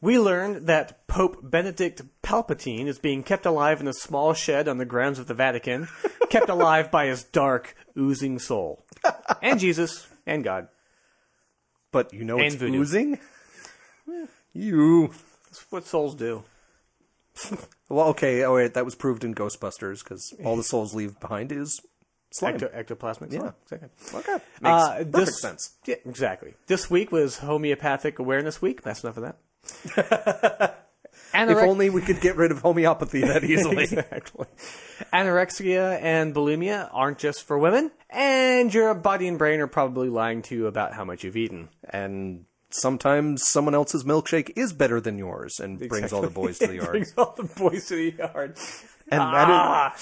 We 0.00 0.18
learned 0.18 0.66
that 0.66 1.06
Pope 1.06 1.38
Benedict 1.42 2.02
Palpatine 2.22 2.86
is 2.86 2.98
being 2.98 3.22
kept 3.22 3.46
alive 3.46 3.80
in 3.80 3.86
a 3.88 3.92
small 3.92 4.32
shed 4.34 4.66
on 4.68 4.78
the 4.78 4.84
grounds 4.84 5.18
of 5.18 5.26
the 5.26 5.34
Vatican, 5.34 5.88
kept 6.30 6.48
alive 6.48 6.90
by 6.90 7.06
his 7.06 7.22
dark, 7.24 7.76
oozing 7.96 8.38
soul, 8.40 8.84
and 9.42 9.60
Jesus 9.60 10.06
and 10.26 10.42
God. 10.42 10.68
But 11.92 12.12
you 12.14 12.24
know 12.24 12.38
it's 12.38 12.54
voodoo. 12.56 12.80
oozing? 12.80 13.18
Eh. 14.10 14.26
You. 14.52 15.08
That's 15.46 15.64
what 15.70 15.86
souls 15.86 16.14
do. 16.14 16.44
Well, 17.88 18.08
okay. 18.08 18.42
Oh 18.44 18.54
wait, 18.54 18.72
that 18.72 18.86
was 18.86 18.94
proved 18.94 19.22
in 19.22 19.34
Ghostbusters 19.34 20.02
because 20.02 20.32
all 20.44 20.56
the 20.56 20.62
souls 20.62 20.94
leave 20.94 21.20
behind 21.20 21.52
is 21.52 21.78
slime. 22.30 22.58
Ecto- 22.58 22.72
ectoplasmic. 22.74 23.30
Yeah. 23.30 23.50
Exactly. 23.64 23.88
Okay, 24.18 24.32
makes 24.32 24.42
Uh, 24.64 24.88
perfect 24.94 25.12
this- 25.12 25.40
sense. 25.42 25.76
Yeah, 25.84 25.96
exactly. 26.06 26.54
This 26.68 26.88
week 26.90 27.12
was 27.12 27.38
Homeopathic 27.40 28.18
Awareness 28.18 28.62
Week. 28.62 28.80
That's 28.80 29.04
enough 29.04 29.18
of 29.18 29.24
that. 29.24 30.78
If 31.34 31.48
Anorexia. 31.48 31.68
only 31.68 31.90
we 31.90 32.00
could 32.02 32.20
get 32.20 32.36
rid 32.36 32.50
of 32.50 32.60
homeopathy 32.60 33.20
that 33.22 33.42
easily. 33.52 33.84
exactly. 33.84 34.46
Anorexia 35.12 35.98
and 36.02 36.34
bulimia 36.34 36.88
aren't 36.92 37.18
just 37.18 37.44
for 37.44 37.58
women, 37.58 37.90
and 38.10 38.72
your 38.72 38.92
body 38.94 39.28
and 39.28 39.38
brain 39.38 39.60
are 39.60 39.66
probably 39.66 40.08
lying 40.08 40.42
to 40.42 40.54
you 40.54 40.66
about 40.66 40.92
how 40.94 41.04
much 41.04 41.24
you've 41.24 41.36
eaten. 41.36 41.68
and 41.88 42.44
sometimes 42.74 43.46
someone 43.46 43.74
else's 43.74 44.04
milkshake 44.04 44.52
is 44.56 44.72
better 44.72 45.00
than 45.00 45.18
yours 45.18 45.60
and 45.60 45.78
brings 45.88 46.12
all 46.12 46.22
the 46.22 46.30
boys 46.30 46.58
to 46.60 46.66
the 46.66 46.74
yard. 46.76 46.90
Brings 46.90 47.14
all 47.16 47.34
the 47.36 47.44
boys 47.44 47.86
to 47.86 47.96
the 47.96 48.14
yard. 48.18 48.56
And 49.08 49.20
that 49.20 49.48
Ah, 49.48 49.96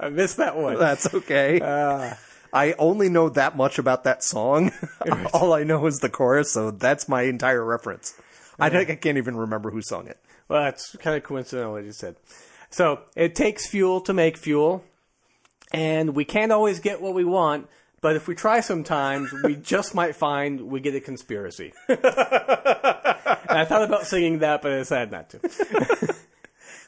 I 0.00 0.08
missed 0.08 0.36
that 0.38 0.56
one. 0.56 0.78
that's 0.78 1.12
okay. 1.14 1.60
Ah. 1.62 2.18
I 2.52 2.72
only 2.74 3.08
know 3.08 3.28
that 3.30 3.56
much 3.56 3.78
about 3.80 4.04
that 4.04 4.22
song. 4.22 4.70
all 5.34 5.52
I 5.52 5.64
know 5.64 5.86
is 5.86 5.98
the 5.98 6.08
chorus, 6.08 6.52
so 6.52 6.70
that's 6.70 7.08
my 7.08 7.22
entire 7.22 7.64
reference. 7.64 8.14
I, 8.60 8.70
think 8.70 8.88
I 8.90 8.94
can't 8.94 9.18
even 9.18 9.36
remember 9.36 9.70
who 9.72 9.82
sung 9.82 10.06
it. 10.06 10.18
Well, 10.48 10.62
that's 10.62 10.94
kind 10.96 11.16
of 11.16 11.24
coincidental 11.24 11.72
what 11.72 11.82
you 11.84 11.90
said. 11.90 12.14
So 12.70 13.00
it 13.16 13.34
takes 13.34 13.66
fuel 13.66 14.00
to 14.02 14.12
make 14.12 14.36
fuel, 14.36 14.84
and 15.72 16.14
we 16.14 16.24
can't 16.24 16.52
always 16.52 16.78
get 16.78 17.00
what 17.02 17.14
we 17.14 17.24
want. 17.24 17.68
But 18.04 18.16
if 18.16 18.28
we 18.28 18.34
try 18.34 18.60
sometimes, 18.60 19.32
we 19.44 19.56
just 19.56 19.94
might 19.94 20.14
find 20.14 20.60
we 20.68 20.80
get 20.80 20.94
a 20.94 21.00
conspiracy. 21.00 21.72
and 21.88 21.98
I 22.04 23.64
thought 23.66 23.82
about 23.82 24.06
singing 24.06 24.40
that, 24.40 24.60
but 24.60 24.72
I 24.72 24.76
decided 24.76 25.10
not 25.10 25.30
to. 25.30 25.40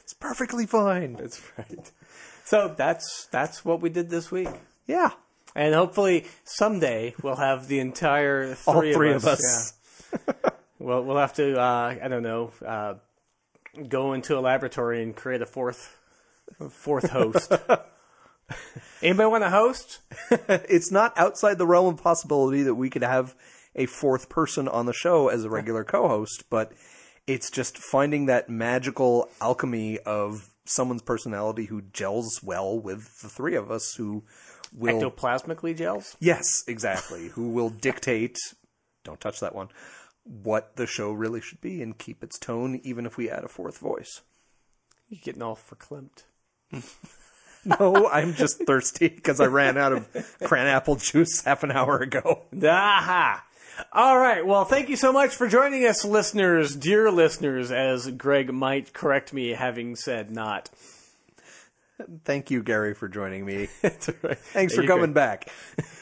It's 0.03 0.13
perfectly 0.13 0.67
fine. 0.67 1.13
That's 1.13 1.41
right. 1.57 1.91
So 2.45 2.71
that's 2.77 3.25
that's 3.31 3.65
what 3.65 3.81
we 3.81 3.89
did 3.89 4.11
this 4.11 4.29
week, 4.29 4.47
Yeah. 4.85 5.09
and 5.55 5.73
hopefully 5.73 6.27
someday 6.43 7.15
we'll 7.23 7.35
have 7.35 7.67
the 7.67 7.79
entire 7.79 8.53
three, 8.53 8.73
All 8.73 8.81
three 8.93 9.09
of 9.09 9.23
of 9.23 9.25
us. 9.25 9.73
us. 10.13 10.21
Yeah. 10.27 10.49
Well, 10.79 11.03
we'll 11.03 11.17
have 11.17 11.33
to. 11.33 11.59
Uh, 11.59 11.95
I 11.99 12.07
don't 12.09 12.21
know. 12.21 12.51
Uh, 12.63 12.93
go 13.89 14.13
into 14.13 14.37
a 14.37 14.41
laboratory 14.41 15.01
and 15.01 15.15
create 15.15 15.41
a 15.41 15.47
fourth, 15.47 15.97
a 16.59 16.69
fourth 16.69 17.09
host. 17.09 17.51
Anybody 19.01 19.29
want 19.29 19.43
to 19.43 19.49
host? 19.49 19.99
It's 20.49 20.91
not 20.91 21.17
outside 21.17 21.57
the 21.57 21.67
realm 21.67 21.93
of 21.93 22.01
possibility 22.01 22.63
that 22.63 22.75
we 22.75 22.89
could 22.89 23.03
have 23.03 23.35
a 23.75 23.85
fourth 23.85 24.29
person 24.29 24.67
on 24.67 24.85
the 24.85 24.93
show 24.93 25.27
as 25.27 25.43
a 25.43 25.49
regular 25.49 25.83
co-host, 25.83 26.45
but 26.49 26.73
it's 27.27 27.51
just 27.51 27.77
finding 27.77 28.25
that 28.25 28.49
magical 28.49 29.29
alchemy 29.39 29.99
of 29.99 30.49
someone's 30.65 31.01
personality 31.01 31.65
who 31.65 31.81
gels 31.81 32.41
well 32.43 32.79
with 32.79 33.21
the 33.21 33.29
three 33.29 33.55
of 33.55 33.71
us 33.71 33.95
who 33.95 34.23
will 34.73 34.99
Ectoplasmically 34.99 35.77
gels. 35.77 36.15
Yes, 36.19 36.63
exactly. 36.67 37.29
Who 37.29 37.49
will 37.49 37.69
dictate, 37.69 38.37
don't 39.03 39.21
touch 39.21 39.39
that 39.39 39.55
one, 39.55 39.69
what 40.23 40.75
the 40.75 40.87
show 40.87 41.11
really 41.11 41.41
should 41.41 41.61
be 41.61 41.81
and 41.81 41.97
keep 41.97 42.23
its 42.23 42.37
tone 42.37 42.81
even 42.83 43.05
if 43.05 43.17
we 43.17 43.29
add 43.29 43.43
a 43.43 43.47
fourth 43.47 43.77
voice. 43.77 44.21
You're 45.07 45.21
getting 45.23 45.41
all 45.41 45.57
verklempt. 45.57 46.23
No, 47.79 48.07
I'm 48.09 48.33
just 48.33 48.63
thirsty 48.65 49.09
because 49.09 49.39
I 49.41 49.45
ran 49.47 49.77
out 49.77 49.91
of 49.91 50.07
cran 50.43 50.67
apple 50.67 50.95
juice 50.95 51.43
half 51.43 51.63
an 51.63 51.71
hour 51.71 51.97
ago. 51.99 52.43
Aha! 52.63 53.43
All 53.91 54.17
right. 54.17 54.45
Well, 54.45 54.65
thank 54.65 54.89
you 54.89 54.95
so 54.95 55.11
much 55.11 55.35
for 55.35 55.47
joining 55.47 55.85
us, 55.85 56.03
listeners, 56.05 56.75
dear 56.75 57.11
listeners, 57.11 57.71
as 57.71 58.09
Greg 58.11 58.51
might 58.53 58.93
correct 58.93 59.33
me 59.33 59.49
having 59.49 59.95
said 59.95 60.31
not. 60.31 60.69
Thank 62.25 62.51
you, 62.51 62.61
Gary, 62.63 62.93
for 62.93 63.07
joining 63.07 63.45
me. 63.45 63.67
Right. 63.83 64.37
Thanks 64.37 64.75
Yeah, 64.75 64.81
for 64.81 64.87
coming 64.87 65.05
could- 65.07 65.13
back. 65.15 65.49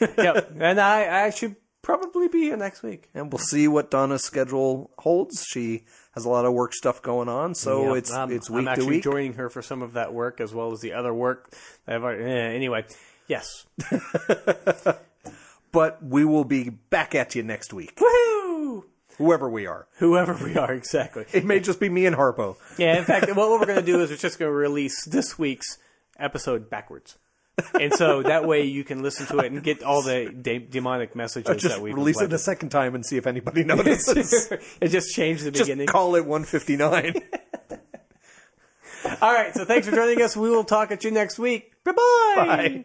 Yep. 0.00 0.52
And 0.60 0.80
I, 0.80 1.26
I 1.26 1.30
should 1.30 1.56
probably 1.82 2.28
be 2.28 2.42
here 2.42 2.56
next 2.56 2.82
week. 2.82 3.08
And 3.14 3.32
we'll 3.32 3.38
see 3.38 3.66
what 3.68 3.90
Donna's 3.90 4.24
schedule 4.24 4.90
holds. 4.98 5.44
She 5.48 5.84
has 6.16 6.24
a 6.24 6.28
lot 6.30 6.46
of 6.46 6.52
work 6.54 6.72
stuff 6.74 7.02
going 7.02 7.28
on, 7.28 7.54
so 7.54 7.88
Yep, 7.88 7.96
it's 7.98 8.12
I'm- 8.12 8.32
it's 8.32 8.48
I'm 8.48 8.56
week 8.56 8.64
to 8.64 8.70
actually 8.70 8.86
week. 8.88 9.04
joining 9.04 9.32
her 9.34 9.48
for 9.50 9.60
some 9.62 9.82
of 9.82 9.92
that 9.92 10.12
work 10.14 10.40
as 10.40 10.52
well 10.54 10.72
as 10.72 10.80
the 10.80 10.94
other 10.94 11.12
work. 11.14 11.52
Already, 11.86 12.24
anyway, 12.24 12.84
yes. 13.28 13.66
but 15.72 16.02
we 16.02 16.24
will 16.24 16.44
be 16.44 16.70
back 16.70 17.14
at 17.14 17.34
you 17.34 17.42
next 17.42 17.72
week, 17.74 17.96
Woohoo! 17.96 18.84
whoever 19.18 19.48
we 19.48 19.66
are. 19.66 19.86
Whoever 19.98 20.34
we 20.42 20.56
are, 20.56 20.72
exactly. 20.72 21.26
It 21.32 21.44
may 21.44 21.60
just 21.60 21.80
be 21.80 21.88
me 21.90 22.06
and 22.06 22.16
Harpo. 22.16 22.56
Yeah, 22.78 22.96
in 22.98 23.04
fact, 23.04 23.26
what 23.36 23.50
we're 23.50 23.66
going 23.66 23.78
to 23.78 23.84
do 23.84 24.00
is 24.00 24.10
we're 24.10 24.16
just 24.16 24.38
going 24.38 24.50
to 24.50 24.56
release 24.56 25.04
this 25.04 25.38
week's 25.38 25.78
episode 26.18 26.70
backwards. 26.70 27.18
And 27.80 27.92
so 27.92 28.22
that 28.22 28.44
way 28.44 28.64
you 28.64 28.84
can 28.84 29.02
listen 29.02 29.26
to 29.28 29.38
it 29.38 29.50
and 29.50 29.62
get 29.62 29.82
all 29.82 30.02
the 30.02 30.30
de- 30.30 30.58
demonic 30.58 31.16
messages 31.16 31.62
Just 31.62 31.76
that 31.76 31.82
we've 31.82 31.94
release 31.94 32.20
it 32.20 32.32
a 32.32 32.38
second 32.38 32.68
time 32.68 32.94
and 32.94 33.04
see 33.04 33.16
if 33.16 33.26
anybody 33.26 33.64
notices. 33.64 34.52
it 34.80 34.88
just 34.88 35.14
changed 35.14 35.44
the 35.44 35.50
just 35.50 35.64
beginning. 35.64 35.86
call 35.86 36.16
it 36.16 36.26
159. 36.26 37.14
All 39.22 39.32
right, 39.32 39.54
so 39.54 39.64
thanks 39.64 39.88
for 39.88 39.94
joining 39.94 40.20
us. 40.20 40.36
We 40.36 40.50
will 40.50 40.64
talk 40.64 40.90
at 40.90 41.04
you 41.04 41.12
next 41.12 41.38
week. 41.38 41.72
Bye-bye. 41.84 42.34
Bye. 42.36 42.84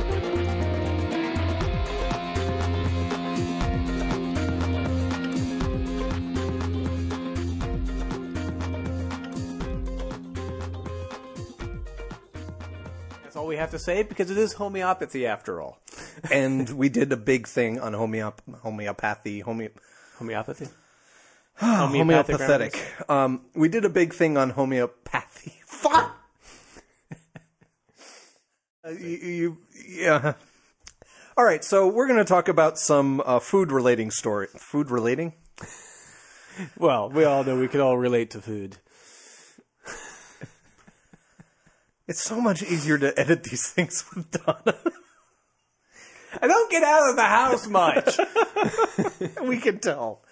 We 13.51 13.57
have 13.57 13.71
to 13.71 13.79
say 13.79 14.01
because 14.01 14.31
it 14.31 14.37
is 14.37 14.53
homeopathy 14.53 15.27
after 15.27 15.59
all. 15.59 15.77
and 16.31 16.69
we 16.69 16.87
did 16.87 17.11
a 17.11 17.17
big 17.17 17.47
thing 17.47 17.81
on 17.81 17.91
homeop- 17.91 18.39
homeopathy, 18.61 19.41
home- 19.41 19.67
Homeopathy? 20.17 20.69
homeopathetic. 21.59 23.09
Um, 23.09 23.41
we 23.53 23.67
did 23.67 23.83
a 23.83 23.89
big 23.89 24.13
thing 24.13 24.37
on 24.37 24.51
homeopathy. 24.51 25.53
Fuck. 25.65 26.17
Uh, 28.83 28.89
you, 28.89 29.17
you, 29.17 29.57
yeah. 29.87 30.33
All 31.37 31.45
right, 31.45 31.63
so 31.63 31.87
we're 31.87 32.07
going 32.07 32.17
to 32.17 32.25
talk 32.25 32.47
about 32.47 32.79
some 32.79 33.21
uh, 33.23 33.37
food 33.37 33.71
relating 33.71 34.09
story. 34.09 34.47
Food 34.57 34.89
relating? 34.89 35.33
Well, 36.77 37.09
we 37.09 37.23
all 37.23 37.45
know 37.45 37.57
we 37.57 37.69
can 37.69 37.79
all 37.79 37.97
relate 37.97 38.31
to 38.31 38.41
food. 38.41 38.77
It's 42.07 42.23
so 42.23 42.41
much 42.41 42.63
easier 42.63 42.97
to 42.97 43.17
edit 43.19 43.43
these 43.43 43.67
things 43.73 44.03
with 44.13 44.31
Donna. 44.31 44.75
I 46.41 46.47
don't 46.47 46.71
get 46.71 46.83
out 46.83 47.09
of 47.09 47.15
the 47.15 47.23
house 47.23 47.67
much. 47.67 48.17
we 49.47 49.57
can 49.59 49.79
tell. 49.79 50.23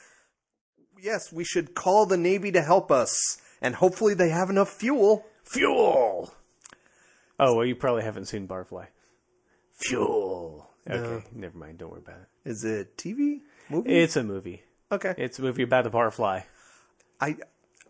Yes, 1.01 1.31
we 1.31 1.43
should 1.43 1.75
call 1.75 2.05
the 2.05 2.17
Navy 2.17 2.51
to 2.53 2.61
help 2.61 2.91
us, 2.91 3.37
and 3.61 3.75
hopefully 3.75 4.13
they 4.13 4.29
have 4.29 4.49
enough 4.49 4.69
fuel. 4.69 5.25
Fuel. 5.43 6.33
Oh, 7.39 7.55
well, 7.55 7.65
you 7.65 7.75
probably 7.75 8.03
haven't 8.03 8.25
seen 8.25 8.47
Barfly. 8.47 8.87
Fuel. 9.73 10.69
Okay, 10.89 11.25
never 11.33 11.57
mind. 11.57 11.77
Don't 11.77 11.91
worry 11.91 12.01
about 12.05 12.19
it. 12.19 12.49
Is 12.49 12.63
it 12.63 12.97
TV? 12.97 13.39
Movie? 13.69 13.89
It's 13.93 14.15
a 14.15 14.23
movie. 14.23 14.63
okay. 14.91 15.13
It's 15.17 15.39
a 15.39 15.41
movie 15.41 15.63
about 15.63 15.85
a 15.85 15.89
barfly. 15.89 16.43
I 17.21 17.35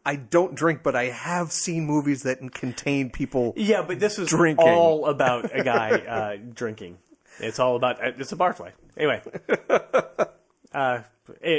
I 0.10 0.16
don't 0.16 0.56
drink, 0.56 0.82
but 0.82 0.96
I 0.96 1.06
have 1.06 1.52
seen 1.52 1.86
movies 1.86 2.24
that 2.24 2.40
contain 2.54 3.12
people. 3.12 3.54
Yeah, 3.56 3.84
but 3.84 4.00
this 4.00 4.18
is 4.18 4.28
Drinking. 4.30 4.68
all 4.68 5.06
about 5.06 5.52
a 5.54 5.64
guy 5.64 5.90
uh, 6.16 6.38
drinking. 6.52 6.98
It's 7.40 7.60
all 7.60 7.76
about 7.76 8.04
uh, 8.04 8.14
it's 8.18 8.32
a 8.32 8.36
barfly. 8.36 8.72
Anyway, 8.98 9.22
uh, 10.74 11.02
it, 11.42 11.52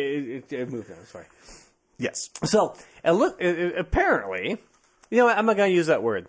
it, 0.50 0.52
it 0.52 0.68
moved 0.70 0.90
on. 0.90 0.96
Sorry. 1.06 1.26
Yes, 1.98 2.30
So, 2.44 2.74
look, 3.04 3.40
apparently, 3.40 4.58
you 5.10 5.18
know, 5.18 5.26
what, 5.26 5.38
I'm 5.38 5.46
not 5.46 5.56
going 5.56 5.70
to 5.70 5.76
use 5.76 5.86
that 5.86 6.02
word. 6.02 6.26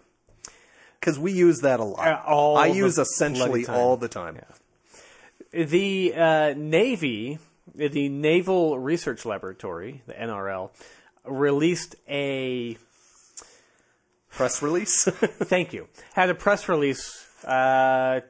because 1.00 1.18
we 1.18 1.32
use 1.32 1.62
that 1.62 1.80
a 1.80 1.84
lot. 1.84 2.08
Uh, 2.08 2.22
all 2.28 2.58
I 2.58 2.68
use 2.68 3.00
essentially 3.00 3.66
all 3.66 3.98
the 3.98 4.10
time. 4.10 4.40
The 5.54 6.14
uh, 6.16 6.54
Navy, 6.56 7.40
the 7.74 8.10
Naval 8.10 8.78
Research 8.80 9.26
Laboratory, 9.26 10.02
the 10.08 10.14
NRL, 10.14 10.70
released 11.26 11.96
a 12.10 12.78
Press 14.30 14.62
release. 14.62 15.04
thank 15.44 15.74
you 15.74 15.88
had 16.14 16.30
a 16.30 16.36
press 16.36 16.70
release 16.70 17.28
uh, 17.46 18.22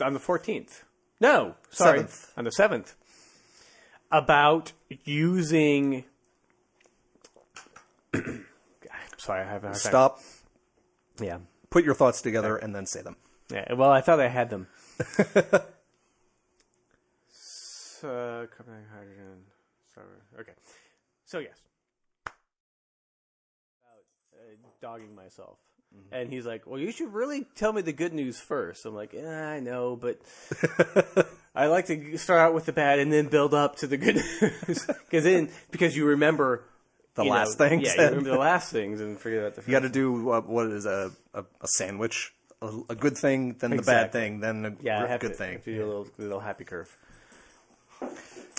on 0.00 0.12
the 0.14 0.20
14th. 0.20 0.82
No, 1.20 1.54
sorry, 1.70 1.98
Seventh. 1.98 2.32
on 2.36 2.44
the 2.44 2.50
7th 2.50 2.94
about 4.10 4.72
using. 5.04 6.04
sorry, 9.16 9.42
I 9.42 9.44
have 9.44 9.64
a 9.64 9.68
hard 9.68 9.74
time. 9.74 9.74
Stop. 9.74 10.20
Yeah, 11.20 11.38
Put 11.70 11.84
your 11.84 11.94
thoughts 11.94 12.22
together 12.22 12.56
and 12.56 12.74
then 12.74 12.86
say 12.86 13.02
them. 13.02 13.16
yeah. 13.50 13.72
Well, 13.74 13.90
I 13.90 14.00
thought 14.00 14.20
I 14.20 14.28
had 14.28 14.50
them. 14.50 14.66
so, 17.28 18.46
carbon 18.56 18.84
hydrogen. 18.92 19.44
Sorry. 19.94 20.06
Okay. 20.40 20.52
So 21.24 21.38
yes. 21.38 21.60
About 22.26 22.34
uh, 24.34 24.54
dogging 24.84 25.14
myself. 25.14 25.56
And 26.12 26.28
he's 26.28 26.44
like, 26.44 26.66
"Well, 26.66 26.78
you 26.78 26.90
should 26.90 27.14
really 27.14 27.46
tell 27.54 27.72
me 27.72 27.80
the 27.80 27.92
good 27.92 28.12
news 28.12 28.38
first. 28.38 28.84
I'm 28.84 28.94
like, 28.94 29.12
yeah, 29.14 29.48
"I 29.48 29.60
know, 29.60 29.96
but 29.96 30.18
I 31.54 31.68
like 31.68 31.86
to 31.86 32.18
start 32.18 32.40
out 32.40 32.52
with 32.52 32.66
the 32.66 32.72
bad 32.72 32.98
and 32.98 33.12
then 33.12 33.28
build 33.28 33.54
up 33.54 33.76
to 33.76 33.86
the 33.86 33.96
good 33.96 34.16
news 34.42 34.86
because 34.86 35.24
then 35.24 35.50
because 35.70 35.96
you 35.96 36.04
remember 36.06 36.64
The 37.14 37.22
you 37.22 37.30
last 37.30 37.58
know, 37.58 37.68
things. 37.68 37.84
Yeah, 37.86 38.02
you 38.02 38.08
remember 38.08 38.30
the 38.30 38.38
last 38.38 38.72
things 38.72 39.00
and 39.00 39.18
forget 39.18 39.38
about 39.38 39.54
the. 39.54 39.62
Future. 39.62 39.70
You 39.70 39.80
got 39.80 39.86
to 39.86 39.92
do 39.92 40.30
uh, 40.32 40.40
what 40.40 40.66
is 40.66 40.84
a, 40.84 41.12
a, 41.32 41.44
a 41.60 41.66
sandwich. 41.66 42.34
A, 42.60 42.70
a 42.90 42.94
good 42.96 43.16
thing, 43.16 43.54
then 43.60 43.70
the 43.70 43.82
bad 43.82 44.10
thing, 44.12 44.40
then 44.40 44.66
a 44.66 44.74
yeah, 44.82 45.16
good 45.18 45.32
to, 45.32 45.36
thing. 45.36 45.60
do 45.64 45.76
a 45.76 45.86
little, 45.86 46.08
little 46.18 46.40
happy 46.40 46.64
curve. 46.64 46.94
Uh, 48.02 48.08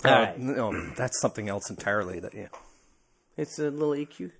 Alright. 0.04 0.38
No, 0.38 0.90
that's 0.96 1.20
something 1.20 1.48
else 1.48 1.68
entirely. 1.70 2.20
That 2.20 2.34
yeah. 2.34 2.48
It's 3.36 3.58
a 3.58 3.70
little 3.70 3.94
EQ, 3.94 4.30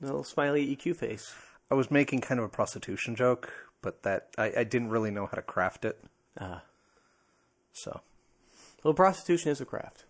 little 0.00 0.24
smiley 0.24 0.76
EQ 0.76 0.96
face. 0.96 1.34
I 1.70 1.74
was 1.74 1.90
making 1.90 2.20
kind 2.20 2.38
of 2.38 2.44
a 2.44 2.48
prostitution 2.48 3.16
joke, 3.16 3.52
but 3.82 4.02
that 4.02 4.28
I, 4.38 4.52
I 4.58 4.64
didn't 4.64 4.90
really 4.90 5.10
know 5.10 5.26
how 5.26 5.32
to 5.34 5.42
craft 5.42 5.84
it. 5.84 5.98
Ah. 6.38 6.62
So 7.72 8.00
Well, 8.82 8.94
prostitution 8.94 9.50
is 9.50 9.60
a 9.60 9.64
craft. 9.64 10.04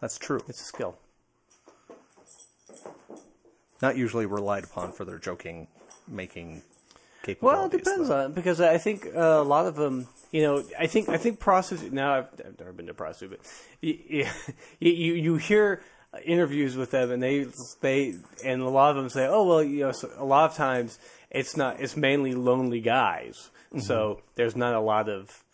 that's 0.00 0.18
true. 0.18 0.40
It's 0.48 0.60
a 0.60 0.64
skill. 0.64 0.98
Not 3.82 3.96
usually 3.96 4.26
relied 4.26 4.64
upon 4.64 4.92
for 4.92 5.04
their 5.04 5.18
joking 5.18 5.68
making 6.08 6.62
capabilities. 7.22 7.42
Well, 7.42 7.64
it 7.66 7.72
depends 7.72 8.08
though. 8.08 8.24
on 8.24 8.32
because 8.32 8.60
I 8.60 8.78
think 8.78 9.06
uh, 9.14 9.18
a 9.20 9.42
lot 9.42 9.66
of 9.66 9.76
them. 9.76 10.08
You 10.32 10.42
know, 10.42 10.64
I 10.78 10.86
think 10.86 11.08
I 11.08 11.16
think 11.18 11.38
prostitute. 11.38 11.92
Now 11.92 12.14
I've, 12.14 12.26
I've 12.44 12.58
never 12.58 12.72
been 12.72 12.86
to 12.86 12.94
prostitute, 12.94 13.38
but 13.38 13.46
you, 13.80 14.26
you, 14.80 15.14
you 15.14 15.36
hear 15.36 15.82
interviews 16.24 16.76
with 16.76 16.90
them, 16.90 17.10
and 17.10 17.22
they 17.22 17.46
they 17.80 18.14
and 18.44 18.62
a 18.62 18.68
lot 18.68 18.90
of 18.90 18.96
them 18.96 19.08
say, 19.08 19.26
oh 19.26 19.44
well, 19.44 19.62
you 19.62 19.80
know, 19.80 19.92
so 19.92 20.10
a 20.16 20.24
lot 20.24 20.50
of 20.50 20.56
times 20.56 20.98
it's 21.30 21.56
not. 21.56 21.80
It's 21.80 21.96
mainly 21.96 22.34
lonely 22.34 22.80
guys, 22.80 23.50
mm-hmm. 23.68 23.80
so 23.80 24.20
there's 24.34 24.56
not 24.56 24.74
a 24.74 24.80
lot 24.80 25.08
of 25.08 25.44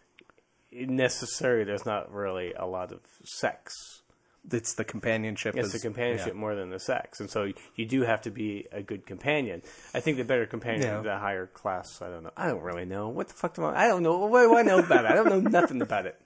necessary. 0.72 1.64
There's 1.64 1.86
not 1.86 2.12
really 2.12 2.52
a 2.54 2.66
lot 2.66 2.92
of 2.92 3.00
sex. 3.24 4.02
It's 4.50 4.74
the 4.74 4.84
companionship. 4.84 5.56
It's 5.56 5.68
is, 5.68 5.72
the 5.72 5.78
companionship 5.78 6.34
yeah. 6.34 6.40
more 6.40 6.54
than 6.56 6.70
the 6.70 6.80
sex, 6.80 7.20
and 7.20 7.30
so 7.30 7.52
you 7.76 7.86
do 7.86 8.02
have 8.02 8.22
to 8.22 8.30
be 8.30 8.66
a 8.72 8.82
good 8.82 9.06
companion. 9.06 9.62
I 9.94 10.00
think 10.00 10.16
the 10.16 10.24
better 10.24 10.46
companion, 10.46 10.82
Yeah. 10.82 11.00
the 11.00 11.18
higher 11.18 11.46
class. 11.46 12.02
I 12.02 12.08
don't 12.08 12.24
know. 12.24 12.32
I 12.36 12.48
don't 12.48 12.62
really 12.62 12.84
know 12.84 13.08
what 13.08 13.28
the 13.28 13.34
fuck 13.34 13.54
do 13.54 13.64
I? 13.64 13.84
I 13.84 13.88
don't 13.88 14.02
know. 14.02 14.26
What 14.26 14.42
do 14.42 14.56
I 14.56 14.62
know 14.62 14.80
about 14.80 15.04
it? 15.04 15.10
I 15.12 15.14
don't 15.14 15.28
know 15.28 15.40
nothing 15.60 15.80
about 15.80 16.06
it. 16.06 16.20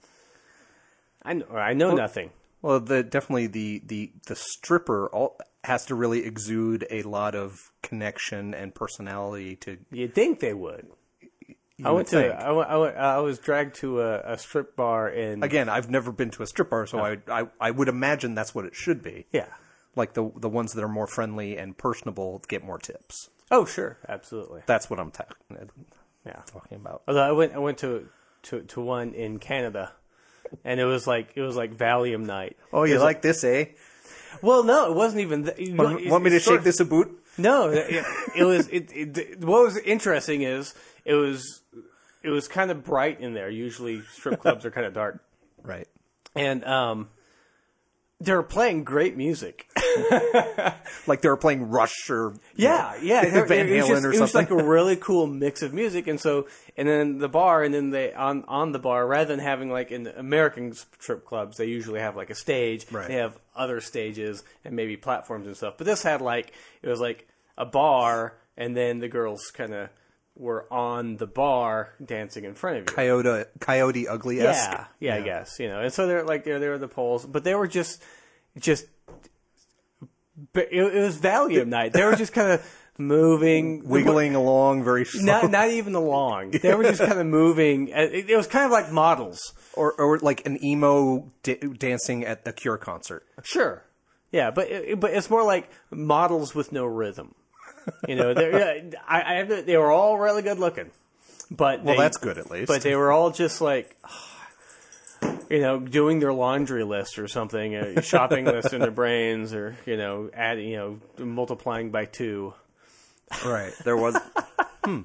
I 1.21 1.33
know. 1.33 1.45
I 1.51 1.73
know 1.73 1.93
nothing. 1.93 2.31
Well, 2.61 2.79
the 2.79 3.03
definitely 3.03 3.47
the 3.47 3.81
the 3.85 4.11
the 4.27 4.35
stripper 4.35 5.07
all, 5.07 5.37
has 5.63 5.85
to 5.85 5.95
really 5.95 6.25
exude 6.25 6.87
a 6.89 7.03
lot 7.03 7.35
of 7.35 7.71
connection 7.83 8.53
and 8.53 8.73
personality 8.73 9.55
to. 9.57 9.77
You'd 9.91 10.15
think 10.15 10.39
they 10.39 10.53
would. 10.53 10.87
I 11.83 11.91
would 11.91 11.95
went 11.95 12.07
to. 12.09 12.33
I, 12.33 12.51
I, 12.51 12.89
I 12.89 13.19
was 13.19 13.37
dragged 13.37 13.75
to 13.77 14.01
a, 14.01 14.33
a 14.33 14.37
strip 14.39 14.75
bar 14.75 15.07
and 15.07 15.43
Again, 15.43 15.69
I've 15.69 15.89
never 15.91 16.11
been 16.11 16.31
to 16.31 16.43
a 16.43 16.47
strip 16.47 16.71
bar, 16.71 16.87
so 16.87 16.99
I, 16.99 17.17
I 17.29 17.47
I 17.61 17.71
would 17.71 17.87
imagine 17.87 18.33
that's 18.33 18.55
what 18.55 18.65
it 18.65 18.75
should 18.75 19.03
be. 19.03 19.27
Yeah. 19.31 19.47
Like 19.95 20.13
the 20.13 20.31
the 20.35 20.49
ones 20.49 20.73
that 20.73 20.83
are 20.83 20.87
more 20.89 21.07
friendly 21.07 21.57
and 21.57 21.77
personable 21.77 22.43
get 22.47 22.63
more 22.63 22.79
tips. 22.79 23.29
Oh 23.51 23.65
sure, 23.65 23.97
absolutely. 24.09 24.61
That's 24.65 24.89
what 24.89 24.99
I'm 24.99 25.11
ta- 25.11 25.25
Yeah. 26.25 26.41
talking 26.47 26.77
about. 26.77 27.03
Although 27.07 27.21
I 27.23 27.31
went, 27.31 27.53
I 27.53 27.59
went 27.59 27.77
to 27.79 28.09
to 28.43 28.61
to 28.61 28.81
one 28.81 29.13
in 29.13 29.37
Canada, 29.37 29.93
and 30.63 30.79
it 30.79 30.85
was 30.85 31.07
like 31.07 31.31
it 31.35 31.41
was 31.41 31.55
like 31.55 31.75
Valium 31.75 32.25
night. 32.25 32.57
Oh, 32.73 32.83
you 32.83 32.99
like 32.99 33.21
this, 33.21 33.43
eh? 33.43 33.65
Well, 34.41 34.63
no, 34.63 34.91
it 34.91 34.95
wasn't 34.95 35.21
even. 35.21 35.45
Th- 35.45 35.57
you 35.69 35.75
Want, 35.75 36.05
want 36.07 36.23
me 36.23 36.29
to 36.31 36.39
shake 36.39 36.59
of- 36.59 36.63
this 36.63 36.79
a 36.79 36.85
boot? 36.85 37.11
No, 37.37 37.69
it, 37.69 38.03
it 38.35 38.43
was. 38.43 38.67
It, 38.67 38.91
it, 38.95 39.39
what 39.43 39.63
was 39.63 39.77
interesting 39.77 40.41
is 40.41 40.73
it 41.05 41.13
was 41.13 41.61
it 42.23 42.29
was 42.29 42.47
kind 42.47 42.71
of 42.71 42.83
bright 42.83 43.19
in 43.21 43.33
there. 43.33 43.49
Usually, 43.49 44.01
strip 44.11 44.39
clubs 44.39 44.65
are 44.65 44.71
kind 44.71 44.85
of 44.87 44.93
dark, 44.93 45.23
Right. 45.63 45.87
and 46.35 46.63
um, 46.65 47.09
they 48.19 48.33
were 48.33 48.43
playing 48.43 48.83
great 48.83 49.15
music. 49.15 49.67
Like 51.05 51.21
they 51.21 51.29
were 51.29 51.37
playing 51.37 51.69
Rush 51.69 52.09
or 52.09 52.33
Yeah, 52.55 52.95
yeah. 53.01 53.21
It, 53.25 53.47
Van 53.47 53.67
Halen 53.67 54.03
or 54.03 54.11
it 54.11 54.19
was 54.19 54.35
like 54.35 54.49
a 54.49 54.55
really 54.55 54.95
cool 54.95 55.25
mix 55.25 55.61
of 55.61 55.73
music, 55.73 56.07
and 56.07 56.19
so 56.19 56.47
and 56.75 56.87
then 56.87 57.17
the 57.17 57.29
bar, 57.29 57.63
and 57.63 57.73
then 57.73 57.89
they 57.91 58.13
on 58.13 58.43
on 58.47 58.71
the 58.73 58.79
bar 58.79 59.07
rather 59.07 59.25
than 59.25 59.39
having 59.39 59.69
like 59.69 59.91
in 59.91 60.07
American 60.07 60.73
strip 60.73 61.25
clubs, 61.25 61.57
they 61.57 61.65
usually 61.65 61.99
have 61.99 62.15
like 62.15 62.29
a 62.29 62.35
stage. 62.35 62.85
Right. 62.91 63.07
They 63.07 63.15
have 63.15 63.37
other 63.55 63.79
stages 63.81 64.43
and 64.65 64.75
maybe 64.75 64.97
platforms 64.97 65.47
and 65.47 65.55
stuff. 65.55 65.75
But 65.77 65.87
this 65.87 66.03
had 66.03 66.21
like 66.21 66.53
it 66.81 66.89
was 66.89 66.99
like 66.99 67.27
a 67.57 67.65
bar, 67.65 68.35
and 68.57 68.75
then 68.75 68.99
the 68.99 69.07
girls 69.07 69.51
kind 69.53 69.73
of 69.73 69.89
were 70.37 70.71
on 70.71 71.17
the 71.17 71.25
bar 71.27 71.93
dancing 72.05 72.45
in 72.45 72.53
front 72.53 72.77
of 72.77 72.81
you. 72.83 72.95
Coyote 72.95 73.45
Coyote 73.59 74.07
Ugly 74.07 74.39
esque. 74.41 74.69
Yeah, 74.69 74.85
yeah, 74.99 75.15
I 75.15 75.21
guess 75.21 75.59
you 75.59 75.67
know. 75.67 75.81
And 75.81 75.91
so 75.91 76.05
they're 76.07 76.23
like 76.23 76.43
they're 76.43 76.59
there 76.59 76.71
were 76.71 76.77
the 76.77 76.87
poles, 76.87 77.25
but 77.25 77.43
they 77.43 77.55
were 77.55 77.67
just 77.67 78.01
just. 78.59 78.85
But 80.53 80.67
it, 80.71 80.81
it 80.95 81.01
was 81.01 81.17
Valium 81.17 81.67
night. 81.67 81.93
They 81.93 82.03
were 82.05 82.15
just 82.15 82.31
kind 82.33 82.51
of 82.51 82.77
moving, 82.99 83.87
Wiggling 83.87 84.35
along 84.35 84.83
very 84.83 85.05
slow. 85.05 85.23
Not 85.23 85.49
not 85.51 85.69
even 85.69 85.95
along. 85.95 86.51
They 86.51 86.73
were 86.75 86.83
just 86.83 87.01
kind 87.01 87.19
of 87.19 87.25
moving. 87.25 87.91
Uh, 87.93 88.01
It, 88.01 88.29
it 88.29 88.37
was 88.37 88.45
kind 88.47 88.65
of 88.65 88.71
like 88.71 88.91
models. 88.91 89.39
or, 89.73 89.93
or 89.93 90.19
like 90.19 90.45
an 90.45 90.63
emo 90.63 91.31
da- 91.43 91.59
dancing 91.77 92.23
at 92.25 92.45
the 92.45 92.53
Cure 92.53 92.77
concert. 92.77 93.25
Sure. 93.43 93.83
Yeah, 94.31 94.51
but 94.51 94.69
it, 94.69 94.99
but 94.99 95.11
it's 95.11 95.29
more 95.29 95.43
like 95.43 95.69
models 95.89 96.53
with 96.53 96.71
no 96.71 96.85
rhythm. 96.85 97.33
You 98.07 98.15
know, 98.15 98.33
they're- 98.33 98.57
yeah, 98.91 98.99
I, 99.07 99.21
I 99.21 99.35
have 99.37 99.47
to, 99.49 99.61
they 99.61 99.77
were 99.77 99.91
all 99.91 100.17
really 100.17 100.41
good 100.41 100.59
looking, 100.59 100.91
but 101.51 101.83
Well, 101.83 101.95
they- 101.95 102.01
that's 102.01 102.17
good 102.17 102.37
at 102.37 102.49
least. 102.51 102.67
But 102.67 102.81
they 102.81 102.95
were 102.95 103.11
all 103.11 103.31
just 103.31 103.61
like, 103.61 103.95
you 105.49 105.61
know, 105.61 105.79
doing 105.79 106.19
their 106.19 106.33
laundry 106.33 106.83
list 106.83 107.17
or 107.19 107.27
something, 107.27 107.75
uh, 107.75 107.93
a 107.97 108.01
shopping 108.13 108.45
list 108.45 108.73
in 108.73 108.81
their 108.81 108.91
brains, 108.91 109.53
or 109.53 109.75
you 109.85 109.97
know, 109.97 110.29
adding, 110.33 110.67
you 110.69 110.77
know, 111.17 111.25
multiplying 111.25 111.89
by 111.91 112.05
two. 112.05 112.53
right. 113.45 113.73
There 113.83 113.97
was 113.97 114.17
hmm. 114.83 115.01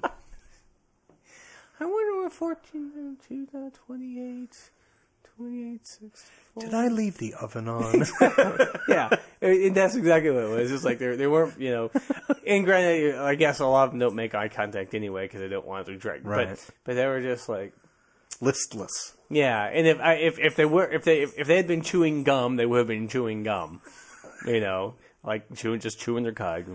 I 1.80 1.84
wonder 1.84 2.22
what 2.22 2.32
14, 2.32 3.16
2, 3.28 3.46
28, 3.86 4.70
28, 5.42 5.86
64. 5.86 6.62
Did 6.62 6.74
I 6.74 6.88
leave 6.88 7.18
the 7.18 7.34
oven 7.40 7.66
on? 7.68 8.04
yeah, 8.88 9.08
and 9.40 9.74
that's 9.74 9.96
exactly 9.96 10.30
what 10.30 10.44
it 10.44 10.50
was. 10.50 10.60
It's 10.60 10.70
just 10.70 10.84
like 10.84 10.98
they 10.98 11.16
they 11.16 11.26
weren't, 11.26 11.58
you 11.60 11.70
know. 11.70 11.90
And 12.46 12.64
granted, 12.64 13.16
I 13.16 13.34
guess 13.34 13.58
a 13.60 13.66
lot 13.66 13.84
of 13.84 13.90
them 13.90 13.98
don't 13.98 14.14
make 14.14 14.34
eye 14.34 14.48
contact 14.48 14.94
anyway 14.94 15.24
because 15.24 15.40
they 15.40 15.48
don't 15.48 15.66
want 15.66 15.86
to 15.86 15.96
drag. 15.96 16.24
Right. 16.26 16.48
But 16.48 16.70
but 16.84 16.94
they 16.94 17.06
were 17.06 17.20
just 17.22 17.48
like, 17.48 17.72
Listless. 18.40 19.16
yeah. 19.30 19.64
And 19.64 19.86
if 19.86 19.98
I 20.00 20.14
if 20.14 20.38
if 20.38 20.56
they 20.56 20.64
were 20.64 20.88
if 20.88 21.04
they 21.04 21.22
if, 21.22 21.38
if 21.38 21.46
they 21.46 21.56
had 21.56 21.66
been 21.66 21.82
chewing 21.82 22.22
gum, 22.22 22.56
they 22.56 22.66
would 22.66 22.78
have 22.78 22.86
been 22.86 23.08
chewing 23.08 23.42
gum. 23.42 23.80
You 24.46 24.60
know, 24.60 24.94
like 25.24 25.54
chewing 25.56 25.80
just 25.80 25.98
chewing 26.00 26.24
their 26.24 26.32
cud. 26.32 26.66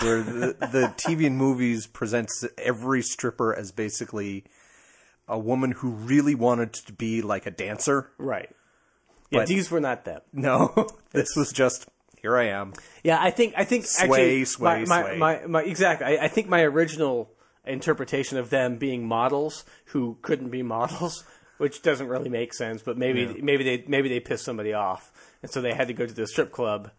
Where 0.00 0.22
the, 0.22 0.56
the 0.60 0.92
TV 0.96 1.26
and 1.26 1.36
movies 1.36 1.86
presents 1.86 2.44
every 2.58 3.02
stripper 3.02 3.54
as 3.54 3.72
basically 3.72 4.44
a 5.28 5.38
woman 5.38 5.72
who 5.72 5.90
really 5.90 6.34
wanted 6.34 6.72
to 6.74 6.92
be 6.92 7.22
like 7.22 7.46
a 7.46 7.50
dancer. 7.50 8.10
Right. 8.18 8.50
Yeah, 9.30 9.40
But- 9.40 9.48
these 9.48 9.70
were 9.70 9.80
not 9.80 10.04
them. 10.04 10.20
No, 10.32 10.88
this 11.12 11.34
was 11.36 11.52
just 11.52 11.88
here 12.20 12.36
I 12.36 12.48
am. 12.48 12.72
Yeah, 13.02 13.18
I 13.20 13.30
think 13.30 13.54
I 13.56 13.64
think 13.64 13.84
Sway, 13.84 14.04
actually 14.04 14.44
sway, 14.44 14.84
my, 14.84 14.84
my, 14.84 15.02
sway. 15.02 15.18
My, 15.18 15.46
my, 15.46 15.62
exactly. 15.62 16.18
I, 16.18 16.24
I 16.24 16.28
think 16.28 16.48
my 16.48 16.62
original 16.62 17.30
interpretation 17.66 18.38
of 18.38 18.50
them 18.50 18.76
being 18.76 19.06
models 19.06 19.64
who 19.86 20.16
couldn't 20.22 20.50
be 20.50 20.62
models, 20.62 21.24
which 21.58 21.82
doesn't 21.82 22.08
really 22.08 22.28
make 22.28 22.54
sense, 22.54 22.82
but 22.82 22.96
maybe 22.96 23.40
maybe 23.42 23.64
they 23.64 23.84
maybe 23.88 24.08
they 24.08 24.20
pissed 24.20 24.44
somebody 24.44 24.72
off, 24.72 25.12
and 25.42 25.50
so 25.50 25.60
they 25.60 25.74
had 25.74 25.88
to 25.88 25.94
go 25.94 26.06
to 26.06 26.14
the 26.14 26.26
strip 26.26 26.52
club, 26.52 26.90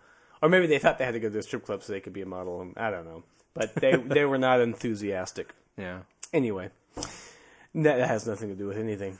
or 0.43 0.49
maybe 0.49 0.67
they 0.67 0.77
thought 0.77 0.97
they 0.99 1.05
had 1.05 1.13
to 1.13 1.19
go 1.19 1.29
to 1.29 1.33
the 1.33 1.41
strip 1.41 1.65
club 1.65 1.81
so 1.81 1.93
they 1.93 2.01
could 2.01 2.11
be 2.13 2.21
a 2.21 2.25
model. 2.25 2.59
and 2.61 2.73
I 2.77 2.91
don't 2.91 3.05
know, 3.05 3.23
but 3.53 3.73
they 3.75 3.95
they 4.17 4.25
were 4.25 4.37
not 4.37 4.59
enthusiastic. 4.61 5.53
Yeah. 5.77 6.01
Anyway, 6.33 6.69
that 7.73 7.99
has 8.07 8.27
nothing 8.27 8.49
to 8.49 8.55
do 8.55 8.67
with 8.67 8.77
anything. 8.77 9.17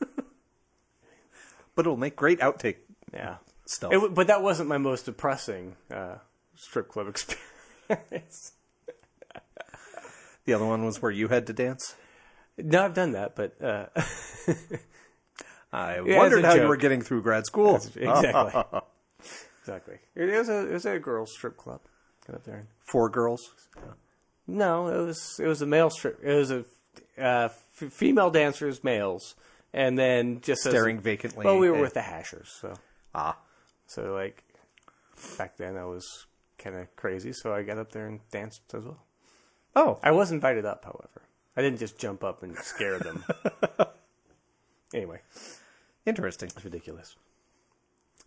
but 1.74 1.86
it'll 1.86 1.96
make 1.96 2.14
great 2.16 2.40
outtake 2.40 2.76
Yeah. 3.12 3.36
stuff. 3.66 3.92
It, 3.92 4.14
but 4.14 4.26
that 4.26 4.42
wasn't 4.42 4.68
my 4.68 4.78
most 4.78 5.06
depressing 5.06 5.76
uh, 5.90 6.16
strip 6.56 6.88
club 6.88 7.08
experience. 7.88 8.52
the 10.44 10.52
other 10.54 10.66
one 10.66 10.84
was 10.84 11.00
where 11.00 11.10
you 11.12 11.28
had 11.28 11.46
to 11.46 11.52
dance. 11.52 11.94
no, 12.58 12.84
I've 12.84 12.94
done 12.94 13.12
that, 13.12 13.34
but 13.36 13.62
uh, 13.62 13.86
I 15.72 16.00
Yeah, 16.00 16.18
wondered 16.18 16.44
a 16.44 16.46
how 16.48 16.54
you 16.54 16.66
were 16.66 16.76
getting 16.76 17.00
through 17.02 17.22
grad 17.22 17.46
school. 17.46 17.76
exactly, 17.76 18.62
exactly. 19.68 19.98
It 20.14 20.26
was 20.38 20.48
a 20.48 20.66
it 20.68 20.72
was 20.72 20.86
a 20.86 20.98
girls' 20.98 21.32
strip 21.32 21.56
club. 21.56 21.80
Got 22.26 22.36
up 22.36 22.44
there. 22.44 22.66
Four 22.80 23.08
girls. 23.10 23.54
No, 24.46 24.88
it 24.88 25.06
was 25.06 25.38
it 25.42 25.46
was 25.46 25.62
a 25.62 25.66
male 25.66 25.90
strip. 25.90 26.18
It 26.22 26.34
was 26.34 26.50
a 26.50 26.64
uh, 27.18 27.48
f- 27.50 27.64
female 27.92 28.30
dancers, 28.30 28.82
males, 28.82 29.34
and 29.72 29.98
then 29.98 30.40
just 30.40 30.64
as- 30.66 30.72
Staring 30.72 31.00
vacantly 31.00 31.44
Well, 31.44 31.58
we 31.58 31.68
were 31.70 31.76
at- 31.76 31.82
with 31.82 31.94
the 31.94 32.02
hashers, 32.02 32.48
so 32.60 32.74
Ah. 33.14 33.36
so 33.86 34.14
like 34.14 34.42
back 35.36 35.56
then 35.56 35.76
I 35.76 35.84
was 35.84 36.26
kind 36.58 36.76
of 36.76 36.94
crazy, 36.96 37.32
so 37.32 37.52
I 37.52 37.62
got 37.62 37.78
up 37.78 37.92
there 37.92 38.06
and 38.06 38.20
danced 38.30 38.62
as 38.74 38.84
well. 38.84 39.02
Oh. 39.76 39.98
I 40.02 40.10
was 40.12 40.32
invited 40.32 40.64
up, 40.64 40.84
however. 40.84 41.22
I 41.56 41.62
didn't 41.62 41.78
just 41.78 41.98
jump 41.98 42.24
up 42.24 42.42
and 42.42 42.56
scare 42.58 42.98
them. 42.98 43.24
anyway, 44.94 45.20
Interesting. 46.06 46.48
it's 46.54 46.64
ridiculous. 46.64 47.16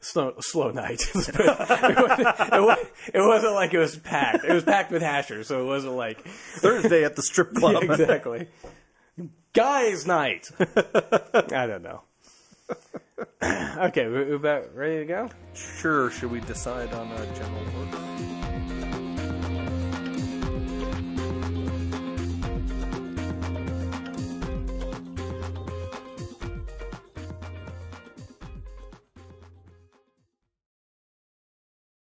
Slow, 0.03 0.33
slow 0.39 0.71
night. 0.71 1.01
it, 1.15 1.15
wasn't, 1.15 1.37
it, 1.37 2.61
wasn't, 2.61 2.87
it 3.13 3.21
wasn't 3.21 3.53
like 3.53 3.73
it 3.73 3.77
was 3.77 3.95
packed. 3.97 4.43
It 4.43 4.51
was 4.51 4.63
packed 4.63 4.91
with 4.91 5.03
hashers, 5.03 5.47
so 5.47 5.61
it 5.61 5.65
wasn't 5.67 5.93
like 5.93 6.21
Thursday 6.27 7.03
at 7.03 7.15
the 7.15 7.21
strip 7.21 7.53
club. 7.55 7.83
exactly. 7.83 8.47
Guys' 9.53 10.07
night. 10.07 10.49
I 10.59 11.67
don't 11.67 11.83
know. 11.83 12.01
okay, 13.43 14.07
we- 14.07 14.13
we're 14.13 14.35
about 14.35 14.75
ready 14.75 14.99
to 14.99 15.05
go. 15.05 15.29
Sure. 15.53 16.09
Should 16.09 16.31
we 16.31 16.39
decide 16.41 16.91
on 16.93 17.11
a 17.11 17.25
general 17.35 17.63
order? 17.79 18.10